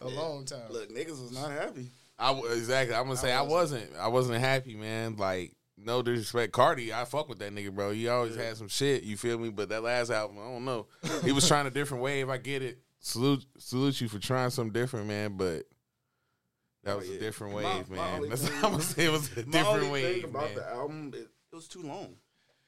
A 0.00 0.08
long 0.08 0.44
time. 0.44 0.70
Look, 0.70 0.90
niggas 0.90 1.20
was 1.22 1.32
not 1.32 1.50
happy. 1.50 1.88
I 2.18 2.34
w- 2.34 2.52
exactly. 2.52 2.94
I'm 2.94 3.04
gonna 3.04 3.16
say 3.16 3.32
I 3.32 3.42
wasn't. 3.42 3.88
I 3.98 4.08
wasn't 4.08 4.40
happy, 4.40 4.74
man. 4.74 5.16
Like 5.16 5.54
no 5.84 6.02
disrespect, 6.02 6.52
Carti. 6.52 6.92
I 6.92 7.04
fuck 7.04 7.28
with 7.28 7.38
that 7.40 7.54
nigga, 7.54 7.72
bro. 7.72 7.90
He 7.92 8.08
always 8.08 8.36
had 8.36 8.56
some 8.56 8.68
shit. 8.68 9.02
You 9.02 9.16
feel 9.16 9.38
me? 9.38 9.50
But 9.50 9.68
that 9.70 9.82
last 9.82 10.10
album, 10.10 10.38
I 10.38 10.44
don't 10.50 10.64
know. 10.64 10.86
he 11.24 11.32
was 11.32 11.46
trying 11.48 11.66
a 11.66 11.70
different 11.70 12.02
wave. 12.02 12.28
I 12.28 12.36
get 12.38 12.62
it. 12.62 12.78
Salute, 13.00 13.44
salute 13.58 14.00
you 14.00 14.08
for 14.08 14.18
trying 14.18 14.50
something 14.50 14.72
different, 14.72 15.06
man. 15.06 15.36
But 15.36 15.64
that 16.84 16.94
Oh, 16.94 16.98
was 16.98 17.08
yeah. 17.08 17.16
a 17.16 17.18
different 17.20 17.54
My- 17.54 17.76
wave, 17.76 17.90
my 17.90 17.96
man. 17.96 18.22
That's 18.28 18.46
thing- 18.48 18.56
I'm 18.64 18.70
gonna 18.72 18.82
say 18.82 19.04
it 19.06 19.12
was 19.12 19.30
a 19.36 19.42
different 19.42 19.90
wave, 19.90 20.14
thing 20.22 20.24
about 20.30 20.44
man. 20.48 20.54
the 20.56 20.68
album, 20.70 21.10
it, 21.14 21.28
it 21.52 21.54
was 21.54 21.68
too 21.68 21.82
long. 21.82 22.14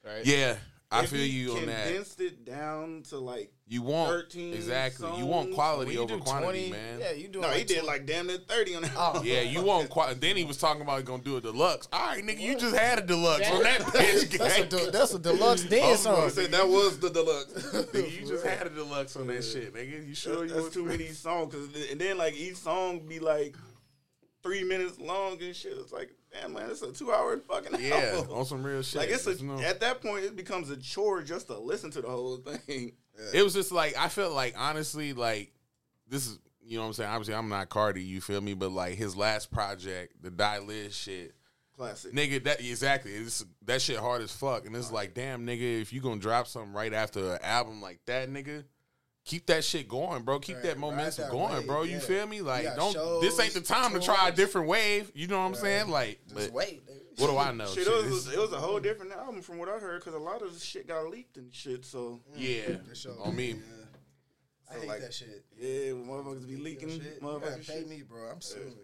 Right? 0.05 0.25
Yeah, 0.27 0.57
I 0.93 1.05
If 1.05 1.11
feel 1.11 1.25
you 1.25 1.57
on 1.57 1.67
that. 1.67 1.87
Condensed 1.87 2.21
it 2.21 2.45
down 2.45 3.03
to 3.09 3.19
like 3.19 3.51
You 3.67 3.81
want 3.81 4.11
13 4.11 4.53
exactly. 4.53 5.09
You 5.17 5.25
want 5.25 5.55
quality 5.55 5.95
you 5.95 6.01
over 6.01 6.19
quantity, 6.19 6.69
20, 6.69 6.71
man. 6.71 7.01
Yeah, 7.01 7.13
you 7.13 7.29
do. 7.29 7.41
no, 7.41 7.49
like 7.49 7.57
he 7.57 7.65
did 7.65 7.85
like 7.85 8.05
damn 8.05 8.27
near 8.27 8.37
thirty 8.37 8.75
on 8.75 8.83
that. 8.83 8.93
Oh. 8.95 9.23
Yeah, 9.25 9.41
you 9.41 9.63
want 9.63 9.89
quality. 9.89 10.21
Then 10.21 10.37
he 10.37 10.45
was 10.45 10.59
talking 10.59 10.83
about 10.83 10.99
he 10.99 11.05
gonna 11.05 11.23
do 11.23 11.39
a 11.39 11.41
deluxe. 11.41 11.89
All 11.93 12.09
right, 12.09 12.23
nigga, 12.23 12.41
you 12.41 12.59
just 12.59 12.77
had 12.77 12.99
a 12.99 13.07
deluxe 13.07 13.51
on 13.51 13.63
that 13.63 13.81
bitch. 13.81 13.93
That's 14.39 14.59
a, 14.59 14.61
gang. 14.61 14.69
de- 14.69 14.91
that's 14.91 15.15
a 15.15 15.19
deluxe 15.19 15.65
dance 15.65 16.01
song. 16.01 16.29
Said 16.29 16.51
that 16.51 16.69
was 16.69 16.99
the 16.99 17.09
deluxe. 17.09 17.53
Nigga, 17.93 18.21
you 18.21 18.27
just 18.27 18.47
had 18.47 18.67
a 18.67 18.71
deluxe 18.71 19.17
on 19.17 19.29
that 19.29 19.43
shit, 19.43 19.75
nigga. 19.75 20.07
You 20.07 20.15
sure 20.15 20.45
you 20.45 20.51
That's 20.51 20.65
was 20.65 20.75
too 20.75 20.85
many 20.85 21.09
songs. 21.09 21.55
Cause, 21.55 21.69
and 21.91 21.99
then 22.01 22.19
like 22.19 22.35
each 22.35 22.57
song 22.57 23.01
be 23.09 23.19
like 23.19 23.57
three 24.43 24.65
minutes 24.65 24.99
long 24.99 25.41
and 25.41 25.57
shit. 25.57 25.73
It's 25.79 25.93
like, 25.93 26.11
damn 26.33 26.53
man, 26.53 26.71
it's 26.71 26.83
a 26.83 26.93
two 26.93 27.13
hour 27.13 27.37
fucking 27.39 27.81
Yeah, 27.81 28.13
album. 28.17 28.33
on 28.37 28.45
some 28.45 28.63
real 28.63 28.83
shit. 28.83 29.01
Like 29.01 29.11
it's 29.11 29.27
a, 29.27 29.35
You 29.35 29.45
know? 29.45 29.61
at 29.61 29.81
that 29.81 30.01
point 30.01 30.25
it 30.25 30.37
becomes 30.37 30.71
a 30.71 30.77
chore 30.77 31.23
just 31.23 31.47
to 31.49 31.59
listen 31.59 31.91
to 31.93 32.01
the 32.03 32.09
whole 32.09 32.37
thing. 32.39 32.93
It 33.35 33.43
was 33.43 33.53
just 33.55 33.73
like 33.73 33.97
I 33.97 34.09
felt 34.09 34.33
like 34.33 34.55
honestly, 34.57 35.13
like 35.13 35.53
this 36.09 36.27
is 36.27 36.39
you 36.65 36.77
know 36.77 36.83
what 36.83 36.89
I'm 36.89 36.93
saying. 36.95 37.11
Obviously, 37.11 37.35
I'm 37.35 37.49
not 37.49 37.69
Carti, 37.69 38.07
you 38.07 38.21
feel 38.21 38.41
me? 38.41 38.55
But 38.55 38.71
like 38.73 38.95
his 38.95 39.17
last 39.17 39.51
project, 39.51 40.23
the 40.23 40.31
Die 40.31 40.59
Lit 40.61 40.93
shit, 40.93 41.35
Classic. 41.77 42.13
nigga. 42.15 42.43
That 42.45 42.61
exactly, 42.61 43.13
it's, 43.13 43.45
that 43.67 43.83
shit 43.83 43.99
hard 43.99 44.23
as 44.23 44.33
fuck. 44.33 44.65
And 44.67 44.75
it's 44.77 44.93
like, 44.93 45.13
damn, 45.13 45.45
nigga, 45.47 45.83
if 45.83 45.93
you 45.93 46.01
gonna 46.01 46.21
drop 46.21 46.47
something 46.47 46.73
right 46.73 46.93
after 46.95 47.35
an 47.35 47.39
album 47.43 47.83
like 47.83 48.01
that, 48.07 48.31
nigga. 48.31 48.65
Keep 49.25 49.47
that 49.47 49.63
shit 49.65 49.89
going, 49.89 50.23
bro. 50.23 50.41
Keep 50.41 50.57
Right, 50.57 50.65
that 50.65 50.79
momentum 50.79 51.25
that 51.25 51.31
going, 51.31 51.55
wave, 51.55 51.67
bro. 51.67 51.83
You 51.85 51.93
yeah. 51.95 51.99
feel 52.01 52.27
me? 52.27 52.41
Like, 52.43 52.65
got 52.65 52.77
don't. 52.77 53.21
this 53.21 53.39
ain't 53.39 53.53
the 53.55 53.61
shows, 53.61 53.69
time 53.69 53.93
to 53.93 54.01
try 54.01 54.29
a 54.29 54.33
different 54.33 54.67
wave. 54.67 55.13
You 55.15 55.29
know 55.29 55.39
what 55.39 55.47
I'm 55.47 55.55
saying? 55.55 55.89
Like, 55.91 56.19
but 56.35 56.51
wait. 56.51 56.83
what 57.19 57.31
do 57.31 57.39
I 57.39 57.53
know? 57.53 57.67
Shit, 57.67 57.85
Shit, 57.85 57.87
it, 57.87 58.11
was, 58.11 58.33
it 58.33 58.39
was 58.39 58.53
a 58.53 58.59
whole 58.59 58.81
different 58.81 59.13
album 59.13 59.41
from 59.41 59.59
what 59.59 59.69
I 59.69 59.79
heard 59.79 60.01
because 60.01 60.15
a 60.15 60.19
lot 60.19 60.43
of 60.43 60.53
the 60.53 60.59
shit 60.59 60.89
got 60.89 61.07
leaked 61.09 61.37
and 61.37 61.55
shit. 61.55 61.85
So 61.85 62.21
mm, 62.37 62.37
yeah, 62.37 62.77
on 63.25 63.37
me. 63.37 63.55
I 64.69 64.75
So, 64.75 64.81
hate 64.81 64.89
like, 64.89 65.01
that 65.03 65.15
shit. 65.15 65.45
yeah, 65.57 65.69
motherfuckers 65.93 66.49
be 66.49 66.57
leaking, 66.57 66.89
Shit, 66.89 67.03
you 67.03 67.21
gotta 67.21 67.47
motherfuckers. 67.47 67.67
pay 67.69 67.79
Shit. 67.81 67.89
me, 67.89 68.03
bro. 68.03 68.29
I'm 68.29 68.41
suing. 68.41 68.75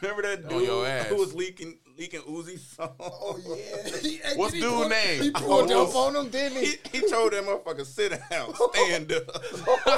Remember 0.00 0.22
that 0.22 0.44
On 0.44 0.64
your 0.64 0.84
dude 0.84 0.86
ass. 0.86 1.06
who 1.06 1.16
was 1.16 1.34
leaking 1.34 1.78
leaking 1.98 2.20
Uzi 2.22 2.58
song? 2.58 2.90
Oh 3.00 3.38
yeah. 3.46 4.32
What's 4.36 4.54
dude 4.54 4.88
name? 4.88 5.22
He 5.22 5.30
pulled 5.30 5.70
Oh, 5.70 5.88
up 5.88 5.94
on 5.96 6.16
him, 6.16 6.30
didn't 6.30 6.58
he? 6.58 6.66
He, 6.92 6.98
he 7.00 7.08
told 7.08 7.32
that 7.32 7.44
motherfucker 7.44 7.84
sit 7.86 8.10
down, 8.30 8.54
stand 8.72 9.12
up. 9.12 9.22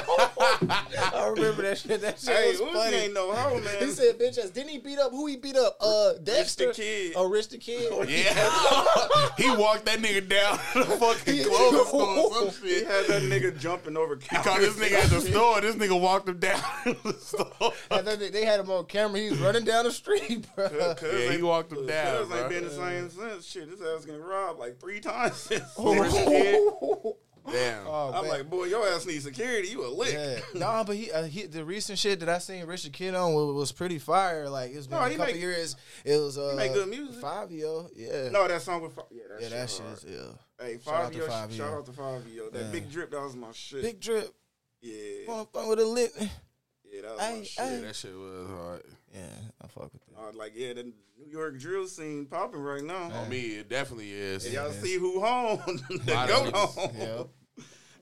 I 0.69 1.29
remember 1.31 1.41
remember 1.41 1.63
that 1.63 1.79
shit. 1.79 2.01
That 2.01 2.19
shit 2.19 2.35
Hey, 2.37 2.51
was 2.53 2.61
Uzi 2.61 2.73
funny. 2.73 2.97
ain't 2.97 3.15
no 3.15 3.33
hoe, 3.33 3.61
man. 3.61 3.77
He 3.81 3.91
said, 3.91 4.19
"Bitch 4.19 4.39
ass." 4.39 4.51
Didn't 4.51 4.71
he 4.71 4.79
beat 4.79 4.99
up? 4.99 5.11
Who 5.13 5.27
he 5.27 5.37
beat 5.37 5.57
up? 5.57 5.77
Uh, 5.81 6.13
Dexter. 6.23 6.73
Kid. 6.73 7.13
Oh, 7.17 7.29
Rich 7.29 7.49
the 7.49 7.59
Kid. 7.59 7.93
Yeah, 8.15 9.29
he 9.37 9.51
walked 9.57 9.87
that 9.87 9.99
nigga 9.99 10.29
down 10.29 10.59
to 10.73 10.79
the 10.81 10.97
fucking 10.97 11.45
clothing 11.45 11.85
store 11.87 12.03
or 12.47 12.51
some 12.53 12.67
He 12.69 12.85
had 12.85 13.07
that 13.07 13.23
nigga 13.23 13.59
jumping 13.59 13.97
over 13.97 14.17
He 14.17 14.29
caught 14.37 14.61
this 14.61 14.77
nigga 14.77 14.93
at 15.05 15.11
the 15.11 15.21
store. 15.21 15.61
This 15.61 15.75
nigga 15.77 15.99
walked 16.01 16.29
him 16.29 16.39
down 16.39 16.61
the 16.85 17.13
store. 17.21 17.73
And 17.91 18.07
then 18.07 18.19
they- 18.19 18.31
they 18.31 18.45
had 18.45 18.61
him 18.61 18.71
on 18.71 18.85
camera. 18.87 19.21
He 19.21 19.31
was 19.31 19.39
running 19.41 19.65
down 19.65 19.85
the 19.85 19.93
street, 19.93 20.47
bro. 20.55 20.69
Yeah, 21.03 21.33
he 21.33 21.43
walked 21.43 21.73
him 21.73 21.84
down, 21.87 22.19
Cuz 22.19 22.29
bro. 22.29 22.39
ain't 22.41 22.49
been 22.49 22.65
the 22.65 22.71
same 22.71 23.11
since. 23.11 23.47
Shit, 23.47 23.71
this 23.71 23.81
ass 23.87 24.05
getting 24.05 24.21
robbed 24.23 24.59
like 24.61 24.79
three 24.81 25.01
times 25.01 25.37
since. 25.49 25.63
Oh, 25.79 25.99
Rich 26.01 27.15
Damn. 27.53 27.87
Oh, 27.87 28.11
I'm 28.15 28.23
man. 28.23 28.31
like, 28.31 28.49
boy, 28.49 28.65
your 28.65 28.89
ass 28.89 29.05
needs 29.05 29.25
security. 29.25 29.69
You 29.69 29.85
a 29.87 29.89
lick. 29.89 30.15
Yeah, 30.15 30.39
no, 30.55 30.83
but 30.87 30.97
he, 30.97 31.13
uh, 31.13 31.25
he 31.25 31.45
the 31.45 31.63
recent 31.63 31.99
shit 31.99 32.21
that 32.21 32.29
I 32.31 32.39
seen 32.39 32.65
Rich 32.65 32.85
the 32.85 32.91
Kid 32.91 33.15
on 33.15 33.35
was, 33.35 33.55
was 33.55 33.71
pretty 33.73 33.99
fire. 33.99 34.49
Like 34.49 34.73
it's 34.73 34.87
been 34.87 34.99
No, 34.99 35.05
a 35.05 35.11
couple 35.11 35.27
make- 35.27 35.37
years. 35.37 35.77
It 36.07 36.17
was 36.17 36.39
uh, 36.39 36.55
make 36.57 36.73
good 36.73 36.89
music. 36.89 37.23
Fivio, 37.23 37.91
yeah, 37.95 38.31
No, 38.31 38.49
that 38.49 38.63
song 38.63 38.81
with 38.81 38.95
Fi- 38.95 39.03
yeah, 39.11 39.23
that 39.29 39.43
yeah, 39.43 39.49
that 39.51 39.69
shit. 39.69 39.77
shit 39.77 39.87
hard. 39.87 39.99
is 39.99 40.05
ill. 40.07 40.39
Hey, 40.59 40.79
Shout 40.83 40.95
out 40.95 41.03
five 41.03 41.13
to 41.13 41.19
yo, 41.19 41.27
Five 41.27 41.53
shout 41.53 41.71
Yo. 41.71 41.77
out 41.79 41.85
to 41.87 41.93
Fivio. 41.93 42.51
That 42.53 42.63
Yeah. 42.63 42.71
big 42.73 42.91
drip, 42.91 43.11
that 43.11 43.21
was 43.21 43.37
my 43.37 43.53
shit. 43.53 43.83
Big 43.83 44.01
drip, 44.01 44.35
yeah, 44.81 45.27
going 45.27 45.47
fun 45.53 45.69
with 45.69 45.81
a 45.81 45.85
lip. 45.85 46.13
yeah, 46.19 47.03
that 47.03 47.11
was 47.11 47.19
my 47.19 47.25
Hey, 47.27 47.45
shit. 47.45 47.65
Yeah, 47.73 47.81
that 47.81 47.97
shit 47.97 48.15
was 48.15 48.49
hard. 48.49 48.83
Yeah, 49.15 49.21
I 49.63 49.67
fuck 49.69 49.93
with 49.93 50.05
that. 50.07 50.21
I 50.21 50.27
was 50.27 50.35
like, 50.35 50.53
yeah, 50.57 50.73
the 50.73 50.83
New 50.85 51.31
York 51.31 51.59
drill 51.59 51.87
scene 51.87 52.27
popping 52.27 52.61
right 52.61 52.83
now. 52.83 53.11
On 53.13 53.29
me, 53.29 53.41
it 53.57 53.69
definitely 53.69 54.11
is. 54.13 54.45
Hey, 54.45 54.55
y'all 54.55 54.67
it 54.67 54.71
is. 54.71 54.83
see 54.83 54.99
who 54.99 55.21
home? 55.21 55.61
the 55.67 56.13
Lot 56.15 56.29
go 56.29 56.43
niggas. 56.43 56.75
home. 56.75 56.91
Yeah, 56.99 57.07
A 57.07 57.15
lot 57.15 57.29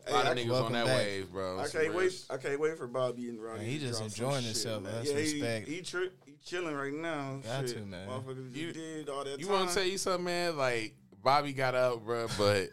Hey, 0.06 0.12
of 0.12 0.26
I- 0.26 0.34
niggas 0.40 0.64
on 0.64 0.72
that 0.72 0.86
back. 0.86 0.96
wave, 0.96 1.30
bro. 1.30 1.58
I 1.60 1.68
can't 1.68 1.88
real 1.88 1.96
wait. 1.98 2.12
shit. 2.12 2.24
I 2.30 2.36
can't 2.38 2.58
wait 2.60 2.78
for 2.78 2.86
Bobby 2.86 3.28
and 3.28 3.42
Ronnie. 3.42 3.58
Man, 3.60 3.68
he 3.68 3.78
to 3.80 3.86
just 3.88 4.00
enjoying 4.02 4.42
himself, 4.42 4.82
man. 4.82 4.92
man. 4.92 5.04
That's 5.04 5.10
yeah, 5.12 5.16
respect. 5.18 5.68
He, 5.68 5.74
he, 5.76 5.82
tri- 5.82 6.08
he 6.24 6.32
chilling 6.44 6.74
right 6.74 6.94
now. 6.94 7.40
Got 7.44 7.68
shit. 7.68 7.76
to, 7.76 7.84
man. 7.84 8.08
Motherfuckers 8.08 8.56
You- 8.56 8.66
you, 8.68 8.72
did 8.72 9.08
all 9.10 9.24
that 9.24 9.38
You 9.38 9.48
want 9.48 9.68
to 9.68 9.74
tell 9.74 9.84
you 9.84 9.98
something, 9.98 10.24
man? 10.24 10.56
Like 10.56 10.94
Bobby 11.22 11.52
got 11.52 11.74
out, 11.74 12.04
bro, 12.06 12.26
but 12.38 12.70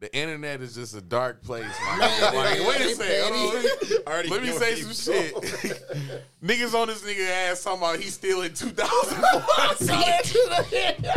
the 0.00 0.14
internet 0.14 0.60
is 0.60 0.74
just 0.74 0.94
a 0.94 1.00
dark 1.00 1.42
place. 1.42 1.64
My 1.64 1.98
nigga. 2.20 2.34
like, 2.34 2.68
wait 2.68 2.80
a 2.82 2.94
second. 2.94 4.04
let 4.06 4.24
me- 4.24 4.30
Let 4.30 4.42
me 4.42 4.52
say 4.52 4.74
some 4.76 4.92
shit. 5.14 5.77
Niggas 6.42 6.74
on 6.74 6.88
this 6.88 7.02
nigga 7.02 7.28
ass 7.50 7.62
talking 7.64 7.80
about 7.80 7.98
he's 7.98 8.12
still 8.14 8.42
in 8.42 8.52
2014. 8.52 11.10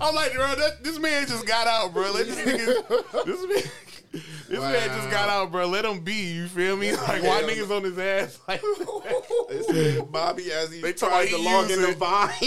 I'm 0.00 0.14
like, 0.14 0.32
bro, 0.34 0.54
that, 0.54 0.82
this 0.82 0.98
man 0.98 1.26
just 1.26 1.46
got 1.46 1.66
out, 1.66 1.92
bro. 1.92 2.10
Let 2.12 2.26
this 2.26 2.38
nigga, 2.38 3.24
this 3.24 3.46
man, 3.46 3.62
this 4.48 4.60
man 4.60 4.88
just 4.88 5.10
got 5.10 5.28
out, 5.28 5.52
bro. 5.52 5.66
Let 5.66 5.84
him 5.84 6.00
be. 6.00 6.32
You 6.32 6.46
feel 6.48 6.76
me? 6.76 6.92
Like, 6.92 7.22
why 7.22 7.40
Hell 7.40 7.48
niggas 7.48 7.70
on 7.76 7.84
his 7.84 7.98
ass? 7.98 8.38
Like, 8.48 8.62
They 9.48 9.62
said 9.62 10.10
Bobby 10.10 10.50
as 10.52 10.72
he 10.72 10.80
They 10.80 10.92
tried 10.92 11.28
to 11.28 11.38
log 11.38 11.70
in 11.70 11.80
the 11.82 11.92
Vine. 11.92 12.30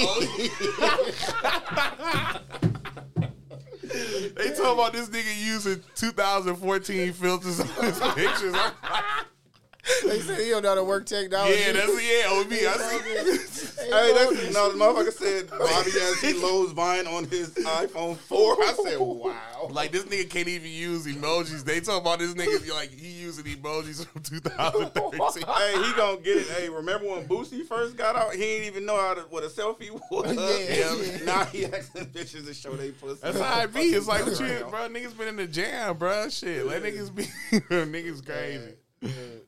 they 4.35 4.49
talking 4.55 4.73
about 4.73 4.93
this 4.93 5.09
nigga 5.09 5.45
using 5.45 5.81
2014 5.95 7.13
filters 7.13 7.59
on 7.59 7.67
his 7.67 7.99
pictures. 7.99 8.53
I'm 8.55 8.63
like, 8.81 9.25
they 10.05 10.19
said 10.21 10.39
he 10.39 10.49
don't 10.49 10.63
know 10.63 10.69
how 10.69 10.75
to 10.75 10.83
work 10.83 11.05
technology. 11.05 11.59
yeah, 11.59 11.73
that's 11.73 11.87
yeah, 11.89 12.31
on 12.31 12.47
me. 12.47 12.65
I 12.65 12.77
see. 12.77 13.83
hey, 13.83 14.13
that's, 14.13 14.53
no, 14.53 14.71
the 14.71 14.77
motherfucker 14.77 15.11
said 15.11 15.49
Bobby 15.49 15.91
as 15.91 16.21
he 16.21 16.33
loads 16.33 16.71
Vine 16.71 17.05
on 17.05 17.25
his 17.25 17.49
iPhone 17.55 18.15
4. 18.15 18.63
I 18.63 18.73
said, 18.81 18.99
wow. 18.99 19.67
Like 19.69 19.91
this 19.91 20.05
nigga 20.05 20.29
can't 20.29 20.47
even 20.47 20.71
use 20.71 21.05
emojis. 21.05 21.65
They 21.65 21.81
talk 21.81 22.01
about 22.01 22.19
this 22.19 22.33
nigga 22.33 22.73
like 22.73 22.97
he 22.97 23.09
using 23.09 23.43
emojis 23.43 24.05
from 24.05 24.21
2013. 24.21 25.19
Hey, 25.53 25.83
he 25.83 25.93
gonna 25.93 26.19
get 26.21 26.37
it. 26.37 26.47
Hey, 26.47 26.69
remember 26.69 27.07
when 27.07 27.27
Boosie 27.27 27.65
first 27.65 27.97
got 27.97 28.15
out? 28.15 28.33
He 28.33 28.39
didn't 28.39 28.67
even 28.67 28.85
know 28.85 28.99
how 28.99 29.13
to 29.13 29.21
what 29.21 29.43
a 29.43 29.47
selfie 29.47 29.91
was. 29.91 30.35
Yeah, 30.35 30.95
yeah. 30.95 31.25
Now 31.25 31.45
he 31.45 31.65
asking 31.65 32.07
bitches 32.07 32.45
to 32.45 32.53
show 32.53 32.75
they 32.75 32.91
pussy. 32.91 33.19
That's 33.21 33.39
how 33.39 33.61
it 33.61 33.73
be. 33.73 33.81
It's 33.81 34.07
like 34.07 34.25
what 34.25 34.39
you, 34.39 34.65
bro. 34.69 34.89
Niggas 34.89 35.17
been 35.17 35.29
in 35.29 35.35
the 35.35 35.47
jam, 35.47 35.97
bro. 35.97 36.29
Shit, 36.29 36.65
let 36.65 36.83
niggas 36.83 37.13
be. 37.13 37.23
niggas 37.23 38.25
crazy. 38.25 38.75
He 39.01 39.09
said, 39.09 39.41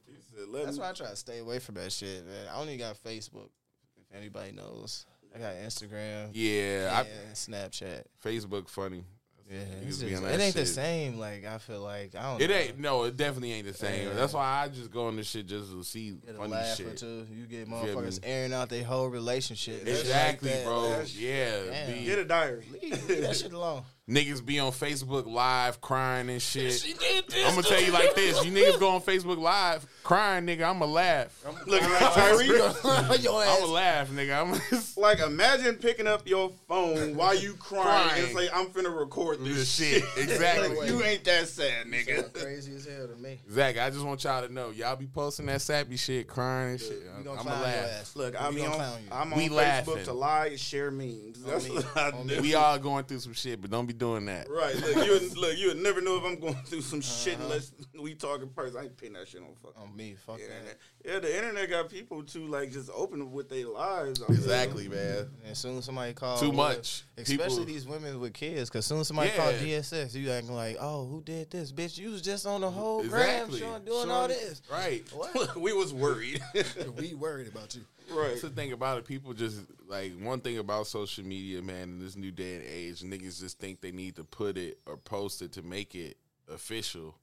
let 0.56 0.66
That's 0.66 0.78
me- 0.78 0.82
why 0.84 0.90
I 0.90 0.94
try 0.94 1.10
to 1.10 1.16
stay 1.16 1.40
away 1.40 1.60
from 1.60 1.76
that 1.76 1.92
shit, 1.92 2.26
man. 2.26 2.48
I 2.54 2.60
only 2.60 2.78
got 2.78 2.98
Facebook, 3.04 3.50
if 3.98 4.16
anybody 4.18 4.52
knows. 4.52 5.06
I 5.36 5.40
got 5.40 5.56
Instagram, 5.56 6.30
Yeah, 6.34 7.00
and 7.02 7.36
Snapchat. 7.36 8.04
Facebook 8.24 8.70
funny. 8.70 9.04
Yeah, 9.52 9.60
Niggas 9.60 10.02
be 10.02 10.10
just- 10.10 10.24
on 10.24 10.30
it 10.30 10.38
that 10.38 10.40
ain't 10.40 10.56
the 10.56 10.66
shit. 10.66 10.68
same. 10.74 11.20
Like 11.20 11.46
I 11.46 11.60
feel 11.60 11.82
like 11.82 12.16
I 12.16 12.32
don't. 12.32 12.42
It 12.42 12.50
know. 12.50 12.56
ain't. 12.56 12.80
No, 12.80 13.04
it 13.04 13.16
definitely 13.16 13.52
ain't 13.54 13.68
the 13.68 13.76
same. 13.76 14.08
Yeah. 14.08 14.14
That's 14.16 14.34
why 14.34 14.64
I 14.64 14.70
just 14.70 14.90
go 14.90 15.06
on 15.06 15.18
this 15.18 15.28
shit 15.30 15.46
just 15.46 15.70
to 15.72 15.84
see 15.84 16.14
Get 16.26 16.34
a 16.34 16.38
funny 16.40 16.54
laugh 16.54 16.74
or 16.80 16.84
shit. 16.84 16.98
two. 16.98 17.28
You 17.32 17.46
get 17.46 17.70
motherfuckers 17.70 18.24
me? 18.24 18.28
airing 18.28 18.54
out 18.54 18.70
their 18.70 18.84
whole 18.84 19.08
relationship. 19.08 19.82
and 19.82 19.88
shit 19.90 20.00
Exactly, 20.00 20.50
like 20.50 20.60
that. 20.60 20.66
bro. 20.66 20.90
That's- 20.90 21.16
Yeah, 21.16 21.64
Damn. 21.66 21.94
be- 21.94 22.06
Get 22.06 22.20
a 22.20 22.26
diary. 22.26 22.66
Leave, 22.82 23.08
leave 23.10 23.22
that 23.22 23.36
shit 23.36 23.54
alone. 23.54 23.84
Niggas 24.10 24.46
be 24.46 24.60
on 24.60 24.72
Facebook 24.72 25.26
Live 25.26 25.82
crying 25.82 26.30
and 26.30 26.42
shit. 26.42 26.82
did 27.00 27.28
this. 27.28 27.46
I'm 27.48 27.56
gonna 27.56 27.64
tell 27.64 27.82
you 27.82 27.92
like 27.92 28.16
this: 28.16 28.44
you 28.46 28.52
niggas 28.58 28.80
go 28.80 28.90
on 28.90 29.02
Facebook 29.02 29.38
Live 29.38 29.86
crying, 30.04 30.46
nigga. 30.46 30.64
I'ma 30.70 30.86
laugh. 30.86 31.44
Looking 31.66 31.90
like 31.90 32.00
Tyreek. 32.02 32.48
Your 33.24 33.44
I'ma 33.44 33.66
laugh, 33.66 34.10
nigga. 34.12 34.42
I'm 34.42 35.02
like, 35.02 35.20
imagine 35.20 35.76
picking 35.76 36.06
up 36.08 36.28
your 36.28 36.52
phone 36.68 37.16
while 37.16 37.36
you 37.36 37.54
crying, 37.54 38.22
and 38.24 38.32
Crying. 38.34 38.48
say, 38.48 38.54
"I'm 38.54 38.68
finna 38.68 38.96
record 38.96 39.40
this 39.44 39.56
This 39.58 39.74
shit." 39.76 40.04
shit. 40.04 40.24
Exactly. 40.24 40.76
Like, 40.78 40.90
you 40.90 41.04
ain't 41.04 41.24
that 41.24 41.48
sad, 41.48 41.88
nigga. 41.88 42.32
crazy 42.34 42.76
as 42.76 42.86
hell 42.86 43.08
to 43.08 43.16
me. 43.16 43.40
Exactly. 43.46 43.82
I 43.82 43.90
just 43.90 44.06
want 44.06 44.24
y'all 44.24 44.46
to 44.46 44.54
know, 44.54 44.70
y'all 44.72 44.96
be 44.96 45.08
posting 45.08 45.48
that 45.48 45.62
sappy 45.62 45.98
shit, 45.98 46.28
crying 46.28 46.72
and 46.72 46.80
shit. 46.82 47.02
We 47.18 47.24
gonna 47.24 47.42
I'ma 47.42 47.52
laugh. 47.62 48.16
Look, 48.16 48.40
I 48.40 48.50
be 48.52 48.58
gonna 48.58 48.70
on, 48.70 48.76
clown 48.76 49.00
you. 49.04 49.10
I'm 49.12 49.34
on 49.34 49.40
We 49.40 49.50
Facebook 49.50 49.56
laughing. 49.56 50.04
to 50.04 50.14
lie 50.14 50.46
and 50.48 50.60
share 50.60 50.92
memes. 50.92 51.42
That's 51.44 51.68
me. 51.68 51.76
what 51.76 51.98
I 51.98 52.12
do. 52.24 52.42
We 52.42 52.54
all 52.56 52.78
going 52.78 53.06
through 53.06 53.20
some 53.20 53.34
shit, 53.34 53.62
but 53.62 53.72
don't 53.72 53.86
be 53.86 53.94
doing 53.98 54.26
that. 54.26 54.50
Right, 54.50 54.76
look, 54.76 55.06
you 55.06 55.12
would- 55.14 55.38
look, 55.38 55.58
you 55.58 55.68
would 55.68 55.78
never 55.78 56.02
know 56.02 56.18
if 56.18 56.24
I'm 56.24 56.40
going 56.40 56.56
through 56.66 56.82
some 56.82 57.02
shit 57.02 57.36
Uh-huh. 57.36 57.44
unless 57.46 57.72
we 58.00 58.14
talk 58.16 58.42
in 58.42 58.50
person. 58.50 58.78
I 58.80 58.84
ain't 58.84 58.98
putting 58.98 59.14
that 59.14 59.28
shit 59.28 59.42
on 59.42 59.56
fucking 59.62 59.82
On 59.82 59.96
me, 59.96 60.16
fuck 60.26 60.40
internet. 60.40 60.66
that. 60.66 60.78
Yeah, 61.12 61.20
the 61.20 61.36
internet 61.38 61.70
got 61.70 61.90
people 61.90 62.24
too 62.24 62.48
like 62.48 62.72
just 62.72 62.90
open 62.94 63.32
with 63.32 63.50
their 63.50 63.68
lives. 63.68 64.22
I 64.22 64.32
mean, 64.32 64.38
Exactly, 64.40 64.88
man. 64.88 65.18
And 65.44 65.52
as 65.52 65.60
soon 65.60 65.78
as 65.78 65.86
somebody 65.86 66.14
calls, 66.14 66.42
Too 66.42 66.52
much. 66.52 67.04
Especially 67.18 67.48
People- 67.48 67.66
these 67.66 67.86
women 67.88 68.20
with 68.20 68.34
kids, 68.34 68.70
because 68.70 68.86
soon 68.86 69.00
as 69.00 69.08
somebody 69.08 69.30
Yeah. 69.30 69.38
call 69.38 69.52
DSS, 69.54 70.16
you 70.16 70.30
acting 70.32 70.54
like, 70.54 70.78
oh, 70.80 71.06
who 71.08 71.22
did 71.22 71.52
this? 71.52 71.72
Bitch, 71.72 71.98
you 71.98 72.10
was 72.12 72.22
just 72.22 72.46
on 72.46 72.62
the 72.62 72.72
whole 72.72 73.02
Exactly. 73.02 73.60
gram 73.60 73.72
showing, 73.72 73.86
doing 73.86 74.10
all 74.10 74.28
this. 74.28 74.62
Right. 74.72 75.04
What? 75.14 75.56
we 75.60 75.74
was 75.74 75.94
worried. 75.94 76.42
we 76.98 77.14
worried 77.14 77.48
about 77.48 77.76
you. 77.76 77.82
Right. 78.12 78.30
That's 78.30 78.42
the 78.42 78.50
thing 78.50 78.72
about 78.72 78.98
it. 78.98 79.06
People 79.06 79.34
just 79.34 79.62
like 79.88 80.14
one 80.20 80.42
thing 80.42 80.58
about 80.58 80.88
social 80.88 81.24
media, 81.24 81.62
man. 81.62 81.84
In 81.84 82.00
this 82.00 82.16
new 82.16 82.32
day 82.32 82.56
and 82.56 82.64
age, 82.64 83.02
niggas 83.02 83.40
just 83.40 83.60
think 83.60 83.82
they 83.82 83.92
need 83.92 84.16
to 84.18 84.24
put 84.24 84.58
it 84.58 84.80
or 84.86 84.98
post 84.98 85.42
it 85.42 85.52
to 85.54 85.62
make 85.62 85.96
it 85.96 86.18
official. 86.52 87.16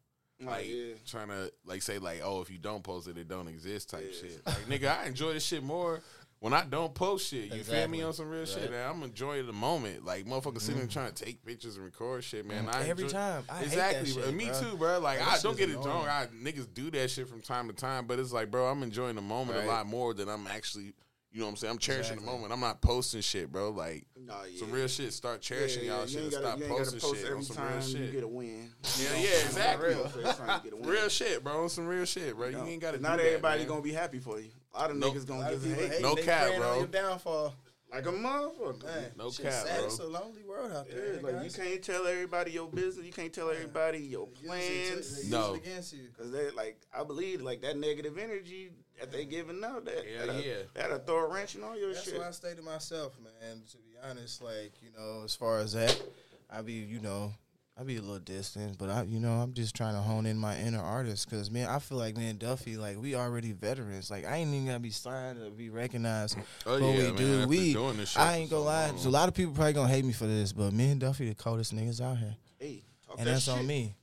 Oh, 0.43 0.47
like 0.47 0.69
yeah. 0.69 0.95
trying 1.07 1.29
to 1.29 1.53
like 1.65 1.83
say 1.83 1.99
like, 1.99 2.21
oh, 2.25 2.41
if 2.41 2.51
you 2.51 2.59
don't 2.59 2.83
post 2.83 3.09
it, 3.09 3.17
it 3.17 3.29
don't 3.29 3.49
exist 3.49 3.91
type 3.91 4.13
shit. 4.13 4.41
Like 4.47 4.67
nigga, 4.67 4.99
I 4.99 5.07
enjoy 5.07 5.35
this 5.35 5.45
shit 5.45 5.63
more 5.63 6.01
when 6.43 6.53
I 6.53 6.65
don't 6.65 6.93
post 6.93 7.29
shit. 7.29 7.55
You 7.55 7.63
feel 7.63 7.87
me 7.87 8.03
on 8.03 8.13
some 8.13 8.29
real 8.29 8.45
shit? 8.45 8.65
And 8.65 8.75
I'm 8.75 9.03
enjoying 9.05 9.47
the 9.47 9.53
moment. 9.53 10.05
Like 10.05 10.27
motherfuckers 10.27 10.63
sitting 10.63 10.81
there 10.81 10.89
trying 10.89 11.13
to 11.13 11.25
take 11.25 11.45
pictures 11.45 11.77
and 11.77 11.85
record 11.85 12.25
shit, 12.25 12.45
man. 12.45 12.69
I 12.69 12.73
Mm-hmm. 12.83 12.91
Every 12.91 13.05
enjoy- 13.05 13.17
time. 13.17 13.45
I 13.49 13.53
hate 13.59 13.71
that 13.71 13.95
exactly. 14.03 14.11
shit, 14.13 14.23
bro. 14.25 14.33
me 14.33 14.45
bro. 14.47 14.61
too, 14.61 14.77
bro. 14.77 14.99
Like 14.99 15.19
That 15.21 15.29
I 15.29 15.39
don't 15.39 15.57
get 15.57 15.71
it 15.71 15.77
annoying. 15.77 15.87
wrong. 15.89 16.09
I 16.09 16.27
niggas 16.43 16.67
do 16.75 16.91
that 16.91 17.11
shit 17.11 17.29
from 17.29 17.41
time 17.43 17.69
to 17.69 17.73
time, 17.75 18.07
but 18.07 18.19
it's 18.19 18.33
like, 18.33 18.51
bro, 18.51 18.67
I'm 18.67 18.83
enjoying 18.83 19.15
the 19.15 19.23
moment 19.23 19.57
Right. 19.59 19.65
a 19.67 19.71
lot 19.71 19.87
more 19.87 20.15
than 20.15 20.29
I'm 20.29 20.47
actually. 20.49 20.93
You 21.35 21.39
know 21.41 21.47
what 21.47 21.51
I'm 21.53 21.57
saying? 21.57 21.71
I'm 21.71 21.79
cherishing 21.79 22.15
Exactly. 22.19 22.27
the 22.27 22.33
moment. 22.33 22.53
I'm 22.53 22.61
not 22.61 22.83
posting 22.83 23.23
shit, 23.23 23.51
bro. 23.51 23.71
Like 23.71 24.05
Nah, 24.21 24.43
yeah. 24.53 24.59
some 24.61 24.71
real 24.71 24.87
shit. 24.89 25.15
Start 25.15 25.41
cherishing 25.41 25.85
Yeah, 25.87 25.93
y'all 25.99 26.03
you 26.03 26.09
shit 26.11 26.31
gotta- 26.31 26.45
stop 26.45 26.59
you 26.59 26.65
ain't 26.65 26.73
gotta 26.73 26.85
posting 26.85 27.01
post 27.01 27.15
shit 27.17 27.25
every 27.25 27.37
on 27.39 27.43
some 27.45 27.57
time 27.57 27.79
real 27.79 28.03
You 28.03 28.13
get 28.13 28.25
a 28.25 28.29
win. 28.29 28.71
Yeah, 29.01 29.15
yeah, 29.17 29.29
exactly. 29.47 29.89
Real. 29.89 30.05
Every 30.05 30.23
time 30.25 30.61
you 30.65 30.71
get 30.71 30.79
a 30.79 30.83
win. 30.83 30.91
Real 30.91 31.09
shit, 31.09 31.43
bro. 31.45 31.63
On 31.63 31.69
Some 31.71 31.87
real 31.87 32.05
shit, 32.05 32.37
bro. 32.37 32.49
You 32.49 32.59
No, 32.59 32.65
ain't 32.67 32.83
got 32.83 32.91
to. 32.95 33.01
Not 33.01 33.17
do 33.19 33.25
everybody 33.25 33.61
that, 33.61 33.65
man. 33.65 33.69
gonna 33.69 33.81
be 33.83 33.93
happy 33.95 34.19
for 34.19 34.41
you. 34.41 34.51
A 34.75 34.79
lot 34.79 34.91
of 34.91 34.97
Nope. 34.97 35.15
niggas 35.15 35.23
A 35.25 35.27
gonna 35.27 35.41
lot 35.41 35.53
of 35.53 35.63
just 35.63 35.69
people 35.75 35.83
hate 35.85 35.93
hate 35.95 36.03
No 36.03 36.15
they 36.15 36.23
cap, 36.23 36.57
bro. 36.57 36.71
on 36.71 36.79
your 36.79 36.87
downfall. 36.87 37.55
like 37.93 38.07
a 38.07 38.09
motherfucker. 38.11 38.85
Man, 38.85 39.13
No 39.19 39.31
shit 39.31 39.45
cap, 39.45 39.67
sad. 39.67 39.77
bro. 39.79 39.85
It's 39.87 39.99
a 39.99 40.07
lonely 40.07 40.43
world 40.45 40.73
out 40.73 40.87
Yeah, 40.89 40.95
there. 40.97 41.21
like 41.21 41.45
you 41.45 41.51
can't 41.51 41.83
tell 41.83 42.07
everybody 42.07 42.53
your 42.53 42.69
business. 42.69 43.05
You 43.05 43.13
can't 43.13 43.33
tell 43.35 43.51
everybody 43.51 43.99
your 43.99 44.29
Use 44.29 44.39
it 44.39 44.41
to- 44.41 44.47
plans. 44.47 45.15
they 45.17 45.23
use 45.25 45.31
No. 45.31 45.55
against 45.55 45.93
you. 45.93 46.09
Cause 46.17 46.31
they 46.31 46.51
like, 46.53 46.81
I 46.97 47.05
believe 47.05 47.43
like 47.43 47.61
that 47.61 47.77
negative 47.77 48.17
energy 48.17 48.71
that 48.99 49.13
they 49.13 49.27
giving 49.27 49.63
out. 49.63 49.85
That 49.85 50.09
Yeah, 50.11 50.19
that'll, 50.25 50.41
yeah. 50.41 50.55
that'll 50.73 50.99
throw 51.01 51.19
a 51.19 51.27
wrench 51.29 51.55
in 51.55 51.63
all 51.65 51.77
your 51.77 51.93
That's 51.93 52.05
shit. 52.07 52.15
That's 52.19 52.41
why 52.43 52.49
I 52.49 52.53
stay 52.53 52.55
to 52.59 52.63
myself, 52.63 53.13
man. 53.21 53.63
To 53.73 53.77
be 53.77 53.93
honest, 54.03 54.41
like 54.41 54.73
you 54.81 54.89
know, 54.97 55.23
as 55.25 55.35
far 55.35 55.59
as 55.59 55.75
that, 55.75 56.01
I 56.49 56.63
be 56.63 56.73
you 56.73 56.99
know, 57.01 57.35
I 57.79 57.85
be 57.85 57.97
a 57.97 58.01
little 58.03 58.19
distant, 58.19 58.77
but 58.77 58.91
I 58.91 59.03
you 59.05 59.19
know, 59.19 59.33
I'm 59.33 59.55
just 59.55 59.75
trying 59.75 59.95
to 59.95 60.01
hone 60.01 60.27
in 60.27 60.37
my 60.37 60.59
inner 60.59 60.81
artist 60.83 61.29
because 61.29 61.51
man, 61.51 61.69
I 61.69 61.79
feel 61.79 61.97
like 61.97 62.17
man, 62.17 62.37
Duffy, 62.37 62.77
like 62.77 63.01
we 63.01 63.15
already 63.15 63.53
veterans. 63.53 64.11
Like 64.11 64.27
I 64.27 64.37
ain't 64.37 64.51
even 64.53 64.67
gotta 64.67 64.79
be 64.81 64.91
signed 64.91 65.39
to 65.43 65.51
be 65.51 65.71
recognized 65.71 66.37
Oh, 66.67 66.79
for 66.79 66.85
yeah, 66.85 66.91
we 66.91 67.03
man, 67.05 67.17
do. 67.17 67.35
after 67.39 67.49
We, 67.49 67.73
doing 67.73 67.97
this 67.97 68.11
shit 68.11 68.21
I 68.23 68.37
ain't 68.37 68.51
gonna 68.51 68.63
lie. 68.65 68.93
So 68.97 69.09
a 69.09 69.11
lot 69.11 69.29
of 69.29 69.35
people 69.35 69.55
probably 69.55 69.73
gonna 69.73 69.89
hate 69.89 70.05
me 70.05 70.13
for 70.13 70.27
this, 70.27 70.53
but 70.53 70.73
me 70.73 70.91
and 70.91 71.01
Duffy 71.01 71.29
the 71.31 71.35
coldest 71.35 71.75
niggas 71.75 72.01
out 72.01 72.19
here, 72.19 72.37
Hey, 72.59 72.83
talk 73.07 73.17
and 73.19 73.27
that 73.27 73.33
that's 73.33 73.45
shit. 73.47 73.55
on 73.55 73.67
me. 73.67 73.95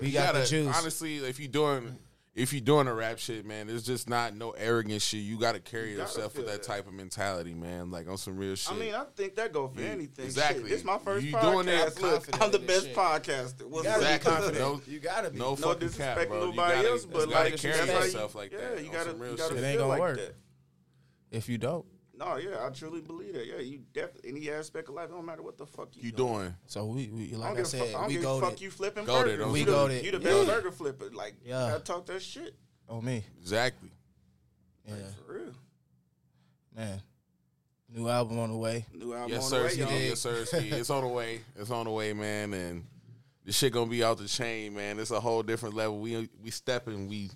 We 0.00 0.08
You 0.08 0.12
got 0.14 0.32
gotta, 0.34 0.38
the 0.40 0.46
juice. 0.46 0.76
Honestly, 0.76 1.18
if 1.18 1.38
you 1.38 1.46
doing, 1.48 1.96
if 2.34 2.52
you're 2.54 2.62
doing 2.62 2.86
a 2.88 2.94
rap 2.94 3.18
shit, 3.18 3.44
man, 3.44 3.68
it's 3.68 3.82
just 3.84 4.08
not 4.08 4.34
no 4.34 4.52
arrogant 4.52 5.02
shit. 5.02 5.20
You 5.20 5.38
got 5.38 5.52
to 5.52 5.60
carry 5.60 5.90
You 5.90 5.98
yourself 5.98 6.34
with 6.36 6.46
that 6.46 6.52
that. 6.52 6.62
type 6.62 6.86
of 6.86 6.94
mentality, 6.94 7.52
man. 7.52 7.90
Like 7.90 8.08
on 8.08 8.16
some 8.16 8.38
real 8.38 8.54
shit. 8.54 8.72
I 8.72 8.78
mean, 8.78 8.94
I 8.94 9.04
think 9.14 9.34
that 9.36 9.52
go 9.52 9.68
for 9.68 9.80
Yeah, 9.80 9.88
anything. 9.88 10.24
exactly. 10.24 10.62
Shit, 10.62 10.70
this 10.70 10.84
my 10.84 10.96
first 10.98 11.26
You 11.26 11.34
podcast. 11.34 11.52
doing 11.52 11.66
that 11.66 12.00
Look, 12.00 12.42
I'm 12.42 12.50
the 12.50 12.58
best 12.58 12.86
shit. 12.86 12.96
podcaster. 12.96 13.64
What's 13.66 13.86
gotta 13.86 14.00
be 14.00 14.06
exactly. 14.06 14.32
confident. 14.32 14.58
No, 14.58 14.80
You 14.86 14.98
gotta 15.00 15.30
be. 15.30 15.38
no 15.38 15.50
No 15.50 15.56
fucking 15.56 15.80
disrespect 15.80 16.18
cap, 16.20 16.28
bro. 16.28 16.40
You 16.40 16.46
nobody 16.52 16.74
gotta, 16.76 16.88
else, 16.88 17.02
you 17.04 17.10
but 17.12 17.30
gotta 17.30 17.50
like 17.50 17.56
carry 17.60 17.74
that's 17.76 17.88
you- 17.88 17.94
yourself 17.96 18.34
like 18.34 18.52
yeah, 18.52 18.58
that. 18.58 18.84
you 18.84 18.90
gotta, 18.90 19.10
some 19.10 19.18
real 19.18 19.30
you 19.32 19.36
gotta 19.36 19.54
shit. 19.54 19.62
It 19.64 19.66
ain't 19.66 19.78
gonna 19.78 19.88
like 19.90 20.00
work. 20.00 20.16
that. 20.16 20.34
If 21.30 21.48
you 21.50 21.58
don't, 21.58 21.84
No, 22.14 22.36
yeah, 22.36 22.64
I 22.64 22.68
truly 22.70 23.00
believe 23.00 23.32
that. 23.32 23.46
Yeah, 23.46 23.58
you 23.58 23.80
definitely 23.94 24.30
any 24.30 24.50
aspect 24.50 24.88
of 24.88 24.94
life, 24.94 25.08
it 25.08 25.12
don't 25.12 25.24
matter 25.24 25.42
what 25.42 25.56
the 25.56 25.66
fuck 25.66 25.88
you, 25.96 26.02
You 26.04 26.12
doing? 26.12 26.54
so 26.66 26.84
we, 26.86 27.08
we 27.08 27.34
like 27.34 27.40
don't 27.40 27.42
I 27.42 27.54
give 27.56 27.66
a 27.66 27.68
fuck. 27.68 27.80
I 27.80 27.84
said, 27.86 27.92
don't 27.92 28.06
we 28.06 28.12
give 28.14 28.22
a 28.22 28.24
go 28.24 28.40
fuck 28.40 28.60
you 28.60 28.70
flipping 28.70 29.04
Goated, 29.04 29.22
burgers. 29.24 29.38
don't 29.38 29.46
you 29.48 29.52
We 29.52 29.64
the, 29.64 29.72
goated. 29.72 30.04
You 30.04 30.10
the 30.12 30.18
Yeah. 30.18 30.24
best 30.24 30.46
burger 30.48 30.72
flipper. 30.72 31.10
Like, 31.12 31.34
Yeah. 31.44 31.64
you 31.66 31.72
gotta 31.72 31.84
talk 31.84 32.06
that 32.06 32.22
shit. 32.22 32.54
on 32.88 33.04
me. 33.04 33.24
Exactly. 33.40 33.90
Yeah, 34.86 34.94
For 35.26 35.32
real. 35.32 35.54
man. 36.76 37.02
New 37.88 38.08
album 38.08 38.38
on 38.38 38.50
the 38.50 38.56
way. 38.56 38.86
New 38.94 39.14
album 39.14 39.32
Yes, 39.32 39.44
on 39.44 39.50
sir. 39.50 39.58
the 39.58 39.64
way, 39.64 39.70
Ski. 39.70 39.80
y'all. 39.80 39.90
Yes, 39.92 40.20
sir. 40.20 40.44
It's 40.52 40.90
on 40.90 41.02
the 41.04 41.08
way. 41.08 41.40
It's 41.56 41.70
on 41.70 41.84
the 41.86 41.90
way, 41.92 42.12
man. 42.14 42.52
And 42.54 42.84
this 43.44 43.56
shit 43.56 43.72
gonna 43.72 43.90
be 43.90 44.02
out 44.04 44.18
the 44.18 44.26
chain, 44.28 44.74
man. 44.74 44.98
It's 44.98 45.10
a 45.10 45.20
whole 45.20 45.42
different 45.42 45.74
level. 45.74 45.98
We 46.00 46.28
we 46.42 46.50
stepping, 46.50 47.08
we 47.08 47.30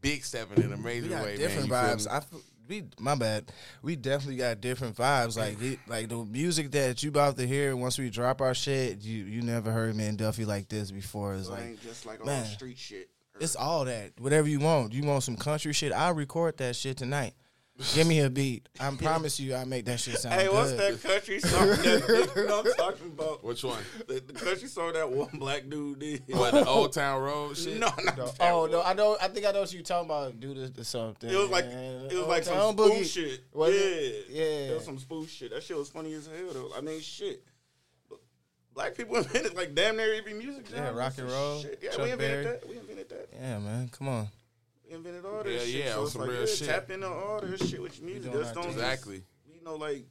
big 0.00 0.24
stepping 0.24 0.62
in 0.62 0.72
a 0.72 0.76
major 0.76 1.04
We 1.04 1.08
got 1.10 1.24
way, 1.24 1.36
different 1.38 1.68
man. 1.70 1.90
You 1.92 1.96
feel 1.98 2.06
vibes. 2.06 2.10
I 2.10 2.20
feel, 2.20 2.40
we 2.68 2.84
my 2.98 3.14
bad. 3.14 3.50
We 3.82 3.96
definitely 3.96 4.36
got 4.36 4.60
different 4.60 4.96
vibes. 4.96 5.36
Like 5.36 5.60
it, 5.60 5.78
like 5.86 6.08
the 6.08 6.24
music 6.24 6.70
that 6.72 7.02
you 7.02 7.10
about 7.10 7.36
to 7.36 7.46
hear 7.46 7.76
once 7.76 7.98
we 7.98 8.10
drop 8.10 8.40
our 8.40 8.54
shit. 8.54 9.02
You 9.02 9.24
you 9.24 9.42
never 9.42 9.70
heard 9.70 9.94
Man 9.96 10.16
Duffy 10.16 10.44
like 10.44 10.68
this 10.68 10.90
before. 10.90 11.34
It's 11.34 11.46
So 11.46 11.52
like 11.52 11.62
ain't 11.64 11.82
just 11.82 12.06
like 12.06 12.24
man. 12.24 12.44
street 12.46 12.78
shit. 12.78 13.08
it's 13.40 13.56
all 13.56 13.84
that. 13.84 14.12
Whatever 14.18 14.48
you 14.48 14.60
want. 14.60 14.92
You 14.92 15.02
want 15.04 15.22
some 15.24 15.36
country 15.36 15.72
shit? 15.72 15.92
I'll 15.92 16.14
record 16.14 16.56
that 16.58 16.76
shit 16.76 16.96
tonight. 16.96 17.34
Give 17.94 18.06
me 18.06 18.20
a 18.20 18.30
beat. 18.30 18.68
I 18.78 18.88
promise 18.94 19.40
you, 19.40 19.52
I 19.56 19.64
make 19.64 19.84
that 19.86 19.98
shit 19.98 20.16
sound 20.18 20.36
Hey, 20.36 20.44
good. 20.46 20.54
what's 20.54 20.72
that 20.74 21.02
country 21.02 21.40
song 21.40 21.66
that 21.68 22.32
you 22.36 22.46
know 22.46 22.60
I'm 22.64 22.72
talking 22.74 23.06
about? 23.08 23.42
Which 23.42 23.64
one? 23.64 23.82
The, 24.06 24.22
the 24.24 24.32
country 24.32 24.68
song 24.68 24.92
that 24.92 25.10
one 25.10 25.28
black 25.34 25.68
dude 25.68 25.98
did. 25.98 26.22
What 26.28 26.52
the 26.52 26.64
Old 26.64 26.92
Town 26.94 27.20
Road 27.20 27.56
shit? 27.56 27.78
No, 27.80 27.88
not 28.04 28.16
No, 28.16 28.26
that 28.26 28.36
oh 28.40 28.60
one. 28.62 28.70
no, 28.70 28.82
I 28.82 28.92
know. 28.94 29.16
I 29.20 29.26
think 29.26 29.44
I 29.44 29.50
know 29.50 29.60
what 29.62 29.72
you 29.72 29.82
talking 29.82 30.08
about. 30.08 30.38
Do 30.38 30.54
this 30.54 30.70
to 30.70 30.84
something. 30.84 31.28
It 31.28 31.34
was 31.36 31.50
like 31.50 31.64
it 31.64 32.12
was 32.12 32.14
Oh, 32.14 32.28
like 32.28 32.44
some 32.44 32.54
Town 32.54 32.72
spoof 32.74 32.92
Boogie. 32.92 33.04
shit. 33.12 33.44
Was 33.52 33.74
yeah, 33.74 33.80
it? 33.80 34.26
Yeah. 34.30 34.42
It 34.44 34.74
was 34.76 34.84
some 34.84 34.98
spoof 35.00 35.28
shit. 35.30 35.50
That 35.50 35.62
shit 35.64 35.76
was 35.76 35.88
funny 35.88 36.12
as 36.14 36.26
hell 36.28 36.52
though. 36.52 36.70
I 36.76 36.80
mean, 36.80 37.00
shit. 37.00 37.42
Black 38.72 38.96
people 38.96 39.16
invented 39.16 39.54
like 39.54 39.74
damn 39.74 39.96
near 39.96 40.14
every 40.14 40.34
music 40.34 40.66
Yeah, 40.72 40.90
rock 40.90 41.14
and 41.18 41.28
roll, 41.30 41.60
Shit. 41.60 41.78
Yeah, 41.82 41.90
Chuck 41.90 42.00
we 42.04 42.10
invented 42.12 42.44
Berry. 42.44 42.56
that. 42.58 42.68
We 42.68 42.76
invented 42.76 43.08
that. 43.08 43.28
Yeah, 43.40 43.58
man. 43.58 43.88
Come 43.96 44.08
on. 44.08 44.28
We 44.88 44.94
invented 44.94 45.24
all 45.24 45.42
this 45.42 45.66
Yeah, 45.66 45.72
shit. 45.78 45.84
yeah, 45.86 45.94
so 45.94 46.02
it's 46.04 46.12
some 46.12 46.20
like, 46.22 46.30
real 46.30 46.40
yeah, 46.40 46.46
shit. 46.46 46.68
tap 46.68 46.90
into 46.90 47.08
all 47.08 47.40
this 47.40 47.68
shit 47.70 47.80
with 47.82 47.98
your 47.98 48.06
music. 48.06 48.30
doing 48.32 48.44
Just 48.44 48.56
our 48.56 48.62
don't 48.62 48.72
thing. 48.72 48.80
Exactly. 48.82 49.22
you 49.52 49.64
know, 49.64 49.76
like 49.76 50.04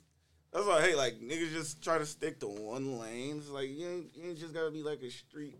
that's 0.51 0.65
why 0.65 0.77
I 0.77 0.81
hate 0.81 0.97
like 0.97 1.19
niggas 1.19 1.51
just 1.51 1.83
try 1.83 1.97
to 1.97 2.05
stick 2.05 2.39
to 2.41 2.47
one 2.47 2.99
lane. 2.99 3.37
It's 3.37 3.49
like 3.49 3.69
you 3.69 3.87
ain't, 3.87 4.15
you 4.15 4.29
ain't 4.29 4.39
just 4.39 4.53
gotta 4.53 4.71
be 4.71 4.83
like 4.83 5.01
a 5.01 5.09
street. 5.09 5.57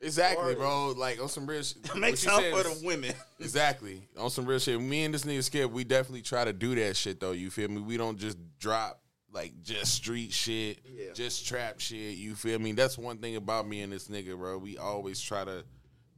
Exactly, 0.00 0.42
Artist. 0.42 0.58
bro. 0.58 0.88
Like 0.96 1.20
on 1.20 1.28
some 1.28 1.46
real 1.46 1.62
shit. 1.62 1.82
Make 1.94 2.12
what 2.12 2.22
you 2.24 2.28
time 2.30 2.52
for 2.52 2.62
the 2.62 2.80
women. 2.84 3.14
Exactly. 3.40 4.02
On 4.18 4.30
some 4.30 4.44
real 4.46 4.58
shit. 4.58 4.80
Me 4.80 5.04
and 5.04 5.12
this 5.14 5.24
nigga 5.24 5.42
Skip, 5.42 5.70
we 5.70 5.84
definitely 5.84 6.22
try 6.22 6.44
to 6.44 6.52
do 6.52 6.74
that 6.76 6.96
shit 6.96 7.20
though. 7.20 7.32
You 7.32 7.50
feel 7.50 7.68
me? 7.68 7.80
We 7.80 7.96
don't 7.96 8.18
just 8.18 8.38
drop 8.58 9.00
like 9.32 9.52
just 9.62 9.94
street 9.94 10.32
shit, 10.32 10.78
Yeah. 10.88 11.12
just 11.12 11.46
trap 11.46 11.80
shit. 11.80 12.16
You 12.16 12.34
feel 12.34 12.58
me? 12.58 12.72
That's 12.72 12.96
one 12.96 13.18
thing 13.18 13.36
about 13.36 13.66
me 13.68 13.82
and 13.82 13.92
this 13.92 14.08
nigga, 14.08 14.36
bro. 14.36 14.58
We 14.58 14.78
always 14.78 15.20
try 15.20 15.44
to 15.44 15.64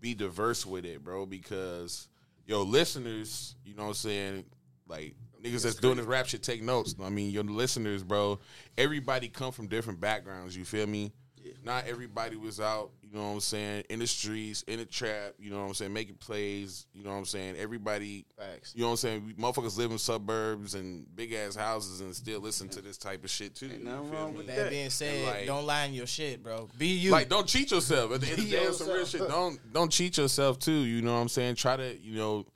be 0.01 0.15
diverse 0.15 0.67
with 0.67 0.85
it, 0.85 1.03
bro, 1.03 1.25
because 1.27 2.09
yo, 2.47 2.63
listeners, 2.63 3.57
you 3.65 3.75
know 3.75 3.83
what 3.83 3.89
I'm 3.89 3.95
saying? 3.95 4.45
Like 4.89 5.15
niggas 5.43 5.63
that's 5.63 5.77
doing 5.77 5.97
this 5.97 6.07
rap 6.07 6.27
shit 6.27 6.43
take 6.43 6.63
notes. 6.63 6.95
I 7.03 7.11
mean, 7.11 7.31
your 7.31 7.45
listeners, 7.45 8.03
bro, 8.03 8.39
everybody 8.79 9.29
come 9.29 9.53
from 9.53 9.67
different 9.67 10.01
backgrounds, 10.01 10.57
you 10.57 10.65
feel 10.65 10.87
me? 10.87 11.13
Not 11.65 11.87
everybody 11.87 12.37
was 12.37 12.61
out, 12.61 12.91
you 13.09 13.17
know 13.17 13.29
what 13.29 13.35
I'm 13.35 13.41
saying, 13.41 13.85
in 13.89 14.01
the 14.01 14.07
streets, 14.07 14.63
in 14.63 14.79
the 14.79 14.85
trap, 14.85 15.35
you 15.39 15.51
know 15.51 15.61
what 15.61 15.69
I'm 15.69 15.75
saying, 15.75 15.93
making 15.93 16.17
plays, 16.17 16.87
you 16.93 17.05
know 17.05 17.11
what 17.11 17.17
I'm 17.17 17.25
saying. 17.25 17.55
Everybody, 17.57 18.25
Facts. 18.37 18.73
you 18.75 18.81
know 18.83 18.89
what 18.89 18.93
I'm 18.93 18.97
saying. 18.97 19.27
We, 19.27 19.35
motherfuckers 19.35 19.79
live 19.79 19.93
in 19.93 19.99
suburbs 19.99 20.75
and 20.75 21.07
big 21.15 21.33
ass 21.33 21.55
houses 21.55 22.01
and 22.01 22.15
still 22.15 22.41
listen 22.41 22.69
to 22.71 22.81
this 22.81 22.99
type 22.99 23.23
of 23.23 23.31
shit 23.31 23.55
too. 23.55 23.67
Ain't 23.67 23.79
you 23.81 23.85
nothing 23.85 24.11
feel 24.11 24.19
wrong 24.19 24.31
me? 24.33 24.39
with 24.39 24.47
That 24.49 24.57
that. 24.57 24.71
being 24.71 24.91
said, 24.91 25.25
like- 25.27 25.47
don't 25.47 25.67
lie 25.67 25.85
in 25.85 25.95
your 25.95 26.07
shit, 26.07 26.43
bro. 26.43 26.69
Be 26.77 26.89
you. 26.89 27.13
Like, 27.13 27.29
don't 27.29 27.47
cheat 27.47 27.71
yourself. 27.71 28.13
At 28.13 28.23
the 28.23 28.27
end 28.31 28.39
of 28.41 28.45
the 28.45 28.51
day, 28.51 28.73
some 28.73 28.89
real 28.89 29.05
shit. 29.07 29.29
Don't 29.29 29.73
don't 29.73 29.93
cheat 29.93 30.19
yourself 30.19 30.59
too. 30.59 30.73
You 30.73 31.01
know 31.03 31.15
what 31.15 31.21
I'm 31.21 31.29
saying? 31.29 31.55
Try 31.55 31.77
to, 31.77 31.97
you 32.01 32.17
know, 32.19 32.47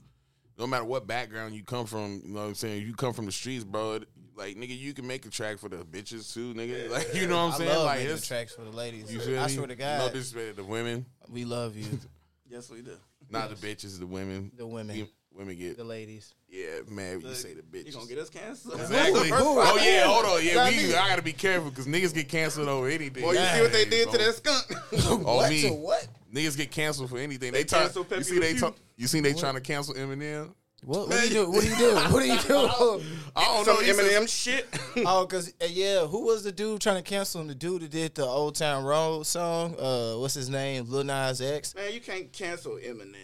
no 0.58 0.66
matter 0.66 0.84
what 0.84 1.06
background 1.06 1.54
you 1.54 1.62
come 1.64 1.86
from, 1.86 2.20
you 2.24 2.32
know 2.34 2.40
what 2.40 2.46
I'm 2.48 2.54
saying. 2.54 2.82
You 2.86 2.92
come 2.94 3.12
from 3.14 3.26
the 3.26 3.32
streets, 3.32 3.64
bro. 3.64 4.00
It- 4.40 4.46
Like, 4.46 4.56
nigga, 4.56 4.78
you 4.78 4.92
can 4.94 5.06
make 5.06 5.26
a 5.26 5.30
track 5.30 5.58
for 5.58 5.68
the 5.68 5.78
bitches 5.78 6.32
too, 6.32 6.54
nigga. 6.54 6.90
Like, 6.90 7.14
you 7.14 7.26
know 7.26 7.36
what 7.46 7.54
I'm 7.54 7.54
I 7.54 7.58
saying? 7.58 7.70
love 7.70 7.84
Like, 7.86 7.98
making 8.00 8.14
it's 8.14 8.26
tracks 8.26 8.54
for 8.54 8.62
the 8.62 8.70
ladies. 8.70 9.12
you 9.12 9.20
feel 9.20 9.38
I 9.40 9.46
me? 9.46 9.52
swear 9.54 9.66
to 9.66 9.74
No 9.74 9.78
God, 9.78 10.12
disrespect 10.12 10.56
to 10.56 10.62
the 10.62 10.64
women, 10.68 11.06
we 11.28 11.44
love 11.44 11.76
you, 11.76 11.86
Yes, 12.48 12.68
we 12.70 12.82
do. 12.82 12.96
not 13.30 13.50
the 13.50 13.56
bitches, 13.56 13.98
the 13.98 14.06
women. 14.06 14.50
the 14.56 14.66
women, 14.66 14.96
You- 14.96 15.08
Women 15.32 15.56
get 15.56 15.76
the 15.76 15.84
ladies. 15.84 16.34
yeah, 16.48 16.80
man. 16.88 17.20
You 17.20 17.32
say 17.34 17.54
the 17.54 17.62
bitches. 17.62 17.86
You 17.86 17.92
gonna 17.92 18.06
get 18.08 18.18
us 18.18 18.28
canceled? 18.30 18.80
Exactly. 18.80 19.28
First 19.28 19.44
Oh 19.46 19.76
five. 19.76 19.84
yeah, 19.86 20.02
hold 20.04 20.24
on. 20.26 20.44
Yeah, 20.44 20.68
we. 20.68 20.76
me. 20.88 20.94
I 20.96 21.08
gotta 21.08 21.22
be 21.22 21.32
careful 21.32 21.70
because 21.70 21.86
niggas 21.86 22.12
get 22.12 22.28
canceled 22.28 22.66
over 22.66 22.88
anything. 22.88 23.22
Boy, 23.22 23.34
you 23.34 23.38
see 23.38 23.60
what 23.62 23.70
they 23.72 23.84
did 23.84 24.10
to 24.10 24.18
that 24.18 24.34
skunk? 24.34 24.66
Oh 25.08 25.36
what? 25.36 25.48
me. 25.50 25.70
What? 25.70 26.08
Niggas 26.34 26.56
get 26.56 26.72
canceled 26.72 27.10
for 27.10 27.18
anything. 27.18 27.52
They 27.52 27.60
They, 27.60 27.64
try. 27.64 27.82
cancel 27.82 28.02
Pepe 28.04 28.18
You 28.18 28.24
see 28.24 28.34
Le 28.34 28.40
they. 28.40 28.50
Pew. 28.54 28.60
talk- 28.60 28.76
You 28.96 29.06
seen 29.06 29.22
they 29.22 29.32
trying 29.32 29.54
to 29.54 29.60
cancel 29.60 29.94
Eminem? 29.94 30.52
What? 30.84 31.08
What 31.08 31.20
do 31.20 31.28
you 31.28 31.30
do? 31.34 31.50
What 31.50 31.62
do 31.62 31.68
you 31.68 31.76
do? 31.76 31.94
What 31.94 32.22
do 32.22 32.26
you 32.26 32.38
do? 32.48 33.02
I 33.36 33.62
don't 33.64 33.66
know. 33.66 33.76
Eminem 33.76 34.28
shit. 34.28 34.66
oh, 35.06 35.26
cause 35.26 35.52
uh, 35.62 35.66
yeah, 35.68 36.06
who 36.06 36.24
was 36.24 36.42
the 36.42 36.52
dude 36.52 36.80
trying 36.80 36.96
to 36.96 37.02
cancel 37.02 37.40
him? 37.40 37.48
The 37.48 37.54
dude 37.54 37.82
that 37.82 37.90
did 37.90 38.14
the 38.14 38.24
Old 38.24 38.54
Town 38.56 38.84
Road 38.84 39.26
song. 39.26 39.76
Uh, 39.78 40.14
what's 40.14 40.34
his 40.34 40.48
name? 40.48 40.86
Lil 40.88 41.04
Nas 41.04 41.40
X. 41.42 41.74
Man, 41.74 41.92
you 41.92 42.00
can't 42.00 42.32
cancel 42.32 42.72
Eminem. 42.72 43.14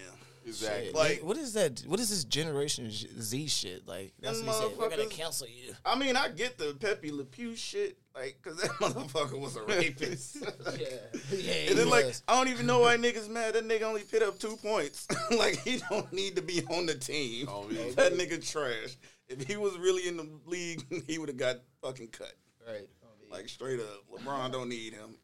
Exactly. 0.47 0.93
Like- 0.93 1.25
what 1.25 1.37
is 1.37 1.55
that? 1.55 1.83
What 1.87 1.99
is 1.99 2.11
this 2.11 2.25
Generation 2.25 2.89
Z 2.91 3.49
shit? 3.49 3.87
Like 3.89 4.13
that's 4.21 4.43
what 4.43 4.55
he 4.55 4.63
said. 4.69 4.79
We're 4.79 4.91
gonna 4.91 5.07
cancel 5.07 5.49
you. 5.49 5.75
I 5.85 5.99
mean, 5.99 6.15
I 6.17 6.29
get 6.29 6.57
the 6.59 6.77
Pepe 6.79 7.11
Le 7.11 7.25
Pew 7.25 7.57
shit, 7.57 7.99
like, 8.17 8.41
cause 8.43 8.57
that 8.57 8.71
motherfucker 8.81 9.39
was 9.39 9.57
a 9.57 9.63
rapist. 9.63 10.39
Yeah, 10.79 10.87
yeah. 11.33 11.71
And 11.71 11.79
then, 11.79 11.91
like, 11.91 12.07
I 12.29 12.37
don't 12.37 12.49
even 12.49 12.67
know 12.67 12.81
why 12.81 12.97
niggas 12.97 13.29
mad. 13.29 13.55
That 13.55 13.69
nigga 13.69 13.83
only 13.83 14.03
put 14.03 14.23
up 14.23 14.39
two 14.39 14.57
points. 14.57 15.07
like, 15.39 15.59
he 15.63 15.81
don't 15.91 16.13
need 16.13 16.37
to 16.37 16.43
be 16.43 16.63
on 16.71 16.87
the 16.87 16.95
team. 16.95 17.47
Oh, 17.49 17.67
yeah. 17.71 17.91
that 17.97 18.15
nigga 18.15 18.47
trash. 18.51 18.97
If 19.29 19.47
he 19.47 19.57
was 19.57 19.77
really 19.79 20.09
in 20.09 20.17
the 20.17 20.29
league, 20.47 20.85
he 21.07 21.19
would 21.19 21.29
have 21.29 21.39
got 21.39 21.57
fucking 21.83 22.09
cut. 22.09 22.33
right. 22.67 22.89
Oh, 23.05 23.35
like, 23.35 23.49
straight 23.49 23.81
up. 23.81 24.05
LeBron 24.13 24.53
don't 24.53 24.69
need 24.69 24.93
him. 24.93 25.17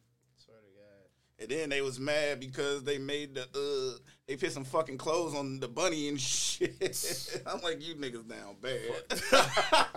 Swear 1.45 1.47
to 1.47 1.53
God. 1.55 1.59
And 1.59 1.61
then 1.61 1.69
they 1.69 1.81
was 1.81 1.99
mad 1.99 2.39
because 2.39 2.83
they 2.83 2.97
made 2.97 3.35
the 3.35 3.41
uh 3.43 3.99
they 4.27 4.37
put 4.37 4.53
some 4.53 4.63
fucking 4.63 4.97
clothes 4.97 5.35
on 5.35 5.59
the 5.59 5.67
bunny 5.67 6.07
and 6.07 6.19
shit. 6.19 7.41
I'm 7.45 7.59
like, 7.61 7.85
you 7.85 7.95
niggas 7.95 8.25
down 8.27 8.55
bad. 8.61 8.79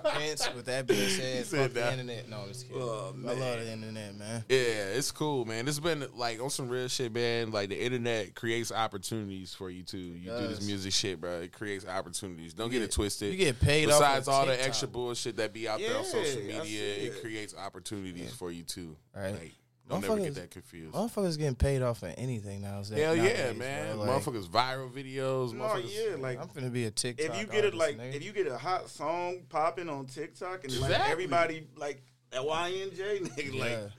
Hence, 0.05 0.49
with 0.55 0.65
that 0.67 0.87
being 0.89 1.09
said, 1.11 1.47
fuck 1.47 1.73
the 1.73 1.93
internet. 1.93 2.29
No, 2.29 2.41
I'm 2.41 2.49
just 2.49 2.67
kidding. 2.67 2.83
Oh, 2.83 3.15
I 3.25 3.33
love 3.33 3.61
the 3.61 3.71
internet, 3.71 4.17
man. 4.17 4.45
Yeah, 4.49 4.57
it's 4.97 5.13
cool, 5.13 5.45
man. 5.45 5.69
It's 5.69 5.79
been 5.79 6.05
like 6.17 6.43
on 6.43 6.51
some 6.51 6.69
real 6.69 6.89
shit, 6.89 7.15
man. 7.15 7.53
Like 7.53 7.69
the 7.69 7.81
internet 7.81 8.35
creates 8.35 8.73
opportunities 8.73 9.55
for 9.55 9.71
you 9.71 9.85
too. 9.85 9.99
You 9.99 10.31
do 10.31 10.49
this 10.49 10.67
music 10.67 10.93
shit, 10.93 11.21
bro. 11.21 11.43
It 11.43 11.53
creates 11.53 11.87
opportunities. 11.87 12.53
Don't 12.53 12.71
get 12.71 12.81
get- 12.81 12.87
it 12.87 12.93
twisted. 12.93 13.31
you 13.31 13.39
get 13.39 13.61
paid 13.61 13.87
Besides 13.87 14.27
all 14.27 14.47
the 14.47 14.61
extra 14.65 14.89
bullshit 14.89 15.37
that 15.37 15.53
be 15.53 15.69
out 15.69 15.79
there 15.79 15.99
on 15.99 16.05
social 16.05 16.43
media, 16.43 16.95
it 16.97 17.21
creates 17.21 17.55
opportunities 17.55 18.33
for 18.33 18.51
you 18.51 18.65
too. 18.65 18.97
Right. 19.15 19.33
Like, 19.33 19.53
don't 19.89 20.01
never 20.01 20.14
Motherfuckers- 20.16 20.24
get 20.24 20.34
that 20.34 20.51
confused. 20.51 20.95
Motherfuckers 20.95 21.39
getting 21.39 21.55
paid 21.55 21.82
off 21.82 21.99
for 22.01 22.12
anything 22.16 22.62
now. 22.62 22.82
Hell 22.82 23.14
yeah, 23.14 23.22
nowadays, 23.22 23.57
man. 23.59 23.97
bro. 23.97 24.05
Like, 24.05 24.11
motherfuckers 24.22 24.49
viral 24.49 24.91
videos. 24.91 25.53
no, 25.53 25.64
motherfuckers. 25.64 26.11
yeah, 26.11 26.16
like 26.16 26.41
I'm 26.41 26.49
finna 26.49 26.72
be 26.72 26.84
a 26.87 26.91
TikTok. 26.91 27.26
if 27.34 27.41
you 27.41 27.47
get 27.47 27.64
it 27.64 27.74
like 27.74 27.97
nigga. 27.99 28.14
if 28.14 28.24
you 28.24 28.32
get 28.32 28.47
a 28.47 28.59
hot 28.59 28.89
song 28.91 29.43
popping 29.49 29.89
on 29.89 30.07
TikTok 30.07 30.64
and 30.64 30.80
like 30.80 31.09
everybody 31.09 31.66
like 31.76 32.03
that 32.30 32.43
YNJ 32.43 33.20
nigga 33.28 33.55
yeah. 33.55 33.61
like 33.62 33.91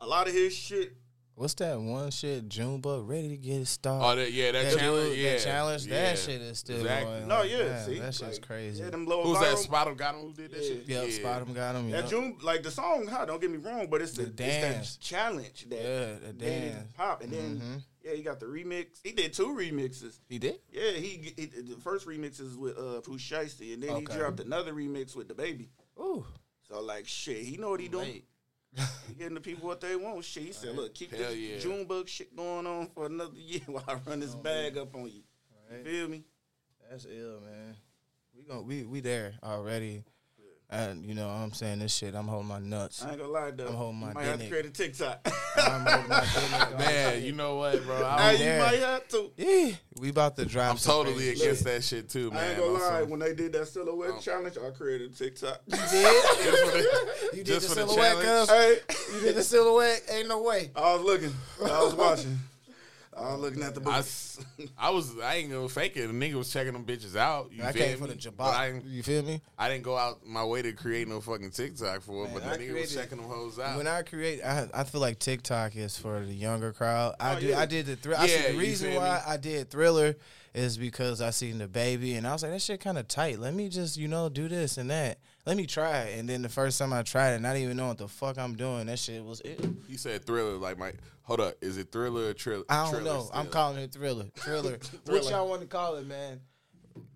a 0.00 0.06
lot 0.06 0.28
of 0.28 0.34
his 0.34 0.54
shit 0.54 0.94
What's 1.36 1.52
that 1.54 1.78
one 1.78 2.10
shit? 2.12 2.48
Junebug 2.48 3.06
ready 3.06 3.28
to 3.28 3.36
get 3.36 3.60
it 3.60 3.66
started. 3.66 4.06
Oh, 4.06 4.16
that, 4.16 4.32
yeah, 4.32 4.52
that, 4.52 4.70
that 4.70 4.78
challenge. 4.78 5.08
dude, 5.10 5.18
yeah, 5.18 5.32
that 5.34 5.40
challenge, 5.44 5.86
yeah. 5.86 5.92
that 6.04 6.18
shit 6.18 6.40
is 6.40 6.58
still 6.58 6.78
Exactly. 6.80 7.12
going. 7.12 7.28
No, 7.28 7.42
yeah, 7.42 7.58
man, 7.58 7.84
see 7.86 7.98
that 7.98 8.14
shit's 8.14 8.38
like, 8.38 8.46
crazy. 8.46 8.82
Yeah, 8.82 8.88
them 8.88 9.04
little 9.06 9.24
Who's 9.24 9.36
viral, 9.36 9.50
that? 9.50 9.58
Spot 9.58 9.96
got 9.98 10.14
him? 10.14 10.20
Who 10.22 10.32
did 10.32 10.50
that 10.52 10.62
Yeah. 10.62 10.68
shit? 10.68 10.88
Yep, 10.88 11.10
spot 11.10 11.42
him, 11.42 11.52
got 11.52 11.74
him. 11.76 11.90
That 11.90 12.00
Yep. 12.04 12.08
June, 12.10 12.38
like 12.42 12.62
the 12.62 12.70
song, 12.70 13.06
hot. 13.06 13.26
Don't 13.26 13.38
get 13.38 13.50
me 13.50 13.58
wrong, 13.58 13.86
but 13.90 14.00
it's 14.00 14.12
the, 14.12 14.22
The 14.22 14.28
it's 14.28 14.36
dance. 14.36 14.96
that 14.96 15.02
challenge 15.02 15.66
that 15.68 15.76
Yeah, 15.82 16.14
the 16.26 16.32
dance. 16.32 16.92
pop, 16.96 17.22
and 17.22 17.30
then 17.30 17.60
Mhm. 17.60 17.82
yeah, 18.02 18.12
he 18.14 18.22
got 18.22 18.40
the 18.40 18.46
remix. 18.46 18.86
He 19.04 19.12
did 19.12 19.34
two 19.34 19.48
remixes. 19.48 20.18
He 20.30 20.38
did. 20.38 20.58
Yeah, 20.72 20.92
he, 20.92 21.34
he 21.36 21.44
the 21.44 21.76
first 21.82 22.06
remix 22.06 22.40
is 22.40 22.56
with 22.56 22.78
uh 22.78 23.02
Pooh 23.02 23.18
Shiesty, 23.18 23.74
and 23.74 23.82
then 23.82 23.94
he 23.96 24.04
dropped 24.06 24.40
another 24.40 24.72
remix 24.72 25.14
with 25.14 25.28
DaBaby. 25.28 25.68
Ooh, 26.00 26.24
So 26.66 26.80
like 26.80 27.06
shit, 27.06 27.44
he 27.44 27.58
know 27.58 27.68
what 27.68 27.80
he 27.80 27.88
doing. 27.88 28.04
late. 28.08 28.24
He 29.08 29.14
getting 29.18 29.34
the 29.34 29.40
people 29.40 29.68
what 29.68 29.80
they 29.80 29.96
want. 29.96 30.24
Shit, 30.24 30.42
he 30.44 30.52
said, 30.52 30.76
look, 30.76 30.94
keep 30.94 31.10
Hell 31.14 31.30
this 31.30 31.36
yeah. 31.36 31.58
Junebug 31.58 32.08
shit 32.08 32.36
going 32.36 32.66
on 32.66 32.88
for 32.88 33.06
another 33.06 33.36
year 33.36 33.60
while 33.66 33.84
I 33.88 33.94
run 34.08 34.20
this 34.20 34.34
bag 34.34 34.76
up 34.76 34.94
on 34.94 35.06
you. 35.06 35.22
You 35.70 35.84
feel 35.84 36.08
me? 36.08 36.24
That's 36.90 37.06
ill, 37.06 37.40
man. 37.40 37.76
We 38.36 38.42
gon' 38.44 38.66
we 38.66 38.84
we 38.84 39.00
there 39.00 39.34
already. 39.42 40.04
And 40.68 41.04
you 41.04 41.14
know, 41.14 41.28
I'm 41.28 41.52
saying 41.52 41.78
this 41.78 41.94
shit. 41.94 42.16
I'm 42.16 42.26
holding 42.26 42.48
my 42.48 42.58
nuts. 42.58 43.04
I 43.04 43.10
ain't 43.10 43.18
gonna 43.20 43.30
lie 43.30 43.52
though. 43.52 43.68
I'm 43.68 43.74
holding 43.74 44.00
my 44.00 44.08
you 44.08 44.14
might 44.14 44.24
have 44.24 44.40
to 44.40 44.48
create 44.48 44.66
a 44.66 44.70
TikTok. 44.70 45.20
I'm 45.56 45.86
holding 45.86 46.08
my 46.08 46.20
dick. 46.20 46.78
Man, 46.78 47.22
you 47.22 47.32
know 47.32 47.54
what, 47.56 47.84
bro? 47.84 48.04
I, 48.04 48.34
hey, 48.34 48.54
you 48.56 48.60
might 48.62 48.78
have 48.80 49.06
to. 49.10 49.30
Yeah, 49.36 49.70
we 50.00 50.08
about 50.08 50.34
to 50.36 50.44
drop. 50.44 50.72
I'm 50.72 50.76
some 50.76 50.92
totally 50.92 51.14
crazy 51.26 51.40
against 51.42 51.62
shit. 51.62 51.72
that 51.72 51.84
shit 51.84 52.08
too, 52.08 52.30
man. 52.32 52.40
I 52.42 52.48
ain't 52.48 52.58
gonna 52.58 52.72
Also- 52.72 52.90
lie. 52.90 53.02
When 53.04 53.20
they 53.20 53.34
did 53.36 53.52
that 53.52 53.68
silhouette 53.68 54.10
Oh. 54.16 54.20
challenge, 54.20 54.56
I 54.58 54.70
created 54.70 55.12
a 55.12 55.14
TikTok. 55.14 55.60
You 55.66 55.76
did? 55.76 55.82
Just 56.42 56.64
for 56.64 56.70
the- 56.72 57.26
You 57.36 57.44
did 57.44 57.46
just 57.46 57.68
the 57.68 57.74
for 57.74 57.80
the 57.82 57.86
silhouette, 57.88 58.22
challenge? 58.24 58.48
cuz? 58.48 58.56
hey, 58.56 59.14
You 59.14 59.20
did 59.20 59.36
the 59.36 59.42
silhouette? 59.44 60.02
Ain't 60.10 60.28
no 60.28 60.42
way. 60.42 60.70
I 60.74 60.94
was 60.94 61.02
looking. 61.02 61.32
I 61.64 61.82
was 61.84 61.94
watching. 61.94 62.38
I 63.18 63.32
was 63.32 63.40
looking 63.40 63.62
at 63.62 63.74
the 63.74 63.80
I, 63.80 63.84
books. 63.96 64.44
I 64.78 64.90
was 64.90 65.18
I 65.18 65.36
ain't 65.36 65.50
gonna 65.50 65.68
fake 65.70 65.96
it. 65.96 66.06
The 66.08 66.12
nigga 66.12 66.34
was 66.34 66.52
checking 66.52 66.74
them 66.74 66.84
bitches 66.84 67.16
out. 67.16 67.50
You 67.50 67.62
I 67.64 67.72
feel 67.72 67.82
came 67.86 67.96
for 67.98 68.04
me? 68.04 68.10
the 68.14 68.30
But 68.30 68.52
jabot. 68.52 68.84
You 68.84 69.02
feel 69.02 69.22
me? 69.22 69.40
I 69.58 69.68
didn't 69.70 69.84
go 69.84 69.96
out 69.96 70.26
my 70.26 70.44
way 70.44 70.60
to 70.62 70.72
create 70.72 71.08
no 71.08 71.20
fucking 71.22 71.50
TikTok 71.50 72.02
for 72.02 72.24
it, 72.24 72.30
Man, 72.30 72.34
but 72.34 72.42
the 72.44 72.50
I 72.50 72.56
nigga 72.58 72.78
was 72.80 72.94
checking 72.94 73.18
them 73.18 73.26
hoes 73.26 73.58
out. 73.58 73.78
When 73.78 73.86
I 73.86 74.02
create, 74.02 74.42
I 74.44 74.68
I 74.74 74.84
feel 74.84 75.00
like 75.00 75.18
TikTok 75.18 75.76
is 75.76 75.96
for 75.96 76.20
the 76.20 76.34
younger 76.34 76.72
crowd. 76.72 77.14
I 77.18 77.36
Oh, 77.36 77.40
do. 77.40 77.46
yeah. 77.46 77.60
I 77.60 77.66
did 77.66 77.86
the 77.86 77.96
thriller. 77.96 78.26
Yeah, 78.26 78.52
the 78.52 78.58
reason 78.58 78.94
why 78.94 79.14
me? 79.16 79.32
I 79.32 79.36
did 79.38 79.70
Thriller 79.70 80.14
is 80.54 80.76
because 80.76 81.20
I 81.22 81.30
seen 81.30 81.58
the 81.58 81.68
baby 81.68 82.14
and 82.16 82.26
I 82.26 82.32
was 82.32 82.42
like, 82.42 82.52
that 82.52 82.62
shit 82.62 82.80
kind 82.80 82.98
of 82.98 83.08
tight. 83.08 83.38
Let 83.38 83.54
me 83.54 83.68
just 83.70 83.96
you 83.96 84.08
know 84.08 84.28
do 84.28 84.46
this 84.48 84.76
and 84.78 84.90
that. 84.90 85.18
Let 85.46 85.56
me 85.56 85.64
try 85.64 86.00
it. 86.00 86.18
And 86.18 86.28
then 86.28 86.42
the 86.42 86.48
first 86.48 86.76
time 86.76 86.92
I 86.92 87.02
tried 87.02 87.34
it, 87.34 87.40
not 87.40 87.56
even 87.56 87.76
knowing 87.76 87.90
what 87.90 87.98
the 87.98 88.08
fuck 88.08 88.36
I'm 88.36 88.56
doing, 88.56 88.86
that 88.86 88.98
shit 88.98 89.24
was 89.24 89.40
it. 89.42 89.64
you 89.88 89.96
said 89.96 90.24
thriller, 90.24 90.56
like 90.56 90.76
my 90.76 90.92
hold 91.22 91.40
up, 91.40 91.54
is 91.60 91.78
it 91.78 91.92
thriller 91.92 92.30
or 92.30 92.34
triller? 92.34 92.64
I 92.68 92.82
don't 92.82 92.94
Triller 92.94 93.04
know. 93.04 93.30
I'm 93.32 93.46
calling 93.46 93.78
it 93.78 93.92
Thriller. 93.92 94.26
Thriller. 94.34 94.78
what 95.06 95.30
y'all 95.30 95.48
want 95.48 95.60
to 95.60 95.68
call 95.68 95.94
it, 95.96 96.06
man? 96.06 96.40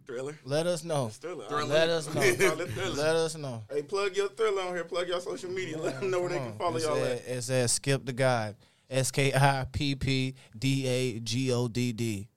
Thriller. 0.07 0.39
Let 0.45 0.67
us 0.69 0.85
know. 0.85 1.09
Thriller. 1.09 1.47
Thriller. 1.49 1.67
Let 1.67 1.89
us 1.89 2.07
know. 2.07 2.21
Call 2.21 2.61
it 2.61 2.71
Thriller. 2.71 2.97
Let 2.97 3.17
us 3.17 3.37
know. 3.37 3.63
Hey, 3.71 3.83
plug 3.83 4.17
your 4.17 4.29
thriller 4.29 4.63
on 4.63 4.75
here. 4.75 4.83
Plug 4.83 5.07
your 5.07 5.21
social 5.21 5.51
media. 5.51 5.79
Let 5.79 6.01
them 6.01 6.11
know 6.11 6.21
where 6.21 6.31
they 6.31 6.39
Come 6.39 6.51
can 6.51 6.59
follow 6.59 6.77
It's 6.77 6.85
y'all 6.85 6.97
at, 6.97 7.13
at. 7.13 7.23
It's 7.29 7.51
at 7.51 7.71
Skip 7.71 8.05
the 8.05 8.13
God. 8.13 8.57
S 8.91 9.13
K 9.13 9.33
I 9.33 9.67
P 9.71 9.95
P 9.95 10.35
D 10.59 10.87
A 10.87 11.21
G 11.21 11.53
O 11.53 11.69
D 11.69 11.93
D. 11.93 12.29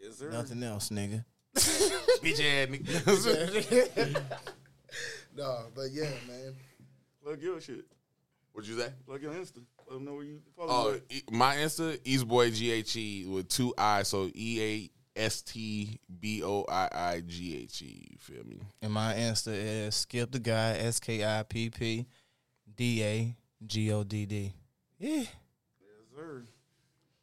Yes, 0.00 0.18
sir. 0.18 0.30
Nothing 0.30 0.62
else, 0.62 0.90
nigga. 0.90 1.24
Bitch 1.56 2.40
ass 2.40 2.68
nigga. 2.68 4.22
No, 5.36 5.66
but 5.74 5.90
yeah, 5.92 6.10
man. 6.28 6.54
Plug 7.22 7.40
your 7.42 7.60
shit. 7.60 7.84
What'd 8.52 8.68
you 8.68 8.78
say? 8.78 8.88
Plug 9.06 9.22
your 9.22 9.32
Insta. 9.32 9.62
Let 9.86 9.94
them 9.94 10.04
know 10.04 10.14
where 10.14 10.24
you 10.24 10.40
follow. 10.56 10.94
Oh, 10.94 11.00
e- 11.08 11.22
my 11.30 11.56
Insta, 11.56 11.98
Eastboii 11.98 12.54
G 12.54 12.70
H 12.72 12.96
E 12.96 13.26
with 13.26 13.48
two 13.48 13.72
I, 13.78 14.02
so 14.02 14.30
E 14.34 14.90
A 15.16 15.20
S 15.20 15.42
T 15.42 15.98
B 16.20 16.42
O 16.42 16.64
I 16.68 16.88
I 16.92 17.22
G 17.26 17.58
H 17.62 17.82
E. 17.82 18.08
You 18.10 18.18
feel 18.18 18.44
me? 18.44 18.60
And 18.82 18.92
my 18.92 19.14
Insta 19.14 19.52
is 19.52 19.94
Skip 19.94 20.30
the 20.32 20.38
Guy. 20.38 20.76
S 20.78 20.98
K 21.00 21.24
I 21.24 21.42
P 21.44 21.70
P 21.70 22.06
D 22.76 23.02
A 23.04 23.36
G 23.66 23.92
O 23.92 24.02
D 24.02 24.26
D. 24.26 24.52
Yeah. 24.98 25.16
Yes, 25.18 25.28
sir. 26.14 26.44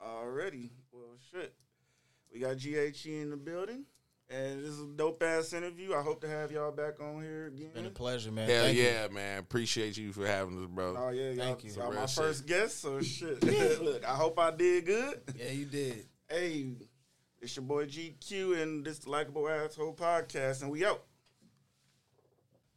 Already. 0.02 0.72
Well, 0.92 1.18
shit. 1.32 1.54
We 2.34 2.40
got 2.40 2.58
GHE 2.58 3.22
in 3.22 3.30
the 3.32 3.38
building. 3.38 3.86
And 4.30 4.60
this 4.62 4.72
is 4.72 4.82
a 4.82 4.88
dope 4.88 5.24
ass 5.24 5.54
interview. 5.54 5.94
I 5.94 6.02
hope 6.02 6.20
to 6.22 6.28
have 6.28 6.52
y'all 6.52 6.72
back 6.72 7.00
on 7.00 7.22
here 7.22 7.48
again. 7.48 7.70
Been 7.74 7.86
a 7.86 7.90
pleasure, 7.90 8.30
man. 8.32 8.50
Hell 8.50 8.66
Thank 8.66 8.78
you. 8.78 8.84
yeah, 8.84 9.08
man. 9.08 9.40
Appreciate 9.40 9.96
you 9.98 10.12
for 10.12 10.28
having 10.28 10.62
us, 10.62 10.70
bro. 10.70 10.96
Oh 10.98 11.10
yeah, 11.12 11.30
y'all, 11.30 11.46
Thank 11.46 11.64
you. 11.64 11.72
y'all 11.72 11.94
my 11.94 12.06
shit. 12.08 12.24
first 12.26 12.46
guest, 12.46 12.82
so 12.82 13.00
shit. 13.02 13.42
Look, 13.82 14.04
I 14.04 14.16
hope 14.16 14.38
I 14.38 14.52
did 14.52 14.86
good. 14.86 15.22
Yeah, 15.38 15.52
you 15.52 15.66
did. 15.66 16.08
Hey, 16.30 16.74
it's 17.40 17.56
your 17.56 17.64
boy 17.64 17.86
GQ 17.86 18.62
and 18.62 18.84
this 18.86 19.08
likable 19.08 19.48
asshole 19.48 19.94
podcast, 19.94 20.62
and 20.62 20.72
we 20.72 20.84
out. 20.86 21.04